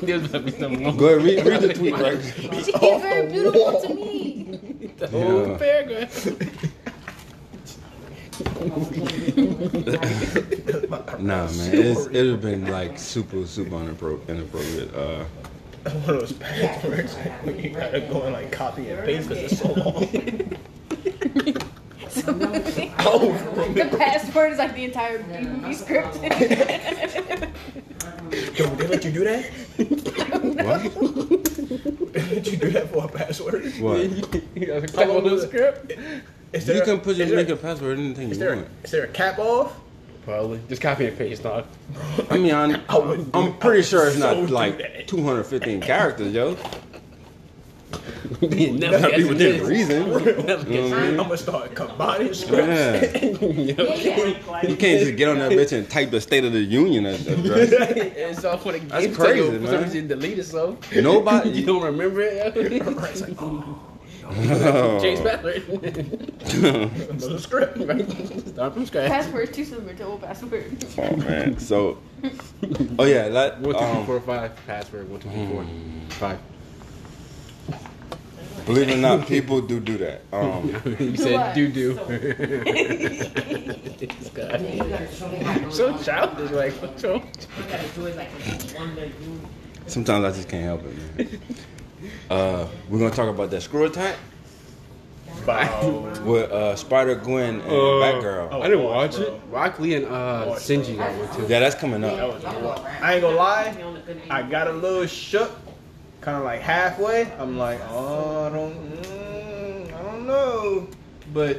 There's 0.00 0.24
about 0.24 0.32
to 0.32 0.40
be 0.40 0.50
something 0.52 0.82
wrong. 0.84 0.96
go 0.96 1.06
ahead, 1.08 1.22
read, 1.22 1.44
read 1.46 1.60
the 1.60 1.74
tweet 1.74 1.92
right. 1.94 2.18
She's 2.64 3.00
very 3.02 3.30
beautiful 3.30 3.80
to 3.82 3.88
me. 3.94 4.75
The 4.98 5.08
whole 5.08 5.48
Yeah. 5.48 5.58
paragraph. 5.58 6.26
Nah, 11.18 11.50
man, 11.52 11.74
it's, 11.74 12.06
it 12.06 12.26
have 12.30 12.42
been 12.42 12.66
like 12.66 12.98
super, 12.98 13.46
super 13.46 13.76
inappropriate. 14.28 14.94
Uh, 14.94 15.24
One 15.84 15.94
of 15.96 16.06
those 16.06 16.32
passwords 16.32 17.14
when 17.44 17.58
you 17.58 17.70
gotta 17.70 18.00
go 18.00 18.22
and 18.22 18.32
like 18.34 18.52
copy 18.52 18.88
and 18.90 19.04
paste 19.04 19.28
because 19.28 19.52
it's 19.52 19.60
so 19.60 19.72
long. 19.72 20.56
So 22.26 22.32
the 22.32 22.90
oh, 22.98 23.96
password 23.96 24.52
is 24.52 24.58
like 24.58 24.74
the 24.74 24.84
entire 24.84 25.22
movie 25.22 25.72
script. 25.74 26.16
yo, 28.58 28.66
they 28.74 28.86
let 28.88 29.04
you 29.04 29.12
do 29.12 29.22
that? 29.24 29.44
what? 30.66 30.82
They 32.12 32.22
let 32.22 32.46
you 32.50 32.56
do 32.56 32.70
that 32.72 32.88
for 32.90 33.04
a 33.04 33.08
password? 33.08 33.64
What? 33.78 34.10
How 34.96 35.04
long 35.04 35.22
was 35.22 35.44
it? 35.44 35.48
script? 35.48 35.92
Is 36.52 36.66
You 36.66 36.74
there, 36.74 36.84
can 36.84 36.98
put 36.98 37.14
your 37.14 37.28
there, 37.28 37.36
make 37.36 37.48
a 37.48 37.54
password 37.54 38.00
anything 38.00 38.30
is 38.30 38.38
you 38.38 38.44
there, 38.44 38.56
want. 38.56 38.66
is 38.82 38.90
there 38.90 39.04
a 39.04 39.08
cap 39.08 39.38
off? 39.38 39.78
Probably. 40.24 40.58
Just 40.68 40.82
copy 40.82 41.06
and 41.06 41.16
paste, 41.16 41.44
dog. 41.44 41.64
I 42.28 42.38
mean, 42.38 42.52
I'm, 42.52 42.82
I 42.88 42.98
wouldn't 42.98 43.36
I'm 43.36 43.56
pretty 43.58 43.78
would 43.78 43.84
sure 43.84 44.08
it's 44.08 44.18
so 44.18 44.34
not 44.34 44.48
do 44.48 44.52
like 44.52 44.78
that. 44.78 45.06
215 45.06 45.80
characters, 45.80 46.34
yo. 46.34 46.56
Never 48.40 48.98
Gotta 48.98 49.16
be 49.16 49.22
guess 49.22 49.28
within 49.28 49.58
this. 49.58 49.68
reason. 49.68 50.08
Never 50.46 50.70
You 50.72 50.88
know 50.88 50.96
I 50.96 51.00
I'm 51.06 51.16
gonna 51.16 51.36
start 51.36 51.74
combining 51.74 52.34
scripts. 52.34 52.66
Yeah. 53.22 54.62
You 54.62 54.76
can't 54.76 55.00
just 55.00 55.16
get 55.16 55.28
on 55.28 55.38
that 55.38 55.52
bitch 55.52 55.72
and 55.72 55.88
type 55.88 56.10
the 56.10 56.20
State 56.20 56.44
of 56.44 56.52
the 56.52 56.60
Union 56.60 57.06
address. 57.06 57.70
It's 57.72 58.44
all 58.44 58.58
for 58.58 58.72
the 58.72 58.80
game. 58.80 58.88
That's 58.88 59.06
so 59.16 59.24
crazy, 59.24 59.38
you- 59.40 59.52
For 59.52 59.58
man. 59.60 59.70
some 59.72 59.82
reason, 59.84 60.08
delete 60.08 60.38
it, 60.38 60.44
so. 60.44 60.76
Nobody- 60.94 61.50
you 61.60 61.66
don't 61.66 61.82
remember 61.84 62.20
it? 62.22 62.56
It's 62.56 63.20
like, 63.20 63.34
oh, 63.40 63.80
Oh. 64.28 65.00
Change 65.00 65.20
password. 65.20 65.62
another 66.52 67.38
script. 67.38 67.78
Start 68.48 68.74
from 68.74 68.86
scratch. 68.86 69.08
password 69.08 69.54
too 69.54 69.64
similar 69.64 69.94
to 69.94 70.04
old 70.04 70.20
password. 70.22 70.84
Oh 70.98 71.16
man. 71.16 71.56
So, 71.60 71.98
oh 72.98 73.04
yeah, 73.04 73.28
that 73.28 73.60
One, 73.60 73.74
two, 73.74 73.78
three, 73.78 73.88
um, 73.88 74.06
four. 74.06 74.20
Password. 74.66 75.08
One, 75.10 75.20
two, 75.20 75.28
three, 75.30 75.46
four, 75.46 75.64
five. 76.08 76.38
Believe 78.66 78.88
it 78.88 78.94
or 78.94 78.98
not, 78.98 79.26
people 79.28 79.60
do 79.60 79.78
do 79.80 79.96
that. 79.98 80.22
Um, 80.32 80.68
you 80.98 81.16
said 81.16 81.32
what? 81.34 81.54
doo 81.54 81.68
doo. 81.68 81.94
Then 81.94 82.20
you 84.76 84.84
gotta 84.84 85.12
show 85.12 85.28
me 85.28 85.38
how 85.38 85.58
to 85.58 85.72
so 85.72 85.96
do 85.96 86.02
childish, 86.04 86.50
like 86.50 86.72
what's 86.74 87.04
wrong? 87.04 87.22
You 87.58 87.64
gotta 87.70 87.88
do 87.88 88.06
it 88.06 88.16
like 88.16 88.30
one 88.78 88.94
day. 88.94 89.10
you- 89.22 89.40
sometimes 89.86 90.24
I 90.24 90.30
just 90.36 90.48
can't 90.48 90.64
help 90.64 90.82
it, 90.84 91.28
man. 91.30 91.40
Uh, 92.30 92.66
we're 92.88 92.98
gonna 92.98 93.14
talk 93.14 93.28
about 93.28 93.50
that 93.50 93.62
screw 93.62 93.84
attack 93.84 94.16
About 95.44 96.22
with 96.24 96.50
uh, 96.50 96.76
Spider 96.76 97.14
Gwen 97.14 97.60
and 97.60 97.62
Uh, 97.62 98.02
Batgirl. 98.02 98.48
Oh, 98.52 98.60
I 98.62 98.68
didn't 98.68 98.84
watch 98.84 99.18
it. 99.18 99.32
Rock 99.50 99.78
Lee 99.80 99.94
and 99.94 100.06
uh, 100.06 100.46
Shinji 100.56 100.96
got 100.96 101.12
one 101.16 101.36
too. 101.36 101.46
Yeah, 101.48 101.60
that's 101.60 101.74
coming 101.74 102.00
that 102.02 102.18
up. 102.18 102.42
was 102.42 102.80
I 103.00 103.14
ain't 103.14 103.22
gonna 103.22 103.36
lie. 103.36 103.76
I 104.30 104.42
got 104.42 104.68
a 104.68 104.72
little 104.72 105.06
shook, 105.06 105.50
kind 106.26 106.38
of 106.38 106.42
like 106.44 106.60
halfway. 106.60 107.32
I'm 107.38 107.56
like, 107.56 107.80
oh, 107.88 108.46
I 108.46 108.50
don't, 108.50 109.00
mm, 109.00 109.94
I 109.94 110.02
don't 110.02 110.26
know, 110.26 110.88
but 111.32 111.58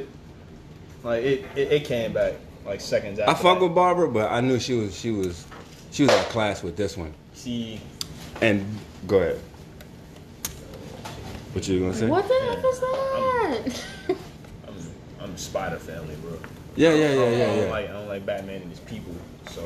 like 1.05 1.23
it, 1.23 1.45
it, 1.55 1.71
it 1.71 1.83
came 1.85 2.11
back 2.11 2.33
like 2.65 2.81
seconds 2.81 3.17
after. 3.17 3.31
I 3.31 3.33
fuck 3.33 3.59
that. 3.59 3.65
with 3.65 3.73
Barbara, 3.73 4.09
but 4.09 4.29
I 4.29 4.41
knew 4.41 4.59
she 4.59 4.73
was 4.73 4.93
she 4.99 5.11
was 5.11 5.45
she 5.91 6.03
was 6.03 6.11
in 6.11 6.23
class 6.25 6.63
with 6.63 6.75
this 6.75 6.97
one. 6.97 7.13
See, 7.33 7.79
And 8.41 8.65
go 9.07 9.19
ahead. 9.19 9.39
What 11.53 11.65
you 11.65 11.79
gonna 11.79 11.93
say? 11.93 12.07
What 12.07 12.27
the 12.27 12.33
heck 12.33 12.65
is 12.65 12.79
that? 12.81 13.83
I'm, 14.67 14.75
I'm 15.21 15.37
Spider 15.37 15.77
Family, 15.77 16.15
bro. 16.21 16.37
Yeah, 16.75 16.89
yeah, 16.89 16.95
yeah, 16.95 17.05
I 17.05 17.13
yeah, 17.13 17.45
don't 17.45 17.57
yeah. 17.57 17.71
like 17.71 17.89
I 17.89 17.93
don't 17.93 18.07
like 18.09 18.25
Batman 18.25 18.63
and 18.63 18.69
his 18.69 18.81
people. 18.81 19.15
So 19.49 19.65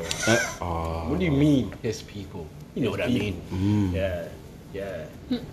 Uh. 0.64 1.08
What 1.08 1.18
do 1.18 1.24
you 1.24 1.32
mean, 1.32 1.74
his 1.82 2.02
people? 2.02 2.46
You 2.76 2.84
know 2.84 2.90
what 2.92 3.02
I 3.02 3.08
mean. 3.08 3.42
Mm. 3.50 3.92
yeah, 3.92 4.28
yeah, 4.72 5.04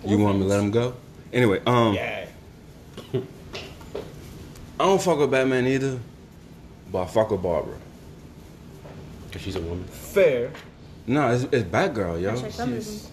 You 0.06 0.18
want 0.18 0.38
me 0.38 0.44
to 0.44 0.50
let 0.50 0.60
him 0.60 0.72
go? 0.72 0.96
Anyway, 1.32 1.62
um, 1.66 1.94
yeah. 1.94 2.26
I 3.14 4.86
don't 4.86 5.02
fuck 5.02 5.20
with 5.20 5.32
Batman 5.32 5.68
either, 5.68 6.00
but 6.91 7.04
I 7.04 7.06
fuck 7.06 7.32
with 7.32 7.41
Barbara. 7.41 7.78
Cause 9.32 9.41
she's 9.41 9.56
a 9.56 9.62
woman. 9.62 9.84
Fair. 9.86 10.52
No, 11.06 11.32
it's, 11.32 11.44
it's 11.52 11.64
Batgirl, 11.64 12.22
yo. 12.22 12.36
She's, 12.36 12.56
feminism. 12.56 13.12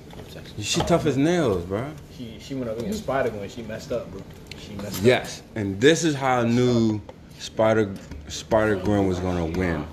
She 0.60 0.80
tough 0.80 1.06
as 1.06 1.16
nails, 1.16 1.64
bro. 1.64 1.90
She 2.16 2.38
she 2.40 2.54
went 2.54 2.70
up 2.70 2.78
against 2.78 3.00
Spider 3.00 3.30
Gwen. 3.30 3.48
She 3.48 3.62
messed 3.62 3.92
up, 3.92 4.10
bro. 4.10 4.22
She 4.58 4.74
messed 4.74 4.98
up. 4.98 5.04
Yes, 5.04 5.42
and 5.54 5.80
this 5.80 6.04
is 6.04 6.14
how 6.14 6.40
I 6.40 6.46
knew 6.46 7.00
Spider 7.38 7.94
Spider 8.28 8.76
Gwen 8.76 9.06
was 9.06 9.18
gonna 9.18 9.46
win. 9.46 9.86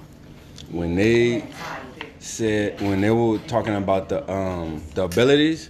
When 0.69 0.95
they 0.95 1.44
said 2.23 2.79
when 2.81 3.01
they 3.01 3.11
were 3.11 3.37
talking 3.47 3.75
about 3.75 4.07
the 4.09 4.19
um 4.31 4.81
the 4.95 5.03
abilities, 5.03 5.69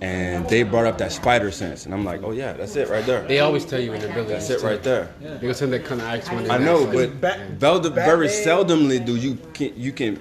and 0.00 0.48
they 0.48 0.62
brought 0.62 0.86
up 0.86 0.98
that 0.98 1.12
spider 1.12 1.50
sense, 1.50 1.84
and 1.84 1.94
I'm 1.94 2.04
like, 2.04 2.22
oh 2.22 2.32
yeah, 2.32 2.54
that's 2.54 2.74
it 2.76 2.88
right 2.88 3.04
there. 3.04 3.22
They 3.26 3.40
always 3.40 3.64
tell 3.64 3.80
you 3.80 3.92
in 3.92 4.00
the 4.00 4.10
ability. 4.10 4.32
That's 4.32 4.50
it 4.50 4.62
right 4.62 4.82
there. 4.82 5.10
Because 5.40 5.60
then 5.60 5.70
they 5.70 5.78
kind 5.78 6.00
of 6.00 6.06
ask 6.06 6.32
when 6.32 6.44
they 6.44 6.50
I 6.50 6.58
know, 6.58 6.78
ask, 6.84 6.86
but 6.92 6.96
like, 7.10 7.20
Bat- 7.20 7.50
vel- 7.52 7.80
very 7.80 8.28
Batman- 8.28 8.46
seldomly 8.46 9.04
do 9.04 9.16
you 9.16 9.36
can 9.52 9.72
you 9.76 9.92
can 9.92 10.20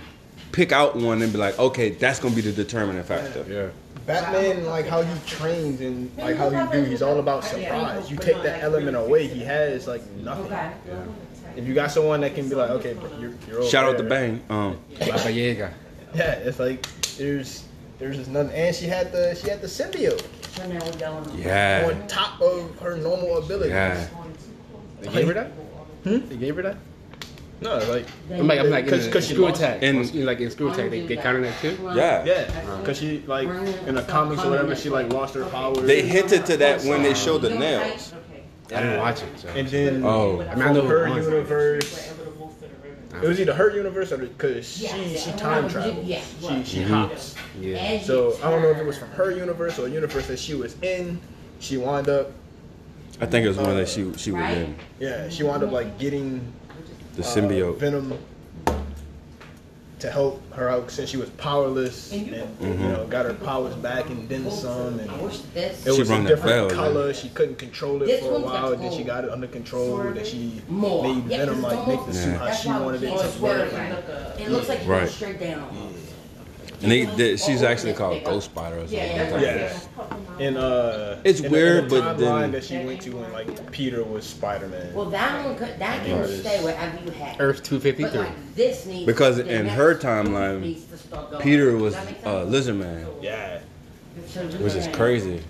pick 0.52 0.72
out 0.72 0.96
one 0.96 1.22
and 1.22 1.32
be 1.32 1.38
like, 1.38 1.58
okay, 1.60 1.90
that's 1.92 2.20
gonna 2.20 2.36
be 2.36 2.42
the 2.42 2.52
determining 2.52 3.04
factor. 3.04 3.46
yeah. 3.50 3.68
Batman, 4.06 4.66
like 4.66 4.88
how 4.88 5.02
he 5.02 5.20
trains 5.26 5.82
and 5.82 6.10
like 6.18 6.38
how 6.38 6.50
he 6.50 6.72
do, 6.72 6.84
he's 6.86 7.02
all 7.02 7.20
about 7.20 7.44
surprise. 7.44 8.10
You 8.10 8.16
take 8.18 8.42
that 8.44 8.64
element 8.64 8.96
away, 8.96 9.28
he 9.28 9.42
has 9.44 9.86
like 9.88 10.06
nothing. 10.12 10.46
Okay. 10.46 10.72
If 11.58 11.68
you 11.68 11.74
got 11.74 11.92
someone 11.92 12.22
that 12.22 12.36
can 12.36 12.48
be 12.48 12.56
like, 12.56 12.70
okay, 12.70 12.94
but 12.94 13.20
you're, 13.20 13.34
you're 13.48 13.58
over 13.60 13.68
Shout 13.70 13.86
out 13.86 13.98
to. 13.98 14.04
Bang. 14.04 14.42
Um, 14.50 14.80
Baba 15.00 15.32
Yaga. 15.32 15.74
Yeah, 16.16 16.32
it's 16.34 16.60
like 16.60 16.86
there's 17.18 17.66
there's 18.00 18.18
just 18.18 18.30
nothing, 18.30 18.54
and 18.56 18.76
she 18.76 18.86
had 18.86 19.12
the 19.12 19.36
she 19.36 19.50
had 19.50 19.60
the 19.62 19.68
symbiote 19.68 20.22
So 20.56 20.68
now 20.68 20.80
we're 20.86 20.92
going. 20.94 21.38
yeah, 21.40 21.90
on 21.92 22.08
top 22.08 22.40
of 22.42 22.78
her 22.80 22.96
normal 22.98 23.38
abilities. 23.38 23.72
yeah. 23.72 24.08
They 25.02 25.10
gave 25.12 25.28
her 25.28 25.34
that. 25.34 25.48
Hmm? 26.04 26.28
They 26.30 26.38
gave 26.38 26.56
her 26.58 26.62
that. 26.62 26.78
No, 27.60 27.78
like 27.90 28.06
I'm 28.32 28.46
like, 28.48 28.60
I'm 28.60 28.70
like, 28.70 28.84
in 28.86 28.90
'Cause- 28.92 29.06
the 29.08 29.12
'cause 29.12 29.28
she 29.28 29.34
screw 29.34 29.46
lost. 29.46 29.62
attack. 29.62 29.80
And- 29.82 30.14
like 30.28 30.40
in 30.40 30.52
screw 30.52 30.72
attack, 30.72 30.92
they, 30.92 31.08
they 31.08 31.18
counted 31.18 31.44
that 31.44 31.60
too. 31.60 31.76
Yeah. 31.96 32.24
yeah, 32.24 32.78
because 32.82 33.00
she 33.00 33.24
like 33.26 33.48
in 33.88 33.96
the 33.96 34.04
comics 34.04 34.44
or 34.44 34.52
whatever, 34.52 34.76
she 34.76 34.90
like 34.90 35.12
lost 35.12 35.34
her 35.34 35.46
powers. 35.46 35.82
They 35.82 36.04
hinted 36.04 36.46
to 36.46 36.58
that 36.58 36.84
when 36.84 37.02
they 37.02 37.16
showed 37.16 37.42
the 37.42 37.50
nails. 37.50 38.14
I 38.74 38.82
didn't 38.82 38.98
watch 39.00 39.24
it. 39.24 39.40
So. 39.40 39.48
and 39.50 39.68
then 39.68 40.04
Oh, 40.04 40.42
I 40.42 40.56
mean, 40.56 40.64
I 40.64 40.74
know 40.74 40.82
from 40.82 40.90
her 40.90 41.08
it 41.08 41.14
was. 41.16 41.26
universe. 41.26 42.14
It 43.24 43.28
was 43.28 43.40
either 43.40 43.54
her 43.54 43.76
universe 43.76 44.12
or 44.12 44.18
because 44.18 44.68
she 44.68 44.88
she 45.18 45.32
time 45.32 45.68
traveled. 45.70 46.06
Yeah. 46.06 46.22
She 46.42 46.64
she 46.64 46.84
hops. 46.84 47.36
Yeah. 47.60 48.00
So 48.02 48.38
I 48.44 48.52
don't 48.52 48.62
know 48.62 48.70
if 48.70 48.78
it 48.78 48.86
was 48.86 48.98
from 48.98 49.10
her 49.12 49.32
universe 49.32 49.80
or 49.80 49.88
a 49.88 49.90
universe 49.90 50.28
that 50.28 50.38
she 50.38 50.54
was 50.54 50.76
in. 50.82 51.20
She 51.60 51.78
wound 51.78 52.10
up, 52.10 52.32
I 53.20 53.26
think 53.26 53.46
it 53.46 53.48
was 53.48 53.58
one 53.58 53.76
that 53.76 53.90
she 53.90 54.14
she 54.16 54.32
was 54.32 54.44
in 54.52 54.76
yeah, 55.00 55.30
she 55.30 55.42
wound 55.44 55.64
up 55.64 55.72
like 55.72 55.98
getting 55.98 56.54
the 57.16 57.24
uh, 57.24 57.26
symbiote. 57.26 57.78
Venom 57.78 58.16
to 60.00 60.12
help 60.12 60.42
her 60.54 60.70
out 60.70 60.92
since 60.92 61.10
she 61.10 61.18
was 61.18 61.30
powerless, 61.32 62.12
and 62.12 62.28
you 62.28 62.74
know 62.74 63.08
got 63.10 63.26
her 63.26 63.34
powers 63.34 63.74
back 63.76 64.10
and 64.10 64.30
then 64.30 64.50
some. 64.52 65.00
And 65.00 65.10
it 65.56 65.76
She 65.84 65.90
was 65.90 66.10
a 66.12 66.22
different 66.24 66.40
bell, 66.44 66.70
color. 66.70 67.14
She 67.14 67.30
couldn't 67.30 67.58
control 67.58 68.02
it 68.04 68.06
This 68.06 68.22
for 68.22 68.36
a 68.36 68.40
while. 68.40 68.76
Then 68.76 68.92
she 68.92 69.04
got 69.04 69.24
it 69.24 69.32
under 69.32 69.48
control. 69.48 69.98
Then 69.98 70.24
she 70.24 70.62
More. 70.68 71.04
made 71.04 71.26
Yeah, 71.28 71.38
Venom 71.46 71.62
'cause 71.64 71.74
like 71.76 71.88
make 71.88 72.06
the 72.06 72.10
it's 72.12 72.20
suit 72.20 72.28
Yeah. 72.30 72.38
how 72.38 72.46
That's 72.46 72.60
she 72.62 72.68
why 72.70 72.80
wanted 72.82 73.04
it 73.04 73.12
it's 73.14 73.22
to 73.36 73.42
work. 73.42 73.70
swerving. 73.72 73.96
It 74.40 74.52
looks 74.52 74.70
like 74.70 74.82
it 74.82 74.88
Right. 74.88 75.10
straight 75.10 75.40
down. 75.40 75.94
And 76.82 76.92
they, 76.92 77.06
they 77.06 77.38
she's 77.38 77.64
actually 77.64 77.94
called 77.94 78.24
Ghost 78.24 78.46
Spider 78.52 78.78
or 78.78 78.88
something. 78.88 79.32
like 79.32 79.42
that. 79.42 79.88
And 80.40 80.58
uh, 80.58 81.16
It's 81.24 81.40
in 81.40 81.46
the- 81.46 81.50
weird, 81.50 81.84
in 81.86 81.90
the 81.90 82.02
but 82.02 82.18
then- 82.20 82.52
that 82.52 82.64
she 82.64 82.78
went 82.78 83.02
to 83.02 83.10
when 83.18 83.34
like 83.34 83.72
Peter 83.72 84.04
was 84.04 84.26
Spider 84.26 84.68
Man. 84.68 84.94
Well, 84.94 85.10
that 85.10 85.44
one 85.44 85.56
could, 85.58 85.80
that 85.80 86.06
can 86.06 86.20
Right. 86.22 86.30
stay 86.30 86.64
wherever 86.64 87.04
you 87.04 87.10
have. 87.12 87.42
Earth 87.42 87.64
two 87.64 87.80
fifty 87.80 88.04
three. 88.06 88.20
Like 88.20 88.56
this 88.56 88.86
needs 88.86 89.08
Because 89.08 89.38
the 89.38 89.48
in 89.52 89.66
her 89.68 89.96
timeline, 89.96 90.62
needs 90.62 90.86
to 90.86 90.98
start 90.98 91.32
going. 91.32 91.42
Peter 91.44 91.76
was 91.76 91.96
that 91.96 92.06
make 92.06 92.26
uh. 92.26 92.44
Lizard 92.44 92.76
Man, 92.76 93.08
yeah. 93.22 93.60
which 94.60 94.76
is 94.76 94.88
crazy. 94.96 95.42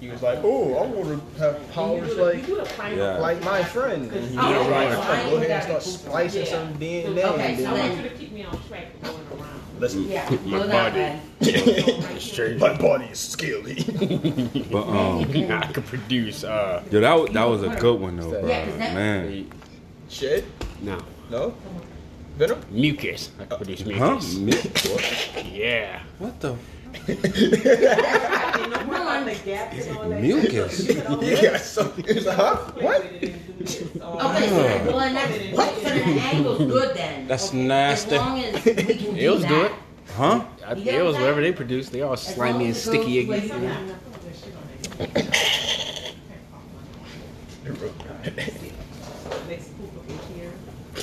He 0.00 0.08
was 0.08 0.22
like, 0.22 0.38
"Oh, 0.42 0.74
I 0.76 0.86
want 0.86 1.34
to 1.36 1.40
have 1.42 1.70
powers 1.72 2.16
like 2.16 2.46
Yeah. 2.48 3.18
like 3.18 3.42
my 3.44 3.62
friend." 3.64 4.10
And 4.10 4.30
he 4.30 4.38
Oh, 4.38 4.48
was 4.50 4.66
okay. 4.68 4.70
like, 4.70 4.88
"I'm 4.88 4.92
So 4.94 5.00
gonna 5.02 5.12
I 5.12 5.22
go 5.24 5.28
ain't 5.30 5.44
ahead 5.44 5.50
and 5.50 5.72
got 5.72 5.82
start 5.82 5.82
it. 5.82 5.98
splicing 6.00 6.46
some 6.46 6.74
DNA." 6.78 7.24
Okay, 7.24 7.54
and 7.54 7.58
so 7.58 7.74
then, 7.74 8.02
then- 8.02 9.20
You 9.80 10.04
to 10.08 10.26
keep 10.28 10.42
me 10.44 10.54
on 10.54 10.68
track 10.68 10.92
for 10.92 10.98
going 10.98 11.04
around. 11.04 11.20
let's 11.40 11.40
Yeah. 11.40 11.40
My 11.40 11.48
go 11.48 11.78
that 11.78 12.20
body. 12.20 12.50
way. 12.50 12.56
my 12.58 12.76
body 12.76 13.04
is 13.06 13.18
scaly. 13.18 13.74
But 14.70 14.86
um, 14.88 15.52
I 15.52 15.66
could 15.72 15.86
produce. 15.86 16.44
Uh, 16.44 16.82
yo, 16.90 17.00
that 17.00 17.14
wa- 17.18 17.26
that 17.26 17.44
was 17.44 17.62
a 17.62 17.68
good 17.70 18.00
one 18.00 18.16
though, 18.16 18.30
bro. 18.30 18.46
Yeah, 18.48 18.64
'cause 18.66 18.78
that- 18.78 18.94
Man, 18.94 19.50
Shit, 20.08 20.44
no 20.82 20.98
no, 21.30 21.54
Venom. 22.36 22.60
mucus. 22.70 23.30
I 23.38 23.44
could 23.44 23.58
produce 23.58 23.84
mucus. 23.86 24.34
Mi- 24.36 25.52
Yeah. 25.52 26.02
What 26.18 26.40
the 26.40 26.50
Run. 26.50 26.58
Mucus? 30.20 30.88
Yeah, 31.22 31.56
so 31.58 31.92
it's 31.98 32.26
like, 32.26 32.36
huh? 32.36 32.56
What? 32.80 33.04
Okay, 33.04 33.28
so 34.48 34.62
that, 34.62 34.86
well, 34.86 35.00
and 35.00 35.16
that's, 35.16 35.34
so 35.34 35.88
then 35.88 36.14
the 36.16 36.20
angle's 36.22 36.58
good 36.58 36.96
then. 36.96 37.26
That's 37.28 37.48
Okay, 37.50 37.58
nasty. 37.66 38.14
As 38.16 38.20
long 38.20 38.38
as 38.40 38.64
we 38.64 38.74
can 38.74 39.14
do 39.14 39.20
Eels 39.20 39.42
that. 39.42 39.48
do 39.48 39.62
it. 39.62 39.72
Huh? 40.16 40.44
I, 40.66 40.74
You 40.74 40.90
eels, 40.90 41.14
that? 41.14 41.20
whatever 41.20 41.40
they 41.40 41.52
produce, 41.52 41.88
they 41.88 42.02
all 42.02 42.14
As 42.14 42.22
slimy 42.22 42.66
and 42.66 42.74
as 42.74 42.86
it 42.88 42.92
goes 42.92 43.02
sticky. 43.04 43.26
where 43.28 43.40
Iggy. 43.40 43.48
you 43.48 43.60
want. 43.68 45.40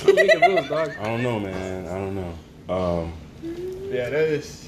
Don't 0.04 0.14
make 0.14 0.32
the 0.32 0.40
rules, 0.48 0.68
dog. 0.68 0.90
I 1.00 1.04
don't 1.04 1.22
know, 1.22 1.40
man. 1.40 1.86
I 1.86 1.94
don't 1.94 2.14
know. 2.14 2.34
Um, 2.74 3.12
Yeah, 3.90 4.10
that 4.10 4.28
is. 4.28 4.67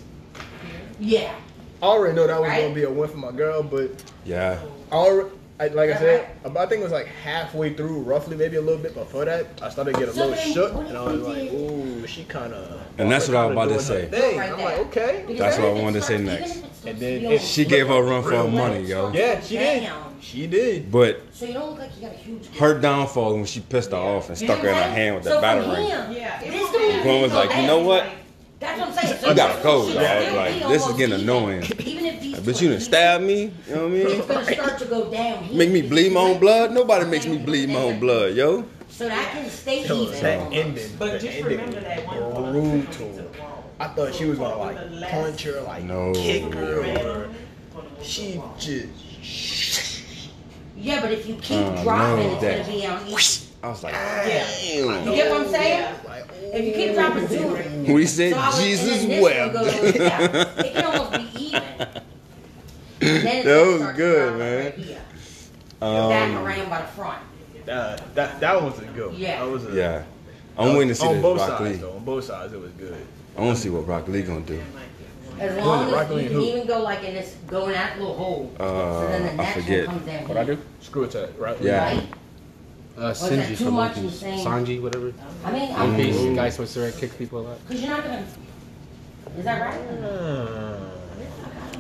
Yeah. 1.01 1.35
I 1.83 1.87
already 1.87 2.15
know 2.15 2.27
that 2.27 2.39
was 2.41 2.49
Right? 2.49 2.63
gonna 2.63 2.75
be 2.75 2.83
a 2.85 2.91
win 2.91 3.09
for 3.09 3.17
my 3.17 3.33
girl, 3.33 3.63
but 3.63 3.91
yeah. 4.25 4.59
I 4.93 4.95
already, 4.95 5.31
I, 5.59 5.67
like 5.69 5.91
I 5.91 5.99
said, 5.99 6.27
I 6.45 6.67
think 6.67 6.81
it 6.81 6.83
was 6.83 6.93
like 6.93 7.07
halfway 7.07 7.73
through, 7.75 8.01
roughly, 8.01 8.37
maybe 8.37 8.57
a 8.57 8.61
little 8.61 8.83
bit 8.83 8.95
before 8.95 9.25
that. 9.27 9.47
I 9.63 9.71
started 9.71 9.93
to 9.95 9.99
get 10.01 10.09
a 10.09 10.13
So 10.13 10.27
little 10.27 10.35
then, 10.35 10.53
shook, 10.55 10.75
and 10.89 10.97
I 10.99 11.03
was 11.03 11.21
like, 11.23 11.37
did- 11.51 11.55
"Ooh, 11.55 12.07
she 12.07 12.25
kind 12.25 12.53
of." 12.53 12.81
And 12.99 13.11
that's 13.11 13.29
what 13.29 13.37
I 13.37 13.47
was 13.47 13.53
about 13.53 13.69
to 13.69 13.81
say. 13.81 14.39
I'm 14.39 14.59
like, 14.61 14.79
okay. 14.89 15.25
Because 15.27 15.39
That's 15.41 15.59
what 15.59 15.69
I 15.69 15.73
wanted 15.83 16.01
to 16.01 16.03
say 16.03 16.19
next. 16.19 16.51
even 16.57 16.65
if 16.65 16.71
it 16.71 16.77
starts 16.77 16.85
And 16.87 16.99
then 16.99 17.21
be 17.21 17.27
it- 17.27 17.41
on- 17.41 17.47
She 17.47 17.65
gave 17.65 17.89
her 17.89 17.95
a 17.95 18.03
run 18.03 18.23
for 18.23 18.31
her 18.31 18.45
money, 18.49 18.83
yo. 18.83 19.11
Yeah, 19.13 19.41
she 19.41 19.57
did. 19.57 19.81
Damn. 19.83 20.21
She 20.21 20.47
did. 20.47 20.93
But 20.93 21.23
So 21.33 21.47
you 21.47 21.55
don't 21.55 21.71
look 21.71 21.79
like 21.79 21.91
you 21.97 22.03
got 22.03 22.13
a 22.15 22.19
huge. 22.19 22.57
her 22.59 22.79
downfall 22.79 23.35
when 23.35 23.47
she 23.47 23.61
pissed 23.61 23.91
her 23.93 23.97
off 23.97 24.29
and 24.29 24.37
stuck 24.37 24.49
know 24.59 24.65
her 24.65 24.69
in 24.69 24.75
what 24.75 24.85
her 24.85 24.91
hand 24.91 25.15
with 25.17 25.25
saying? 25.25 25.35
the 25.35 25.39
So 25.39 25.41
battle 25.41 25.65
for 25.65 25.77
ring. 25.81 25.89
Yeah, 25.89 26.41
it 26.43 26.51
this 26.51 26.61
was- 26.61 27.03
Gwen 27.03 27.23
was 27.23 27.33
like, 27.33 27.57
you 27.57 27.63
know 27.67 27.79
what? 27.79 28.05
That's 28.61 28.79
what 28.79 28.89
I'm 28.89 28.95
saying. 28.95 29.19
So 29.21 29.29
You 29.31 29.35
got 29.35 29.59
a 29.59 29.63
cold, 29.63 29.95
dog. 29.95 30.35
Like, 30.37 30.69
this 30.69 30.87
is 30.87 30.93
getting 30.97 31.19
annoying. 31.21 31.65
Even 31.81 32.05
if 32.05 32.21
these 32.21 32.39
But 32.41 32.61
you 32.61 32.69
done 32.69 32.77
are 32.77 32.81
stabbed 32.81 33.25
me, 33.25 33.53
you 33.67 33.75
know 33.75 33.83
what 33.83 33.87
I 33.87 33.89
mean? 33.89 34.07
It's 34.07 34.19
mean? 34.19 34.29
gonna 34.29 34.53
start 34.55 34.79
to 34.81 34.85
go 34.85 35.11
down. 35.11 35.45
here. 35.45 35.57
Make 35.59 35.71
me 35.71 35.83
bleed 35.83 36.13
my 36.13 36.21
own 36.21 36.39
blood? 36.39 36.73
Nobody 36.73 37.07
makes 37.07 37.27
me 37.27 37.39
bleed 37.39 37.71
my 37.71 37.77
own 37.81 37.99
blood, 37.99 38.35
yo. 38.35 38.65
So 38.89 39.09
that 39.09 39.33
can 39.33 39.49
stay 39.49 39.87
Yo, 39.87 40.03
even. 40.03 40.21
that 40.23 40.39
almost. 40.41 40.57
ending, 40.57 40.91
But 40.99 41.13
the 41.13 41.19
just 41.27 41.39
ending 41.39 41.59
remember 41.59 41.81
that 41.81 42.07
one 42.07 42.17
was 42.21 42.35
part 42.35 42.53
brutal. 42.53 42.93
to 42.93 43.23
the. 43.23 43.29
I 43.81 43.89
thought 43.89 44.15
she 44.15 44.25
was 44.27 44.39
gonna 44.39 44.57
like 44.59 45.11
punch 45.11 45.43
her, 45.45 45.61
like 45.63 45.85
No. 45.85 46.13
kick 46.13 46.53
her, 46.53 46.81
or 46.81 47.29
she 48.03 48.39
just 48.59 50.03
Yeah, 50.77 51.01
but 51.01 51.13
if 51.13 51.27
you 51.27 51.35
keep 51.37 51.59
Oh, 51.67 51.83
dropping, 51.83 52.27
no, 52.27 52.33
it's 52.35 52.43
that- 52.43 52.67
gonna 52.67 52.79
be 52.79 52.87
on 52.87 53.07
each. 53.09 53.41
I 53.63 53.69
was 53.69 53.83
like, 53.83 53.93
yeah. 53.95 54.47
You 54.65 55.15
get 55.15 55.31
what 55.31 55.41
I'm 55.43 55.49
saying? 55.51 55.95
If 56.53 56.65
you 56.67 56.73
keep 56.73 56.95
dropping 56.95 57.29
two, 57.87 57.93
We 57.95 58.07
said 58.07 58.33
so 58.35 58.61
Jesus 58.63 59.05
and 59.05 59.23
wept. 59.23 59.55
one 59.55 59.65
goes 59.65 59.93
down. 59.95 60.23
It 60.65 60.73
can 60.75 60.85
almost 60.85 61.35
be 61.35 61.45
even. 61.47 61.63
That 63.01 63.45
was 63.81 63.97
good, 63.97 64.39
man. 64.39 64.65
Right 64.65 64.75
here. 64.75 65.01
Back 65.81 66.31
Um, 66.31 66.37
around 66.45 66.69
by 66.71 66.81
the 66.83 66.87
front. 66.89 67.23
Uh, 67.69 67.97
that 68.15 68.41
that 68.41 68.63
was 68.63 68.79
a 68.81 68.85
good. 68.87 69.07
one. 69.13 69.17
Yeah. 69.17 69.43
That 69.45 69.51
was 69.51 69.67
a, 69.67 69.73
yeah. 69.75 70.03
I'm 70.59 70.75
waiting 70.75 70.89
to 70.89 70.95
see 70.95 71.07
on 71.07 71.15
this 71.15 71.23
both 71.23 71.39
Rock 71.39 71.49
sides 71.49 71.63
Lee. 71.71 71.77
though. 71.77 71.93
On 71.93 72.05
both 72.05 72.25
sides, 72.25 72.53
it 72.53 72.61
was 72.61 72.71
good. 72.73 73.07
I 73.39 73.41
want 73.43 73.57
to 73.57 73.63
see 73.63 73.71
what 73.71 73.87
Rock 73.87 74.09
Lee 74.09 74.23
gonna 74.23 74.41
do. 74.41 74.61
As 75.39 75.57
long 75.65 75.87
as 75.87 75.93
Rock 75.95 76.11
you 76.11 76.29
can 76.29 76.41
even 76.43 76.67
go 76.67 76.83
like 76.83 77.03
in 77.05 77.15
this, 77.15 77.37
go 77.47 77.67
in 77.69 77.73
that 77.73 77.99
little 77.99 78.15
hole. 78.15 78.53
so 78.59 79.07
then 79.09 79.23
the 79.23 79.29
Uh, 79.29 79.33
I 79.33 79.37
next 79.37 79.55
forget. 79.55 79.87
one 79.87 79.97
comes 79.97 80.07
down. 80.07 80.29
What 80.29 80.37
I 80.37 80.45
do? 80.45 80.59
Screw 80.83 81.05
attack, 81.05 81.31
right? 81.39 81.57
Yeah. 81.63 81.85
Right? 81.95 82.07
Uh, 82.97 83.09
that 83.09 83.17
Sinji 83.17 83.57
from 83.57 83.75
much 83.75 83.97
Monkeys. 83.97 84.23
Sanji, 84.23 84.83
whatever. 84.83 85.13
I 85.45 85.53
mean, 85.53 85.71
One 85.71 85.81
I'm 85.81 85.97
Piece, 85.97 86.07
because 86.09 86.25
the 86.25 86.35
guy 86.35 86.49
supposed 86.51 86.75
to 86.75 86.93
kick 86.93 87.17
people 87.19 87.41
a 87.41 87.43
lot. 87.43 87.59
Because 87.69 87.83
you're 87.83 87.91
not 87.91 88.05
gonna. 88.05 88.27
Is 89.39 89.45
that 89.45 89.61
right? 89.63 90.81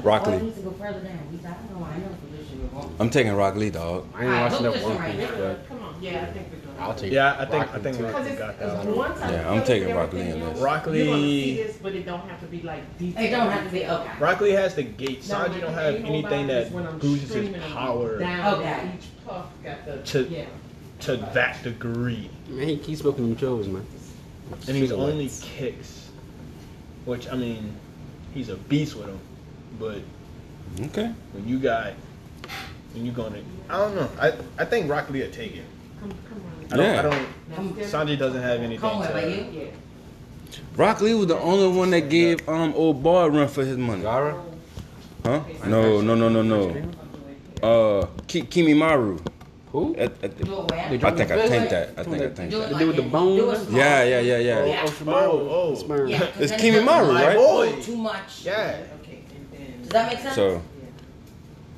Rock 0.02 0.22
Oh, 0.26 0.32
it 0.32 0.42
Lee. 0.42 0.50
to 0.52 0.60
go 0.62 0.70
further 0.72 1.00
down. 1.00 1.18
I 1.18 1.42
don't 1.42 1.80
know. 1.80 1.84
I 1.86 1.98
know 1.98 2.06
for 2.08 2.36
this 2.36 2.48
shit. 2.48 2.58
we 2.58 2.64
won't. 2.68 2.92
I'm 3.00 3.10
taking 3.10 3.34
Rock 3.34 3.54
Lee, 3.56 3.68
dog. 3.70 4.06
I 4.14 4.24
ain't 4.24 4.32
watching 4.52 4.62
that 4.62 4.82
One 4.82 4.94
one 4.96 5.12
Piece, 5.12 5.16
here. 5.16 5.58
Come 5.68 5.82
on, 5.82 5.94
yeah, 6.00 6.22
I 6.22 6.32
think 6.32 6.46
we're 6.50 6.58
doing 6.60 6.74
I'll 6.78 6.94
take. 6.94 7.12
Yeah, 7.12 7.36
I 7.38 7.44
think 7.44 7.52
Rock 7.66 7.74
I 7.74 7.78
think 7.80 7.98
Lee, 7.98 8.04
Rock 8.04 8.12
too. 8.16 8.22
Because 8.22 8.26
it's, 8.30 8.38
got 8.38 8.58
that 8.60 8.86
one. 8.86 8.96
one. 8.96 9.18
Yeah, 9.32 9.50
I'm 9.50 9.64
taking 9.64 9.94
Rock 9.94 10.12
Lee 10.14 10.20
in 10.22 10.40
this. 10.40 10.58
Rock 10.60 10.86
You're 10.86 10.94
gonna 11.04 11.16
Lee- 11.18 11.42
see 11.56 11.62
this, 11.64 11.76
but 11.76 11.94
it 11.94 12.06
don't 12.06 12.26
have 12.30 12.40
to 12.40 12.46
be 12.46 12.62
like 12.62 12.98
detailed. 12.98 13.26
It 13.26 13.30
don't 13.30 13.50
have 13.50 13.64
to 13.64 13.70
be 13.70 13.84
okay. 13.86 14.10
Rock 14.18 14.40
Lee 14.40 14.50
has 14.52 14.74
the 14.74 14.82
gate. 14.84 15.20
Sanji 15.22 15.60
don't 15.60 15.74
have 15.74 15.94
anything 15.96 16.22
nobody, 16.22 16.46
that 16.46 16.66
is 16.68 17.02
boosts 17.02 17.34
his 17.34 17.62
power 17.74 18.14
Okay. 18.22 18.90
Each 18.96 19.26
puff 19.26 19.46
got 19.62 19.84
the 19.84 19.98
To- 19.98 20.28
yeah. 20.30 20.46
To 21.00 21.16
that 21.34 21.62
degree, 21.62 22.28
Man, 22.48 22.68
he 22.68 22.76
keeps 22.76 23.00
smoking 23.00 23.28
them 23.30 23.38
shows, 23.38 23.66
man. 23.68 23.86
and 24.68 24.76
he's 24.76 24.90
Cigarettes. 24.90 24.92
only 25.12 25.30
kicks, 25.40 26.10
which 27.06 27.26
I 27.30 27.36
mean, 27.36 27.72
he's 28.34 28.50
a 28.50 28.56
beast 28.56 28.96
with 28.96 29.06
them. 29.06 29.18
But 29.78 29.98
Okay. 30.86 31.10
when 31.32 31.48
you 31.48 31.58
got, 31.58 31.94
when 32.92 33.06
you 33.06 33.12
gonna, 33.12 33.38
I 33.70 33.78
don't 33.78 33.94
know. 33.96 34.08
I 34.20 34.32
I 34.58 34.64
think 34.66 34.90
Rock 34.90 35.08
Lee 35.10 35.22
will 35.22 35.30
take 35.30 35.56
it. 35.56 35.64
Come, 36.00 36.10
come 36.28 36.42
I 36.72 36.76
don't. 36.76 36.84
Yeah. 36.84 36.98
I 36.98 37.02
don't. 37.02 37.28
Come, 37.56 37.72
Sanji 37.76 38.18
doesn't 38.18 38.42
have 38.42 38.60
anything 38.60 38.80
come 38.80 38.98
with 39.00 39.10
to. 39.10 39.30
you. 39.30 39.46
Yeah. 39.62 39.66
Rock 40.76 41.00
Lee 41.00 41.14
was 41.14 41.28
the 41.28 41.38
only 41.38 41.68
one 41.76 41.90
that 41.92 42.10
gave 42.10 42.46
um 42.48 42.74
old 42.74 43.02
boy 43.02 43.20
a 43.24 43.30
run 43.30 43.48
for 43.48 43.64
his 43.64 43.78
money. 43.78 44.02
Gaara? 44.02 44.38
Huh? 45.24 45.42
No, 45.66 46.00
no, 46.02 46.14
no, 46.14 46.28
no, 46.28 46.42
no. 46.42 46.76
Uh, 47.62 48.06
Ki- 48.26 48.42
Kimimaro. 48.42 49.20
Who? 49.72 49.94
At, 49.96 50.12
at 50.24 50.36
the- 50.36 50.44
Do 50.44 50.52
it 50.60 50.70
where? 50.70 50.88
They 50.90 51.06
I 51.06 51.10
think 51.12 51.30
I 51.30 51.48
think 51.48 51.70
that. 51.70 51.90
I 51.96 52.02
think 52.02 52.22
I 52.22 52.28
think 52.30 52.50
that. 52.50 52.70
The 52.70 52.78
dude 52.78 52.86
with 52.88 52.96
the 52.96 53.02
this. 53.02 53.12
bone? 53.12 53.36
Do 53.36 53.50
it 53.50 53.56
small. 53.58 53.78
Yeah, 53.78 54.02
yeah, 54.02 54.20
yeah, 54.20 54.38
yeah. 54.38 54.64
Yeah. 54.64 54.82
Oh, 54.84 54.88
Shimaro. 54.90 55.14
Oh, 55.14 55.48
oh. 55.50 55.74
Sperm. 55.76 56.08
Yeah, 56.08 56.18
'cause 56.18 56.50
It's 56.50 56.60
Kimi 56.60 56.80
Maru, 56.82 57.06
doesn't 57.12 57.26
right? 57.26 57.36
Oh, 57.38 57.70
hold 57.70 57.82
Too 57.82 57.96
much. 57.96 58.44
Yeah. 58.44 58.78
Okay, 59.02 59.20
Does 59.82 59.88
that 59.90 60.12
make 60.12 60.20
sense? 60.20 60.34
So, 60.34 60.60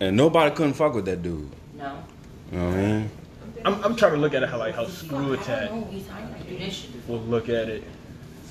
and 0.01 0.17
nobody 0.17 0.55
couldn't 0.55 0.73
fuck 0.73 0.95
with 0.95 1.05
that 1.05 1.23
dude. 1.23 1.51
No. 1.77 1.99
You 2.51 2.59
know 2.59 2.67
what 2.69 2.75
I 2.75 2.81
mean? 2.81 3.11
I'm, 3.65 3.85
I'm 3.85 3.97
trying 3.97 4.13
to 4.13 4.19
look 4.19 4.35
at 4.35 4.43
it 4.43 4.49
how 4.49 4.59
like 4.59 4.75
how 4.75 4.87
Screw 4.87 5.35
Attack 5.35 5.69
don't 5.69 5.81
know. 5.83 5.87
He's 5.91 6.09
high. 6.09 6.23
Like, 6.23 6.49
do 6.49 6.59
this 6.59 6.75
shit. 6.75 6.91
will 7.07 7.21
look 7.21 7.49
at 7.49 7.69
it. 7.69 7.85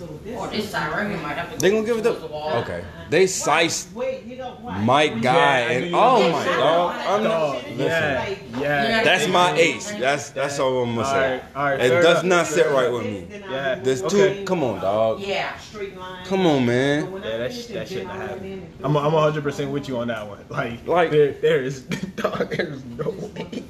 So 0.01 0.19
this. 0.23 0.37
Or 0.39 0.47
this 0.47 0.69
side 0.69 0.91
right 0.91 1.07
here 1.09 1.17
might 1.19 1.37
have 1.37 1.51
to. 1.53 1.57
They 1.59 1.69
go 1.69 1.75
gonna 1.83 1.87
give 1.87 1.97
it 1.97 2.03
towards 2.03 2.21
the 2.21 2.57
okay. 2.61 2.83
They 3.09 3.27
siced 3.27 3.93
Wait, 3.93 4.23
you 4.23 4.37
know 4.37 4.51
what? 4.61 4.79
Mike 4.79 5.21
Guy 5.21 5.63
I 5.63 5.67
knew 5.67 5.75
and 5.77 5.85
you 5.87 5.95
oh 5.95 6.25
were 6.25 6.31
my 6.31 6.45
gonna 6.45 6.57
dog. 6.57 6.95
say 6.95 7.07
I'm 7.07 7.23
not. 7.23 7.69
yeah, 7.77 8.25
Listen, 8.29 8.61
yeah. 8.61 9.03
that's 9.03 9.27
my 9.27 9.53
ace. 9.57 9.91
That's 9.91 10.29
that's 10.31 10.59
all 10.59 10.83
I'm 10.83 10.95
gonna 10.95 11.07
say. 11.07 11.13
Alright, 11.13 11.55
alright, 11.55 11.79
It 11.81 11.89
fair 11.89 12.01
does 12.01 12.23
enough, 12.23 12.37
not 12.37 12.47
fair 12.47 12.55
sit 12.55 12.65
enough. 12.67 12.81
right 12.81 12.91
with 12.91 13.03
me. 13.05 13.27
Yeah. 13.51 13.75
There's 13.75 14.03
Okay. 14.03 14.39
two. 14.39 14.45
Come 14.45 14.63
on, 14.63 14.81
dog. 14.81 15.19
Yeah. 15.21 15.57
Straight 15.59 15.97
line. 15.97 16.25
Come 16.25 16.45
on, 16.47 16.65
man. 16.65 17.03
I 17.03 17.07
Yeah, 17.27 17.37
that, 17.37 17.51
finish 17.51 17.65
sh- 17.65 17.69
it, 17.69 17.73
that 17.73 17.87
shit 17.87 17.97
then 17.97 18.07
not 18.07 18.15
I 18.15 18.19
went 18.19 18.29
happening. 18.31 18.51
in 18.53 18.59
and 18.59 18.85
I'm 18.85 18.97
I'm 18.97 19.13
100 19.13 19.43
percent 19.43 19.71
with 19.71 19.87
you 19.87 19.97
on 19.99 20.07
that 20.07 20.27
one. 20.27 20.39
Like, 20.49 20.87
Like- 20.87 21.11
there, 21.11 21.31
there 21.33 21.61
is, 21.63 21.81
dog, 22.15 22.49
there's 22.55 22.83
no 22.97 23.09
way, 23.35 23.63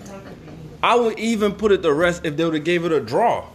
I 0.84 0.95
would 0.95 1.20
even 1.20 1.52
put 1.53 1.72
it 1.72 1.82
to 1.84 1.94
rest 1.94 2.26
if 2.26 2.38
they 2.38 2.44
would 2.45 2.53
have 2.56 2.64
gave 2.64 2.86
it 2.86 2.91
a 2.91 2.99
draw. 2.99 3.45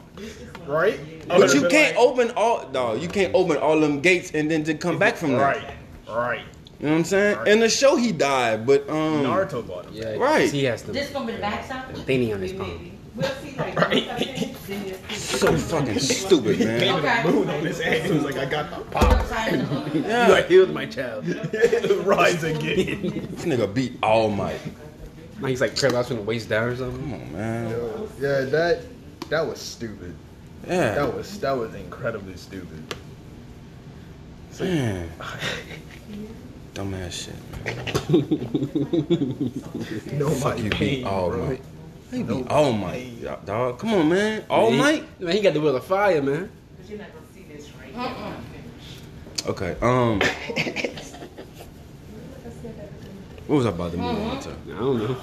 right? 0.66 0.98
But 1.28 1.54
you 1.54 1.68
can't 1.68 1.96
open 1.96 2.30
all. 2.36 2.68
No, 2.72 2.94
you 2.94 3.08
can't 3.08 3.34
open 3.34 3.56
all 3.58 3.78
them 3.80 4.00
gates 4.00 4.30
and 4.32 4.50
then 4.50 4.64
to 4.64 4.74
come 4.74 4.98
back 4.98 5.16
from 5.16 5.34
Right, 5.34 5.60
that. 5.60 5.74
right. 6.08 6.16
Right. 6.16 6.40
You 6.80 6.86
know 6.86 6.92
what 6.92 6.98
I'm 6.98 7.04
saying? 7.04 7.38
In 7.46 7.60
the 7.60 7.70
show, 7.70 7.96
he 7.96 8.12
died, 8.12 8.66
but 8.66 8.88
um, 8.90 9.24
Naruto 9.24 9.66
bought 9.66 9.86
him. 9.86 9.94
Yeah, 9.94 10.16
Right. 10.16 10.50
He 10.52 10.64
has 10.64 10.82
the 10.82 10.92
This 10.92 11.08
gonna 11.10 11.26
be 11.26 11.32
the 11.32 11.38
backside. 11.38 11.94
thingy 11.94 12.34
on 12.34 12.42
his 12.42 12.52
palm. 12.52 12.68
Maybe. 12.68 12.92
We'll 13.16 13.30
see, 13.36 13.56
like, 13.56 13.74
once 13.74 13.86
I 13.88 14.18
finish, 14.18 14.52
then 14.68 14.86
you'll 14.86 14.98
see. 15.08 15.14
so 15.38 15.56
fucking 15.56 15.98
stupid, 16.00 16.58
man. 16.58 16.80
Painted 16.80 16.98
Okay. 17.04 17.20
a 17.22 17.30
moon 17.32 17.48
on 17.48 17.64
his 17.64 17.80
head. 17.80 18.04
He 18.04 18.12
was 18.12 18.24
like, 18.24 18.36
I 18.36 18.44
got 18.44 18.68
the 18.68 18.76
Other 18.76 19.14
power. 19.16 19.26
side 19.26 19.54
of 19.54 19.60
the 19.60 19.64
hook. 19.74 19.94
You 19.94 20.34
are 20.34 20.42
healed, 20.42 20.74
my 20.74 20.84
child. 20.84 21.24
Rise 22.04 22.44
again. 22.44 23.26
This 23.32 23.44
nigga 23.46 23.72
beat 23.72 23.94
All 24.02 24.28
Might. 24.28 24.60
Like 25.40 25.48
he's 25.50 25.62
like 25.62 25.80
paralyzed 25.80 26.08
from 26.08 26.18
the 26.18 26.22
waist 26.24 26.50
down 26.50 26.64
or 26.68 26.76
something. 26.76 27.00
Come 27.00 27.14
on, 27.14 27.32
man. 27.32 27.70
Yeah, 28.20 28.40
that 28.42 28.82
that 29.30 29.46
was 29.46 29.60
stupid. 29.60 30.14
Yeah. 30.66 30.94
That 30.94 31.14
was 31.14 31.38
that 31.40 31.52
was 31.56 31.74
incredibly 31.74 32.36
stupid. 32.36 32.94
Man. 34.60 35.10
Dumbass 36.74 37.12
shit, 37.12 37.34
man. 37.64 37.74
No 40.18 40.30
Fuck 40.30 40.58
you 40.58 40.70
pain, 40.70 41.00
beat 41.00 41.04
All 41.06 41.30
bro. 41.30 41.46
Might. 41.46 41.62
He 42.10 42.22
No 42.22 42.36
beat 42.36 42.50
All 42.50 42.72
night, 42.72 43.44
dog. 43.46 43.78
Come 43.78 43.94
on, 43.94 44.08
man. 44.08 44.44
All 44.50 44.70
Man, 44.70 44.72
he- 44.72 44.78
Might. 45.00 45.20
Man, 45.20 45.32
he 45.36 45.40
got 45.42 45.54
the 45.54 45.60
will 45.60 45.76
of 45.76 45.84
fire, 45.84 46.20
man. 46.22 46.50
But 46.78 46.88
you're 46.88 46.98
not 46.98 47.08
gonna 47.12 47.26
see 47.34 47.44
this 47.52 47.68
right 47.80 47.94
Uh-uh. 47.96 48.32
here. 49.44 49.50
Okay. 49.50 49.76
Um. 49.82 50.20
What 53.46 53.56
was 53.58 53.66
I 53.66 53.68
about 53.68 53.92
to 53.92 53.96
move 53.96 54.18
on 54.22 54.40
to? 54.40 54.50
I 54.50 54.54
don't 54.78 54.98
know. 54.98 55.16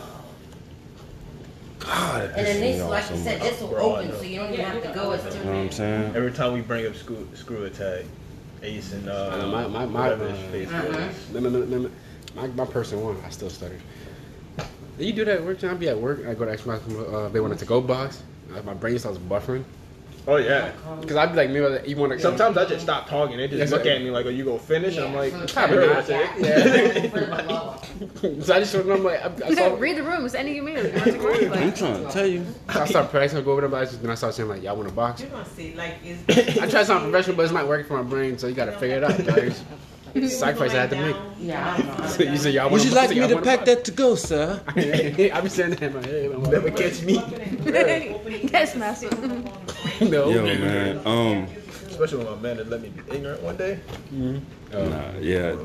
God, 1.85 2.21
And 2.23 2.33
then 2.35 2.45
pissed 2.45 2.59
this, 2.59 2.81
off 2.81 2.89
like 2.89 3.09
you 3.11 3.17
said, 3.17 3.39
much. 3.39 3.49
this 3.49 3.61
will 3.61 3.75
open, 3.75 4.11
so 4.13 4.21
you 4.21 4.39
don't 4.39 4.53
even 4.53 4.65
have 4.65 4.83
to 4.83 4.89
go 4.93 5.11
as 5.11 5.23
You 5.35 5.43
know 5.43 5.49
what 5.51 5.55
I'm 5.59 5.71
saying? 5.71 6.15
Every 6.15 6.31
time 6.31 6.53
we 6.53 6.61
bring 6.61 6.85
up 6.87 6.95
screw, 6.95 7.27
screw 7.35 7.65
attack, 7.65 8.05
Ace 8.61 8.93
and 8.93 9.09
uh, 9.09 9.39
Uh, 9.43 9.47
my- 9.47 9.67
my- 9.67 9.85
my, 9.85 10.09
uh, 10.11 10.33
face 10.51 10.69
Uh-huh. 10.69 10.87
was. 10.87 11.15
Remember, 11.33 11.59
remember, 11.59 11.91
my, 12.35 12.47
my 12.47 12.65
person 12.65 13.01
one, 13.03 13.17
I 13.25 13.29
still 13.29 13.49
stuttered. 13.49 13.81
Do 14.97 15.05
you 15.05 15.11
do 15.13 15.25
that 15.25 15.37
at 15.39 15.43
work? 15.45 15.63
I'll 15.63 15.75
be 15.75 15.89
at 15.89 15.99
work. 15.99 16.25
I 16.27 16.33
go 16.33 16.45
to 16.45 16.51
ask 16.53 16.65
my 16.65 16.75
uh, 16.75 17.27
they 17.29 17.39
want 17.39 17.53
a 17.53 17.57
to-go 17.57 17.81
box. 17.81 18.21
My 18.63 18.73
brain 18.73 18.97
starts 18.99 19.17
buffering. 19.17 19.63
Oh 20.25 20.37
yeah. 20.37 20.71
Cause 21.01 21.17
I'd 21.17 21.31
be 21.31 21.35
like, 21.35 21.49
maybe 21.49 21.89
you 21.89 21.97
want 21.97 22.13
to. 22.13 22.19
Sometimes 22.19 22.55
I 22.55 22.65
just 22.65 22.81
stop 22.81 23.09
talking. 23.09 23.35
They 23.37 23.47
just 23.47 23.59
Yes, 23.59 23.71
look 23.71 23.83
sir. 23.83 23.89
at 23.91 24.01
me 24.01 24.09
like, 24.09 24.25
"Are 24.25 24.29
you 24.29 24.45
gonna 24.45 24.57
finish?" 24.59 24.97
I'm 24.97 25.13
like, 25.13 25.33
Probably 25.51 25.85
not. 25.85 26.05
"Sure." 26.05 26.23
Yeah. 26.39 27.77
so 28.41 28.53
I 28.55 28.59
just 28.59 28.71
showed 28.71 28.83
them. 28.85 28.91
I'm 28.93 29.03
like, 29.03 29.19
I, 29.21 29.47
I 29.47 29.53
saw. 29.53 29.75
Read 29.75 29.97
the 29.97 30.03
room. 30.03 30.25
It's 30.25 30.33
any 30.33 30.57
of 30.59 30.65
me. 30.65 30.73
You 30.73 30.79
want? 31.19 31.43
I'm 31.43 31.49
Like, 31.51 31.75
trying 31.75 32.05
to 32.05 32.09
tell 32.11 32.25
you. 32.25 32.45
I 32.69 32.85
start 32.85 33.09
practicing. 33.11 33.39
I 33.39 33.41
go 33.41 33.51
over 33.51 33.61
there, 33.61 33.69
but 33.69 33.81
I 33.81 33.85
just, 33.85 34.01
then 34.01 34.11
I 34.11 34.15
start 34.15 34.33
saying 34.33 34.47
like, 34.47 34.63
y'all 34.63 34.77
want 34.77 34.87
a 34.87 34.93
box? 34.93 35.19
You're 35.21 35.29
gonna 35.29 35.45
see, 35.45 35.73
like, 35.75 35.95
is. 36.05 36.23
I 36.57 36.67
try 36.69 36.83
something 36.83 37.11
professional, 37.11 37.35
but 37.35 37.43
it's 37.43 37.51
not 37.53 37.67
working 37.67 37.85
for 37.87 38.01
my 38.01 38.09
brain. 38.09 38.37
So 38.37 38.47
you 38.47 38.53
gotta 38.53 38.71
figure 38.73 38.97
it 38.97 39.03
out, 39.03 39.25
guys. 39.25 39.61
Sacrifice 40.29 40.71
I 40.71 40.81
had 40.81 40.89
to 40.91 40.95
make. 40.95 41.15
Yeah, 41.39 41.73
I 41.73 41.77
don't 41.81 41.99
know. 41.99 42.07
So 42.07 42.23
you 42.23 42.37
say 42.37 42.51
y'all 42.51 42.69
Would 42.69 42.83
you 42.85 42.91
like 42.91 43.09
me 43.09 43.27
to 43.27 43.41
pack 43.41 43.65
that 43.65 43.83
to 43.85 43.91
go, 43.91 44.15
sir? 44.15 44.61
I 44.69 45.41
be 45.41 45.49
saying 45.49 45.71
that 45.71 45.81
in 45.81 45.93
my 45.93 46.05
head. 46.05 46.31
I'm 46.31 46.43
like, 46.43 46.51
Never 46.51 46.71
catch 46.71 47.01
me. 47.01 47.13
yes, 48.53 48.75
master. 48.75 49.09
no. 50.01 50.29
Yo, 50.29 50.43
man. 50.43 51.01
Um. 51.05 51.47
Especially 51.89 52.23
when 52.23 52.35
my 52.35 52.41
man 52.41 52.57
had 52.57 52.69
let 52.69 52.81
me 52.81 52.89
be 52.89 53.15
ignorant 53.15 53.41
one 53.43 53.57
day. 53.57 53.79
Nah, 54.11 55.11
yeah. 55.19 55.55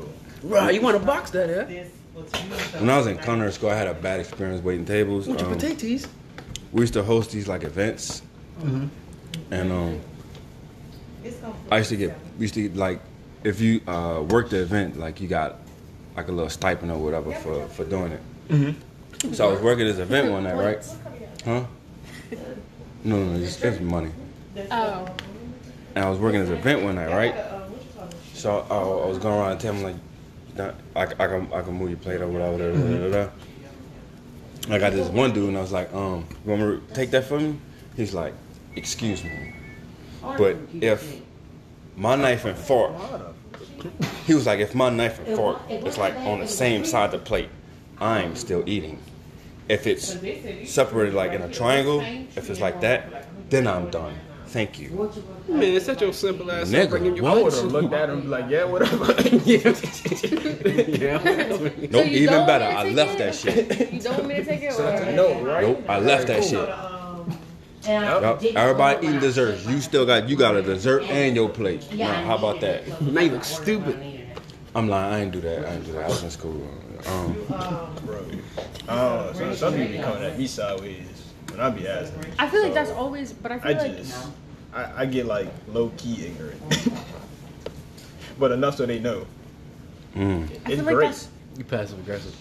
Right, 0.43 0.73
you 0.73 0.81
want 0.81 0.97
to 0.99 1.03
box 1.05 1.31
that, 1.31 1.49
yeah? 1.49 1.63
This 1.63 1.91
was 2.15 2.31
used 2.43 2.75
When 2.79 2.89
I 2.89 2.97
was 2.97 3.07
in 3.07 3.17
culinary 3.17 3.51
school, 3.51 3.69
I 3.71 3.75
had 3.75 3.87
a 3.87 3.93
bad 3.93 4.19
experience 4.19 4.63
waiting 4.63 4.85
tables. 4.85 5.27
Want 5.27 5.39
your 5.41 5.49
Um, 5.49 5.55
potatoes? 5.55 6.07
we 6.71 6.81
used 6.81 6.93
to 6.93 7.03
host 7.03 7.31
these 7.31 7.47
like 7.47 7.63
events, 7.63 8.21
and 9.51 9.71
um, 9.71 9.99
I 11.71 11.77
used 11.79 11.89
to 11.89 11.97
get 11.97 12.15
we 12.37 12.43
used 12.43 12.53
to 12.53 12.69
like 12.69 13.01
if 13.43 13.61
you 13.61 13.81
uh, 13.87 14.23
worked 14.29 14.51
the 14.51 14.61
event, 14.61 14.97
like 14.99 15.21
you 15.21 15.27
got 15.27 15.57
like 16.15 16.27
a 16.27 16.31
little 16.31 16.49
stipend 16.49 16.91
or 16.91 16.97
whatever 16.97 17.31
for 17.35 17.67
for 17.69 17.85
doing 17.85 18.11
it. 18.11 18.21
So 19.33 19.47
I 19.47 19.51
was 19.51 19.61
working 19.61 19.85
this 19.85 19.99
event 19.99 20.31
one 20.31 20.43
night, 20.43 20.55
right? 20.55 20.85
Huh? 21.45 21.65
No, 23.03 23.23
no, 23.23 23.39
it's, 23.39 23.61
it's 23.61 23.79
money. 23.79 24.11
Oh. 24.71 25.07
And 25.95 26.05
I 26.05 26.09
was 26.09 26.19
working 26.19 26.41
this 26.41 26.49
event 26.49 26.83
one 26.83 26.95
night, 26.95 27.09
right? 27.11 27.35
So 28.33 28.65
I, 28.69 28.75
I 28.75 29.07
was 29.07 29.17
going 29.17 29.35
around 29.39 29.51
and 29.53 29.59
telling 29.61 29.79
him 29.79 29.99
like, 30.55 30.75
I, 30.95 31.23
I 31.23 31.27
can 31.27 31.53
I 31.53 31.61
can 31.61 31.73
move 31.73 31.89
your 31.89 31.99
plate 31.99 32.21
or 32.21 32.27
whatever. 32.27 32.57
Da, 32.57 32.73
da, 32.73 33.09
da, 33.09 33.25
da. 33.25 33.31
I 34.75 34.77
got 34.77 34.91
this 34.91 35.07
one 35.09 35.31
dude 35.33 35.49
and 35.49 35.57
I 35.57 35.61
was 35.61 35.71
like, 35.71 35.93
um, 35.93 36.27
you 36.45 36.51
want 36.51 36.61
me 36.61 36.87
to 36.87 36.93
take 36.93 37.11
that 37.11 37.23
for 37.25 37.39
me? 37.39 37.57
He's 37.95 38.13
like, 38.13 38.33
excuse 38.75 39.23
me, 39.23 39.53
but 40.21 40.57
if 40.79 41.21
my 41.95 42.15
knife 42.15 42.45
and 42.45 42.57
fork, 42.57 42.93
he 44.25 44.33
was 44.33 44.45
like, 44.45 44.59
if 44.59 44.75
my 44.75 44.89
knife 44.89 45.19
and 45.19 45.35
fork 45.35 45.59
is 45.69 45.97
like 45.97 46.15
on 46.17 46.39
the 46.39 46.47
same 46.47 46.85
side 46.85 47.05
of 47.05 47.11
the 47.11 47.19
plate, 47.19 47.49
I'm 47.99 48.35
still 48.35 48.63
eating. 48.65 48.99
If 49.67 49.85
it's 49.85 50.17
separated 50.71 51.13
like 51.13 51.31
in 51.33 51.41
a 51.41 51.49
triangle, 51.51 52.01
if 52.01 52.49
it's 52.49 52.59
like 52.59 52.81
that, 52.81 53.27
then 53.49 53.67
I'm 53.67 53.89
done. 53.89 54.15
Thank 54.47 54.79
you. 54.79 55.11
Man, 55.47 55.61
it's 55.61 55.85
such 55.85 56.01
a 56.01 56.11
simple 56.11 56.51
ass. 56.51 56.69
Nigga, 56.69 56.85
upbringing. 56.85 57.15
You 57.17 57.21
what? 57.21 57.37
I 57.37 57.43
would 57.43 57.53
have 57.53 57.65
looked 57.65 57.93
at 57.93 58.09
him 58.09 58.31
like, 58.31 58.49
yeah, 58.49 58.63
whatever. 58.63 59.05
yeah. 59.45 61.19
Nope, 61.91 61.91
So 61.91 62.03
even 62.03 62.47
better. 62.47 62.65
I 62.65 62.89
left 62.89 63.19
take 63.19 63.19
that 63.19 63.35
shit. 63.35 63.93
You 63.93 63.99
don't 63.99 64.17
want 64.17 64.27
me 64.27 64.35
to 64.35 64.45
take 64.45 64.63
it? 64.63 64.73
Or? 64.79 65.11
no, 65.11 65.39
right? 65.43 65.61
Nope, 65.61 65.83
I 65.87 65.99
left 65.99 66.25
that 66.27 66.43
shit. 66.43 66.67
Um, 67.85 67.89
And 67.91 68.05
I 68.05 68.21
Yup, 68.21 68.39
didn't 68.39 68.57
Everybody 68.57 68.93
know 68.95 68.99
eating 69.01 69.09
when 69.15 69.17
I- 69.23 69.27
desserts. 69.27 69.65
You 69.65 69.79
still 69.81 70.05
got 70.05 70.27
you 70.29 70.35
got 70.35 70.55
a 70.55 70.61
dessert 70.61 71.03
and 71.03 71.35
your 71.35 71.49
plate. 71.49 71.85
Yeah, 71.91 72.07
Now, 72.11 72.19
I 72.19 72.23
how 72.23 72.35
about 72.37 72.55
needed 72.55 72.85
that? 72.85 73.01
it. 73.01 73.01
Now 73.13 73.21
you 73.21 73.31
look 73.31 73.43
stupid. 73.43 74.25
I'm 74.75 74.87
lying. 74.89 75.13
I 75.13 75.19
ain't 75.21 75.31
do 75.31 75.41
that. 75.41 75.65
I 75.65 75.73
ain't 75.73 75.85
do 75.85 75.93
that. 75.93 76.05
I 76.05 76.07
was 76.07 76.23
in 76.23 76.29
school. 76.31 76.67
Um, 77.07 77.33
Bro. 78.05 78.25
Uh, 78.87 79.33
some, 79.33 79.55
some 79.55 79.73
people 79.73 79.91
be 79.93 79.99
coming 79.99 80.23
at 80.23 80.37
me 80.37 80.45
sideways 80.47 81.05
when 81.49 81.59
I 81.61 81.69
be 81.69 81.87
asking. 81.87 82.23
I 82.37 82.49
feel 82.49 82.61
like 82.61 82.69
So, 82.71 82.73
that's 82.75 82.91
always, 82.91 83.31
but 83.33 83.51
I 83.51 83.55
I 83.55 83.59
feel 83.59 83.71
like 83.77 83.97
just, 83.97 84.27
I, 84.73 85.01
I 85.03 85.05
get 85.05 85.25
like 85.25 85.47
low 85.69 85.91
key 85.97 86.25
ignorant. 86.27 86.61
but 88.37 88.51
enough 88.51 88.75
so 88.75 88.85
they 88.85 88.99
know. 88.99 89.25
mm. 90.15 90.43
I 90.49 90.53
It's 90.53 90.65
feel 90.65 90.83
like 90.83 90.95
great. 90.95 91.05
that's. 91.07 91.29
You 91.57 91.63
passive 91.63 91.99
aggressive, 91.99 92.35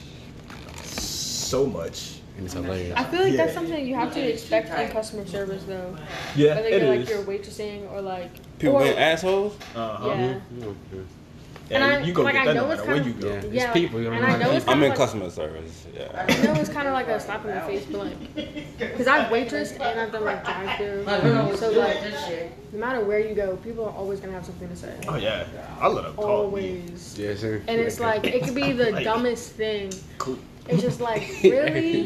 So 0.85 1.65
much. 1.67 2.18
And 2.39 2.47
it's 2.47 2.55
hilarious. 2.55 2.95
I 2.97 3.05
feel 3.05 3.23
like 3.25 3.37
that's 3.37 3.53
something 3.53 3.87
you 3.87 3.95
have 3.97 4.15
to 4.15 4.21
expect 4.21 4.71
in 4.79 4.89
customer 4.91 5.27
service, 5.27 5.65
though. 5.65 5.97
Yeah, 6.37 6.55
Whether 6.55 6.69
it 6.69 6.83
you're 6.83 6.91
like 6.91 7.01
is. 7.01 7.09
you're 7.11 7.23
waitressing 7.25 7.93
or 7.93 8.01
like 8.01 8.31
People 8.59 8.77
or, 8.77 8.85
being 8.85 8.97
assholes. 8.97 9.57
Uh-huh. 9.75 10.09
yeah. 10.09 10.39
Yeah, 11.71 11.77
And 11.77 11.85
I- 11.85 12.01
you 12.01 12.15
go 12.15 12.23
like, 12.23 12.33
get 12.35 12.43
I 12.43 12.47
that 12.47 12.55
know 12.55 12.67
no 12.67 12.71
it's 12.73 12.81
matter 12.87 12.93
where 12.95 13.03
kind 13.03 13.07
you 13.07 13.13
of- 13.13 13.21
go. 13.21 13.29
Yeah, 13.29 13.35
it's 13.45 13.55
Yeah, 13.55 13.73
people. 13.75 13.99
You 14.01 14.07
don't 14.11 14.21
know 14.23 14.27
I 14.27 14.31
how 14.31 14.37
know 14.39 14.51
to 14.53 14.57
it's 14.57 14.65
I'm 14.67 14.73
kinda 14.73 14.85
in 14.87 14.91
like- 14.91 14.99
customer 14.99 15.31
service. 15.31 15.87
Yeah. 15.95 16.27
I 16.29 16.43
know 16.45 16.55
it's 16.61 16.69
kind 16.71 16.89
of 16.89 16.95
like 16.95 17.09
a 17.09 17.21
slap 17.21 17.45
in 17.45 17.55
the 17.55 17.61
face, 17.61 17.85
but 17.91 17.99
like, 18.07 18.35
because 18.79 19.07
I've 19.07 19.31
waitressed 19.31 19.79
and 19.81 20.01
I've 20.01 20.11
done 20.13 20.25
like 20.25 20.45
drive 20.45 20.77
through, 20.79 21.57
so 21.59 21.71
like, 21.73 21.99
no 22.73 22.79
matter 22.79 23.01
where 23.05 23.19
you 23.21 23.35
go, 23.35 23.57
people 23.57 23.85
are 23.85 23.91
always 23.93 24.19
gonna 24.21 24.33
have 24.33 24.47
something 24.47 24.69
to 24.69 24.77
say. 24.77 24.95
Oh 25.09 25.17
yeah, 25.17 25.45
I 25.81 25.89
let 25.89 26.05
them 26.05 26.15
talk. 26.15 26.25
Always. 26.25 27.19
Yeah, 27.19 27.35
sir. 27.35 27.61
And 27.69 27.81
it's 27.81 28.01
like 28.01 28.25
it 28.27 28.45
could 28.45 28.55
be 28.55 28.73
the 28.73 28.93
dumbest 29.03 29.53
thing. 29.53 29.93
Cool. 30.69 30.75
It's 30.75 30.83
just 30.83 31.01
like 31.01 31.23
really, 31.43 32.05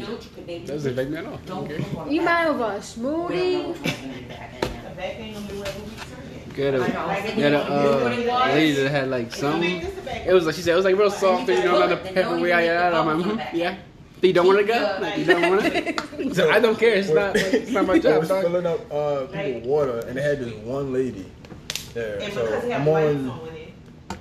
Doesn't 0.65 0.93
affect 0.93 1.09
me 1.09 1.17
at 1.17 1.25
all. 1.25 2.09
you 2.09 2.21
mad 2.21 2.47
of 2.47 2.59
a 2.61 2.79
smoothie? 2.79 3.73
the 3.83 4.95
back 4.95 5.19
ain't 5.19 5.35
gonna 5.35 5.47
do 5.47 5.59
what 5.59 5.75
we 5.75 6.53
Got 6.55 6.75
a, 6.75 6.79
got 6.79 7.53
a 7.53 7.73
uh, 7.73 8.47
lady 8.53 8.73
that 8.83 8.89
had 8.91 9.09
like 9.09 9.33
something. 9.33 9.81
It 9.81 10.31
was 10.33 10.45
like 10.45 10.53
she 10.55 10.61
said 10.61 10.73
it 10.73 10.75
was 10.75 10.85
like 10.85 10.95
real 10.95 11.09
soft, 11.09 11.49
you 11.49 11.55
know, 11.63 11.79
not 11.79 11.91
a 11.91 11.97
peppery. 11.97 12.49
Yeah, 12.49 12.59
yeah. 12.59 12.99
I'm 12.99 13.07
like, 13.21 13.25
mhm, 13.25 13.53
yeah. 13.53 13.75
You 14.21 14.31
don't 14.33 14.45
want 14.47 14.59
to 14.59 14.63
go? 14.65 14.97
Like, 15.01 15.17
you 15.17 15.25
don't 15.25 15.49
want 15.49 15.61
to? 15.63 16.33
So 16.35 16.49
I 16.51 16.59
don't 16.59 16.77
care. 16.79 16.93
It's 16.93 17.09
not. 17.09 17.33
Like, 17.35 17.53
it's 17.55 17.71
not 17.71 17.85
my 17.87 17.93
I 17.95 17.99
job. 18.05 18.19
was 18.19 18.29
dog. 18.29 18.43
filling 18.43 18.65
up 18.67 18.79
uh, 18.93 19.25
people 19.27 19.61
water, 19.69 19.99
and 20.07 20.15
they 20.15 20.21
had 20.21 20.39
this 20.39 20.53
one 20.63 20.93
lady 20.93 21.25
there. 21.93 22.21
So 22.31 22.45
because 22.45 22.63
he 22.63 22.69
have 22.69 22.81
I'm 22.81 22.87
on, 22.87 23.29
on 23.29 23.47
it. 23.47 23.52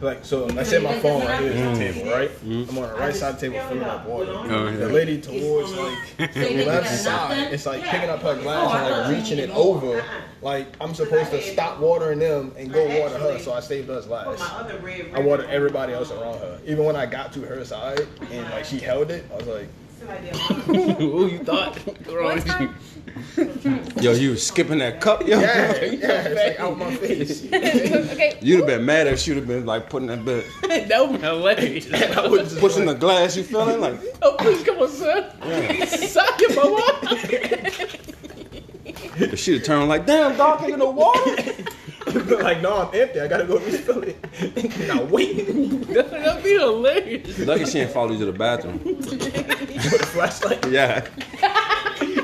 Like, 0.02 0.24
so 0.24 0.48
I 0.58 0.62
set 0.62 0.82
my 0.82 0.98
phone 1.00 1.24
right 1.24 1.40
here 1.40 1.52
at 1.52 1.76
the 1.76 1.84
mm. 1.84 1.94
table, 1.94 2.10
right? 2.10 2.30
I'm 2.44 2.78
on 2.78 2.88
the 2.88 2.94
right 2.94 3.14
side 3.14 3.34
of 3.34 3.40
the 3.40 3.48
table 3.48 3.66
filling 3.68 3.82
up 3.84 4.06
water. 4.06 4.32
Oh, 4.34 4.68
yeah. 4.68 4.76
The 4.76 4.88
lady 4.88 5.20
towards 5.20 5.72
like 5.72 6.16
the 6.34 6.64
left 6.66 6.90
side, 6.90 7.52
it's 7.52 7.66
like 7.66 7.82
picking 7.82 8.10
up 8.10 8.20
her 8.22 8.34
glass 8.36 8.74
and 8.74 8.90
like 8.90 9.24
reaching 9.24 9.38
it 9.38 9.50
over. 9.50 10.04
Like 10.42 10.66
I'm 10.80 10.94
supposed 10.94 11.30
to 11.30 11.40
stop 11.40 11.78
watering 11.78 12.18
them 12.18 12.52
and 12.58 12.72
go 12.72 12.84
water 13.00 13.18
her, 13.18 13.38
so 13.38 13.52
I 13.52 13.60
saved 13.60 13.88
us 13.90 14.06
Put 14.06 14.10
my 14.10 14.26
last. 14.26 15.14
I 15.14 15.20
watered 15.20 15.48
everybody 15.48 15.92
else 15.92 16.10
around 16.10 16.38
her. 16.40 16.60
Even 16.66 16.84
when 16.84 16.96
I 16.96 17.06
got 17.06 17.32
to 17.34 17.40
her 17.42 17.64
side 17.64 18.06
and 18.30 18.50
like 18.50 18.64
she 18.64 18.78
held 18.78 19.10
it, 19.10 19.24
I 19.32 19.36
was 19.36 19.46
like, 19.46 19.68
Who 20.66 21.28
you 21.28 21.44
thought? 21.44 21.78
What's 23.04 23.64
wrong 23.64 23.78
with 23.84 23.96
you? 23.96 24.02
Yo, 24.02 24.12
you 24.12 24.30
was 24.30 24.46
skipping 24.46 24.78
that 24.78 25.00
cup, 25.00 25.22
yo. 25.22 25.40
yeah, 25.40 25.72
yeah, 25.82 26.22
it's 26.26 26.34
like 26.36 26.60
out 26.60 26.78
my 26.78 26.94
face. 26.96 27.44
okay. 27.52 28.38
You'd 28.40 28.58
have 28.58 28.66
been 28.66 28.84
mad 28.84 29.06
if 29.06 29.18
she'd 29.18 29.36
have 29.36 29.46
been 29.46 29.66
like 29.66 29.90
putting 29.90 30.08
that 30.08 30.24
bit, 30.24 30.46
that 30.62 31.08
would 31.08 31.20
be 31.20 31.26
hilarious. 31.26 31.92
I 31.92 32.26
was 32.26 32.50
just 32.50 32.60
pushing 32.60 32.86
the 32.86 32.94
glass. 32.94 33.36
You 33.36 33.44
feeling 33.44 33.80
like? 33.80 34.00
Oh, 34.22 34.36
please 34.38 34.62
come 34.64 34.78
on, 34.78 34.88
son. 34.88 35.30
Suck 35.86 36.36
it, 36.38 36.56
my 36.56 36.72
If 39.26 39.38
she'd 39.38 39.54
have 39.54 39.64
turned 39.64 39.88
like, 39.88 40.06
damn, 40.06 40.36
dog, 40.36 40.60
taking 40.60 40.78
the 40.78 40.90
water. 40.90 41.36
like, 42.42 42.60
no, 42.60 42.82
I'm 42.82 42.94
empty. 42.94 43.20
I 43.20 43.28
gotta 43.28 43.44
go 43.44 43.58
refill 43.58 44.02
it. 44.02 44.88
now 44.88 45.02
wait. 45.04 45.46
That'd 45.88 46.42
be 46.42 46.50
hilarious. 46.58 47.38
Lucky 47.38 47.64
she 47.66 47.72
didn't 47.72 47.92
follow 47.92 48.12
you 48.12 48.18
to 48.18 48.26
the 48.26 48.32
bathroom. 48.32 48.80
With 48.84 50.02
a 50.02 50.06
flashlight. 50.06 50.66
Yeah. 50.68 51.06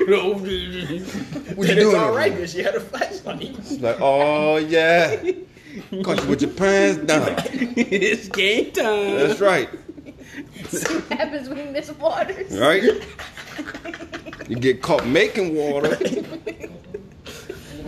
No. 0.17 0.33
What 0.35 0.49
you 0.49 1.05
And 1.05 1.59
it's 1.59 1.81
doing? 1.81 1.97
all 1.97 2.15
right 2.15 2.33
because 2.33 2.53
she 2.53 2.63
had 2.63 2.75
a 2.75 2.81
flashlight. 2.81 3.43
It's 3.43 3.81
like, 3.81 3.99
oh 4.01 4.57
yeah. 4.57 5.17
Caught 6.03 6.23
you 6.23 6.29
with 6.29 6.41
your 6.43 6.51
pants 6.53 7.05
down. 7.05 7.35
it's 7.77 8.29
game 8.29 8.73
time. 8.73 9.17
That's 9.17 9.41
right. 9.41 9.69
what 9.71 11.19
happens 11.19 11.49
when 11.49 11.59
you 11.59 11.65
miss 11.67 11.91
water? 11.93 12.35
Right? 12.53 12.83
You 14.49 14.57
get 14.57 14.81
caught 14.83 15.07
making 15.07 15.55
water. 15.55 15.97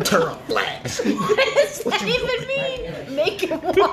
Turn 0.05 0.23
on 0.23 0.39
flash. 0.45 1.01
what 1.05 1.37
does 1.55 1.85
that 1.85 2.03
even 2.03 2.47
mean? 2.49 3.17
Making 3.17 3.61
water. 3.63 3.87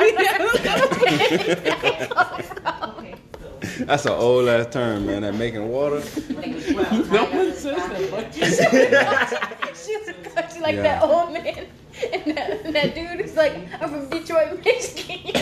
That's 3.79 4.05
an 4.05 4.11
old 4.13 4.47
ass 4.47 4.67
term, 4.73 5.05
man. 5.07 5.21
That 5.23 5.35
making 5.35 5.67
water. 5.69 6.01
No 6.29 7.25
one 7.25 7.53
says 7.53 7.77
that. 7.77 9.73
she 9.85 9.97
was 9.97 10.53
she 10.53 10.59
like 10.61 10.75
Yeah. 10.75 10.81
that 10.83 11.03
old 11.03 11.33
man. 11.33 11.65
And 12.13 12.37
that, 12.37 12.63
and 12.63 12.75
that 12.75 12.93
dude 12.93 13.21
is 13.21 13.35
like, 13.35 13.55
I'm 13.81 13.89
from 13.89 14.07
Detroit, 14.11 14.63
Michigan. 14.63 15.33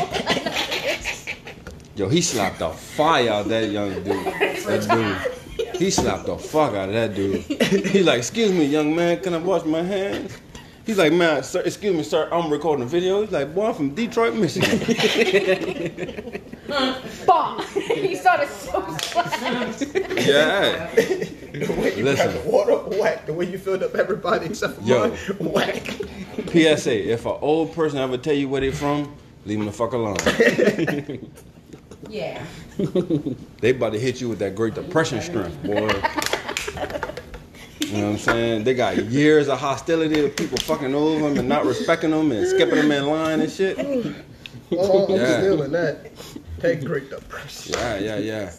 Yo, 1.97 2.07
he 2.07 2.21
slapped 2.21 2.59
the 2.59 2.69
fire 2.69 3.29
out 3.29 3.41
of 3.41 3.49
that 3.49 3.69
young 3.69 3.93
dude. 4.03 4.05
That 4.05 4.87
dude. 5.57 5.75
He 5.75 5.89
slapped 5.91 6.27
the 6.27 6.37
fuck 6.37 6.73
out 6.73 6.87
of 6.87 6.93
that 6.95 7.13
dude. 7.13 7.41
He's 7.41 8.05
like, 8.05 8.19
excuse 8.19 8.53
me, 8.53 8.63
young 8.63 8.95
man, 8.95 9.19
can 9.21 9.33
I 9.33 9.37
wash 9.37 9.65
my 9.65 9.81
hands? 9.81 10.37
He's 10.85 10.99
like, 10.99 11.13
man, 11.13 11.41
sir, 11.41 11.61
excuse 11.61 11.95
me, 11.95 12.03
sir, 12.03 12.29
I'm 12.31 12.51
recording 12.51 12.83
a 12.83 12.87
video. 12.87 13.21
He's 13.21 13.31
like, 13.31 13.55
boy, 13.55 13.69
I'm 13.69 13.73
from 13.73 13.95
Detroit, 13.95 14.35
Michigan. 14.35 14.69
Bomb. 17.25 17.61
he 17.73 18.15
started 18.15 18.49
so 18.49 18.81
fast. 18.81 19.87
Yeah. 19.95 20.93
The 20.93 21.75
way 21.79 21.97
you 21.97 22.03
Listen. 22.03 22.31
got 22.31 22.43
the 22.43 22.49
water, 22.49 22.75
whack. 23.01 23.25
The 23.25 23.33
way 23.33 23.45
you 23.49 23.57
filled 23.57 23.81
up 23.81 23.95
everybody 23.95 24.45
except 24.45 24.75
for 24.75 24.81
Yo. 24.83 25.09
mine, 25.09 25.17
whack. 25.39 25.87
PSA, 26.51 27.11
if 27.11 27.25
an 27.25 27.37
old 27.41 27.73
person 27.73 27.97
ever 27.97 28.17
tell 28.17 28.35
you 28.35 28.47
where 28.47 28.61
they're 28.61 28.71
from, 28.71 29.15
leave 29.45 29.57
them 29.57 29.65
the 29.65 29.71
fuck 29.71 29.93
alone. 29.93 30.17
Yeah. 32.09 32.45
They 33.59 33.71
about 33.71 33.93
to 33.93 33.99
hit 33.99 34.21
you 34.21 34.29
with 34.29 34.37
that 34.39 34.53
Great 34.55 34.75
Depression 34.75 35.19
strength, 35.21 35.63
boy. 35.63 35.89
You 37.95 38.01
know 38.01 38.07
what 38.07 38.13
I'm 38.13 38.19
saying? 38.19 38.63
They 38.65 38.73
got 38.73 38.97
years 39.05 39.47
of 39.47 39.57
hostility 39.57 40.25
of 40.25 40.35
people 40.35 40.57
fucking 40.57 40.93
over 40.93 41.29
them 41.29 41.37
and 41.37 41.47
not 41.47 41.65
respecting 41.65 42.11
them 42.11 42.29
and 42.31 42.45
skipping 42.45 42.75
them 42.75 42.91
in 42.91 43.05
line 43.07 43.39
and 43.39 43.49
shit. 43.51 43.77
Oh, 44.71 45.05
I'm 45.05 45.19
Yeah. 45.19 45.37
still 45.39 45.61
in 45.63 45.71
that. 45.71 46.11
That 46.59 46.83
great 46.83 47.09
depression. 47.09 47.75
Yeah, 47.77 47.97
yeah, 47.99 48.17
yeah. 48.17 48.51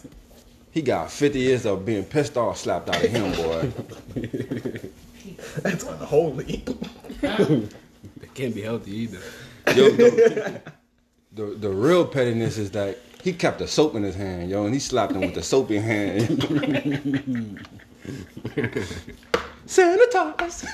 He 0.71 0.81
got 0.81 1.11
50 1.11 1.37
years 1.39 1.65
of 1.65 1.85
being 1.85 2.03
pissed 2.03 2.35
off 2.37 2.57
slapped 2.57 2.89
out 2.89 3.03
of 3.03 3.09
him, 3.11 3.31
boy. 3.33 3.71
That's 5.61 5.83
unholy. 5.83 6.63
they 7.21 8.27
can't 8.33 8.55
be 8.55 8.61
healthy 8.61 8.95
either. 8.95 9.19
Yo, 9.75 9.89
the, 9.91 10.61
the, 11.33 11.45
the 11.45 11.69
real 11.69 12.05
pettiness 12.07 12.57
is 12.57 12.71
that 12.71 12.97
he 13.21 13.33
kept 13.33 13.59
the 13.59 13.67
soap 13.67 13.93
in 13.95 14.01
his 14.03 14.15
hand, 14.15 14.49
yo, 14.49 14.65
and 14.65 14.73
he 14.73 14.79
slapped 14.79 15.13
him 15.13 15.21
with 15.21 15.35
the 15.35 15.43
soap 15.43 15.69
in 15.71 15.83
hand. 15.83 17.65
Sanitize. 19.67 20.65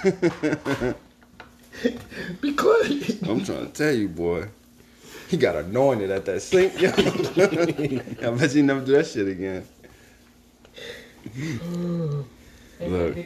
Be 2.41 2.53
quiet. 2.53 3.22
I'm 3.23 3.43
trying 3.43 3.65
to 3.65 3.73
tell 3.73 3.93
you, 3.93 4.07
boy. 4.07 4.47
He 5.30 5.38
got 5.38 5.55
anointed 5.55 6.11
at 6.11 6.26
that 6.26 6.41
sink, 6.41 6.80
yo. 6.80 6.89
I 8.27 8.35
bet 8.38 8.53
you 8.53 8.61
never 8.61 8.81
do 8.81 8.91
that 8.91 9.07
shit 9.07 9.27
again. 9.27 9.65
Look. 12.80 13.18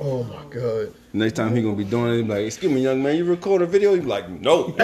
Oh 0.00 0.24
my 0.24 0.44
god. 0.50 0.94
Next 1.12 1.34
time 1.34 1.54
he 1.54 1.62
gonna 1.62 1.76
be 1.76 1.84
doing 1.84 2.12
it, 2.12 2.16
he 2.16 2.22
be 2.22 2.28
like, 2.28 2.46
excuse 2.46 2.72
me, 2.72 2.80
young 2.80 3.02
man, 3.02 3.16
you 3.16 3.24
record 3.24 3.62
a 3.62 3.66
video? 3.66 3.94
He 3.94 4.00
be 4.00 4.06
like, 4.06 4.28
no. 4.28 4.60
Leave 4.66 4.76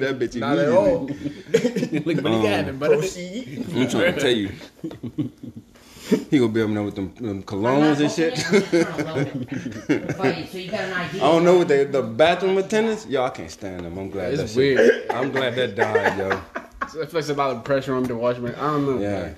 that 0.00 0.18
bitch 0.18 0.36
Not 0.36 0.58
at 0.58 0.70
all. 0.70 1.06
Look, 1.06 2.22
but 2.22 2.32
he 2.32 2.42
got 2.42 2.60
um, 2.60 2.68
it, 2.68 2.78
but 2.78 2.90
Proceed. 2.92 3.66
I'm 3.74 3.88
trying 3.88 4.14
to 4.14 4.20
tell 4.20 4.30
you. 4.30 4.52
He 6.30 6.38
gonna 6.38 6.52
be 6.52 6.60
up 6.62 6.70
there 6.70 6.82
with 6.82 6.94
them, 6.96 7.14
them 7.14 7.42
colognes 7.42 8.00
and 8.00 8.10
shit. 8.10 8.34
Buddy, 10.18 10.46
so 10.46 10.58
you 10.58 10.70
got 10.70 10.80
an 10.80 10.92
idea. 10.92 11.22
I 11.24 11.32
don't 11.32 11.44
know 11.44 11.58
what 11.58 11.68
they 11.68 11.84
the 11.84 12.02
bathroom 12.02 12.58
attendants. 12.58 13.06
Yo, 13.06 13.22
I 13.24 13.30
can't 13.30 13.50
stand 13.50 13.84
them. 13.84 13.96
I'm 13.98 14.10
glad 14.10 14.32
It's 14.34 14.42
that 14.42 14.48
shit- 14.48 14.56
weird. 14.56 15.10
I'm 15.10 15.30
glad 15.32 15.54
that 15.56 15.74
died, 15.74 16.18
yo. 16.18 16.40
So 16.92 17.02
I 17.02 17.06
feel 17.06 17.30
a 17.30 17.32
lot 17.34 17.56
of 17.56 17.64
pressure 17.64 17.94
on 17.94 18.02
me 18.02 18.08
to 18.08 18.14
wash 18.14 18.36
my. 18.38 18.50
I 18.50 18.52
don't 18.56 18.84
know. 18.84 18.98
Yeah. 19.00 19.32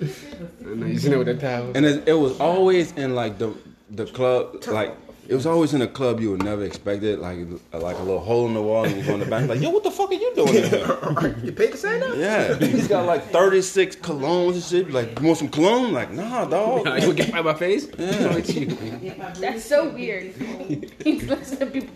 I 0.69 0.75
know, 0.75 0.85
you 0.85 0.99
seen 0.99 1.13
it 1.13 1.17
with 1.17 1.27
that 1.27 1.39
towel. 1.39 1.71
And 1.75 1.85
it, 1.85 2.07
it 2.07 2.13
was 2.13 2.37
always 2.41 2.91
in 2.91 3.15
like 3.15 3.37
the 3.37 3.55
the 3.89 4.05
club, 4.05 4.63
like 4.67 4.93
it 5.27 5.33
was 5.33 5.45
always 5.45 5.73
in 5.73 5.81
a 5.81 5.87
club 5.87 6.19
you 6.21 6.31
would 6.31 6.43
never 6.43 6.63
expect 6.63 7.03
it, 7.03 7.19
like 7.19 7.37
like 7.73 7.97
a 7.97 8.03
little 8.03 8.19
hole 8.19 8.47
in 8.47 8.53
the 8.53 8.61
wall, 8.61 8.85
and 8.85 8.95
you 8.95 9.03
go 9.03 9.13
in 9.15 9.19
the 9.19 9.25
back, 9.25 9.47
like, 9.47 9.61
yo, 9.61 9.69
what 9.69 9.83
the 9.83 9.91
fuck 9.91 10.09
are 10.09 10.13
you 10.13 10.33
doing 10.35 10.55
in 10.55 10.69
here? 10.69 11.35
You 11.43 11.51
paid 11.51 11.71
to 11.71 11.77
sign 11.77 12.01
up? 12.01 12.15
Yeah, 12.15 12.55
he's 12.55 12.87
got 12.87 13.05
like 13.05 13.29
36 13.31 13.97
colognes 13.97 14.53
and 14.53 14.63
shit. 14.63 14.91
Like, 14.91 15.19
you 15.19 15.25
want 15.25 15.37
some 15.37 15.49
cologne? 15.49 15.91
Like, 15.93 16.11
nah, 16.11 16.45
dog. 16.45 16.85
you 16.85 17.01
gonna 17.01 17.13
get 17.13 17.31
by 17.31 17.41
my 17.41 17.53
face? 17.53 17.87
Yeah. 17.97 18.29
Look 18.33 18.47
you. 18.49 18.67
That's 19.39 19.65
so 19.65 19.89
weird. 19.89 20.33
He's 21.03 21.23
listening 21.23 21.59
to 21.59 21.65
people. 21.67 21.93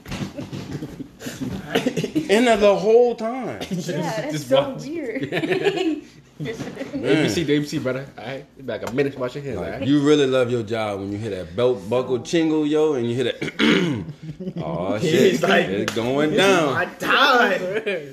In 2.30 2.46
the 2.46 2.76
whole 2.76 3.16
time. 3.16 3.62
Yeah, 3.70 4.02
that's 4.02 4.32
just 4.34 4.50
so 4.50 4.72
watch. 4.72 4.86
weird. 4.86 6.04
ABC, 6.46 7.46
ABC, 7.46 7.82
brother. 7.82 8.06
Alright, 8.18 8.46
be 8.58 8.64
like 8.64 8.88
a 8.90 8.92
minute 8.94 9.18
wash 9.18 9.36
your 9.36 9.44
hands. 9.44 9.58
Like, 9.58 9.74
Alright. 9.74 9.88
you 9.88 10.00
really 10.02 10.26
love 10.28 10.50
your 10.52 10.64
job 10.64 11.00
when 11.00 11.12
you 11.12 11.18
hear 11.18 11.30
that 11.32 11.56
belt 11.56 11.88
buckle 11.90 12.18
jingle, 12.20 12.66
yo, 12.66 12.94
and 12.94 13.08
you 13.08 13.16
hear 13.16 13.24
that. 13.26 14.56
oh 14.64 14.98
shit, 15.00 15.32
He's 15.32 15.44
like, 15.44 15.68
it's 15.68 15.94
going 15.94 16.32
My 16.32 16.36
down. 16.38 16.96
time. 17.00 17.62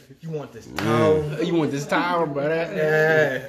You 0.21 0.31
want 0.31 0.53
this 0.53 0.67
towel? 0.67 1.43
You 1.45 1.55
want 1.55 1.71
this 1.71 1.87
towel, 1.87 2.27
brother? 2.27 2.71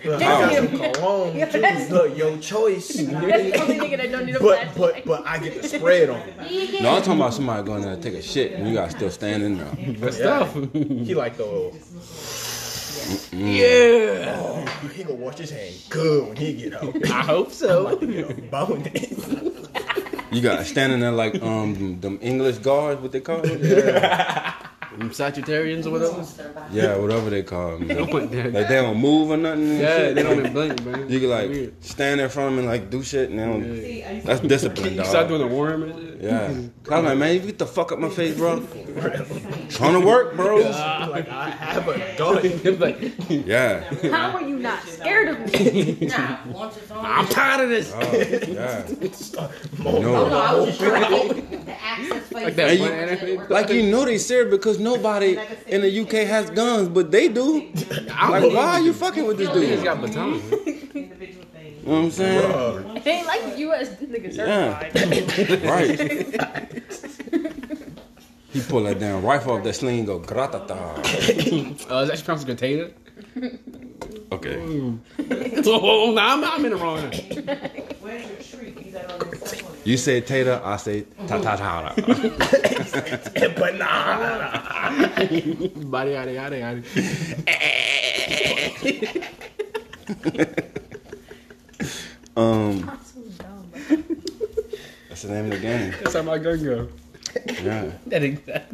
Yeah. 0.05 0.09
Look, 0.11 0.21
I 0.21 0.25
got 0.25 0.53
some 0.69 0.93
cologne 0.93 1.35
Yeah, 1.35 1.45
too. 1.49 1.93
Look, 1.93 2.17
your 2.17 2.37
choice. 2.37 2.87
That's 2.95 3.09
the 3.09 3.61
only 3.61 3.75
nigga 3.79 3.97
that 3.97 4.11
don't 4.11 4.25
need 4.25 4.35
a 4.35 4.39
But 4.39 4.69
but 4.77 5.03
but 5.03 5.25
I 5.27 5.39
get 5.39 5.61
to 5.61 5.67
spray 5.67 6.03
it 6.03 6.09
on. 6.09 6.21
him. 6.21 6.83
No, 6.83 6.91
I'm 6.95 7.01
talking 7.01 7.13
about 7.19 7.33
somebody 7.33 7.63
going 7.65 7.81
there 7.81 7.95
to 7.95 8.01
take 8.01 8.13
a 8.13 8.21
shit 8.21 8.53
and 8.53 8.67
you 8.67 8.75
got 8.75 8.91
still 8.91 9.09
standing 9.09 9.57
there. 9.57 9.75
Good 9.75 9.99
Yeah. 9.99 10.09
stuff. 10.11 10.53
He 10.73 11.15
like 11.15 11.35
the 11.37 11.73
old. 13.09 13.33
yeah. 13.33 14.37
Oh, 14.39 14.87
he 14.93 15.03
gonna 15.03 15.15
wash 15.15 15.37
his 15.37 15.51
hand 15.51 15.75
good 15.89 16.27
when 16.27 16.35
he 16.35 16.53
get 16.53 16.73
out. 16.73 16.95
I 17.11 17.21
hope 17.21 17.51
so. 17.51 17.95
Bonus. 18.51 19.29
You 20.31 20.41
got 20.41 20.65
standing 20.65 20.99
there 20.99 21.11
like 21.11 21.41
um 21.41 21.99
them 22.01 22.19
English 22.21 22.59
guards, 22.59 23.01
what 23.01 23.11
they 23.11 23.21
call 23.21 23.41
them? 23.41 24.53
Them 24.99 25.09
Sagittarians 25.11 25.85
or 25.85 25.91
whatever. 25.91 26.25
Yeah, 26.71 26.97
whatever 26.97 27.29
they 27.29 27.41
call 27.41 27.77
them. 27.77 27.87
Don't 27.97 28.11
put 28.11 28.29
that. 28.31 28.51
Like 28.53 28.67
they 28.67 28.75
don't 28.75 28.97
move 28.99 29.31
or 29.31 29.37
nothing. 29.37 29.79
Yeah, 29.79 29.97
shit. 29.97 30.15
they 30.15 30.23
don't 30.23 30.39
even 30.39 30.51
blink, 30.53 30.83
man. 30.85 31.09
You 31.09 31.19
can 31.21 31.29
like 31.29 31.49
Weird. 31.49 31.83
stand 31.83 32.19
in 32.19 32.29
front 32.29 32.49
of 32.49 32.55
them 32.57 32.59
and 32.65 32.67
like 32.67 32.89
do 32.89 33.01
shit 33.01 33.29
and 33.29 33.39
they 33.39 33.45
don't. 33.45 34.25
That's 34.25 34.41
discipline, 34.41 34.95
You 34.95 35.05
start 35.05 35.29
doing 35.29 35.41
the 35.41 35.47
worm 35.55 35.83
and 35.83 35.93
shit. 35.99 36.21
Yeah. 36.21 36.47
I'm 36.95 37.05
like, 37.05 37.17
man, 37.17 37.33
you 37.35 37.39
get 37.39 37.59
the 37.59 37.65
fuck 37.65 37.91
up 37.93 37.99
my 37.99 38.09
face, 38.09 38.35
bro. 38.35 38.59
Trying 39.69 39.93
to 39.99 40.05
work, 40.05 40.35
bro. 40.35 40.57
like 40.57 41.29
I 41.29 41.49
have 41.49 41.87
a 41.87 42.17
gun. 42.17 42.39
It's 42.43 42.79
like, 42.79 43.13
Yeah. 43.29 43.83
How 44.11 44.31
are 44.35 44.41
you 44.41 44.57
not 44.59 44.83
scared 44.83 45.29
of 45.29 45.39
me? 45.53 45.97
Nah, 46.07 46.39
once 46.47 46.75
it's 46.77 46.91
on. 46.91 47.05
I'm 47.05 47.27
tired 47.27 47.63
of 47.63 47.69
this. 47.69 47.93
Oh, 47.95 48.15
yeah. 48.17 48.85
Oh, 49.85 50.01
no, 50.01 50.27
No. 50.29 50.37
I 50.37 50.53
was 50.55 50.65
just 50.77 50.79
trying 50.81 51.49
to 51.49 51.71
access. 51.81 52.31
Like 52.33 52.55
that 52.55 52.77
you- 52.77 53.45
Like 53.49 53.69
you 53.69 53.83
know 53.89 54.03
they 54.05 54.17
serious 54.17 54.49
because 54.51 54.77
nobody 54.95 55.37
in 55.67 55.81
the 55.81 56.01
UK 56.01 56.27
has 56.27 56.49
guns, 56.49 56.89
but 56.89 57.11
they 57.11 57.27
do. 57.27 57.49
Like 58.29 58.43
why 58.53 58.65
are 58.73 58.81
you 58.81 58.93
fucking 58.93 59.25
with 59.25 59.37
this 59.37 59.49
Niggas 59.49 59.53
dude? 59.53 59.79
You 59.79 59.83
got 59.83 60.01
batons. 60.01 60.43
Individual 60.93 61.45
things. 61.53 61.85
know 61.85 61.91
what 61.93 61.97
I'm 62.03 62.11
saying? 62.11 62.97
It 62.97 63.07
ain't 63.07 63.27
like 63.27 63.43
the 63.53 63.59
U.S. 63.59 63.89
nigga 63.95 64.35
Yeah. 64.35 65.69
Right. 65.71 65.99
He 68.51 68.61
pull 68.61 68.83
that 68.83 68.99
damn 68.99 69.23
rifle 69.23 69.53
off 69.53 69.63
that 69.63 69.73
sling 69.73 69.99
and 69.99 70.07
go 70.07 70.19
gratata. 70.19 70.69
Uh, 71.89 71.95
is 72.01 72.09
that 72.09 72.23
pronounced 72.25 72.47
container? 72.47 72.89
Okay. 74.31 74.57
Oh, 75.71 76.11
nah, 76.11 76.33
I'm, 76.33 76.43
I'm 76.43 76.65
in 76.65 76.71
the 76.71 76.77
wrong. 76.77 77.01
Where's 78.01 78.25
your 78.25 78.37
treat? 78.37 78.85
You 78.85 78.91
got 78.91 79.11
all 79.11 79.19
this 79.19 79.51
stuff. 79.51 79.81
You 79.85 79.97
say 79.97 80.21
tater, 80.21 80.61
I 80.63 80.77
say 80.77 81.05
ta 81.27 81.39
ta 81.41 81.55
ta. 81.55 81.93
Banana. 83.55 84.49
Body, 85.75 86.11
yada, 86.11 86.33
yada, 86.33 86.57
yada. 86.57 86.81
Um, 92.35 92.89
I'm 92.89 92.99
so 93.03 93.21
dumb. 93.37 93.71
that's 95.09 95.23
the 95.23 95.29
name 95.29 95.45
of 95.45 95.51
the 95.51 95.59
game. 95.59 95.93
That's 96.01 96.15
how 96.15 96.21
my 96.21 96.37
gun 96.37 96.63
go. 96.63 96.87
Yeah. 97.61 97.91
That 98.07 98.23
ain't 98.23 98.45
that. 98.45 98.69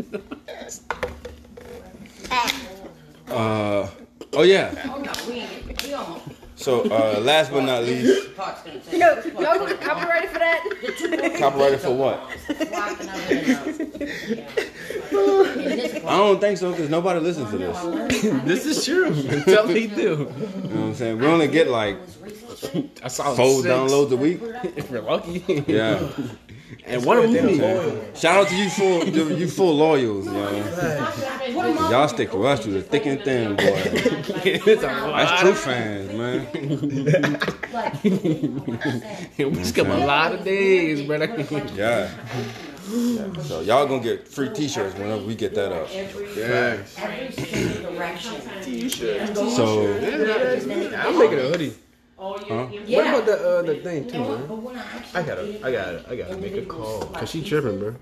Uh. 3.28 3.88
Oh 4.34 4.42
yeah. 4.44 4.74
Oh, 4.86 4.98
no, 4.98 5.12
we 5.28 5.34
ain't 5.42 5.68
get, 5.68 5.84
we. 5.84 5.92
So 6.56 6.84
uh, 6.86 7.20
last 7.20 7.52
but 7.52 7.64
not 7.64 7.84
least, 7.84 8.34
Part's 8.36 8.62
gonna 8.64 8.80
take. 8.80 8.98
No, 9.00 9.14
y'all 9.42 9.60
gonna 9.60 9.72
get 9.72 9.82
copyrighted 9.82 10.30
for 10.30 10.40
that? 10.40 11.36
copyrighted 11.38 11.80
for 11.82 11.92
what? 11.92 12.20
Walking 12.72 13.10
over 13.10 13.28
the 13.28 13.42
nose. 13.66 13.80
In 13.80 13.92
this 14.00 14.36
I 16.06 16.18
don't 16.18 16.40
think 16.40 16.58
so 16.58 16.72
because 16.72 16.90
nobody 16.90 17.20
listens 17.20 17.50
to 17.52 17.58
this. 17.58 17.78
This 18.46 18.66
is 18.66 18.86
true. 18.86 19.14
Tell 19.44 19.68
me 19.68 19.88
do. 19.88 20.02
You 20.02 20.08
know 20.08 20.22
what 20.22 20.80
I'm 20.80 20.96
saying? 20.96 21.20
We 21.20 21.28
only 21.28 21.48
get 21.48 21.68
like 21.68 21.98
I 23.04 23.08
saw 23.10 23.36
four 23.36 23.62
six. 23.62 23.68
downloads 23.68 24.12
a 24.12 24.16
week. 24.18 24.40
If 24.76 24.90
you're 24.90 25.02
lucky. 25.02 25.44
Yeah. 25.68 26.08
And 26.86 27.06
one 27.06 27.18
of 27.18 27.32
them. 27.32 28.16
Shout 28.16 28.38
out 28.38 28.48
to 28.48 28.56
you 28.56 28.70
full 28.70 29.04
you, 29.04 29.36
you 29.36 29.48
full 29.50 29.76
loyals, 29.76 30.26
yo. 30.26 30.64
Y'all 31.56 32.07
stick 32.07 32.32
to 32.32 32.45
us 32.48 32.60
through 32.60 32.73
the 32.73 32.82
thick 32.82 33.06
and 33.06 33.22
thin, 33.22 33.56
boy. 33.56 33.64
it's 33.65 34.84
a 34.84 34.88
lot. 34.88 35.18
That's 35.18 35.41
true 35.41 35.53
fans, 35.53 36.14
man. 36.14 36.48
We 39.56 39.64
skip 39.64 39.88
a 39.88 40.06
lot 40.06 40.34
of 40.34 40.44
days, 40.44 41.06
brother. 41.06 41.27
Yeah. 41.76 42.10
Yeah. 42.88 43.34
So 43.41 43.61
y'all 43.61 43.88
gonna 43.88 44.03
get 44.03 44.27
free 44.27 44.49
T-shirts 44.49 44.94
whenever 44.94 45.23
we 45.23 45.34
get 45.34 45.56
that 45.56 45.72
up. 45.72 45.90
Yeah. 45.91 46.77
Every 46.98 47.32
single 47.32 47.94
direction. 47.94 48.40
So 49.56 49.88
I'm 49.98 51.18
making 51.18 51.40
a 51.40 51.49
hoodie. 51.49 51.73
All 52.18 52.38
Huh? 52.38 52.68
Yeah. 52.86 52.98
What 52.98 53.07
about 53.07 53.26
the 53.26 53.57
uh, 53.57 53.61
the 53.64 53.76
thing 53.77 54.07
too, 54.07 54.19
man? 54.19 54.77
I 55.15 55.23
gotta, 55.23 55.49
it, 55.49 55.64
I 55.65 55.72
gotta, 55.72 56.06
I 56.07 56.15
gotta 56.15 56.38
make 56.38 56.56
a 56.57 56.61
call. 56.61 57.06
Cause 57.07 57.32
she 57.32 57.44
tripping, 57.44 57.80
bro. 57.80 57.95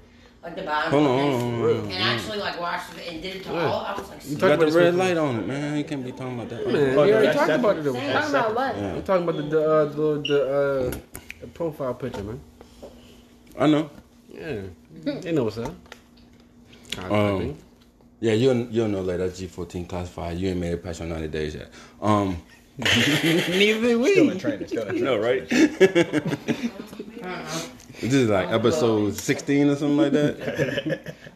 Like 0.44 0.56
the 0.57 0.61
bottom. 0.64 0.91
hold 0.91 1.07
on, 1.07 1.10
of 1.10 1.15
hold 1.22 1.34
this, 1.34 1.41
on, 1.41 1.60
hold 1.61 1.78
on. 1.86 1.91
And 1.91 2.03
actually 2.03 2.38
like 2.40 2.60
watched 2.60 2.98
it 2.98 3.07
and 3.14 3.22
did 3.22 3.36
it 3.38 3.44
to 3.45 3.53
Yeah. 3.53 3.65
all. 3.65 3.86
I 3.86 3.94
was 3.98 4.10
like, 4.10 4.24
You 4.26 4.32
You 4.32 4.36
talk 4.38 4.49
got 4.49 4.56
about 4.60 4.72
the 4.74 4.78
red 4.80 4.95
light 4.95 5.15
on 5.18 5.40
it, 5.40 5.48
man. 5.48 5.78
You 5.78 5.84
can't 5.86 6.03
be 6.03 6.11
talking 6.11 6.34
about 6.36 6.49
that. 6.49 6.65
Man, 6.68 6.74
we 6.74 6.80
Oh, 6.80 6.84
no, 6.95 6.99
already 6.99 7.26
that's 7.28 7.38
talked 7.38 7.49
about 7.52 7.78
it. 7.78 7.84
separate. 7.84 7.94
though. 7.94 8.11
Talking 8.14 8.30
about 8.30 8.56
what? 8.56 8.76
Yeah. 8.76 8.94
We're 8.94 9.02
talking 9.02 9.24
about 9.30 9.38
the 9.38 9.44
the, 9.44 9.72
uh, 9.72 9.86
the, 9.86 10.22
the, 10.28 10.44
uh, 10.44 10.91
the 11.41 11.48
profile 11.48 11.94
picture, 11.94 12.24
man. 12.24 12.40
I 13.57 13.68
know. 13.68 13.90
Yeah, 14.30 14.61
they 15.03 15.32
know 15.32 15.44
what's 15.45 15.57
up. 15.60 15.74
Um, 17.10 17.56
Yeah, 18.20 18.34
you'll 18.34 18.68
you'll 18.68 18.88
know 18.90 19.02
later. 19.02 19.28
That's 19.28 19.40
G14 19.40 19.88
classified. 19.88 20.38
You 20.38 20.49
ain't 20.49 20.60
made 20.60 20.74
it 20.74 20.84
past 20.84 20.99
your 20.99 21.07
90 21.10 21.28
days 21.30 21.56
yet. 21.56 21.70
Um, 22.02 22.38
Neither 22.78 23.82
did 23.82 24.06
Still 24.11 24.30
in 24.30 24.34
we. 24.34 24.40
training. 24.40 24.68
Still 24.68 24.88
in 24.88 24.98
training. 24.99 25.03
no, 25.03 25.18
right? 25.18 25.48
this 28.02 28.14
is 28.14 28.30
like 28.30 28.49
episode 28.49 29.15
16 29.15 29.70
or 29.70 29.76
something 29.76 29.98
like 29.98 30.11
that. 30.11 30.38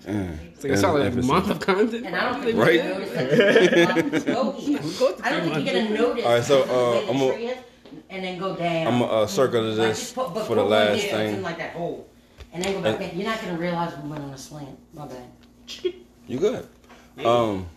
Yeah. 0.06 0.32
It's 0.58 0.64
like, 0.64 0.74
it's 0.74 0.82
not 0.82 0.96
like 0.96 1.14
a 1.14 1.16
month 1.22 1.50
of 1.52 1.60
content. 1.60 2.06
and 2.08 2.16
I 2.16 2.32
don't 2.32 2.42
think 2.44 2.58
Right. 2.58 2.82
we 2.82 2.90
noticed 2.90 3.14
that. 3.14 4.28
I 5.24 5.30
don't 5.30 5.44
think 5.54 5.66
you're 5.66 5.84
gonna 5.84 5.90
notice. 5.98 6.26
All 6.26 6.32
right, 6.34 6.44
so, 6.44 6.64
uh, 6.64 7.12
I'm 7.12 7.22
a- 7.22 7.34
tree 7.34 7.46
is, 7.48 7.58
and 8.10 8.24
then 8.24 8.40
go 8.40 8.56
down. 8.56 8.88
I'm 8.88 9.00
gonna 9.00 9.12
uh, 9.12 9.28
circle 9.28 9.62
to 9.62 9.68
Like, 9.68 9.76
this 9.90 10.00
just 10.00 10.16
put- 10.16 10.34
but 10.34 10.48
for 10.48 10.56
the 10.56 10.64
last 10.64 11.02
there, 11.02 11.12
thing. 11.34 11.42
like 11.44 11.58
that 11.60 11.74
hole, 11.74 12.08
and 12.54 12.64
then 12.64 12.74
go 12.74 12.82
back. 12.82 13.02
And- 13.02 13.20
You're 13.20 13.30
not 13.30 13.40
gonna 13.42 13.58
realize 13.58 13.94
we 14.02 14.10
went 14.10 14.24
on 14.24 14.32
a 14.32 14.38
slant. 14.38 14.80
My 14.94 15.06
bad. 15.08 15.30
You 16.28 16.40
good? 16.40 16.68
Um, 17.24 17.68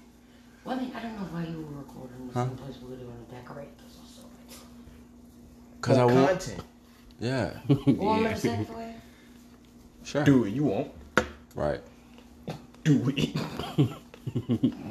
Well, 0.65 0.77
I 0.77 0.81
mean, 0.81 0.91
I 0.95 1.01
don't 1.03 1.15
know 1.17 1.27
why 1.33 1.45
you 1.45 1.59
were 1.61 1.79
recording 1.81 2.17
in 2.23 2.29
the 2.29 2.33
Huh? 2.35 2.47
same 2.47 2.57
place 2.57 2.77
we 2.83 2.91
were 2.91 2.97
doing 2.97 3.13
to 3.29 3.35
decorate 3.35 3.77
this 3.79 3.97
or 3.99 4.07
so. 4.23 4.57
cause 5.83 5.99
I 5.99 6.05
want. 6.05 6.29
content. 6.41 6.63
Yeah. 7.21 7.53
Well, 7.69 8.09
I'm 8.11 8.23
gonna 8.25 8.37
say 8.37 8.65
for 8.65 8.81
you. 8.81 8.95
Sure. 10.05 10.25
Do 10.25 10.45
it. 10.45 10.51
You 10.51 10.65
won't. 10.65 10.91
Right. 11.55 11.81
Do 12.85 13.13
it. 13.15 13.35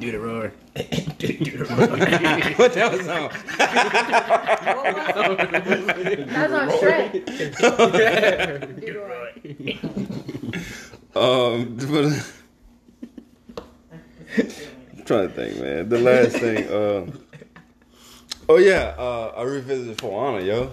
Do 0.00 0.12
the 0.12 0.18
roar. 0.18 0.52
what 2.56 2.72
that 2.74 2.92
was 2.92 3.08
on? 3.08 3.30
That's 6.28 6.52
on 6.52 6.70
straight. 6.78 7.14
Um, 11.12 11.74
but 11.76 12.06
I'm 14.38 15.04
trying 15.04 15.28
to 15.28 15.34
think, 15.34 15.60
man. 15.60 15.88
The 15.88 15.98
last 15.98 16.36
thing. 16.36 16.68
Uh, 16.68 17.06
oh 18.48 18.58
yeah, 18.58 18.94
uh, 18.96 19.32
I 19.36 19.42
revisited 19.42 20.00
For 20.00 20.24
Honor, 20.24 20.40
yo. 20.40 20.70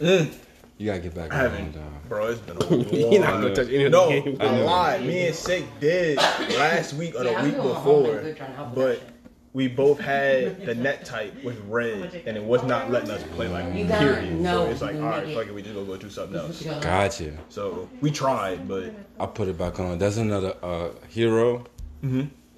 You 0.00 0.86
gotta 0.86 1.00
get 1.00 1.14
back 1.14 1.32
I 1.32 1.46
on, 1.46 1.50
haven't, 1.50 1.72
dog. 1.72 2.08
bro. 2.08 2.26
It's 2.28 2.40
been 2.40 2.56
a 2.56 2.60
long. 2.64 3.12
You're 3.12 3.20
not 3.20 3.40
gonna 3.40 3.54
touch 3.54 3.66
any 3.68 3.84
of 3.84 3.92
the 3.92 3.98
No, 3.98 4.08
games. 4.08 4.38
I 4.40 4.60
lied. 4.60 5.04
Me 5.06 5.26
and 5.26 5.34
Sick 5.34 5.64
did 5.80 6.16
last 6.18 6.92
week 6.94 7.14
or 7.16 7.24
the 7.24 7.32
Yeah, 7.32 7.44
week 7.44 7.54
doing 7.54 7.68
my 7.68 7.74
homework 7.74 8.04
before, 8.12 8.22
good 8.22 8.36
trying 8.36 8.50
to 8.50 8.56
help 8.56 8.74
with 8.76 9.00
but 9.02 9.08
we 9.54 9.66
both 9.66 9.98
had 9.98 10.64
the 10.66 10.74
net 10.74 11.04
type 11.04 11.42
with 11.42 11.58
red, 11.66 12.22
and 12.26 12.36
it 12.36 12.44
was 12.44 12.62
not 12.62 12.90
letting 12.92 13.10
us 13.10 13.22
play 13.34 13.48
like 13.48 13.74
You 13.74 13.86
got- 13.86 13.98
period. 13.98 14.34
no, 14.40 14.66
so 14.66 14.70
it's 14.70 14.82
like, 14.82 14.94
all 14.96 15.02
right, 15.02 15.26
make 15.26 15.32
it- 15.34 15.38
fuck 15.38 15.46
it, 15.48 15.54
we 15.54 15.62
just 15.62 15.74
gonna 15.74 15.86
go 15.86 15.96
do 15.96 16.10
something 16.10 16.38
else. 16.38 16.62
Gotcha. 16.80 17.32
So 17.48 17.88
we 18.00 18.10
tried, 18.12 18.68
but 18.68 18.92
I 19.18 19.26
put 19.26 19.48
it 19.48 19.58
back 19.58 19.80
on. 19.80 19.98
That's 19.98 20.18
another 20.18 20.54
uh, 20.62 20.90
hero, 21.08 21.64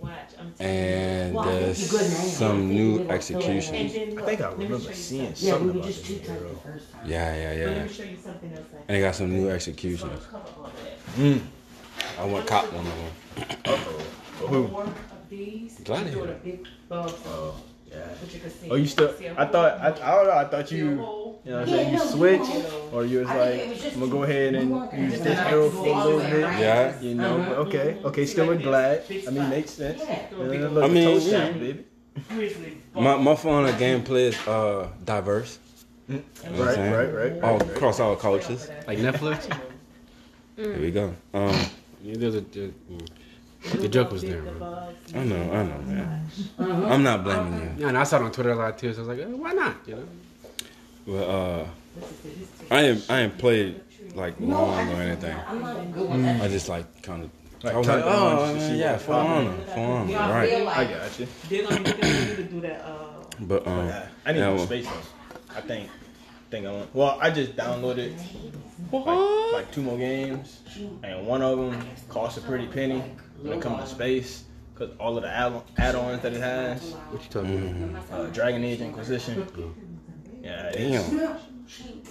Watch. 0.01 0.11
And 0.61 1.35
Well, 1.35 1.45
I 1.45 1.51
think 1.53 1.61
there's 1.65 1.93
you're 1.93 2.01
good 2.01 2.11
now. 2.11 2.17
some 2.17 2.69
new 2.69 2.97
think 2.99 3.11
executions. 3.11 3.93
I 3.93 4.23
think 4.25 4.41
I 4.41 4.49
look, 4.49 4.59
let 4.59 4.59
me 4.59 4.65
remember 4.65 4.93
seeing 4.95 5.35
something. 5.35 5.49
Yeah, 5.49 5.59
we 5.59 5.59
something 5.59 5.77
about 5.81 5.87
just 5.89 6.07
the 6.07 6.15
hero. 6.33 6.49
the 6.49 6.57
first 6.57 6.93
time. 6.93 7.01
Yeah, 7.07 7.35
yeah, 7.37 7.67
Let 7.67 7.77
yeah. 7.77 7.83
me 7.85 7.89
show 7.93 8.03
you 8.05 8.17
something 8.17 8.53
else. 8.53 8.67
And 8.89 8.97
they 8.97 9.01
got 9.01 9.15
some 9.15 9.31
new 9.33 9.51
executions. 9.51 10.03
gonna 10.03 10.43
cover 10.45 10.51
all 10.59 10.65
that. 10.65 11.17
Mm. 11.17 11.41
I 12.19 12.25
want 12.27 12.47
cop 12.47 12.73
one 12.73 12.87
of 12.87 12.93
them. 12.97 13.57
Uh-oh. 13.67 14.47
One 14.47 14.71
more 14.73 14.83
of 14.85 14.95
these. 15.29 15.79
Gladiator. 15.85 16.39
Doing 16.43 16.67
a 17.93 17.97
big 17.97 18.03
bug. 18.03 18.11
Oh, 18.11 18.11
yeah. 18.11 18.15
But 18.21 18.35
you 18.35 18.41
can 18.41 18.51
see. 18.51 18.71
Oh, 18.71 18.75
you 18.77 18.87
still? 18.87 19.13
See 19.15 19.27
a 19.27 19.35
I 19.41 19.47
thought. 19.47 19.81
I, 19.81 19.87
I 19.89 20.15
don't 20.17 20.27
know. 20.27 20.33
I 20.33 20.45
thought 20.45 20.71
you. 20.73 20.79
You 21.43 21.53
know 21.53 21.61
what 21.61 21.69
I'm 21.69 21.69
saying? 21.69 21.93
You 21.95 21.99
switch, 22.01 22.49
or 22.93 23.05
you 23.07 23.21
was 23.21 23.29
I 23.29 23.39
like, 23.39 23.51
think 23.61 23.63
it 23.63 23.69
was 23.71 23.83
just 23.83 23.95
I'm 23.95 24.01
gonna 24.01 24.13
go 24.13 24.23
ahead 24.25 24.55
and 24.55 24.71
use 25.11 25.21
this 25.21 25.39
Yeah. 25.39 25.49
hero 25.49 25.71
for 25.71 25.87
a 25.87 26.05
little 26.05 26.21
bit. 26.21 26.41
Yeah. 26.41 27.01
You 27.01 27.15
know, 27.15 27.39
but 27.39 27.59
okay, 27.67 27.99
okay, 28.05 28.27
still 28.27 28.49
with 28.49 28.63
glad. 28.63 29.05
I 29.11 29.31
mean, 29.31 29.49
makes 29.49 29.71
sense. 29.71 30.03
Yeah. 30.05 30.27
Look, 30.37 30.85
I 30.85 30.89
mean, 30.89 31.05
toe 31.05 31.17
yeah. 31.27 31.47
shot, 31.47 31.61
baby. 31.61 31.85
My 32.95 33.17
my 33.17 33.35
phone 33.37 33.67
of 33.67 33.75
gameplay 33.77 34.29
is 34.29 34.47
uh 34.47 34.89
diverse. 35.05 35.59
You 36.09 36.17
know 36.17 36.23
what 36.59 36.77
Right, 36.77 36.93
right, 36.93 37.33
right. 37.33 37.43
All 37.43 37.63
across 37.63 38.01
all 38.01 38.17
cultures. 38.17 38.69
Like 38.87 38.99
Netflix. 38.99 39.49
Here 40.57 40.79
we 40.79 40.91
go. 40.91 41.15
Um, 41.33 41.55
Yeah, 42.03 42.17
there's 42.17 42.35
a, 42.35 42.41
the, 42.41 42.73
the 43.63 43.89
joke 43.89 44.13
was 44.13 44.23
there. 44.23 44.41
The 44.41 44.53
Man. 44.53 44.95
I 45.15 45.25
know, 45.25 45.53
I 45.53 45.63
know, 45.65 45.79
man. 45.83 46.31
I'm 46.59 47.03
not 47.03 47.25
blaming 47.25 47.61
you. 47.61 47.71
Yeah, 47.79 47.89
and 47.89 47.99
I 47.99 48.05
saw 48.05 48.17
it 48.17 48.23
on 48.23 48.33
Twitter 48.33 48.51
a 48.53 48.57
lot 48.57 48.79
too. 48.79 48.93
So 48.93 49.03
I 49.03 49.07
was 49.07 49.09
like, 49.09 49.27
eh, 49.27 49.31
why 49.31 49.53
not? 49.53 49.77
You 49.87 49.97
know. 49.97 50.09
Well, 51.07 51.61
uh, 51.61 51.67
I 52.71 52.83
ain't 52.83 53.11
I 53.11 53.21
ain't 53.23 53.39
played 53.39 53.81
like 54.15 54.35
long 54.41 54.89
or 54.93 55.03
anything. 55.03 55.37
I'm 55.49 55.61
not 55.61 55.93
good 55.93 56.11
with 56.11 56.23
that. 56.23 56.43
I 56.43 56.49
just 56.49 56.69
like 56.69 57.03
kind 57.03 57.25
of. 57.25 57.31
Like, 57.63 57.75
I 57.75 57.79
was 57.79 57.89
like, 57.89 58.03
oh 58.07 58.55
just 58.55 58.67
to 58.67 58.71
man, 58.71 58.79
yeah, 58.79 58.93
what 58.93 59.01
for 59.03 59.13
honor, 59.13 59.53
for 59.67 59.81
honor, 59.81 60.17
I 60.17 60.31
right? 60.31 60.51
feel 60.51 60.69
I 60.69 60.85
got 60.87 61.21
you. 61.21 61.27
They're 61.51 61.63
gonna 61.69 61.83
get 61.83 61.97
you 62.31 62.37
to 62.37 62.43
do 62.45 62.61
that. 62.63 62.81
Uh, 62.81 62.97
But 63.41 63.67
um, 63.67 63.87
Yeah, 63.87 64.09
I 64.25 64.33
need 64.33 64.39
yeah, 64.39 64.47
more 64.47 64.57
well, 64.57 64.67
space 64.67 64.87
though. 64.87 65.57
I 65.57 65.61
think. 65.61 65.91
Think 66.51 66.67
I 66.67 66.73
want. 66.73 66.95
Well, 66.95 67.19
I 67.21 67.31
just 67.31 67.57
downloaded 67.57 68.15
like, 68.93 69.53
like 69.53 69.73
two 69.73 69.83
more 69.83 69.99
games, 69.99 70.61
and 71.03 71.27
one 71.27 71.43
of 71.43 71.59
them 71.59 71.81
costs 72.09 72.39
a 72.39 72.41
pretty 72.43 72.67
penny 72.67 73.03
when 73.43 73.59
it 73.59 73.63
comes 73.63 73.89
to 73.89 73.95
space, 73.95 74.45
because 74.75 74.95
all 74.99 75.17
of 75.17 75.23
the 75.23 75.29
add- 75.29 75.63
add-ons 75.79 76.23
that 76.23 76.33
it 76.33 76.41
has, 76.41 76.83
What 77.11 77.23
you 77.23 77.29
talking 77.31 77.97
about? 78.09 78.21
uh, 78.21 78.27
Dragon 78.31 78.65
Age 78.65 78.81
Inquisition. 78.81 79.47
Yeah, 80.43 80.71
it's, 80.75 81.11
Damn. 81.11 81.37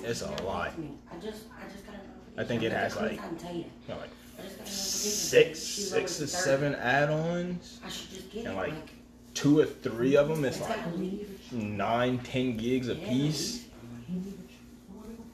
it's 0.04 0.22
a 0.22 0.30
lot. 0.44 0.72
I 1.12 1.16
just, 1.20 1.44
I 1.60 1.70
just 1.72 1.86
gotta. 1.86 1.98
I 2.38 2.44
think 2.44 2.64
it 2.64 2.72
has 2.72 2.96
like, 2.96 3.14
I 3.14 3.16
can 3.28 3.36
tell 3.38 3.54
you. 3.54 3.60
you 3.60 3.66
know, 3.90 3.98
like 3.98 4.10
I 4.40 4.44
just 4.44 4.58
gotta 4.60 4.70
six, 4.72 5.60
six 5.60 6.22
or 6.22 6.28
seven 6.28 6.76
add-ons, 6.76 7.80
I 7.86 7.90
should 7.90 8.10
just 8.12 8.32
get 8.32 8.46
and 8.46 8.56
like 8.56 8.70
Like, 8.72 8.90
two 9.34 9.60
or 9.60 9.66
three 9.66 10.16
of 10.16 10.28
them. 10.30 10.46
It's 10.46 10.58
it's 10.58 10.70
like 10.70 10.78
like 10.78 10.94
a 10.94 10.98
leave. 10.98 11.40
nine, 11.52 12.20
ten 12.20 12.56
gigs 12.58 12.88
a 12.88 12.96
piece. 12.96 13.66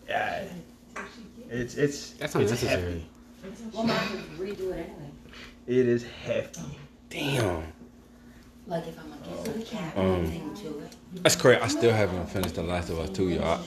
Yeah, 0.08 0.46
it's 1.50 1.76
it's 1.76 2.12
That's 2.12 2.34
not 2.34 2.44
it's 2.44 2.52
necessary. 2.52 3.06
hefty. 3.44 3.66
Well, 3.74 3.84
might 3.84 3.96
as 3.96 4.40
redo 4.40 4.72
it 4.72 4.90
anyway. 4.90 5.12
It 5.68 5.88
is 5.88 6.04
hefty. 6.26 6.62
Damn. 7.10 7.64
Like 8.68 8.88
if 8.88 8.98
I'm 9.00 9.10
gonna 9.10 9.44
get 9.44 9.46
some 9.46 9.78
cat 9.78 9.98
Um, 9.98 10.26
thing 10.26 10.56
to 10.56 10.80
it. 10.80 10.96
That's 11.22 11.36
crazy. 11.36 11.62
I 11.62 11.68
still 11.68 11.94
haven't 11.94 12.28
finished 12.30 12.56
The 12.56 12.64
Last 12.64 12.90
of 12.90 13.00
Us 13.00 13.10
2, 13.12 13.30
y'all. 13.30 13.64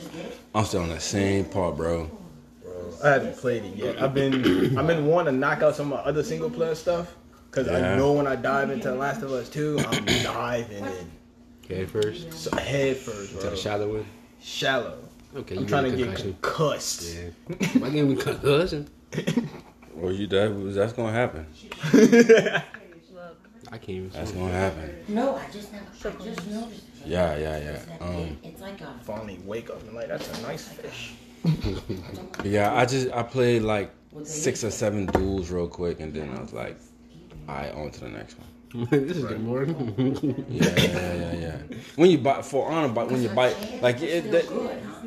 I'm 0.54 0.64
still 0.64 0.82
on 0.82 0.88
the 0.88 0.98
same 1.00 1.44
part, 1.44 1.76
bro. 1.76 2.10
Bro, 2.64 2.92
I 3.04 3.08
haven't 3.10 3.36
played 3.36 3.64
it 3.64 3.76
yet. 3.76 4.02
I've 4.02 4.12
been 4.14 4.76
I've 4.76 4.86
been 4.86 5.06
wanting 5.06 5.34
to 5.34 5.38
knock 5.38 5.62
out 5.62 5.76
some 5.76 5.92
of 5.92 5.98
my 6.00 6.04
other 6.04 6.22
single 6.24 6.50
player 6.50 6.74
stuff 6.74 7.14
because 7.50 7.68
I 7.68 7.96
know 7.96 8.12
when 8.12 8.26
I 8.26 8.34
dive 8.36 8.70
into 8.70 8.88
The 8.88 8.94
Last 8.96 9.22
of 9.22 9.30
Us 9.32 9.48
2, 9.48 9.78
I'm 9.86 10.04
diving 10.24 10.84
in 10.84 11.10
Head 11.68 11.90
first. 11.90 12.32
so 12.32 12.56
head 12.56 12.96
first, 12.96 13.34
To 13.34 13.40
bro. 13.42 13.50
the 13.50 13.56
shallow 13.56 13.88
one. 13.94 14.06
Shallow. 14.40 14.98
Okay, 15.36 15.56
I'm 15.56 15.62
you 15.62 15.68
trying 15.68 15.84
to 15.84 15.90
get 15.90 16.00
a 16.00 16.10
get 16.10 16.16
concussion. 16.16 16.36
concussed. 16.40 17.16
Yeah. 17.16 17.68
Why 17.80 17.90
gave 17.90 18.06
me 18.06 18.16
concussion? 18.16 18.88
Well, 19.94 20.12
you 20.12 20.28
that 20.28 20.72
that's 20.74 20.92
gonna 20.92 21.10
happen. 21.10 21.44
I 23.70 23.78
can't 23.78 23.88
even. 23.90 24.10
That's 24.10 24.30
see. 24.30 24.36
gonna 24.38 24.52
happen. 24.52 25.04
No, 25.08 25.34
I 25.34 25.50
just 25.50 25.72
never. 25.72 25.86
I 25.86 26.24
just 26.24 26.46
noticed. 26.46 26.84
Yeah, 27.04 27.36
yeah, 27.36 27.58
yeah. 27.58 27.96
Um, 28.00 28.38
it's 28.44 28.60
like 28.60 28.80
a. 28.80 28.94
Finally 29.02 29.40
wake 29.44 29.70
up 29.70 29.82
and 29.82 29.94
like 29.94 30.06
that's 30.08 30.38
a 30.38 30.42
nice 30.42 30.68
fish. 30.68 31.14
yeah, 32.44 32.74
I 32.74 32.86
just 32.86 33.10
I 33.12 33.24
played 33.24 33.62
like 33.62 33.90
six 34.22 34.62
or 34.62 34.70
seven 34.70 35.06
duels 35.06 35.50
real 35.50 35.66
quick, 35.68 35.98
and 35.98 36.14
then 36.14 36.30
I 36.36 36.40
was 36.42 36.52
like, 36.52 36.78
all 37.48 37.56
right, 37.56 37.74
on 37.74 37.90
to 37.90 38.00
the 38.00 38.08
next 38.08 38.38
one. 38.38 38.46
this 38.74 39.16
is 39.16 39.24
good 39.24 39.42
more. 39.42 39.64
Yeah, 39.64 39.74
yeah, 40.48 41.14
yeah, 41.14 41.32
yeah. 41.32 41.56
When 41.96 42.10
you 42.10 42.18
buy 42.18 42.42
for 42.42 42.70
honor, 42.70 42.92
but 42.92 43.10
when 43.10 43.22
you 43.22 43.30
buy 43.30 43.54
like 43.80 44.02
it, 44.02 44.30
that, 44.30 44.44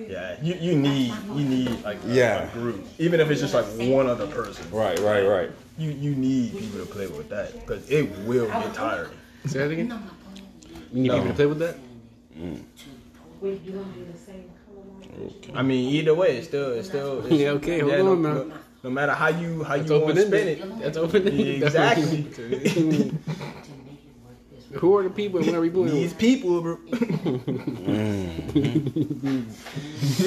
Yeah, 0.10 0.36
you, 0.42 0.56
you 0.56 0.76
need 0.76 1.14
you 1.36 1.44
need 1.44 1.84
like 1.84 2.04
a, 2.04 2.08
Yeah. 2.08 2.50
a 2.50 2.54
group, 2.54 2.88
even 2.98 3.20
if 3.20 3.30
it's 3.30 3.42
just 3.42 3.54
like 3.54 3.66
one 3.88 4.08
other 4.08 4.26
person. 4.28 4.66
right, 4.72 4.98
right, 5.00 5.22
right. 5.28 5.52
You 5.78 5.92
you 5.92 6.16
need 6.16 6.58
people 6.58 6.80
to 6.80 6.86
play 6.88 7.06
with 7.08 7.30
that 7.30 7.54
because 7.60 7.88
it 7.90 8.10
will 8.26 8.48
get 8.48 8.74
tiring. 8.74 9.12
Say 9.46 9.60
that 9.60 9.72
again. 9.72 9.90
No, 9.90 9.96
my 9.96 10.02
phone. 10.02 10.18
You 10.92 11.02
need 11.04 11.08
No. 11.10 11.14
people 11.18 11.28
to 11.30 11.34
play 11.36 11.46
with 11.46 11.60
that? 11.60 11.76
wait, 13.42 13.62
you 13.64 13.72
gonna 13.74 13.86
do 13.94 14.06
the 14.12 14.18
same 14.18 14.50
color 14.66 14.86
line? 15.54 15.56
I 15.56 15.62
mean, 15.62 15.90
either 15.94 16.16
way, 16.16 16.38
it's 16.38 16.48
still 16.48 16.72
it's 16.74 16.88
still 16.88 17.24
it's, 17.26 17.32
Yeah, 17.40 17.50
okay, 17.62 17.80
hold 17.80 17.94
no, 17.94 18.12
on 18.14 18.22
now. 18.24 18.34
No, 18.34 18.54
no 18.84 18.90
matter 18.90 19.14
how 19.14 19.28
you 19.30 19.64
how 19.64 19.78
That's 19.78 19.90
you 19.90 20.00
want 20.00 20.16
to 20.16 20.28
spin 20.28 20.48
it, 20.48 20.80
That's 20.80 20.98
open 20.98 21.28
ended. 21.28 21.64
exactly. 21.64 22.24
To 22.24 22.42
make 22.50 22.66
it 22.66 22.78
work 24.24 24.38
this 24.52 24.70
way. 24.72 24.78
Who 24.80 24.98
are 24.98 25.04
the 25.04 25.10
people 25.10 25.40
and 25.40 25.48
what 25.48 25.56
are 25.56 25.62
we 25.62 25.70
doing? 25.70 25.92
These 25.92 26.14
people, 26.14 26.62
bro. 26.62 26.76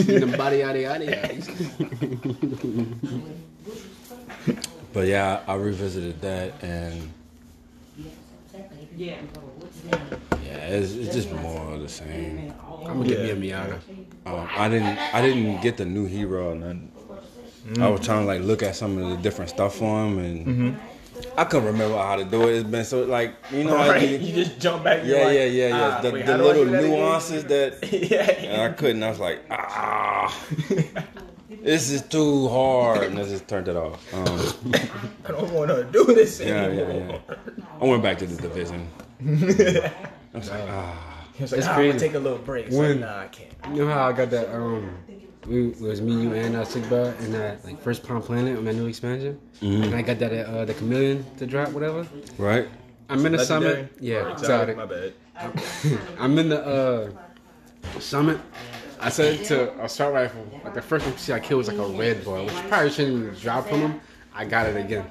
the 0.08 0.34
body 0.36 0.58
yada 0.58 0.80
yada 0.80 1.04
yada. 1.04 1.34
But 4.92 5.06
yeah, 5.08 5.40
I 5.48 5.54
revisited 5.54 6.20
that, 6.20 6.52
and 6.62 7.10
Yeah. 8.96 9.16
yeah, 10.44 10.56
it's, 10.68 10.92
it's 10.92 11.12
just 11.14 11.32
more 11.32 11.74
of 11.74 11.80
the 11.80 11.88
same. 11.88 12.52
I'm 12.86 12.98
gonna 13.02 13.08
get 13.08 13.38
me 13.38 13.50
a 13.50 13.54
Miata. 13.54 13.80
Um, 14.26 14.48
I 14.56 14.68
didn't 14.68 14.98
I 15.14 15.20
didn't 15.20 15.60
get 15.62 15.76
the 15.78 15.84
new 15.84 16.06
hero, 16.06 16.52
and 16.52 16.62
I, 17.80 17.86
I 17.86 17.88
was 17.88 18.00
trying 18.04 18.20
to 18.22 18.26
like 18.26 18.40
look 18.42 18.62
at 18.62 18.76
some 18.76 18.98
of 18.98 19.10
the 19.10 19.16
different 19.16 19.50
stuff 19.50 19.76
for 19.76 20.04
him, 20.06 20.18
and 20.18 20.78
I 21.38 21.44
couldn't 21.44 21.66
remember 21.66 21.96
how 21.96 22.16
to 22.16 22.24
do 22.24 22.48
it. 22.48 22.56
It's 22.60 22.68
been 22.68 22.84
so 22.84 23.02
like 23.04 23.34
you 23.52 23.64
know, 23.64 23.76
I 23.76 23.88
Right? 23.88 24.00
did- 24.00 24.22
You 24.22 24.44
just 24.44 24.58
jump 24.60 24.84
back. 24.84 25.02
yeah, 25.04 25.16
you're 25.16 25.24
like, 25.26 25.34
yeah, 25.34 25.44
yeah, 25.44 25.68
yeah. 25.68 25.96
ah, 25.96 26.00
the 26.02 26.10
wait, 26.10 26.26
the 26.26 26.32
how 26.32 26.38
do 26.38 26.44
I 26.44 26.46
little 26.48 26.64
do 26.64 26.70
that 26.72 26.84
again? 26.84 26.98
nuances 26.98 27.44
that 27.44 27.92
yeah. 28.10 28.30
and 28.52 28.62
I 28.62 28.68
couldn't. 28.74 29.02
I 29.02 29.08
was 29.10 29.20
like, 29.20 29.40
ah, 29.50 30.44
this 31.62 31.90
is 31.90 32.02
too 32.02 32.48
hard, 32.48 33.04
and 33.04 33.18
I 33.18 33.22
just 33.24 33.48
turned 33.48 33.68
it 33.68 33.76
off. 33.76 34.12
Um, 34.12 34.72
I 35.24 35.28
don't 35.28 35.50
want 35.52 35.70
to 35.70 35.84
do 35.84 36.04
this 36.04 36.40
yeah, 36.40 36.64
anymore. 36.64 36.90
yeah, 36.92 37.18
yeah. 37.28 37.34
I 37.80 37.84
went 37.84 38.02
back 38.02 38.18
to 38.18 38.26
the 38.26 38.40
division. 38.40 38.88
I 39.26 39.90
was 40.34 40.50
like, 40.50 40.64
ah. 40.68 41.10
He 41.34 41.42
was 41.42 41.50
like, 41.52 41.58
It's 41.58 41.66
ah, 41.68 41.74
I'm 41.74 41.86
gonna 41.88 41.98
take 41.98 42.14
a 42.14 42.18
little 42.18 42.38
break. 42.38 42.66
It's 42.66 42.76
When- 42.76 43.00
like, 43.00 43.10
nah, 43.10 43.20
I 43.22 43.26
can't. 43.28 43.50
You 43.76 43.84
know 43.86 43.92
how 43.92 44.08
I 44.08 44.12
got 44.12 44.30
that? 44.30 44.54
Um, 44.54 44.94
we 45.46 45.68
it 45.68 45.80
was 45.80 46.00
me, 46.00 46.22
you, 46.22 46.34
and 46.34 46.56
uh, 46.56 46.64
Sigba 46.64 47.18
in 47.20 47.32
that 47.32 47.64
like 47.64 47.80
first 47.82 48.02
Palm 48.02 48.22
Planet 48.22 48.56
on 48.56 48.64
that 48.64 48.74
new 48.74 48.86
expansion, 48.86 49.38
and 49.60 49.94
I 49.94 50.02
got 50.02 50.18
that 50.18 50.32
uh, 50.32 50.64
the 50.64 50.74
chameleon 50.74 51.24
to 51.38 51.46
drop 51.46 51.70
whatever. 51.70 52.06
Right? 52.38 52.68
I'm 53.08 53.24
in 53.26 53.32
the 53.32 53.38
Legendary? 53.38 53.74
summit. 53.74 53.92
Yeah, 54.00 54.32
Exotic. 54.32 54.76
exotic. 54.76 54.76
My 54.76 54.86
bad. 54.86 55.12
I'm 56.18 56.38
in 56.38 56.48
the 56.48 56.64
uh, 56.66 57.10
summit. 58.00 58.40
I 59.00 59.10
said 59.10 59.44
to 59.46 59.72
a 59.80 59.84
assault 59.84 60.14
rifle, 60.14 60.46
like 60.64 60.72
the 60.74 60.80
first 60.80 61.04
one 61.04 61.36
I 61.36 61.40
killed 61.40 61.58
was 61.58 61.68
like 61.68 61.76
a 61.76 61.86
red 61.86 62.24
boy, 62.24 62.44
which 62.44 62.54
probably 62.68 62.90
shouldn't 62.90 63.22
even 63.22 63.34
drop 63.34 63.68
from 63.68 63.80
him. 63.80 64.00
I 64.34 64.44
got 64.44 64.66
it 64.66 64.76
again. 64.76 65.04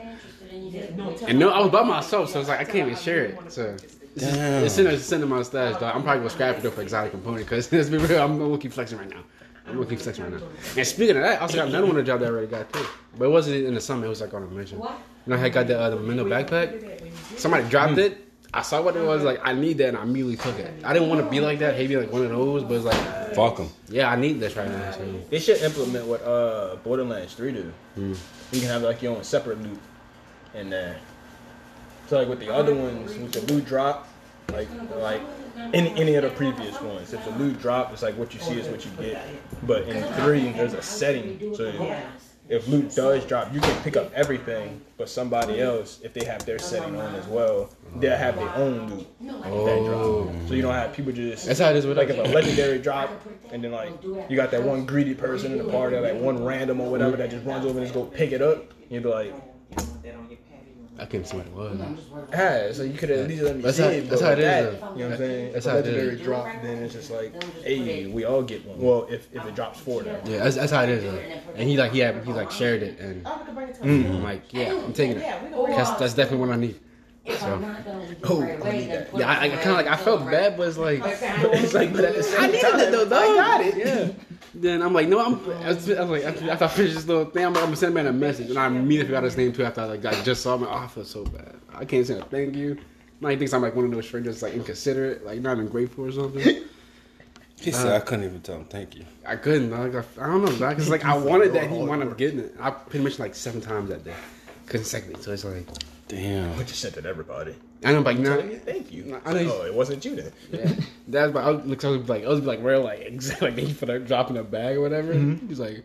And 1.28 1.38
no, 1.38 1.50
I 1.50 1.60
was 1.60 1.70
by 1.72 1.84
myself, 1.84 2.30
so 2.30 2.40
it's 2.40 2.50
like 2.50 2.60
I 2.60 2.64
can't 2.64 2.88
even 2.88 2.96
share 2.96 3.26
it. 3.26 3.52
So 3.52 3.76
Damn. 4.18 4.64
it's 4.64 4.78
in 4.78 4.88
it's 4.88 5.12
in 5.12 5.28
my 5.28 5.44
stash, 5.44 5.74
dog. 5.74 5.96
I'm 5.96 6.04
probably 6.04 6.20
gonna 6.20 6.30
scrap 6.30 6.58
it 6.58 6.66
up 6.66 6.74
for 6.74 6.82
exotic 6.82 7.12
component 7.12 7.46
because 7.46 7.72
let's 7.72 7.90
be 7.90 7.98
real, 7.98 8.24
I'm 8.24 8.38
gonna 8.40 8.58
keep 8.58 8.74
flexing 8.74 8.98
right 8.98 9.10
now. 9.10 9.24
I'm 9.68 9.76
gonna 9.76 9.86
keep 9.86 10.00
flexing 10.00 10.26
right 10.26 10.34
now. 10.34 10.48
And 10.78 10.86
speaking 10.88 11.16
of 11.18 11.24
that, 11.24 11.38
I 11.40 11.42
also 11.42 11.58
got 11.58 11.68
another 11.70 11.86
one 11.88 11.96
to 11.96 12.04
drop 12.04 12.20
that 12.20 12.26
I 12.26 12.30
already 12.30 12.48
got 12.48 12.72
too, 12.74 12.86
but 13.18 13.26
it 13.26 13.30
wasn't 13.30 13.66
in 13.66 13.74
the 13.74 13.82
summer. 13.82 14.06
It 14.06 14.10
was 14.10 14.22
like 14.22 14.34
on 14.34 14.44
a 14.44 14.48
mission. 14.48 14.80
You 14.80 14.88
know, 15.28 15.36
I 15.36 15.40
had 15.40 15.54
got 15.54 15.68
the 15.68 15.80
uh, 15.80 15.90
the 15.90 15.98
Mendo 15.98 16.26
backpack. 16.26 17.12
Somebody 17.38 17.68
dropped 17.70 17.98
it. 17.98 18.20
I 18.56 18.62
saw 18.62 18.82
what 18.84 18.96
it 18.96 19.04
was 19.04 19.24
like. 19.24 19.40
I 19.44 19.54
need 19.54 19.80
that, 19.80 19.90
and 19.90 19.98
I 19.98 20.04
immediately 20.04 20.36
took 20.38 20.60
it. 20.60 20.72
I 20.84 20.94
didn't 20.94 21.10
want 21.10 21.24
to 21.24 21.30
be 21.30 21.40
like 21.40 21.58
that, 21.60 21.76
maybe 21.76 21.98
like 21.98 22.12
one 22.12 22.22
of 22.24 22.30
those, 22.30 22.62
but 22.64 22.74
it's 22.76 22.86
like, 22.86 23.34
Fuck 23.34 23.58
them. 23.58 23.70
yeah, 23.90 24.12
I 24.12 24.16
need 24.16 24.40
this 24.40 24.56
right 24.56 24.70
now. 24.70 24.92
So. 24.92 25.06
They 25.32 25.40
should 25.40 25.60
implement 25.62 26.06
what 26.06 26.22
uh 26.24 26.76
Borderlands 26.84 27.34
3 27.34 27.52
do. 27.52 27.74
Hmm. 27.96 28.14
You 28.52 28.60
can 28.60 28.70
have 28.70 28.84
like 28.84 29.02
your 29.02 29.16
own 29.18 29.24
separate 29.24 29.60
loot 29.64 29.80
in 30.54 30.70
there. 30.70 30.98
So 32.08 32.20
like 32.20 32.28
with 32.28 32.40
the 32.42 32.54
other 32.54 32.76
ones, 32.76 33.18
with 33.18 33.32
the 33.32 33.42
loot 33.52 33.66
drop, 33.66 34.08
Like 34.52 34.68
like 34.98 35.22
any 35.74 35.90
any 36.00 36.16
of 36.16 36.24
the 36.24 36.30
previous 36.32 36.80
ones. 36.82 37.14
If 37.14 37.24
the 37.26 37.32
loot 37.32 37.60
drop, 37.60 37.92
it's 37.92 38.02
like 38.02 38.18
what 38.18 38.34
you 38.34 38.40
see 38.40 38.60
is 38.60 38.68
what 38.68 38.86
you 38.86 38.92
get. 38.92 39.26
But 39.64 39.84
in 39.84 40.04
three, 40.14 40.52
there's 40.52 40.74
a 40.74 40.82
setting. 40.82 41.56
So 41.56 41.72
if 42.50 42.68
loot 42.68 42.94
does 42.94 43.26
drop, 43.26 43.54
you 43.54 43.62
can 43.62 43.84
pick 43.84 43.96
up 43.96 44.12
everything. 44.14 44.82
But 44.98 45.10
somebody 45.10 45.62
else, 45.62 46.00
if 46.04 46.14
they 46.14 46.26
have 46.26 46.46
their 46.46 46.60
setting 46.60 46.96
on 46.96 47.16
as 47.16 47.26
well, 47.28 47.70
they'll 47.96 48.18
have 48.18 48.36
their 48.36 48.54
own 48.56 48.90
loot 48.90 49.08
that 49.22 49.84
drop. 49.86 50.48
So 50.48 50.54
you 50.54 50.62
don't 50.62 50.74
have 50.74 50.94
people 50.94 51.12
just. 51.12 51.46
That's 51.46 51.60
how 51.60 51.70
it 51.70 51.76
is 51.76 51.86
with 51.86 51.98
like 51.98 52.10
if 52.10 52.18
a 52.18 52.34
legendary 52.34 52.80
drop, 52.80 53.10
and 53.52 53.64
then 53.64 53.72
like 53.72 53.92
you 54.04 54.36
got 54.36 54.52
that 54.52 54.64
one 54.64 54.86
greedy 54.86 55.14
person 55.14 55.52
in 55.54 55.58
the 55.58 55.72
party, 55.72 55.98
like 55.98 56.20
one 56.20 56.44
random 56.44 56.82
or 56.82 56.90
whatever 56.90 57.18
that 57.18 57.32
just 57.32 57.46
runs 57.46 57.66
over 57.66 57.78
and 57.78 57.88
just 57.88 57.94
go 57.94 58.06
pick 58.06 58.32
it 58.32 58.42
up. 58.42 58.74
You'd 58.90 59.04
be 59.04 59.10
like, 59.10 59.34
I 61.00 61.06
couldn't 61.06 61.26
see 61.26 61.38
what 61.38 61.48
it 61.48 61.54
was. 61.54 61.80
ah, 62.34 62.72
so 62.72 62.84
you 62.84 62.94
could 62.94 63.10
at 63.10 63.28
least 63.28 63.42
let 63.42 63.56
me 63.56 63.62
That's 63.64 63.78
see 63.78 63.84
how- 63.84 63.90
it. 63.90 64.10
that's 64.10 64.22
how 64.22 64.30
with 64.30 64.40
it 64.40 64.44
is, 64.44 64.80
though. 64.80 64.94
You 64.94 65.00
know 65.00 65.06
what 65.06 65.12
I'm 65.14 65.18
saying? 65.18 65.54
That's 65.54 65.66
if 65.66 65.72
how 65.72 65.78
a 65.78 65.80
it 65.80 65.88
is. 65.88 65.94
legendary 65.96 66.24
drop, 66.24 66.62
then 66.62 66.84
it's 66.84 66.94
just 66.94 67.12
like, 67.12 67.64
hey, 67.64 68.06
we 68.08 68.24
all 68.26 68.44
get 68.44 68.66
one. 68.68 68.80
Well, 68.80 69.08
if, 69.10 69.28
if 69.34 69.44
it 69.46 69.56
drops 69.56 69.80
four, 69.80 70.04
then. 70.04 70.22
Yeah, 70.26 70.44
that's, 70.44 70.56
that's 70.56 70.72
how 70.72 70.84
it 70.84 70.90
is. 70.90 71.04
Though. 71.04 71.20
And 71.56 71.68
he 71.68 71.78
like 71.78 71.92
he 71.94 72.00
had, 72.00 72.24
he 72.24 72.32
like 72.32 72.52
shared 72.52 72.84
it, 72.84 73.00
and 73.00 73.28
I'm 73.28 74.24
like, 74.24 74.54
yeah, 74.54 74.74
I'm 74.74 74.94
taking 74.94 75.18
it. 75.18 75.22
That's, 75.76 75.92
that's 76.00 76.14
definitely 76.14 76.46
what 76.46 76.54
I 76.54 76.58
need. 76.60 76.80
So 77.26 77.76
Oh, 78.26 78.42
I 78.44 78.72
need 78.72 78.90
that. 78.92 79.10
yeah, 79.16 79.30
I, 79.30 79.46
I 79.46 79.50
kind 79.50 79.70
of 79.70 79.76
like 79.78 79.88
I 79.88 79.96
felt 79.96 80.26
bad, 80.30 80.58
but 80.58 80.68
it's 80.68 80.78
like 80.78 81.02
it's 81.06 81.74
like, 81.74 81.94
but 81.94 82.04
at 82.04 82.16
the 82.16 82.24
same 82.24 82.42
I 82.42 82.48
needed 82.48 82.62
time, 82.62 82.80
it 82.80 82.92
though, 82.92 83.08
dog. 83.08 83.22
I 83.22 83.36
got 83.36 83.62
it. 83.62 83.78
Yeah. 83.78 84.08
Then 84.56 84.84
I'm 84.84 84.94
like, 84.94 85.08
no, 85.08 85.20
I'm. 85.20 85.34
I 85.64 85.70
was, 85.70 85.90
I 85.90 86.02
was 86.02 86.10
like, 86.12 86.24
after, 86.26 86.52
after 86.52 86.66
I 86.66 86.68
finished 86.68 86.94
this 86.94 87.08
little 87.08 87.26
thing, 87.26 87.44
I'm, 87.44 87.54
like, 87.54 87.64
I'm 87.64 87.70
gonna 87.70 87.76
send 87.76 87.96
man 87.96 88.06
a 88.06 88.14
message, 88.14 88.52
and 88.52 88.60
I 88.60 88.68
immediately 88.68 89.08
forgot 89.08 89.24
his 89.24 89.36
name 89.36 89.52
too. 89.52 89.64
After 89.66 89.82
I 89.82 89.86
like 89.86 90.06
I 90.06 90.22
just 90.22 90.44
saw 90.44 90.56
him, 90.56 90.64
oh, 90.64 90.72
I 90.72 90.86
feel 90.86 91.06
so 91.06 91.26
bad. 91.26 91.56
I 91.74 91.86
can't 91.86 92.06
send 92.06 92.22
a 92.22 92.26
thank 92.26 92.56
you. 92.56 92.78
Now 93.20 93.30
he 93.30 93.36
thinks 93.36 93.52
I'm 93.52 93.64
like 93.64 93.76
one 93.76 93.86
of 93.86 93.90
those 93.92 94.06
strangers, 94.06 94.44
like 94.44 94.54
inconsiderate, 94.54 95.26
like 95.26 95.42
not 95.42 95.54
even 95.58 95.70
grateful 95.70 96.06
or 96.06 96.12
something. 96.12 96.66
He 97.60 97.72
said 97.72 97.94
uh, 97.94 97.96
I 97.96 98.00
couldn't 98.02 98.26
even 98.26 98.42
tell 98.42 98.58
him 98.58 98.66
thank 98.66 98.94
you. 98.96 99.06
I 99.26 99.38
couldn't. 99.38 99.72
Like, 99.72 99.96
I, 99.96 100.24
I 100.24 100.28
don't 100.28 100.44
know, 100.44 100.52
dog. 100.58 100.76
Cause 100.78 100.90
like 100.90 101.06
I 101.06 101.16
wanted 101.18 101.54
that, 101.54 101.72
oh, 101.72 101.80
he 101.82 101.84
wound 101.88 102.04
up 102.04 102.18
getting 102.18 102.40
it. 102.40 102.54
I 102.60 102.70
pretty 102.72 103.04
much 103.06 103.18
like 103.20 103.34
seven 103.34 103.62
times 103.62 103.88
that 103.90 104.04
day, 104.04 104.14
consecutively. 104.68 105.24
So 105.24 105.32
it's 105.32 105.46
like 105.46 105.66
Damn. 106.14 106.56
But 106.58 106.68
you 106.70 106.76
sent 106.76 106.96
it 106.98 107.02
to 107.02 107.10
everybody. 107.10 107.56
I 107.84 107.92
know, 107.92 108.02
like 108.02 108.20
no, 108.20 108.38
Telling 108.38 108.60
thank 108.60 108.92
you. 108.92 109.20
I 109.26 109.34
know 109.34 109.40
he's- 109.40 109.52
oh, 109.52 109.66
it 109.66 109.74
wasn't 109.74 110.06
you 110.06 110.16
then. 110.16 110.32
Yeah, 110.52 110.72
that's 111.08 111.34
but 111.34 111.44
I 111.44 111.50
was, 111.52 111.66
like, 111.66 111.84
I 111.84 111.90
was 111.90 112.10
like, 112.10 112.24
I 112.24 112.28
was 112.28 112.42
like 112.42 112.64
real 112.64 112.82
like 112.82 113.00
exactly 113.00 113.48
like 113.48 113.56
thank 113.56 113.70
you 113.70 113.74
for 113.74 113.88
that 113.88 114.06
dropping 114.06 114.38
a 114.38 114.44
bag 114.44 114.78
or 114.78 114.82
whatever. 114.82 115.14
He's 115.14 115.60
like, 115.60 115.84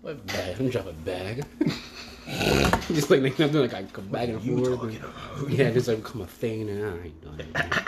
what 0.00 0.26
bag? 0.26 0.58
I'm 0.58 0.70
dropping 0.70 0.92
a 0.92 0.94
bag. 0.94 1.44
just 2.88 3.10
like 3.10 3.20
making 3.20 3.44
up 3.44 3.52
like 3.52 3.74
I 3.74 3.80
a 3.80 4.00
back 4.00 4.28
and 4.28 4.42
forth. 4.42 4.82
And, 4.82 4.98
yeah, 5.52 5.70
just 5.70 5.88
like 5.88 5.98
become 6.02 6.22
a 6.22 6.26
thing 6.26 6.68
and 6.70 6.84
I 6.84 7.04
ain't 7.04 7.22
done 7.22 7.40
anything. 7.54 7.84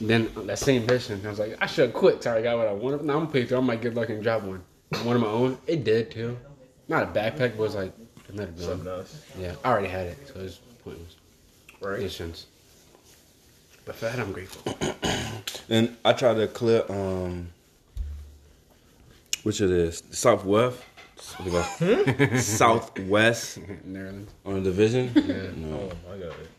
Then 0.00 0.30
uh, 0.36 0.40
that 0.42 0.58
same 0.58 0.86
mission, 0.86 1.20
I 1.24 1.28
was 1.30 1.38
like, 1.38 1.56
I 1.60 1.66
should 1.66 1.86
have 1.90 1.94
quit. 1.94 2.22
Sorry, 2.22 2.40
I 2.40 2.42
got 2.42 2.56
what 2.58 2.66
I 2.68 2.72
wanted. 2.72 3.04
Now 3.04 3.18
I'm 3.18 3.28
paying 3.28 3.46
through. 3.46 3.58
I 3.58 3.60
might 3.60 3.82
get 3.82 3.94
lucky 3.94 4.14
and 4.14 4.22
drop 4.22 4.42
one. 4.42 4.62
One 5.04 5.14
of 5.14 5.22
my 5.22 5.28
own. 5.28 5.58
It 5.66 5.84
did 5.84 6.10
too. 6.10 6.36
Not 6.88 7.04
a 7.04 7.06
backpack, 7.06 7.38
but 7.38 7.44
it 7.50 7.58
was 7.58 7.74
like 7.76 7.92
another 8.32 8.52
Something 8.56 8.88
else. 8.88 9.22
Yeah, 9.38 9.54
I 9.64 9.70
already 9.70 9.88
had 9.88 10.06
it, 10.08 10.18
so 10.32 10.40
it's 10.40 10.56
pointless. 10.84 11.16
Right. 11.80 12.00
Missions. 12.00 12.46
But 13.84 13.94
for 13.96 14.04
that, 14.06 14.18
I'm 14.18 14.32
grateful. 14.32 14.74
And 15.68 15.96
I 16.04 16.12
tried 16.12 16.34
to 16.34 16.48
clear 16.48 16.84
um 16.88 17.48
which 19.42 19.60
it 19.60 19.70
is? 19.70 20.02
Southwest. 20.10 20.78
What 21.36 21.44
do 21.44 21.50
you 21.86 22.26
go? 22.28 22.36
Southwest 22.38 23.58
Maryland. 23.84 24.28
on 24.44 24.54
the 24.54 24.60
division. 24.60 25.12
Yeah. 25.14 25.50
No. 25.56 25.90
Oh, 26.08 26.12
I 26.12 26.18
got 26.18 26.28
it. 26.28 26.50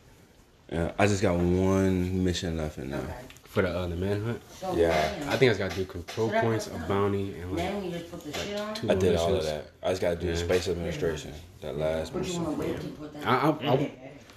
Yeah, 0.71 0.91
I 0.97 1.07
just 1.07 1.21
got 1.21 1.35
one 1.35 2.23
mission 2.23 2.57
left 2.57 2.77
in 2.77 2.89
now. 2.91 3.03
For 3.51 3.61
the 3.61 3.67
uh, 3.67 3.85
the 3.85 3.97
manhunt, 3.97 4.41
So 4.61 4.73
Yeah. 4.77 4.93
I 5.27 5.35
think 5.35 5.49
I 5.49 5.53
just 5.55 5.59
gotta 5.59 5.75
do 5.75 5.83
control 5.83 6.31
points, 6.31 6.67
a 6.67 6.77
bounty, 6.87 7.33
and 7.37 7.51
like 7.51 7.57
Then 7.65 7.81
when 7.81 7.91
just 7.91 8.09
put 8.09 8.23
the 8.23 8.31
shit 8.31 8.57
on, 8.57 8.73
two 8.75 8.89
I 8.89 8.95
did 8.95 9.15
all 9.17 9.35
of 9.35 9.43
that. 9.43 9.71
I 9.83 9.89
just 9.89 10.01
gotta 10.01 10.15
do 10.15 10.27
the 10.27 10.31
Yeah. 10.39 10.45
space 10.45 10.69
administration. 10.69 11.33
That 11.59 11.77
last 11.77 12.13
but 12.13 12.25
you 12.25 12.33
wanna 12.41 12.55
mission. 12.57 12.73
wait 12.73 12.81
to 12.81 12.87
put 12.87 13.13
that. 13.13 13.27
I, 13.27 13.49
I, 13.49 13.73
I, 13.73 13.91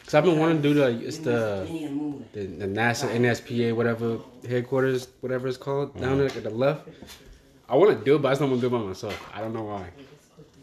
cause 0.04 0.14
I've 0.14 0.24
been 0.24 0.40
wanting 0.40 0.62
to 0.62 0.62
do 0.68 0.74
the 0.74 0.88
it's 1.06 1.18
the 1.18 1.64
need 1.70 1.84
to 1.86 1.90
move 1.90 2.22
it. 2.22 2.32
the, 2.32 2.66
the 2.66 2.66
NASA 2.66 3.08
NSPA 3.08 3.72
whatever 3.76 4.18
headquarters 4.48 5.06
whatever 5.20 5.46
it's 5.46 5.58
called 5.58 5.94
down 6.00 6.18
there 6.18 6.26
at 6.26 6.42
the 6.42 6.50
left. 6.50 6.88
I 7.68 7.76
want 7.76 7.96
to 7.96 8.04
do 8.04 8.16
it, 8.16 8.18
but 8.22 8.28
I 8.28 8.30
just 8.32 8.40
don't 8.40 8.50
want 8.50 8.62
to 8.62 8.68
do 8.68 8.74
it 8.74 8.78
by 8.80 8.84
myself. 8.84 9.30
I 9.32 9.40
don't 9.42 9.52
know 9.54 9.62
why. 9.62 9.86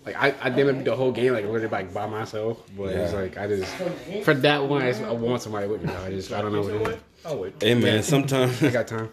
Like 0.06 0.15
I, 0.22 0.36
I 0.41 0.49
did 0.49 0.68
it 0.68 0.84
the 0.84 0.94
whole 0.94 1.14
game 1.14 1.32
like 1.32 1.45
literally 1.45 1.68
like 1.69 1.94
by 1.94 2.06
myself, 2.06 2.61
but 2.78 2.90
it's 2.90 3.14
like 3.14 3.38
I 3.38 3.48
just 3.48 3.73
for 4.26 4.34
that 4.34 4.61
one 4.68 4.82
I, 4.82 4.91
just, 4.91 5.03
I 5.03 5.11
want 5.11 5.41
somebody 5.41 5.68
with 5.68 5.82
me. 5.84 5.94
I 5.94 6.10
just 6.10 6.34
I 6.34 6.41
don't 6.41 6.52
know 6.52 6.64
what 6.64 6.73
it 6.73 6.82
is. 6.95 6.99
Oh 7.26 7.38
wait. 7.38 7.53
Hey 7.61 7.76
man, 7.76 8.03
sometimes 8.03 8.61
I 8.64 8.69
got 8.72 8.88
time. 8.88 9.10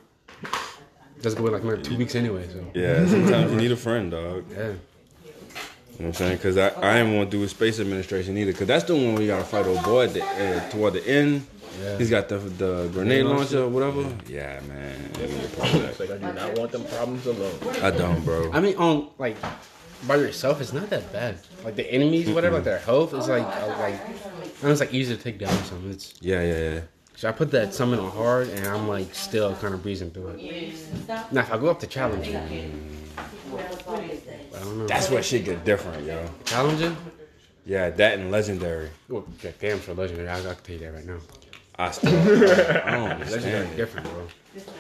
Just 1.21 1.37
go 1.37 1.47
in 1.47 1.53
like 1.53 1.63
another 1.63 1.83
two 1.83 1.97
weeks 1.97 2.15
anyway, 2.15 2.47
so 2.49 2.65
Yeah, 2.75 3.07
sometimes 3.07 3.51
you 3.53 3.59
need 3.59 3.73
a 3.73 3.77
friend, 3.77 4.11
dog. 4.11 4.45
yeah. 4.51 4.57
You 4.59 6.05
know 6.05 6.11
what 6.11 6.21
I'm 6.21 6.27
saying? 6.27 6.37
Because 6.37 6.57
I, 6.57 6.69
I 6.81 6.99
didn't 6.99 7.17
want 7.17 7.31
to 7.33 7.37
do 7.39 7.43
a 7.43 7.49
space 7.49 7.81
administration 7.81 8.39
either. 8.39 8.53
Because 8.53 8.69
that's 8.69 8.85
the 8.85 8.95
one 8.95 9.15
where 9.15 9.23
you 9.23 9.27
got 9.29 9.39
to 9.39 9.45
fight 9.45 9.67
old 9.67 9.83
boy 9.83 10.05
at 10.05 10.15
the, 10.15 10.23
uh, 10.23 10.71
toward 10.71 10.93
the 10.93 11.05
end. 11.09 11.45
Yeah. 11.83 11.99
He's 11.99 12.09
got 12.09 12.29
the 12.29 12.39
the 12.39 12.89
grenade 12.93 13.25
launcher 13.25 13.65
or 13.65 13.69
whatever. 13.69 14.03
Yeah, 14.29 14.61
man. 14.69 15.11
I 15.17 15.27
need 15.27 15.45
a 15.45 15.49
part 15.49 15.75
of 15.75 15.83
It's 15.85 16.01
like 16.01 16.11
I 16.11 16.19
do 16.19 16.33
not 16.33 16.59
want 16.59 16.71
them 16.73 16.85
problems 16.85 17.27
alone. 17.27 17.59
I 17.83 17.91
don't, 17.91 18.25
bro. 18.25 18.53
I 18.53 18.61
mean, 18.61 18.77
on 18.77 19.11
like 19.19 19.37
by 20.07 20.17
yourself, 20.17 20.61
it's 20.61 20.73
not 20.73 20.89
that 20.91 21.13
bad. 21.13 21.39
Like 21.65 21.75
the 21.77 21.93
enemies, 21.93 22.29
whatever, 22.31 22.57
like 22.57 22.65
their 22.65 22.79
health 22.79 23.13
is 23.15 23.29
like 23.29 23.43
uh, 23.45 23.67
like 23.81 24.01
and 24.63 24.71
it's 24.71 24.81
like 24.81 24.95
easy 24.95 25.17
to 25.17 25.23
take 25.23 25.39
down. 25.39 25.53
Some 25.65 25.91
it's 25.91 26.15
Yeah, 26.21 26.43
yeah, 26.43 26.59
yeah. 26.75 26.81
So 27.19 27.29
I 27.29 27.33
put 27.33 27.51
that 27.51 27.75
summon 27.75 27.99
on 27.99 28.13
hard, 28.13 28.47
and 28.49 28.65
I'm 28.65 28.87
like 28.87 29.13
still 29.13 29.53
kind 29.57 29.75
of 29.75 29.83
breezing 29.83 30.13
through 30.13 30.29
it. 30.29 30.41
Now 31.33 31.41
if 31.41 31.53
I 31.53 31.59
go 31.59 31.67
up 31.69 31.81
to 31.81 31.89
challenge, 31.89 32.29
I 32.29 32.31
don't 34.61 34.79
know. 34.79 34.87
That's 34.87 35.11
where 35.11 35.21
shit 35.21 35.45
get 35.45 35.65
different, 35.65 36.07
yo. 36.07 36.31
challenging. 36.45 36.97
Yeah, 37.67 37.91
that 37.91 38.21
and 38.21 38.31
legendary. 38.31 38.91
Well, 39.09 39.25
yeah, 39.43 39.51
damn 39.59 39.81
sure 39.81 39.97
legendary. 39.97 40.29
I, 40.29 40.39
I 40.39 40.55
can 40.55 40.63
tell 40.63 40.75
you 40.77 40.81
that 40.83 40.95
right 40.95 41.07
now. 41.07 41.19
I 41.77 41.91
still, 41.91 42.11
I 42.21 42.91
don't 42.93 43.09
Legendary 43.09 43.11
understand 43.11 43.73
it. 43.73 43.77
different, 43.77 44.07
bro. 44.11 44.29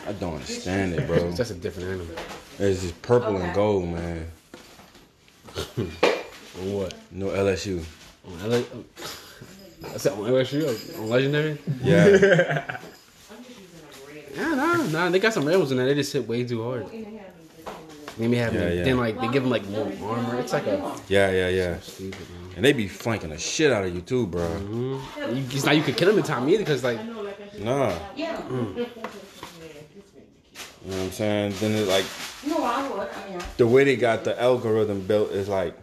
I 0.06 0.12
don't 0.12 0.34
understand 0.34 0.94
it, 0.94 1.06
bro. 1.08 1.16
It's 1.16 1.38
just 1.38 1.50
a 1.50 1.54
different 1.54 1.88
animal. 1.88 2.06
It's 2.60 2.82
just 2.82 3.02
purple 3.02 3.36
and 3.36 3.52
gold, 3.52 3.88
man. 3.88 4.30
On 5.76 6.72
what? 6.72 6.94
No 7.10 7.30
LSU. 7.30 7.84
On 8.28 8.52
L- 8.52 8.64
That's 9.80 10.06
it, 10.06 10.12
on 10.12 10.18
LSU 10.18 10.98
on 10.98 11.08
legendary. 11.08 11.58
Yeah, 11.82 12.78
Yeah, 14.34 14.54
no, 14.54 14.86
no, 14.86 15.10
they 15.10 15.18
got 15.18 15.32
some 15.32 15.44
rebels 15.44 15.70
in 15.72 15.78
there. 15.78 15.86
They 15.86 15.94
just 15.94 16.12
hit 16.12 16.28
way 16.28 16.44
too 16.44 16.62
hard. 16.62 16.86
They 18.18 18.26
may 18.28 18.36
have 18.38 18.54
Yeah, 18.54 18.70
yeah. 18.70 18.84
then 18.84 18.96
like 18.98 19.20
they 19.20 19.28
give 19.28 19.42
them 19.44 19.50
like 19.50 19.64
more 19.68 19.90
armor. 20.02 20.38
It's 20.40 20.52
like 20.52 20.66
a 20.66 20.76
yeah, 21.08 21.30
yeah, 21.30 21.48
yeah. 21.48 21.80
stupid. 21.80 22.18
And 22.56 22.64
they 22.64 22.72
be 22.72 22.88
flanking 22.88 23.30
the 23.30 23.38
shit 23.38 23.70
out 23.72 23.84
of 23.84 23.94
you 23.94 24.00
too, 24.00 24.26
bro. 24.26 24.42
Mm-hmm. 24.42 25.36
You, 25.36 25.44
it's 25.50 25.64
not 25.64 25.76
you 25.76 25.82
could 25.82 25.96
kill 25.96 26.08
them 26.08 26.18
in 26.18 26.24
time 26.24 26.48
either 26.48 26.58
because 26.58 26.82
like 26.82 26.98
Nah, 27.58 27.92
Yeah. 28.16 28.42
you 28.48 28.54
know 28.54 28.86
what 30.84 30.94
I'm 30.96 31.10
saying? 31.12 31.54
Then 31.60 31.72
it 31.72 31.86
like 31.88 32.04
No, 32.46 32.62
I 32.64 32.88
would. 32.88 33.08
I 33.08 33.30
mean, 33.30 33.38
the 33.56 33.66
way 33.66 33.84
they 33.84 33.96
got 33.96 34.24
the 34.24 34.40
algorithm 34.40 35.00
built 35.06 35.30
is 35.30 35.48
like 35.48 35.76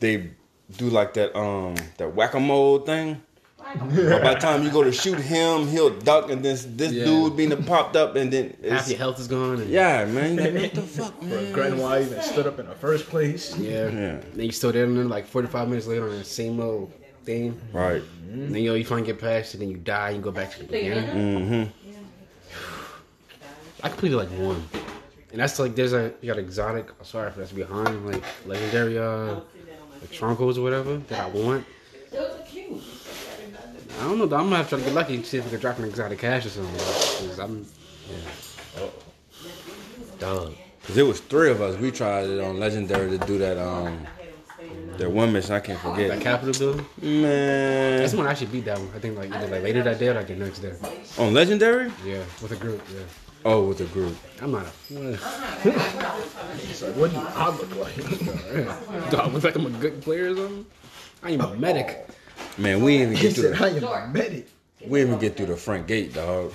they 0.00 0.30
do 0.76 0.88
like 0.90 1.14
that 1.14 1.36
um 1.36 1.74
that 1.98 2.14
whack 2.14 2.34
a 2.34 2.40
mole 2.40 2.78
thing. 2.80 3.20
But 3.58 4.22
by 4.22 4.34
the 4.34 4.40
time 4.40 4.62
you 4.64 4.70
go 4.70 4.82
to 4.82 4.90
shoot 4.90 5.18
him, 5.18 5.68
he'll 5.68 5.90
duck, 6.00 6.28
and 6.30 6.42
this 6.42 6.66
this 6.68 6.92
Yeah. 6.92 7.04
dude 7.04 7.36
being 7.36 7.54
popped 7.64 7.94
up, 7.94 8.16
and 8.16 8.32
then 8.32 8.56
half 8.68 8.88
your 8.88 8.98
health 8.98 9.20
is 9.20 9.28
gone. 9.28 9.60
And, 9.60 9.70
yeah, 9.70 10.04
man. 10.06 10.36
Like, 10.36 10.54
what 10.54 10.74
the 10.74 10.82
fuck, 10.82 11.20
Bro, 11.20 11.28
man? 11.28 11.52
Grandma 11.52 11.98
even 12.00 12.20
stood 12.22 12.46
up 12.48 12.58
in 12.58 12.66
the 12.66 12.74
first 12.74 13.06
place. 13.08 13.56
yeah. 13.58 13.88
Yeah. 13.88 14.20
Then 14.34 14.46
you 14.46 14.50
still 14.52 14.72
there, 14.72 14.84
and 14.84 14.96
then 14.96 15.08
like 15.08 15.26
45 15.26 15.68
minutes 15.68 15.86
later 15.86 16.04
on 16.08 16.18
the 16.18 16.24
same 16.24 16.58
old 16.58 16.90
thing. 17.24 17.60
Right. 17.72 18.02
And 18.32 18.52
then 18.54 18.62
yo, 18.62 18.74
you 18.74 18.84
finally 18.84 19.06
get 19.06 19.20
past 19.20 19.54
it, 19.54 19.58
then 19.58 19.68
you 19.70 19.76
die, 19.76 20.10
you 20.10 20.20
go 20.20 20.32
back 20.32 20.50
to 20.52 20.58
the 20.60 20.64
beginning. 20.64 21.04
Mm-hmm. 21.10 21.70
I 23.82 23.88
completed 23.88 24.16
like 24.16 24.30
one, 24.30 24.62
and 25.32 25.40
that's 25.40 25.58
like 25.58 25.74
there's 25.74 25.92
a 25.92 26.12
you 26.20 26.28
got 26.32 26.38
exotic. 26.38 26.88
oh, 26.90 27.04
Sorry 27.04 27.28
if 27.28 27.36
that's 27.36 27.52
behind 27.52 28.06
like 28.06 28.22
legendary 28.46 28.98
uh 28.98 29.40
like 30.00 30.10
troncos 30.10 30.58
or 30.58 30.62
whatever 30.62 30.96
that 30.98 31.20
I 31.20 31.28
want. 31.28 31.64
those 32.10 32.40
are 32.40 32.42
cute. 32.44 32.82
I 34.00 34.04
don't 34.04 34.18
know. 34.18 34.26
though. 34.26 34.36
I'm 34.36 34.44
gonna 34.44 34.56
have 34.56 34.68
to 34.70 34.76
try 34.76 34.78
to 34.78 34.84
get 34.84 34.94
lucky 34.94 35.14
and 35.16 35.26
see 35.26 35.38
if 35.38 35.44
we 35.44 35.50
can 35.50 35.60
drop 35.60 35.78
an 35.78 35.84
exotic 35.84 36.18
cache 36.18 36.46
or 36.46 36.50
something. 36.50 36.76
Cause 37.28 37.38
I'm 37.38 37.66
yeah. 38.08 38.86
Dog. 40.18 40.54
Cause 40.86 40.96
it 40.96 41.02
was 41.06 41.20
three 41.20 41.50
of 41.50 41.60
us. 41.60 41.76
We 41.78 41.90
tried 41.90 42.28
it 42.28 42.40
on 42.40 42.58
legendary 42.58 43.10
to 43.16 43.26
do 43.26 43.38
that 43.38 43.58
um 43.58 44.06
that 44.98 45.10
one 45.10 45.32
mission. 45.32 45.54
I 45.54 45.60
can't 45.60 45.82
That 45.82 45.96
forget. 45.96 46.20
Capitol 46.20 46.52
building. 46.58 46.86
Man, 47.22 47.98
That's 47.98 48.12
when 48.14 48.26
I 48.26 48.30
actually 48.32 48.48
beat 48.48 48.64
that 48.66 48.78
one. 48.78 48.90
I 48.94 48.98
think 48.98 49.16
like 49.16 49.30
either 49.32 49.46
like 49.48 49.62
later 49.62 49.82
that 49.82 49.98
day 49.98 50.08
or 50.08 50.14
like 50.14 50.26
the 50.26 50.36
next 50.36 50.58
day. 50.60 50.74
on 51.18 51.32
legendary? 51.32 51.90
Yeah, 52.04 52.22
with 52.42 52.52
a 52.52 52.56
group. 52.56 52.82
Yeah. 52.92 53.00
Oh, 53.44 53.68
with 53.68 53.80
a 53.80 53.84
group. 53.86 54.14
I'm 54.42 54.52
not 54.52 54.66
a. 54.66 55.18
It's 55.64 56.82
like, 56.82 56.94
what 56.94 57.10
do 57.10 57.18
I 57.18 57.48
look 57.48 57.76
like? 57.76 57.96
Do 59.10 59.16
I 59.16 59.26
look 59.28 59.44
like 59.44 59.54
I'm 59.56 59.66
a 59.66 59.70
good 59.70 60.02
player 60.02 60.32
or 60.32 60.36
something? 60.36 60.66
I 61.22 61.30
am 61.30 61.40
a 61.40 61.54
medic. 61.56 62.06
Man, 62.58 62.82
we 62.82 62.98
didn't 62.98 63.14
even 63.14 63.16
he 63.16 63.22
get 63.22 63.34
to 63.36 63.42
said, 63.42 63.80
the 63.80 63.88
I 63.88 63.98
am 64.00 64.10
a 64.10 64.12
medic. 64.12 64.48
We 64.86 64.98
didn't 65.00 65.14
even 65.14 65.18
get 65.20 65.36
through 65.36 65.46
the 65.46 65.56
front 65.56 65.86
gate, 65.86 66.12
dog. 66.12 66.52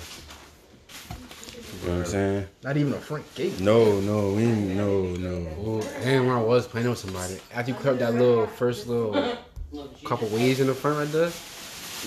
You 1.82 1.88
know 1.88 1.98
what 1.98 1.98
I'm 1.98 2.04
saying? 2.06 2.46
Not 2.62 2.76
even 2.76 2.92
a 2.92 2.98
front 3.00 3.34
gate. 3.34 3.60
No, 3.60 4.00
no, 4.00 4.32
we 4.32 4.44
ain't, 4.44 4.76
no, 4.76 5.02
no. 5.16 5.46
Well, 5.58 5.88
and 6.02 6.26
when 6.26 6.36
I 6.36 6.42
was 6.42 6.66
playing 6.66 6.88
with 6.88 6.98
somebody, 6.98 7.38
after 7.52 7.72
you 7.72 7.76
clear 7.76 7.94
up 7.94 7.98
that 8.00 8.14
little 8.14 8.46
first 8.46 8.86
little 8.86 9.36
couple 10.04 10.28
waves 10.28 10.60
in 10.60 10.68
the 10.68 10.74
front 10.74 10.98
right 10.98 11.12
there, 11.12 11.32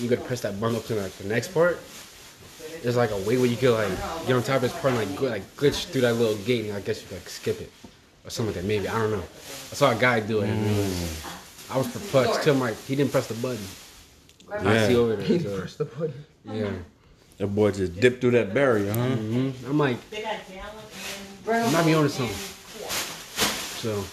you 0.02 0.08
gotta 0.08 0.26
press 0.26 0.40
that 0.42 0.58
button 0.58 0.76
up 0.76 0.84
to 0.86 0.94
like 0.94 1.12
the 1.12 1.28
next 1.28 1.48
part. 1.48 1.78
There's 2.82 2.96
like 2.96 3.10
a 3.10 3.16
way 3.18 3.36
where 3.36 3.46
you 3.46 3.56
could 3.56 3.72
like 3.72 4.26
get 4.26 4.34
on 4.36 4.42
top 4.42 4.56
of 4.56 4.62
this 4.62 4.72
part 4.72 4.94
and 4.94 4.96
like 4.98 5.18
go, 5.18 5.26
like 5.26 5.56
glitch 5.56 5.86
through 5.86 6.02
that 6.02 6.14
little 6.14 6.36
gate 6.44 6.66
and 6.66 6.76
I 6.76 6.80
guess 6.80 7.02
you 7.02 7.08
could 7.08 7.18
like 7.18 7.28
skip 7.28 7.60
it 7.60 7.70
or 8.24 8.30
something 8.30 8.54
like 8.54 8.62
that. 8.62 8.68
Maybe 8.68 8.88
I 8.88 8.98
don't 8.98 9.10
know. 9.10 9.22
I 9.22 9.74
saw 9.74 9.90
a 9.90 9.94
guy 9.94 10.20
do 10.20 10.40
it. 10.40 10.48
And 10.48 10.66
it 10.66 10.76
was, 10.78 11.24
I 11.70 11.78
was 11.78 11.88
perplexed 11.88 12.42
till 12.42 12.54
my 12.54 12.72
he 12.86 12.96
didn't 12.96 13.12
press 13.12 13.26
the 13.26 13.34
button. 13.34 13.64
I 14.52 14.88
see 14.88 14.96
over 14.96 15.16
there. 15.16 15.26
He 15.26 15.38
so, 15.38 15.58
pressed 15.58 15.78
the 15.78 15.84
button. 15.84 16.24
yeah. 16.44 16.70
that 17.38 17.46
boy 17.48 17.70
just 17.70 18.00
dipped 18.00 18.20
through 18.20 18.32
that 18.32 18.52
barrier, 18.52 18.92
huh? 18.92 19.08
hmm 19.10 19.50
I'm 19.66 19.78
like, 19.78 20.10
They 20.10 20.22
got 20.22 20.36
gallon 20.48 20.84
Bring 21.44 21.60
I 21.60 21.64
them 21.64 21.72
might 21.72 21.86
be 21.86 21.92
home 21.92 22.04
onto 22.04 22.22
and 22.22 22.30
something. 22.32 22.60
So 23.80 24.04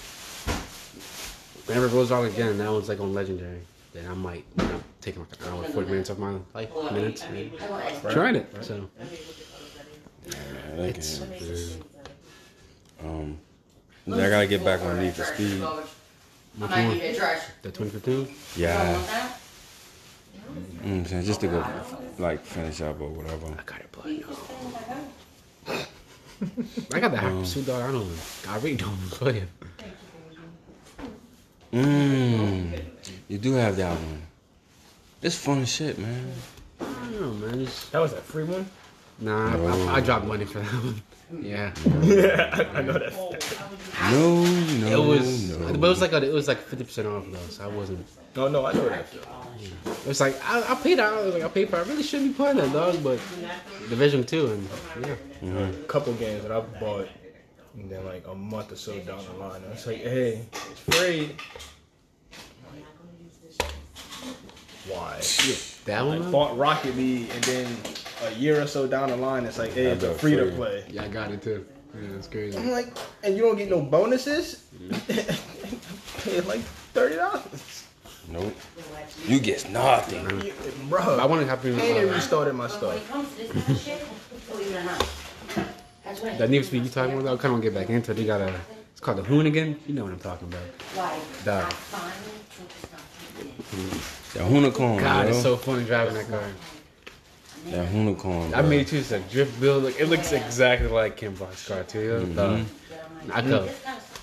whenever 1.66 1.88
it 1.88 1.92
goes 1.92 2.12
out 2.12 2.24
again, 2.26 2.58
that 2.58 2.72
one's 2.72 2.90
like 2.90 3.00
on 3.00 3.14
legendary. 3.14 3.62
Then 3.94 4.10
I 4.10 4.14
might 4.14 4.46
you 4.58 4.64
know, 4.64 4.82
take 5.08 5.18
like 5.18 5.42
an 5.42 5.54
hour, 5.54 5.64
forty 5.64 5.90
minutes 5.90 6.10
of 6.10 6.20
my 6.20 6.36
life 6.54 6.70
minutes. 6.92 7.24
And 7.24 7.38
I 7.38 7.68
gonna 7.68 7.84
ask 7.84 8.10
trying 8.10 8.36
it. 8.36 8.48
So 8.62 8.90
Yeah, 10.26 10.76
they 10.76 10.94
can. 10.94 11.04
Um, 13.04 13.38
I 14.08 14.30
gotta 14.30 14.48
get 14.48 14.66
back 14.66 14.82
on 14.82 15.00
Need 15.00 15.14
for 15.14 15.24
Speed. 15.24 15.62
I 15.62 16.66
might 16.68 16.94
need 16.94 17.16
that 17.16 17.54
the 17.62 17.72
2015. 17.72 18.36
Yeah, 18.56 18.92
you 18.92 18.98
know 18.98 19.00
what 19.00 20.86
I'm 20.86 21.06
saying 21.06 21.26
just 21.26 21.40
to 21.42 21.48
go 21.48 21.66
like 22.18 22.44
finish 22.44 22.82
up 22.82 23.00
or 23.00 23.10
whatever. 23.10 23.48
I 23.48 23.64
got 23.64 23.80
it, 23.80 23.92
blood. 23.92 24.08
I 26.94 27.00
got 27.00 27.12
the 27.12 27.18
hot 27.18 27.32
pursuit 27.32 27.66
dog. 27.66 27.82
I 27.82 27.92
don't. 27.92 28.12
I 28.48 28.56
really 28.58 28.76
don't 28.76 28.98
play 29.12 29.38
it. 29.38 29.50
Mmm, 31.74 32.80
you 33.28 33.38
do 33.38 33.54
have 33.54 33.76
that 33.78 33.94
one. 33.94 34.27
It's 35.22 35.36
fun 35.36 35.62
as 35.62 35.70
shit, 35.70 35.98
man. 35.98 36.32
I 36.80 36.84
don't 36.86 37.22
know, 37.22 37.48
man. 37.48 37.62
It's, 37.62 37.90
That 37.90 38.00
was 38.00 38.14
a 38.14 38.18
free 38.22 38.44
one. 38.44 38.66
nah, 39.20 39.56
I, 39.56 39.58
I, 39.58 39.96
I 39.96 40.02
dropped 40.02 40.26
money 40.26 40.46
for 40.46 40.60
that 40.60 40.68
one. 40.84 41.02
Yeah, 41.42 41.74
Yeah, 42.04 42.70
I 42.74 42.82
know 42.84 42.94
that. 42.94 43.12
Oh, 44.02 44.46
no, 44.80 44.90
no, 44.90 45.04
it 45.04 45.06
was, 45.20 45.50
no. 45.60 45.66
but 45.74 45.76
it 45.76 45.80
was 45.80 46.00
like 46.00 46.14
a, 46.14 46.24
it 46.24 46.32
was 46.34 46.48
like 46.48 46.58
fifty 46.60 46.86
percent 46.86 47.06
off 47.06 47.26
though, 47.30 47.38
so 47.50 47.66
I 47.66 47.68
wasn't. 47.68 48.08
No, 48.34 48.48
no, 48.48 48.66
I 48.66 48.72
know 48.72 48.88
that. 48.88 49.10
Feel. 49.10 49.24
It 49.86 50.08
was 50.08 50.22
like 50.22 50.40
I, 50.46 50.72
I 50.72 50.76
paid 50.76 51.02
out. 51.02 51.14
I 51.16 51.26
was 51.26 51.34
like 51.34 51.44
I 51.44 51.50
paid 51.50 51.68
for. 51.70 51.82
it. 51.82 51.86
I 51.86 51.90
really 51.90 52.04
shouldn't 52.04 52.30
be 52.32 52.36
playing 52.38 52.56
that 52.58 52.72
dog, 52.72 53.04
but 53.04 53.20
Division 53.90 54.24
Two 54.24 54.48
and 54.54 54.70
yeah. 55.42 55.68
A 55.68 55.74
couple 55.84 56.14
games 56.14 56.44
that 56.44 56.52
I 56.54 56.62
bought, 56.62 57.10
and 57.76 57.90
then 57.92 58.06
like 58.06 58.26
a 58.28 58.34
month 58.34 58.72
or 58.72 58.78
so 58.78 58.98
down 59.00 59.22
the 59.26 59.34
line, 59.34 59.62
I 59.68 59.72
was 59.72 59.86
like, 59.86 59.98
hey, 59.98 60.46
it's 60.54 60.80
free. 60.98 61.36
Why? 64.90 65.20
That 65.86 66.00
I 66.02 66.04
one. 66.04 66.22
though? 66.22 66.32
bought 66.32 66.58
Rocket 66.58 66.96
League, 66.96 67.30
and 67.34 67.44
then 67.46 67.78
a 68.26 68.32
year 68.34 68.62
or 68.62 68.68
so 68.68 68.88
down 68.88 69.10
the 69.10 69.18
line, 69.18 69.46
it's 69.46 69.58
like, 69.58 69.74
hey, 69.74 69.86
it's 69.88 70.04
a 70.04 70.14
free 70.14 70.36
to 70.36 70.52
play. 70.52 70.84
Yeah, 70.90 71.04
I 71.04 71.08
got 71.08 71.32
it 71.32 71.42
too. 71.42 71.66
Yeah, 71.96 72.10
that's 72.14 72.28
crazy. 72.28 72.58
I'm 72.58 72.70
like, 72.72 72.96
and 73.24 73.36
you 73.36 73.44
don't 73.44 73.58
get 73.58 73.70
no 73.70 73.82
bonuses? 73.82 74.64
Pay 76.24 76.42
like 76.46 76.60
thirty 76.94 77.16
dollars, 77.16 77.86
Nope. 78.30 78.54
You 79.26 79.40
get 79.40 79.70
nothing. 79.72 80.52
bro. 80.90 81.18
I 81.18 81.26
want 81.26 81.42
to 81.42 81.48
happen. 81.48 81.72
And 81.72 81.80
it 81.82 82.10
Uh, 82.10 82.14
restarted 82.14 82.54
my 82.56 82.66
When 82.68 82.70
stuff. 82.78 82.96
it 82.98 83.08
comes 83.10 83.30
to 83.36 83.38
this 83.38 83.52
kind 83.54 83.70
of 83.72 83.82
shit, 83.82 84.06
believe 84.52 84.72
it 84.72 84.76
or 84.78 84.84
not, 84.84 85.08
that's 86.04 86.22
what 86.22 86.38
that 86.38 86.50
Need 86.50 86.60
for 86.60 86.66
Speed 86.66 86.84
you 86.84 86.90
talking 86.90 87.14
about? 87.14 87.24
though, 87.26 87.34
I 87.34 87.38
kind 87.38 87.46
of 87.46 87.52
want 87.54 87.64
to 87.64 87.70
get 87.70 87.80
back 87.80 87.90
into. 87.90 88.12
it. 88.12 88.16
They 88.16 88.26
got 88.26 88.42
a. 88.42 88.54
It's 88.92 89.00
called 89.00 89.18
the 89.18 89.24
Hoonigan. 89.24 89.78
You 89.88 89.94
know 89.96 90.04
what 90.04 90.14
I'm 90.14 90.20
talking 90.20 90.48
about. 90.48 90.62
like, 90.96 91.44
Dog. 91.46 91.74
I 91.94 92.12
finally 94.38 94.72
took 94.72 94.74
the 94.74 94.80
stuff. 94.80 94.98
That 94.98 95.04
unicorn, 95.04 95.04
God, 95.04 95.24
yo. 95.26 95.30
it's 95.34 95.42
so 95.42 95.58
funny 95.58 95.84
driving 95.86 96.14
that 96.16 96.30
car. 96.30 96.44
that 97.68 97.94
unicorn. 97.94 98.54
I 98.54 98.62
bro. 98.62 98.70
made 98.70 98.82
it 98.82 98.88
too. 98.88 98.98
It's 98.98 99.12
a 99.12 99.20
drift 99.20 99.60
build. 99.60 99.84
Like, 99.84 100.00
it 100.00 100.06
looks 100.08 100.32
exactly 100.32 100.88
like 100.90 101.18
Ken 101.18 101.34
Block's 101.34 101.68
car 101.68 101.84
too. 101.84 102.00
yo, 102.02 102.26
dog. 102.26 102.38
Uh, 102.38 102.58
mm-hmm. 102.58 103.32
I 103.32 103.42
could. 103.42 103.64
This 103.68 103.84
kind 103.84 103.98
of 103.98 104.04
stuff. 104.04 104.14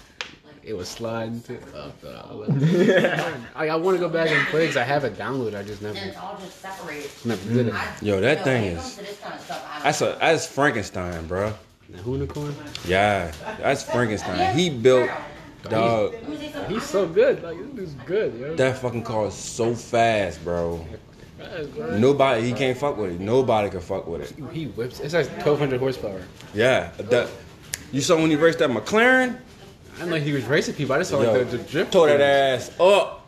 It 0.63 0.75
was 0.75 0.89
sliding 0.89 1.43
to. 1.43 1.59
Oh, 1.75 1.93
dog. 2.03 3.43
I, 3.55 3.69
I 3.69 3.77
want 3.77 3.97
to 3.97 4.01
go 4.01 4.09
back 4.09 4.31
and 4.31 4.47
play 4.49 4.63
because 4.63 4.79
I 4.79 4.83
have 4.85 5.05
it 5.05 5.19
downloaded. 5.19 5.55
I 5.59 5.63
just 5.63 5.83
never, 5.83 5.99
And 5.99 6.09
it's 6.09 6.17
all 6.19 6.39
just 6.41 6.59
separated. 6.61 7.11
never 7.25 7.53
did 7.53 7.69
it. 7.69 7.75
Yo, 8.01 8.19
that 8.21 8.39
you 8.39 8.45
thing 8.45 8.63
when 8.63 8.73
it 8.73 8.77
is- 8.77 8.81
comes 8.81 8.95
to 8.97 9.01
this 9.03 9.21
kind 9.21 9.35
of 9.35 9.41
stuff, 9.43 9.67
I 9.69 9.75
don't 9.75 9.83
That's 9.85 10.01
a 10.01 10.17
that's 10.21 10.47
Frankenstein, 10.47 11.27
bro. 11.27 11.53
The 11.91 11.99
Hoonicorn. 11.99 12.55
Yeah, 12.89 13.31
that's 13.59 13.83
Frankenstein. 13.83 14.57
He 14.57 14.71
built, 14.71 15.11
dog. 15.71 16.13
Let 16.13 16.29
me 16.29 16.37
say 16.37 16.53
something. 16.53 16.75
He's 16.75 16.85
so 16.85 17.09
good. 17.09 17.43
Like 17.43 17.59
this 17.59 17.67
dude's 17.69 17.95
good, 18.07 18.35
yo. 18.39 18.55
That 18.57 18.79
fucking 18.79 19.03
car 19.05 19.27
is 19.27 19.35
so 19.35 19.75
fast, 19.75 20.43
bro. 20.45 20.85
Nobody, 21.93 22.43
he 22.43 22.53
can't 22.53 22.77
fuck 22.77 22.97
with 22.97 23.13
it. 23.13 23.21
Nobody 23.21 23.69
can 23.71 23.81
fuck 23.81 24.07
with 24.07 24.23
it. 24.23 24.53
He 24.53 24.67
whips. 24.67 25.01
It's 25.01 25.15
like 25.15 25.27
1200 25.29 25.79
horsepower. 25.79 26.23
Yeah, 26.55 26.91
that. 26.99 27.29
You 27.93 28.01
saw 28.01 28.17
when 28.17 28.31
he 28.31 28.37
raced 28.37 28.59
that 28.61 28.71
McLaren? 28.71 29.39
I 29.95 29.99
didn't 29.99 30.11
know 30.11 30.17
he 30.17 30.33
was 30.33 30.45
racing 30.45 30.75
people. 30.75 30.95
I 30.95 30.99
just 30.99 31.11
saw 31.11 31.23
Yo, 31.23 31.33
like 31.33 31.51
the, 31.51 31.59
the 31.59 31.65
drift. 31.65 31.93
tore 31.93 32.09
that 32.09 32.21
ass 32.21 32.71
up. 32.81 33.27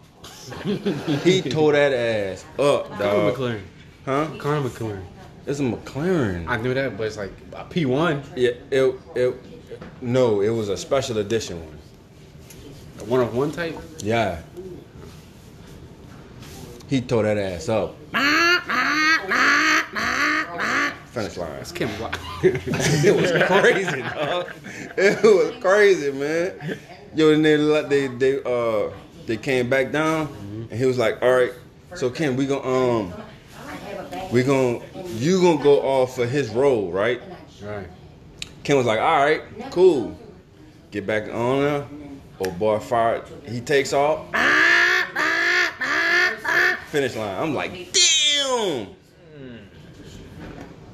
he 0.64 1.42
tore 1.42 1.72
that 1.72 1.92
ass 1.92 2.44
up, 2.58 2.88
Conor 2.90 2.98
dog. 2.98 3.34
McLaren. 3.34 3.60
Huh? 4.04 4.28
Conor 4.38 4.68
McLaren. 4.68 5.04
It's 5.46 5.60
a 5.60 5.62
McLaren. 5.62 6.48
I 6.48 6.56
knew 6.56 6.74
that, 6.74 6.96
but 6.96 7.06
it's 7.06 7.16
like 7.16 7.32
a 7.52 7.64
P1. 7.64 8.24
Yeah, 8.34 8.50
it, 8.70 8.94
it, 9.14 9.34
no, 10.00 10.40
it 10.40 10.48
was 10.48 10.68
a 10.68 10.76
special 10.76 11.18
edition 11.18 11.64
one. 11.64 11.75
One 13.06 13.20
of 13.20 13.34
one 13.34 13.52
type. 13.52 13.78
Yeah. 13.98 14.40
He 16.88 17.00
tore 17.00 17.22
that 17.22 17.38
ass 17.38 17.68
up. 17.68 17.94
Finish 21.12 21.36
line. 21.36 21.52
It's 21.60 21.72
Ken 21.72 21.96
Block. 21.98 22.18
It 22.42 23.14
was 23.14 23.30
crazy, 23.46 24.02
dog. 24.02 24.50
It 24.96 25.22
was 25.22 25.62
crazy, 25.62 26.12
man. 26.12 26.78
Yo, 27.14 27.32
and 27.32 27.44
they 27.44 27.56
they 27.82 28.06
they 28.08 28.42
uh 28.42 28.90
they 29.26 29.36
came 29.36 29.70
back 29.70 29.92
down, 29.92 30.26
and 30.70 30.78
he 30.78 30.84
was 30.84 30.98
like, 30.98 31.22
"All 31.22 31.32
right, 31.32 31.52
so 31.94 32.10
Ken, 32.10 32.36
we 32.36 32.46
gonna 32.46 32.68
um 32.68 33.14
we 34.32 34.42
gonna 34.42 34.80
you 35.14 35.40
gonna 35.40 35.62
go 35.62 35.80
off 35.80 36.16
for 36.16 36.26
his 36.26 36.50
role, 36.50 36.90
right?" 36.90 37.22
right. 37.62 37.88
Ken 38.64 38.76
was 38.76 38.86
like, 38.86 39.00
"All 39.00 39.24
right, 39.24 39.42
cool. 39.70 40.18
Get 40.90 41.06
back 41.06 41.32
on 41.32 41.60
there." 41.62 41.86
Oh 42.40 42.50
boy, 42.50 42.78
fired. 42.78 43.24
He 43.44 43.60
takes 43.60 43.92
off. 43.92 44.26
Finish 46.90 47.16
line. 47.16 47.42
I'm 47.42 47.54
like, 47.54 47.92
damn. 47.92 48.88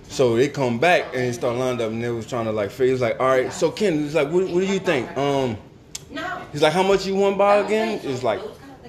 So 0.08 0.36
they 0.36 0.48
come 0.48 0.78
back 0.78 1.06
and 1.14 1.22
they 1.22 1.32
start 1.32 1.56
lined 1.56 1.80
up 1.80 1.90
and 1.90 2.02
they 2.02 2.10
was 2.10 2.26
trying 2.26 2.44
to 2.44 2.52
like 2.52 2.70
figure. 2.70 2.86
He 2.86 2.92
was 2.92 3.00
like, 3.00 3.18
all 3.18 3.26
right. 3.26 3.52
So 3.52 3.70
Ken, 3.70 3.94
he's 4.00 4.14
like, 4.14 4.30
what, 4.30 4.44
what 4.48 4.60
do 4.60 4.66
you 4.66 4.78
think? 4.78 5.16
Um, 5.16 5.56
he's 6.52 6.62
like, 6.62 6.72
how 6.72 6.82
much 6.82 7.06
you 7.06 7.14
want 7.14 7.38
by 7.38 7.56
again? 7.56 7.98
It's 8.04 8.22
like 8.22 8.40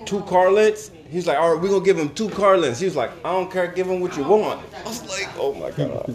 two 0.06 0.22
carlets. 0.24 0.92
He's 1.10 1.26
like, 1.26 1.38
all 1.38 1.54
right, 1.54 1.62
we're 1.62 1.70
gonna 1.70 1.86
give 1.86 1.98
him 1.98 2.10
two 2.14 2.30
carlets. 2.30 2.80
He 2.80 2.86
was 2.86 2.96
like, 2.96 3.12
I 3.24 3.32
don't 3.32 3.50
care, 3.52 3.68
give 3.68 3.88
him 3.88 4.00
what 4.02 4.18
you 4.18 4.24
want. 4.24 4.62
I 4.76 4.84
was 4.84 5.08
like, 5.08 5.30
oh 5.38 5.54
my 5.54 5.72
god. 5.72 6.14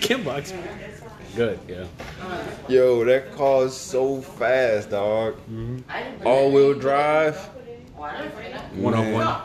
Ken 0.00 0.22
Block's. 0.22 0.52
Good, 1.36 1.58
yeah. 1.68 1.84
Yo, 2.66 3.04
that 3.04 3.36
car 3.36 3.66
is 3.66 3.76
so 3.76 4.22
fast, 4.22 4.88
dog. 4.88 5.36
Didn't 5.46 5.84
All 6.24 6.50
wheel 6.50 6.72
drive. 6.72 7.50
Oh, 7.98 8.02
I 8.02 8.22
didn't 8.22 8.34
put 8.34 8.44
it 8.44 8.56
in. 8.72 8.82
One 8.82 8.94
on 8.94 9.12
one. 9.12 9.42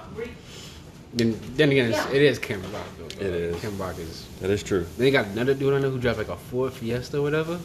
Then, 1.13 1.38
then 1.55 1.72
again, 1.72 1.91
it's, 1.91 2.05
it 2.05 2.22
is 2.22 2.39
Ken 2.39 2.61
Block 2.61 2.85
though. 2.97 3.05
It 3.05 3.34
is. 3.34 3.61
Ken 3.61 3.76
Block 3.76 3.99
is. 3.99 4.26
That 4.39 4.49
is 4.49 4.63
true. 4.63 4.85
Then 4.95 5.05
they 5.05 5.11
got 5.11 5.26
another 5.27 5.53
dude 5.53 5.73
I 5.73 5.80
know 5.80 5.89
who 5.89 5.99
drives 5.99 6.18
like 6.18 6.30
a 6.30 6.38
Ford 6.38 6.72
Fiesta 6.72 7.18
or 7.18 7.23
whatever. 7.23 7.59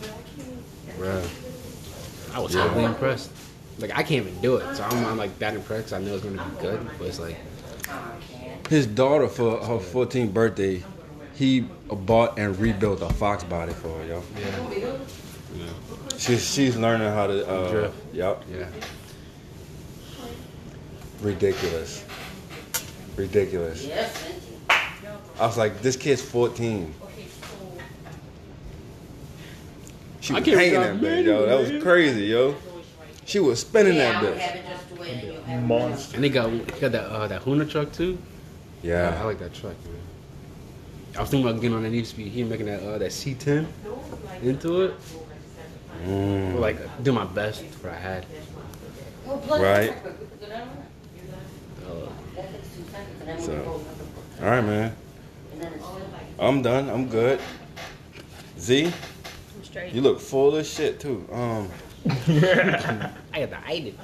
Bruh. 0.99 2.35
I 2.35 2.41
was 2.41 2.53
totally 2.53 2.85
impressed. 2.85 3.31
Like 3.79 3.93
I 3.93 4.03
can't 4.03 4.27
even 4.27 4.41
do 4.41 4.57
it, 4.57 4.75
so 4.77 4.83
I'm, 4.83 5.07
I'm 5.07 5.17
like 5.17 5.39
that 5.39 5.55
impressed. 5.55 5.93
I 5.93 5.99
know 5.99 6.17
it's 6.17 6.25
gonna 6.25 6.43
be 6.43 6.61
good, 6.63 6.85
but 6.99 7.07
it's 7.07 7.21
like 7.21 7.37
His 8.69 8.87
daughter 8.87 9.29
for 9.29 9.59
her 9.59 9.79
14th 9.79 10.33
birthday, 10.33 10.83
he 11.37 11.61
bought 11.61 12.39
and 12.39 12.59
rebuilt 12.59 13.03
a 13.03 13.09
Fox 13.15 13.45
body 13.45 13.73
for 13.73 13.89
her, 13.89 14.05
yo. 14.07 14.23
yeah, 14.41 15.67
She's 16.19 16.51
she's 16.53 16.77
learning 16.77 17.09
how 17.13 17.27
to. 17.27 17.47
Uh, 17.49 17.71
Drift. 17.71 17.95
Yep. 18.15 18.45
yeah. 18.51 18.67
Ridiculous. 21.21 22.05
Ridiculous. 23.17 23.85
Yes. 23.87 24.33
I 25.39 25.47
was 25.47 25.57
like, 25.59 25.81
this 25.83 25.97
kid's 25.97 26.23
14. 26.23 26.95
She 30.21 30.33
was 30.33 30.43
can't 30.45 30.59
hanging 30.59 30.73
that 30.81 30.97
stop 30.97 31.03
bitch, 31.05 31.25
yo. 31.25 31.47
That 31.47 31.59
was 31.73 31.83
crazy, 31.83 32.25
yo. 32.25 32.55
She 33.27 33.39
was 33.41 33.61
spinning 33.61 33.95
Yeah, 33.97 34.21
that 34.21 34.23
bitch. 34.23 34.39
have 34.39 34.57
it 34.57 34.65
just 34.69 34.89
the 34.89 34.95
way 34.97 35.15
that 35.15 35.25
you 35.25 35.33
have 35.41 35.63
it. 35.63 35.67
Monster. 35.67 36.15
And 36.17 36.25
they 36.25 36.29
got 36.29 36.51
they 36.51 36.81
got 36.81 36.93
that 36.93 37.05
uh, 37.05 37.27
that 37.29 37.43
Hoonitruck 37.43 37.93
too. 37.95 38.19
I 38.83 38.87
Yeah. 38.87 39.19
I 39.21 39.25
like 39.25 39.39
that 39.39 39.55
truck, 39.55 39.75
man. 39.85 39.95
I 41.17 41.21
was 41.21 41.31
thinking 41.31 41.49
about 41.49 41.61
getting 41.61 41.77
on 41.77 41.83
that 41.83 41.91
Need 41.91 42.03
for 42.03 42.11
Speed 42.11 42.29
here, 42.29 42.47
making 42.47 42.67
that 42.67 42.83
uh, 42.83 42.99
that 42.99 43.11
C10 43.11 43.67
into 44.43 44.83
it. 44.83 44.95
Mm. 46.05 46.53
But, 46.53 46.61
like 46.61 47.03
do 47.03 47.13
my 47.13 47.25
best 47.25 47.65
for 47.65 47.91
I 47.91 47.95
had. 47.95 48.27
Right. 49.27 49.91
it 49.91 49.97
in. 50.05 50.39
Go 50.41 50.47
down 50.47 50.69
there. 50.69 51.91
Uh, 51.91 52.09
That 52.35 52.53
takes 52.53 52.69
two 52.69 52.85
seconds, 52.91 53.21
and 53.21 53.29
then 53.29 53.41
So. 53.41 53.81
All 54.43 54.51
right, 54.51 54.61
man. 54.61 54.97
And 55.53 55.63
then 55.63 55.73
it's 55.73 55.85
I'm 56.39 56.61
done. 56.61 56.91
I'm 56.91 57.09
good. 57.09 57.41
Z, 58.59 58.87
I'm 58.87 59.65
straight. 59.65 59.95
you 59.95 60.03
look 60.03 60.21
full 60.21 60.55
of 60.57 60.67
shit 60.67 61.01
too. 61.01 61.27
Um, 61.33 61.71
I 62.07 63.41
got 63.41 63.51
the 63.51 63.59
item. 63.67 63.95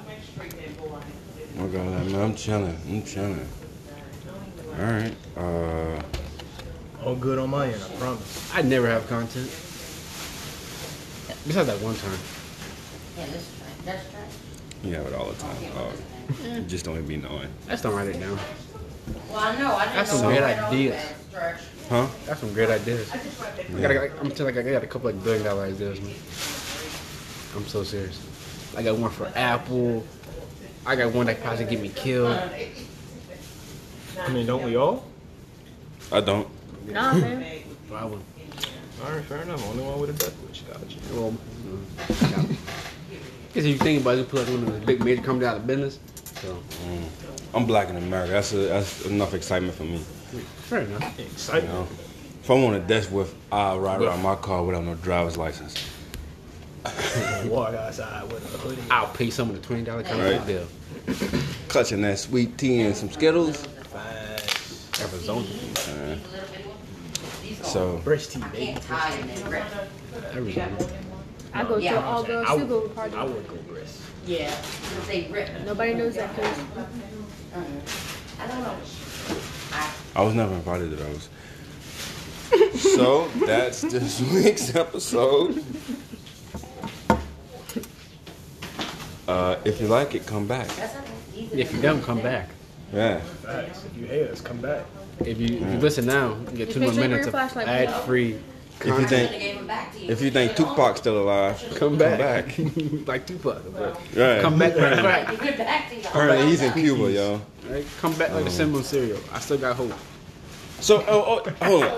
oh 1.59 1.67
god, 1.67 2.07
man, 2.11 2.15
I'm 2.15 2.35
chilling. 2.35 2.77
I'm 2.87 3.03
chilling. 3.03 3.47
All 4.79 4.85
right. 4.85 5.15
Uh, 5.37 6.01
All 7.05 7.15
good 7.15 7.37
on 7.37 7.49
my 7.49 7.67
end, 7.67 7.83
I 7.83 7.95
promise. 7.95 8.55
I 8.55 8.61
never 8.61 8.87
have 8.87 9.07
content. 9.09 9.49
Besides 11.45 11.67
that 11.67 11.81
one 11.81 11.95
time. 11.95 12.17
Yeah, 13.17 13.25
let's 13.29 13.49
try. 13.57 13.67
Let's 13.85 14.09
try. 14.09 14.21
you 14.89 14.95
have 14.95 15.05
it 15.07 15.13
all 15.13 15.25
the 15.25 15.35
time. 15.41 15.57
Oh, 15.75 15.91
you 16.55 16.61
just 16.61 16.85
don't 16.85 16.95
even 16.95 17.07
be 17.07 17.17
knowing. 17.17 17.49
I 17.67 17.71
just 17.71 17.83
don't 17.83 17.93
write 17.93 18.07
it 18.07 18.19
down. 18.19 18.39
Well, 19.29 19.39
I 19.39 19.57
know. 19.57 19.75
I 19.75 19.83
didn't 19.83 19.95
That's 19.95 20.11
know 20.13 20.17
some 20.19 20.27
we 20.27 20.37
great 20.37 20.57
ideas. 20.57 21.13
Huh? 21.89 22.07
That's 22.25 22.39
some 22.39 22.53
great 22.53 22.69
ideas. 22.69 23.11
I 23.11 23.81
got, 23.81 23.95
like, 23.95 24.19
I'm 24.21 24.31
telling 24.31 24.55
like 24.55 24.65
I 24.65 24.71
got 24.71 24.83
a 24.83 24.87
couple 24.87 25.11
like 25.11 25.21
billion 25.21 25.43
dollar 25.43 25.65
ideas, 25.65 25.99
man. 25.99 26.15
I'm 27.57 27.67
so 27.67 27.83
serious. 27.83 28.17
I 28.77 28.81
got 28.81 28.97
one 28.97 29.11
for 29.11 29.29
Apple. 29.35 30.05
I 30.85 30.95
got 30.95 31.11
one 31.11 31.25
that 31.25 31.35
could 31.35 31.43
possibly 31.43 31.75
get 31.75 31.81
me 31.81 31.89
killed. 31.89 32.39
I 34.21 34.29
mean, 34.29 34.45
don't 34.45 34.63
we 34.63 34.77
all? 34.77 35.05
I 36.09 36.21
don't. 36.21 36.47
Nah, 36.87 37.13
man. 37.13 37.63
I 37.93 38.05
would. 38.05 38.21
All 39.03 39.11
right, 39.11 39.23
fair 39.25 39.41
enough. 39.41 39.65
Only 39.69 39.83
one 39.83 39.99
with 39.99 40.09
a 40.09 40.13
death 40.13 40.35
wish. 40.47 40.61
Gotcha. 40.61 40.97
Well, 41.13 41.33
because 43.47 43.65
if 43.65 43.71
you 43.71 43.77
think 43.77 44.01
about 44.01 44.15
it, 44.15 44.19
you 44.19 44.23
put 44.25 44.39
like 44.47 44.49
one 44.49 44.67
of 44.67 44.79
the 44.79 44.85
big 44.85 45.03
major 45.03 45.21
companies 45.21 45.47
out 45.47 45.57
of 45.57 45.67
business. 45.67 45.99
So 46.41 46.55
mm. 46.87 47.03
I'm 47.53 47.65
black 47.65 47.89
in 47.89 47.97
America. 47.97 48.31
That's 48.33 48.53
a, 48.53 48.57
that's 48.57 49.05
enough 49.05 49.33
excitement 49.33 49.75
for 49.75 49.83
me. 49.83 49.97
fair 49.97 50.81
enough. 50.81 51.19
You 51.53 51.61
know, 51.61 51.87
if 52.41 52.49
I'm 52.49 52.63
on 52.63 52.75
a 52.75 52.79
desk 52.79 53.11
with, 53.11 53.35
I'll 53.51 53.79
ride 53.79 54.01
around 54.01 54.21
my 54.21 54.35
car 54.35 54.63
without 54.63 54.83
no 54.83 54.95
driver's 54.95 55.37
license. 55.37 55.75
Walk 57.45 57.73
outside 57.73 58.23
with 58.31 58.43
a 58.53 58.57
hoodie. 58.57 58.81
I'll 58.91 59.07
pay 59.07 59.29
someone 59.29 59.57
a 59.57 59.61
twenty 59.61 59.83
dollar 59.83 60.01
Right. 60.03 60.07
contract 60.11 60.47
bill. 60.47 60.67
Clutching 61.69 62.01
that 62.01 62.19
sweet 62.19 62.57
tea 62.57 62.81
and 62.81 62.95
some 62.95 63.09
Skittles. 63.09 63.65
Fast. 63.65 65.01
Arizona, 65.01 65.45
uh, 65.87 66.15
So 67.63 67.97
Fresh 67.99 68.27
tea, 68.27 68.39
baby. 68.51 68.65
Can't 68.65 68.81
tie 68.83 69.15
in 69.17 69.27
there, 69.27 69.49
right? 69.49 69.63
I 71.53 71.63
go 71.63 71.75
to 71.75 71.81
Yeah. 71.81 71.97
an 71.97 72.03
all 72.03 72.23
girl 72.23 72.43
I 72.47 72.53
would, 72.55 72.67
sleepover 72.67 72.95
party. 72.95 73.15
I 73.15 73.23
would 73.23 73.47
go 73.47 73.55
brisk. 73.71 73.99
Yeah. 74.25 74.49
Since 74.61 75.07
they 75.07 75.27
rip. 75.31 75.49
Nobody 75.65 75.93
knows 75.93 76.15
that 76.15 76.35
because 76.35 76.57
I 78.39 78.47
don't 78.47 78.63
know. 78.63 78.75
I, 79.71 79.93
I 80.15 80.21
was 80.23 80.33
never 80.33 80.53
invited 80.53 80.89
to 80.91 80.95
those. 80.97 81.29
so 82.81 83.27
that's 83.45 83.81
this 83.81 84.19
week's 84.33 84.75
episode. 84.75 85.63
Uh, 89.27 89.55
if 89.63 89.79
you 89.79 89.87
like 89.87 90.15
it, 90.15 90.25
come 90.27 90.45
back. 90.47 90.67
that's 90.69 90.93
not 90.95 91.05
easy. 91.35 91.61
If 91.61 91.73
you 91.73 91.81
don't, 91.81 92.01
come 92.03 92.21
back. 92.21 92.49
Yeah. 92.93 93.19
Facts. 93.19 93.85
If 93.85 93.97
you 93.97 94.05
hate 94.05 94.29
us, 94.29 94.41
come 94.41 94.57
back. 94.59 94.85
If 95.25 95.39
you, 95.39 95.57
if 95.57 95.61
you 95.73 95.79
listen 95.79 96.05
now, 96.05 96.35
you 96.51 96.57
get 96.57 96.65
Just 96.67 96.73
two 96.73 96.79
make 96.79 96.87
more 96.87 96.93
sure 96.93 97.01
your 97.01 97.09
minutes 97.09 97.27
of 97.27 97.31
flashlight 97.33 97.67
ad-free 97.67 98.33
If 98.79 98.85
you 98.85 98.93
I 98.93 98.97
think 99.05 99.09
should've 99.31 99.41
gave 99.41 99.55
them 99.55 99.67
back 99.67 99.93
to 99.93 99.99
you. 99.99 100.09
if 100.11 100.21
you 100.21 100.31
think 100.31 100.55
Tupac's 100.55 100.99
still 100.99 101.21
alive, 101.23 101.63
Come 101.75 101.97
back. 101.97 102.19
back. 102.19 102.57
like 103.07 103.25
Tupac. 103.27 103.61
But 103.73 103.95
Right. 104.15 104.41
Come 104.41 104.57
back 104.59 104.75
right 104.75 105.01
back. 105.03 105.29
Give 105.29 105.41
it 105.43 105.57
back 105.57 105.89
to 105.89 105.95
you. 105.95 106.01
Apparently 106.01 106.47
he's 106.47 106.61
in 106.61 106.73
Cuba, 106.73 107.11
yo. 107.11 107.41
Right? 107.69 107.85
Come 108.01 108.13
back 108.15 108.31
like 108.31 108.41
um, 108.41 108.47
a 108.47 108.51
cinnamon 108.51 108.83
cereal. 108.83 109.19
I 109.31 109.39
still 109.39 109.57
got 109.57 109.75
hope. 109.75 109.93
So 110.83 111.03
oh, 111.07 111.41
oh 111.47 111.49
hold 111.65 111.83
on. 111.85 111.89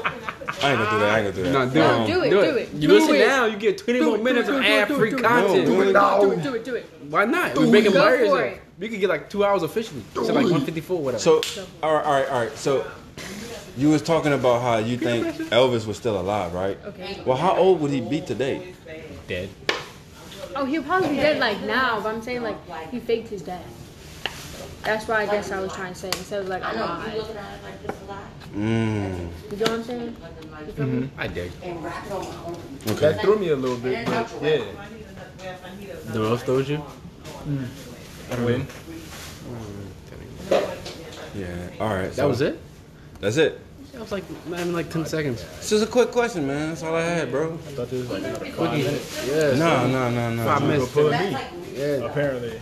I 0.62 0.72
ain't 0.72 0.80
gonna 0.80 0.92
do 0.92 1.00
that. 1.00 1.10
I 1.10 1.20
ain't 1.20 1.26
gonna 1.26 1.32
do 1.34 1.44
that. 1.44 1.52
No, 1.52 1.70
do 1.70 1.82
Um, 1.82 2.02
it. 2.04 2.08
do 2.08 2.22
it, 2.22 2.30
do 2.30 2.30
do 2.30 2.58
it. 2.58 2.62
it. 2.62 2.74
You 2.74 2.88
Do 2.88 2.94
listen 2.94 3.16
it. 3.16 3.28
now, 3.28 3.46
you 3.46 3.58
get 3.58 3.78
20 3.80 4.00
Do 4.00 4.06
more 4.06 4.16
it, 4.18 4.24
minutes 4.24 4.48
do 4.48 4.56
of 4.58 4.62
it, 4.64 4.66
ad 4.68 4.88
free 4.90 4.96
do 4.98 5.04
it, 5.04 5.10
do 5.10 5.18
it, 5.18 5.22
content. 5.28 5.54
do 5.54 5.60
it, 5.60 5.66
do 5.66 5.82
it, 5.82 5.94
do 6.22 6.32
it, 6.32 6.44
do 6.44 6.54
it, 6.54 6.66
do 6.66 6.76
it. 6.76 6.86
Why 7.10 7.26
not? 7.26 7.58
We're 7.58 7.66
making 7.68 7.94
Go 7.94 8.00
hilarious. 8.00 8.30
for 8.30 8.38
though. 8.38 8.44
it. 8.44 8.62
We 8.78 8.90
could 8.90 9.00
get 9.00 9.10
like 9.10 9.30
two 9.30 9.44
hours 9.44 9.64
officially. 9.64 10.04
So 10.14 10.22
like 10.22 10.36
154, 10.44 11.02
whatever. 11.02 11.20
So 11.22 11.42
all 11.82 11.96
right, 11.96 12.06
all 12.06 12.14
right, 12.14 12.30
all 12.30 12.40
right. 12.42 12.58
So 12.58 12.86
you 13.76 13.90
was 13.90 14.04
talking 14.04 14.34
about 14.34 14.62
how 14.62 14.78
you 14.78 14.98
think 14.98 15.26
Elvis 15.50 15.88
was 15.88 15.98
still 15.98 16.20
alive, 16.20 16.54
right? 16.54 16.78
Okay. 16.86 17.22
Well, 17.26 17.38
how 17.38 17.56
old 17.58 17.82
would 17.82 17.92
he 17.92 18.02
be 18.02 18.22
today? 18.22 18.74
dead. 19.28 19.50
Oh, 20.56 20.64
he'll 20.66 20.84
probably 20.84 21.10
be 21.10 21.16
dead 21.16 21.40
like 21.40 21.60
now, 21.62 22.00
but 22.02 22.14
I'm 22.14 22.22
saying 22.22 22.44
like 22.44 22.58
he 22.92 23.00
faked 23.00 23.30
his 23.30 23.42
death. 23.42 23.66
That's 24.86 25.08
what 25.08 25.18
I 25.18 25.26
guess 25.26 25.52
I 25.52 25.60
was 25.60 25.74
trying 25.74 25.94
to 25.94 26.00
say 26.00 26.08
instead 26.10 26.42
of 26.42 26.48
like 26.48 26.64
I 26.64 26.74
know, 26.74 26.78
you 26.78 26.84
alive. 26.84 27.18
looking 27.18 27.38
at 27.38 27.54
it 27.56 27.64
like 27.64 27.82
this 27.88 28.02
a 28.02 28.06
lot. 28.06 28.20
Mm. 28.54 29.30
You 29.52 29.58
know 29.58 29.64
what 29.64 29.72
I'm 29.72 29.84
saying? 29.84 30.16
You 30.66 30.72
feel 30.74 30.86
me? 30.86 31.10
I 31.18 31.28
did. 31.28 31.52
And 31.64 31.84
wrap 31.84 32.06
it 32.06 32.12
on 32.12 32.22
my 32.24 32.36
own. 32.46 32.58
Okay. 32.90 33.00
That 33.14 33.22
threw 33.22 33.40
me 33.40 33.50
a 33.50 33.56
little 33.56 33.78
bit, 33.78 34.06
but 34.06 34.32
yeah. 34.44 34.64
The 36.06 36.22
else 36.22 36.44
throws 36.44 36.70
you? 36.70 36.84
Win. 38.40 38.68
Yeah. 41.36 41.70
All 41.80 41.94
right. 41.94 42.12
That 42.14 42.28
was 42.28 42.42
it? 42.42 42.60
That's 43.20 43.38
it. 43.38 43.60
That 43.92 44.02
was 44.02 44.12
like 44.12 44.24
not 44.48 44.60
even 44.60 44.74
like 44.74 44.90
10 44.90 45.06
seconds. 45.06 45.44
It's 45.58 45.70
just 45.70 45.84
a 45.84 45.88
quick 45.88 46.12
question, 46.12 46.46
man. 46.46 46.70
That's 46.70 46.84
all 46.84 46.96
I 46.96 47.02
had, 47.02 47.32
bro. 47.32 47.54
I 47.54 47.58
thought 47.58 47.90
this 47.90 48.08
was 48.08 48.12
like 48.12 48.24
another 48.24 48.46
five 48.52 48.78
minutes. 48.78 49.28
Yeah. 49.28 49.56
No, 49.58 49.88
no, 49.88 50.12
no, 50.12 50.34
no. 50.36 50.44
Five 50.46 50.62
minutes. 50.62 50.92
Pulling 50.92 51.12
That's 51.12 51.26
me. 51.26 51.34
like, 51.34 51.78
Yeah. 51.78 52.06
Apparently. 52.06 52.62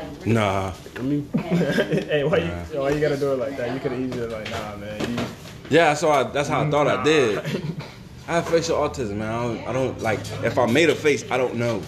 This 0.00 0.18
is. 0.20 0.26
Nah. 0.26 0.72
I 0.96 1.02
mean, 1.02 1.28
hey, 1.36 2.24
why 2.24 2.38
Nah. 2.38 2.64
you 2.72 2.80
why 2.80 2.90
you 2.90 3.00
gotta 3.00 3.16
do 3.16 3.32
it 3.32 3.38
like 3.38 3.56
that? 3.56 3.72
You 3.72 3.80
could 3.80 3.92
have 3.92 4.00
easily 4.00 4.26
like, 4.28 4.50
nah, 4.50 4.76
man. 4.76 5.00
You, 5.18 5.24
Yeah, 5.70 5.94
so 5.94 6.10
I, 6.10 6.24
that's 6.24 6.48
how 6.48 6.62
I 6.62 6.70
thought 6.70 6.86
I 6.88 7.02
did. 7.02 7.38
I 8.28 8.32
have 8.36 8.48
facial 8.48 8.76
autism, 8.78 9.16
man. 9.16 9.30
I 9.32 9.42
don't, 9.42 9.66
I 9.68 9.72
don't 9.72 10.00
like. 10.00 10.20
If 10.44 10.56
I 10.58 10.66
made 10.66 10.90
a 10.90 10.94
face, 10.94 11.24
I 11.30 11.36
don't 11.36 11.56
know. 11.56 11.82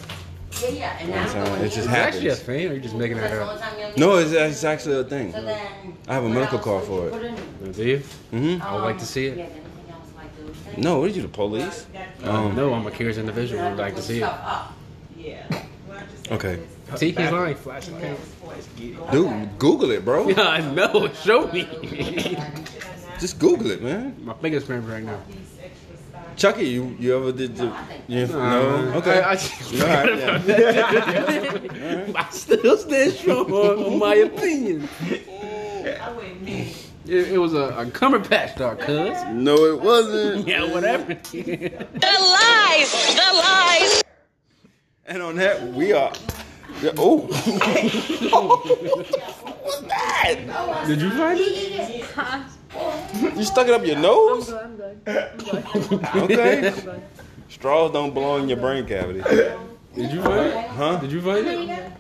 Yeah, 0.63 0.71
yeah. 0.71 0.97
And 0.99 1.09
You 1.09 1.15
know 1.15 1.21
what 1.21 1.37
I'm 1.37 1.45
now 1.45 1.45
saying? 1.55 1.65
It 1.65 1.69
just 1.69 1.79
it's 1.79 1.89
actually 1.89 2.27
a 2.27 2.31
happens. 2.31 2.47
thing, 2.47 2.69
or 2.71 2.75
you 2.75 2.81
just 2.81 2.95
making 2.95 3.17
That's 3.19 3.31
that 3.33 3.37
the 3.37 3.43
up? 3.43 3.49
only 3.51 3.61
time 3.61 3.79
you'll 3.97 4.09
No, 4.09 4.17
it's, 4.17 4.33
it's 4.33 4.65
actually 4.65 5.01
a 5.01 5.05
thing. 5.05 5.33
So 5.33 5.43
then. 5.43 5.59
I 6.09 6.15
have 6.15 6.25
a 6.25 6.29
medical 6.29 6.59
else 6.59 6.65
card 6.65 6.85
for 6.85 7.07
it. 7.09 7.13
put 7.13 7.23
in? 7.23 7.73
Do 7.73 7.85
you? 7.85 7.99
hmm 8.31 8.57
I 8.63 8.75
would 8.75 8.83
like 8.83 8.99
to 8.99 9.07
see 9.07 9.27
it. 9.27 9.39
anything 9.39 9.63
else 9.91 10.09
like 10.17 10.75
to- 10.75 10.81
No, 10.81 10.99
what 11.01 11.11
are 11.11 11.15
you, 11.15 11.23
the 11.23 11.29
police? 11.29 11.87
Um, 12.25 12.55
no, 12.57 12.73
I'm 12.75 12.87
a 12.87 12.91
curious 12.91 13.17
individual. 13.19 13.67
I'd 13.73 13.79
like 13.79 13.97
to 13.97 14.03
see 14.03 14.21
it. 14.21 14.27
Stuff 14.27 14.41
up. 14.45 14.73
Okay. 16.33 16.59
See, 16.97 17.11
he's 17.13 17.31
lying. 17.31 17.57
Flashlight. 17.57 18.19
Dude, 19.11 19.59
Google 19.59 19.91
it, 19.91 20.05
bro. 20.05 20.29
Yeah, 20.29 20.41
I 20.49 20.61
know. 20.61 21.09
Show 21.13 21.51
me. 21.53 21.65
Just 23.21 23.39
Google 23.39 23.71
it, 23.71 23.83
man. 23.83 24.17
My 24.25 24.35
fingers 24.35 24.65
cramping 24.65 24.91
right 24.91 25.03
now. 25.03 25.21
Chucky, 26.37 26.65
you 26.67 26.97
you 26.99 27.17
ever 27.17 27.31
did 27.31 27.57
the? 27.57 27.73
You, 28.09 28.27
Nah, 28.27 28.61
no. 28.61 28.93
Okay. 28.99 29.21
I, 29.23 29.33
I, 29.33 29.37
All 29.37 30.05
right, 30.05 30.19
yeah. 30.19 32.13
I 32.17 32.29
still 32.31 32.77
stand 32.77 33.13
strong 33.13 33.53
on 33.53 33.99
my 34.01 34.15
opinion. 34.17 34.89
It, 37.07 37.33
it 37.33 37.39
was 37.39 37.53
a, 37.55 37.69
a 37.77 37.87
Cumberbatch 37.87 38.55
star, 38.55 38.75
cuz. 38.77 39.17
No, 39.33 39.57
it 39.67 39.81
wasn't. 39.81 40.49
Yeah, 40.49 40.65
whatever. 40.73 41.15
The 41.15 41.71
lies! 42.01 43.15
The 43.15 43.31
lies! 43.33 44.03
And 45.07 45.23
on 45.23 45.37
that, 45.37 45.63
we 45.75 45.93
are. 45.93 46.13
Yeah, 46.83 46.91
oh. 46.99 47.19
What's 49.63 49.81
that? 49.83 50.85
Did 50.87 51.01
you 51.01 51.11
find 51.11 51.39
it? 51.41 53.37
You 53.37 53.45
stuck 53.45 53.69
it 53.69 53.73
up 53.75 53.87
your 53.87 53.97
I'm 53.97 54.03
nose? 54.03 54.51
good, 54.51 54.63
I'm 54.63 54.77
good. 54.77 55.01
I'm 55.07 55.37
good. 55.39 55.65
Okay. 56.31 56.69
I'm 56.69 56.75
good. 56.85 57.03
Straws 57.49 57.93
don't 57.93 58.13
belong 58.13 58.43
in 58.45 58.49
your 58.49 58.59
brain 58.59 58.85
cavity. 58.87 59.21
Did 59.23 60.11
you 60.13 60.23
find 60.23 60.47
it? 60.47 60.67
Huh? 60.69 60.97
Did 60.97 61.13
you 61.13 61.23
find 61.23 61.47
it? 61.47 61.93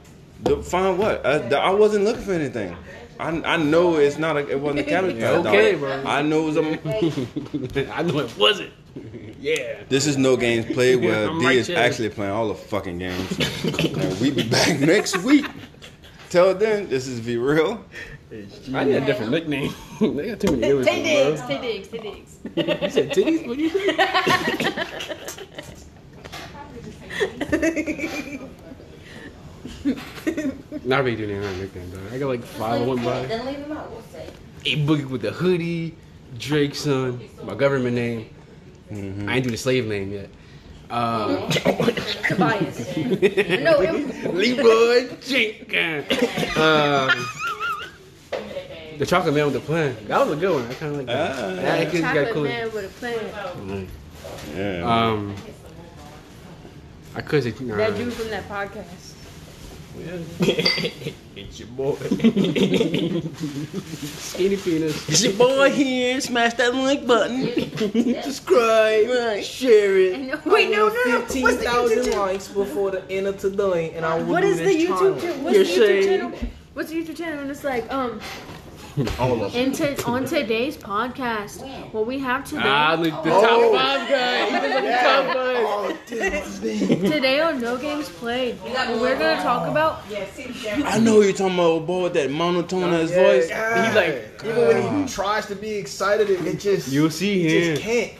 The, 0.42 0.62
find 0.62 0.98
what? 0.98 1.24
I, 1.24 1.38
the- 1.38 1.58
I 1.58 1.70
wasn't 1.70 2.04
looking 2.04 2.22
for 2.22 2.32
anything. 2.32 2.76
I, 3.20 3.54
I 3.54 3.56
know 3.56 3.96
it's 3.96 4.18
not 4.18 4.36
a, 4.36 4.40
it 4.48 4.58
wasn't 4.60 4.80
a 4.80 4.84
cabbage 4.84 5.16
Yeah, 5.16 5.36
patch 5.42 5.46
okay, 5.46 5.74
bro. 5.76 6.02
I 6.04 6.22
know 6.22 6.42
it 6.48 6.54
was 6.54 6.56
a. 6.56 6.60
I 7.94 8.02
know 8.02 8.18
it 8.20 8.36
wasn't. 8.38 8.72
Yeah. 9.40 9.82
This 9.88 10.06
is 10.06 10.16
no 10.16 10.36
games 10.36 10.66
played 10.72 10.96
where 11.04 11.28
I'm 11.28 11.38
D 11.38 11.46
right 11.46 11.56
is 11.56 11.66
there. 11.68 11.78
actually 11.78 12.08
playing 12.10 12.32
all 12.32 12.48
the 12.48 12.54
fucking 12.54 12.98
games. 12.98 13.38
and 13.84 14.20
we 14.20 14.30
be 14.30 14.42
back 14.48 14.80
next 14.80 15.16
week. 15.18 15.46
Till 16.30 16.54
then, 16.54 16.88
this 16.88 17.06
is 17.06 17.20
Be 17.20 17.36
Real. 17.36 17.84
I 18.72 18.84
need 18.84 18.94
a 18.96 19.00
different 19.04 19.30
nickname. 19.30 19.72
they 20.00 20.30
got 20.30 20.40
too 20.40 20.56
many 20.56 20.66
ears, 20.66 20.86
Tay 20.86 21.02
digs, 21.04 21.40
bro. 21.40 21.48
tay 21.48 21.60
digs, 21.60 21.88
tay 21.88 21.98
digs. 21.98 22.38
You 22.82 22.90
said 22.90 23.10
titties? 23.10 23.46
What 23.46 23.58
you 23.58 23.68
say? 23.70 23.96
Not 29.84 31.04
really 31.04 31.16
doing 31.16 31.30
any 31.30 31.60
nickname, 31.60 31.90
dog. 31.90 32.00
I 32.12 32.18
got 32.18 32.28
like 32.28 32.42
five 32.42 32.80
I 32.82 32.84
went 32.84 33.04
by. 33.04 33.26
Then 33.26 33.44
leave 33.46 33.60
them 33.60 33.76
out. 33.76 33.90
We'll 33.90 34.02
say. 34.02 34.28
A 34.64 34.76
boogie 34.86 35.08
with 35.08 35.22
the 35.22 35.30
hoodie, 35.30 35.94
Drake, 36.38 36.74
son. 36.74 37.20
My 37.42 37.54
government 37.54 37.94
name. 37.94 38.30
Mm-hmm. 38.90 39.28
I 39.28 39.36
ain't 39.36 39.44
do 39.44 39.50
the 39.50 39.56
slave 39.56 39.86
name 39.86 40.12
yet. 40.12 40.30
Uh, 40.88 41.50
Tobias. 42.28 42.96
no, 42.96 43.80
it, 43.80 44.34
Leroy 44.34 45.16
Jenkins. 45.20 46.56
Um, 46.56 47.10
the 48.98 49.06
chocolate 49.06 49.34
man 49.34 49.46
with 49.46 49.54
the 49.54 49.60
plan. 49.60 49.96
That 50.06 50.26
was 50.26 50.36
a 50.36 50.40
good 50.40 50.54
one. 50.54 50.70
I 50.70 50.74
kind 50.74 50.92
of 50.92 50.98
like 50.98 51.06
that. 51.06 51.30
Ah. 51.32 51.54
that 51.56 51.80
actually 51.80 52.00
got 52.00 52.14
chocolate 52.14 52.32
cool. 52.34 52.44
man 52.44 52.72
with 52.72 52.84
a 52.84 52.88
plan. 53.00 53.88
Yeah. 54.54 55.08
Um, 55.08 55.34
I 57.14 57.20
could 57.20 57.42
say 57.42 57.54
nah. 57.60 57.76
That 57.76 57.96
dude 57.96 58.12
from 58.12 58.30
that 58.30 58.48
podcast. 58.48 59.03
it's 61.36 61.58
your 61.60 61.68
boy. 61.68 61.94
skinny 64.18 64.56
penis. 64.56 65.08
It's 65.08 65.22
your 65.24 65.32
boy 65.34 65.70
here. 65.70 66.20
Smash 66.20 66.54
that 66.54 66.74
like 66.74 67.06
button. 67.06 67.46
Subscribe, 68.22 69.42
share 69.42 69.96
it. 69.98 70.14
And- 70.14 70.44
Wait, 70.44 70.70
no, 70.70 70.88
no, 70.88 70.94
no. 71.06 71.20
What's 71.20 71.34
15,000 71.34 72.10
likes 72.18 72.48
before 72.48 72.90
the 72.90 73.08
end 73.10 73.26
of 73.26 73.38
today, 73.38 73.92
and 73.94 74.04
I 74.04 74.16
will 74.18 74.24
What 74.26 74.40
do 74.42 74.48
is 74.48 74.58
the 74.58 74.64
YouTube 74.64 74.86
challenge. 74.98 75.22
channel? 75.22 75.44
What's 75.44 75.56
You're 75.56 75.64
the 75.64 75.70
YouTube 75.70 75.86
saying- 75.86 76.20
channel? 76.20 76.32
What's 76.74 76.90
the 76.90 76.96
YouTube 77.02 77.16
channel? 77.16 77.38
And 77.40 77.50
it's 77.50 77.62
like, 77.64 77.92
um, 77.92 78.20
All 79.18 79.42
of 79.44 79.52
them. 79.52 79.60
in 79.60 79.72
t- 79.72 79.96
on 80.04 80.24
today's 80.24 80.76
podcast, 80.76 81.62
what 81.92 82.06
we 82.06 82.18
have 82.20 82.44
today, 82.44 82.62
Ah, 82.64 82.94
the, 82.96 83.04
the 83.04 83.10
top 83.10 83.72
five 83.74 84.08
guy. 84.08 84.46
He 84.46 84.52
was 84.54 84.76
on 84.76 84.84
the 84.84 84.92
top 85.02 86.06
five. 86.06 87.10
today 87.12 87.40
on 87.40 87.60
No 87.60 87.76
Games 87.76 88.08
Played, 88.08 88.56
we're 88.62 89.18
gonna 89.18 89.42
talk 89.42 89.68
about. 89.68 90.02
Yeah, 90.08 90.26
see 90.32 90.46
the 90.46 90.62
devil. 90.62 90.86
I 90.86 90.98
know 91.00 91.20
you're 91.22 91.32
talking 91.32 91.54
about 91.54 91.64
old 91.66 91.86
boy 91.86 92.02
with 92.04 92.14
that 92.14 92.30
monotone 92.30 92.84
in 92.92 93.00
his 93.00 93.10
voice. 93.10 93.44
He's 93.48 93.94
like, 93.96 94.30
even 94.44 94.56
when 94.68 95.02
he 95.02 95.12
tries 95.12 95.46
to 95.46 95.56
be 95.56 95.70
excited, 95.72 96.30
it, 96.30 96.46
it 96.46 96.60
just 96.60 96.88
You'll 96.92 97.10
see 97.10 97.42
he 97.42 97.48
him. 97.68 97.74
just 97.74 97.82
can't. 97.82 98.12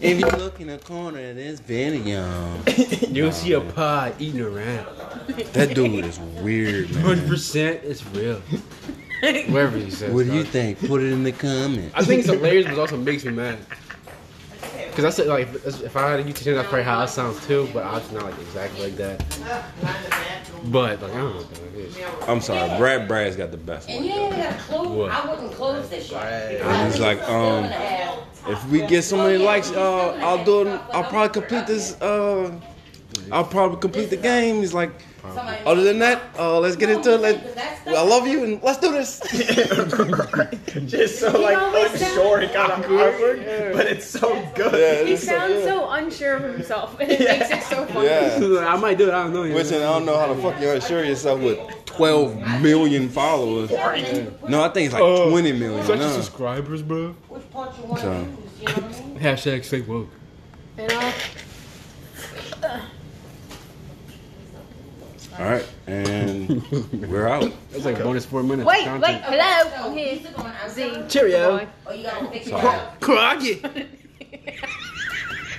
If 0.00 0.18
you 0.18 0.26
look 0.26 0.60
in 0.60 0.66
the 0.68 0.78
corner, 0.78 1.18
and 1.20 1.38
there's 1.38 1.60
video. 1.60 2.26
You'll 3.08 3.30
see 3.32 3.52
a 3.52 3.60
pod 3.60 4.14
eating 4.18 4.40
around. 4.40 4.86
That 5.52 5.74
dude 5.74 6.04
is 6.04 6.18
weird, 6.18 6.90
Hundred 6.90 7.18
man. 7.20 7.28
percent, 7.28 7.80
it's 7.84 8.04
real. 8.06 8.40
Wherever 9.50 9.78
he 9.78 9.90
says. 9.90 10.12
What 10.12 10.26
do 10.26 10.34
you 10.34 10.42
think? 10.44 10.80
Put 10.80 11.00
it 11.02 11.12
in 11.12 11.22
the 11.22 11.32
comments. 11.32 11.94
I 11.94 12.02
think 12.02 12.20
it's 12.20 12.28
hilarious, 12.30 12.64
but 12.66 12.74
it 12.74 12.78
also 12.78 12.96
makes 12.96 13.24
me 13.24 13.30
mad. 13.32 13.58
Cause 14.94 15.06
I 15.06 15.10
said 15.10 15.26
like 15.28 15.48
if 15.54 15.82
if 15.82 15.96
I 15.96 16.10
had 16.10 16.20
a 16.20 16.24
YouTube 16.24 16.44
channel, 16.44 16.56
that's 16.58 16.68
probably 16.68 16.84
how 16.84 16.98
I 17.00 17.06
sound 17.06 17.40
too, 17.42 17.66
but 17.72 17.82
obviously 17.82 18.18
not 18.18 18.26
like 18.26 18.38
exactly 18.40 18.82
like 18.90 18.96
that. 18.96 19.24
But 20.64 21.00
like 21.00 21.10
I 21.12 21.16
don't 21.16 21.32
know 21.34 21.36
what 21.40 21.54
that 21.54 21.80
is. 21.80 21.98
I'm 22.28 22.40
sorry, 22.42 22.76
Brad 22.78 23.08
Brad's 23.08 23.34
got 23.36 23.52
the 23.52 23.56
best 23.56 23.88
And 23.88 24.04
one. 24.04 24.04
you 24.04 24.12
ain't 24.12 24.36
gotta 24.36 24.58
close, 24.58 25.10
I 25.10 25.30
wouldn't 25.30 25.52
close 25.52 25.88
this 25.88 26.08
shit. 26.08 26.60
And 26.60 26.92
he's 26.92 27.00
like, 27.00 27.22
um, 27.26 27.64
if 28.48 28.68
we 28.68 28.86
get 28.86 29.02
so 29.02 29.16
many 29.16 29.38
likes, 29.38 29.70
uh, 29.72 30.12
I'll 30.20 30.44
do 30.44 30.68
it. 30.68 30.80
I'll 30.92 31.04
probably 31.04 31.30
complete 31.40 31.66
this. 31.66 31.98
Uh, 32.02 32.52
I'll 33.30 33.44
probably 33.44 33.78
complete 33.80 34.10
the 34.10 34.16
game. 34.18 34.56
He's 34.56 34.74
like, 34.74 34.90
other 35.24 35.82
than 35.84 35.98
that, 36.00 36.20
uh, 36.38 36.58
let's 36.58 36.76
get 36.76 36.90
into 36.90 37.14
it. 37.14 37.20
Let, 37.20 37.88
I 37.88 38.02
love 38.02 38.26
you 38.26 38.44
and 38.44 38.62
let's 38.62 38.78
do 38.80 38.90
this. 38.92 39.20
Just 40.86 41.20
so 41.20 41.30
like 41.40 41.56
always 41.56 41.92
unsure 42.02 42.40
and 42.40 42.52
kind 42.52 42.72
of 42.72 42.78
awkward, 42.90 43.44
but 43.72 43.86
it's 43.86 44.06
so 44.06 44.44
good. 44.54 45.06
He 45.06 45.16
sounds 45.16 45.62
so 45.64 45.88
unsure 45.90 46.36
of 46.36 46.42
himself, 46.54 46.98
and 47.00 47.10
it 47.10 47.20
makes 47.20 47.50
it 47.50 47.62
so 47.64 47.86
funny. 47.92 48.06
Yeah. 48.06 48.66
I 48.68 48.76
might 48.76 48.98
do 48.98 49.08
it. 49.08 49.14
I 49.14 49.22
don't 49.24 49.32
know. 49.32 49.44
yet. 49.44 49.54
Which 49.54 49.66
and 49.72 49.76
I 49.76 49.92
don't 49.92 50.06
know 50.06 50.18
how 50.18 50.32
the 50.32 50.40
fuck 50.42 50.60
you 50.60 50.70
assure 50.70 51.04
yourself 51.04 51.40
with 51.40 51.58
12 51.86 52.36
million 52.62 53.08
followers. 53.08 53.70
No, 54.48 54.62
I 54.62 54.68
think 54.70 54.86
it's 54.86 54.92
like 54.94 55.02
Oh. 55.02 55.30
20 55.30 55.52
million. 55.52 55.84
Such 55.86 55.98
now. 55.98 56.10
subscribers, 56.10 56.82
bro. 56.82 57.14
Which 57.28 57.48
part 57.50 57.76
you 57.78 57.84
want 57.84 58.00
to 58.00 58.06
So. 58.06 58.12
use, 58.12 58.26
you 58.60 58.66
know 58.66 58.72
what 58.74 58.84
I 58.84 59.04
mean? 59.04 59.18
Hashtag 59.18 59.64
stay 59.64 59.80
woke. 59.82 60.08
And 60.78 60.90
uh, 62.62 62.80
All 65.38 65.44
right, 65.46 65.66
and 65.86 66.62
we're 67.10 67.26
out. 67.26 67.50
That's 67.70 67.84
like 67.86 67.98
bonus 67.98 68.26
four 68.26 68.42
minutes. 68.42 68.66
wait, 68.66 68.86
of 68.86 69.00
wait, 69.00 69.22
content. 69.22 69.24
hello, 69.24 69.70
So, 69.70 69.90
I'm 69.90 69.96
here. 69.96 70.14
these 70.16 70.26
are 70.26 70.32
going 70.32 70.52
Z. 70.70 70.82
outside, 70.90 71.10
Cheerio. 71.10 71.58
Boy. 71.58 71.68
or 71.86 71.94
you 71.94 72.02
gotta 72.04 72.28
fix 72.28 72.46
it 72.46 72.50
Sorry. 72.50 72.66
out. 72.68 73.00
Crockett. 73.00 73.64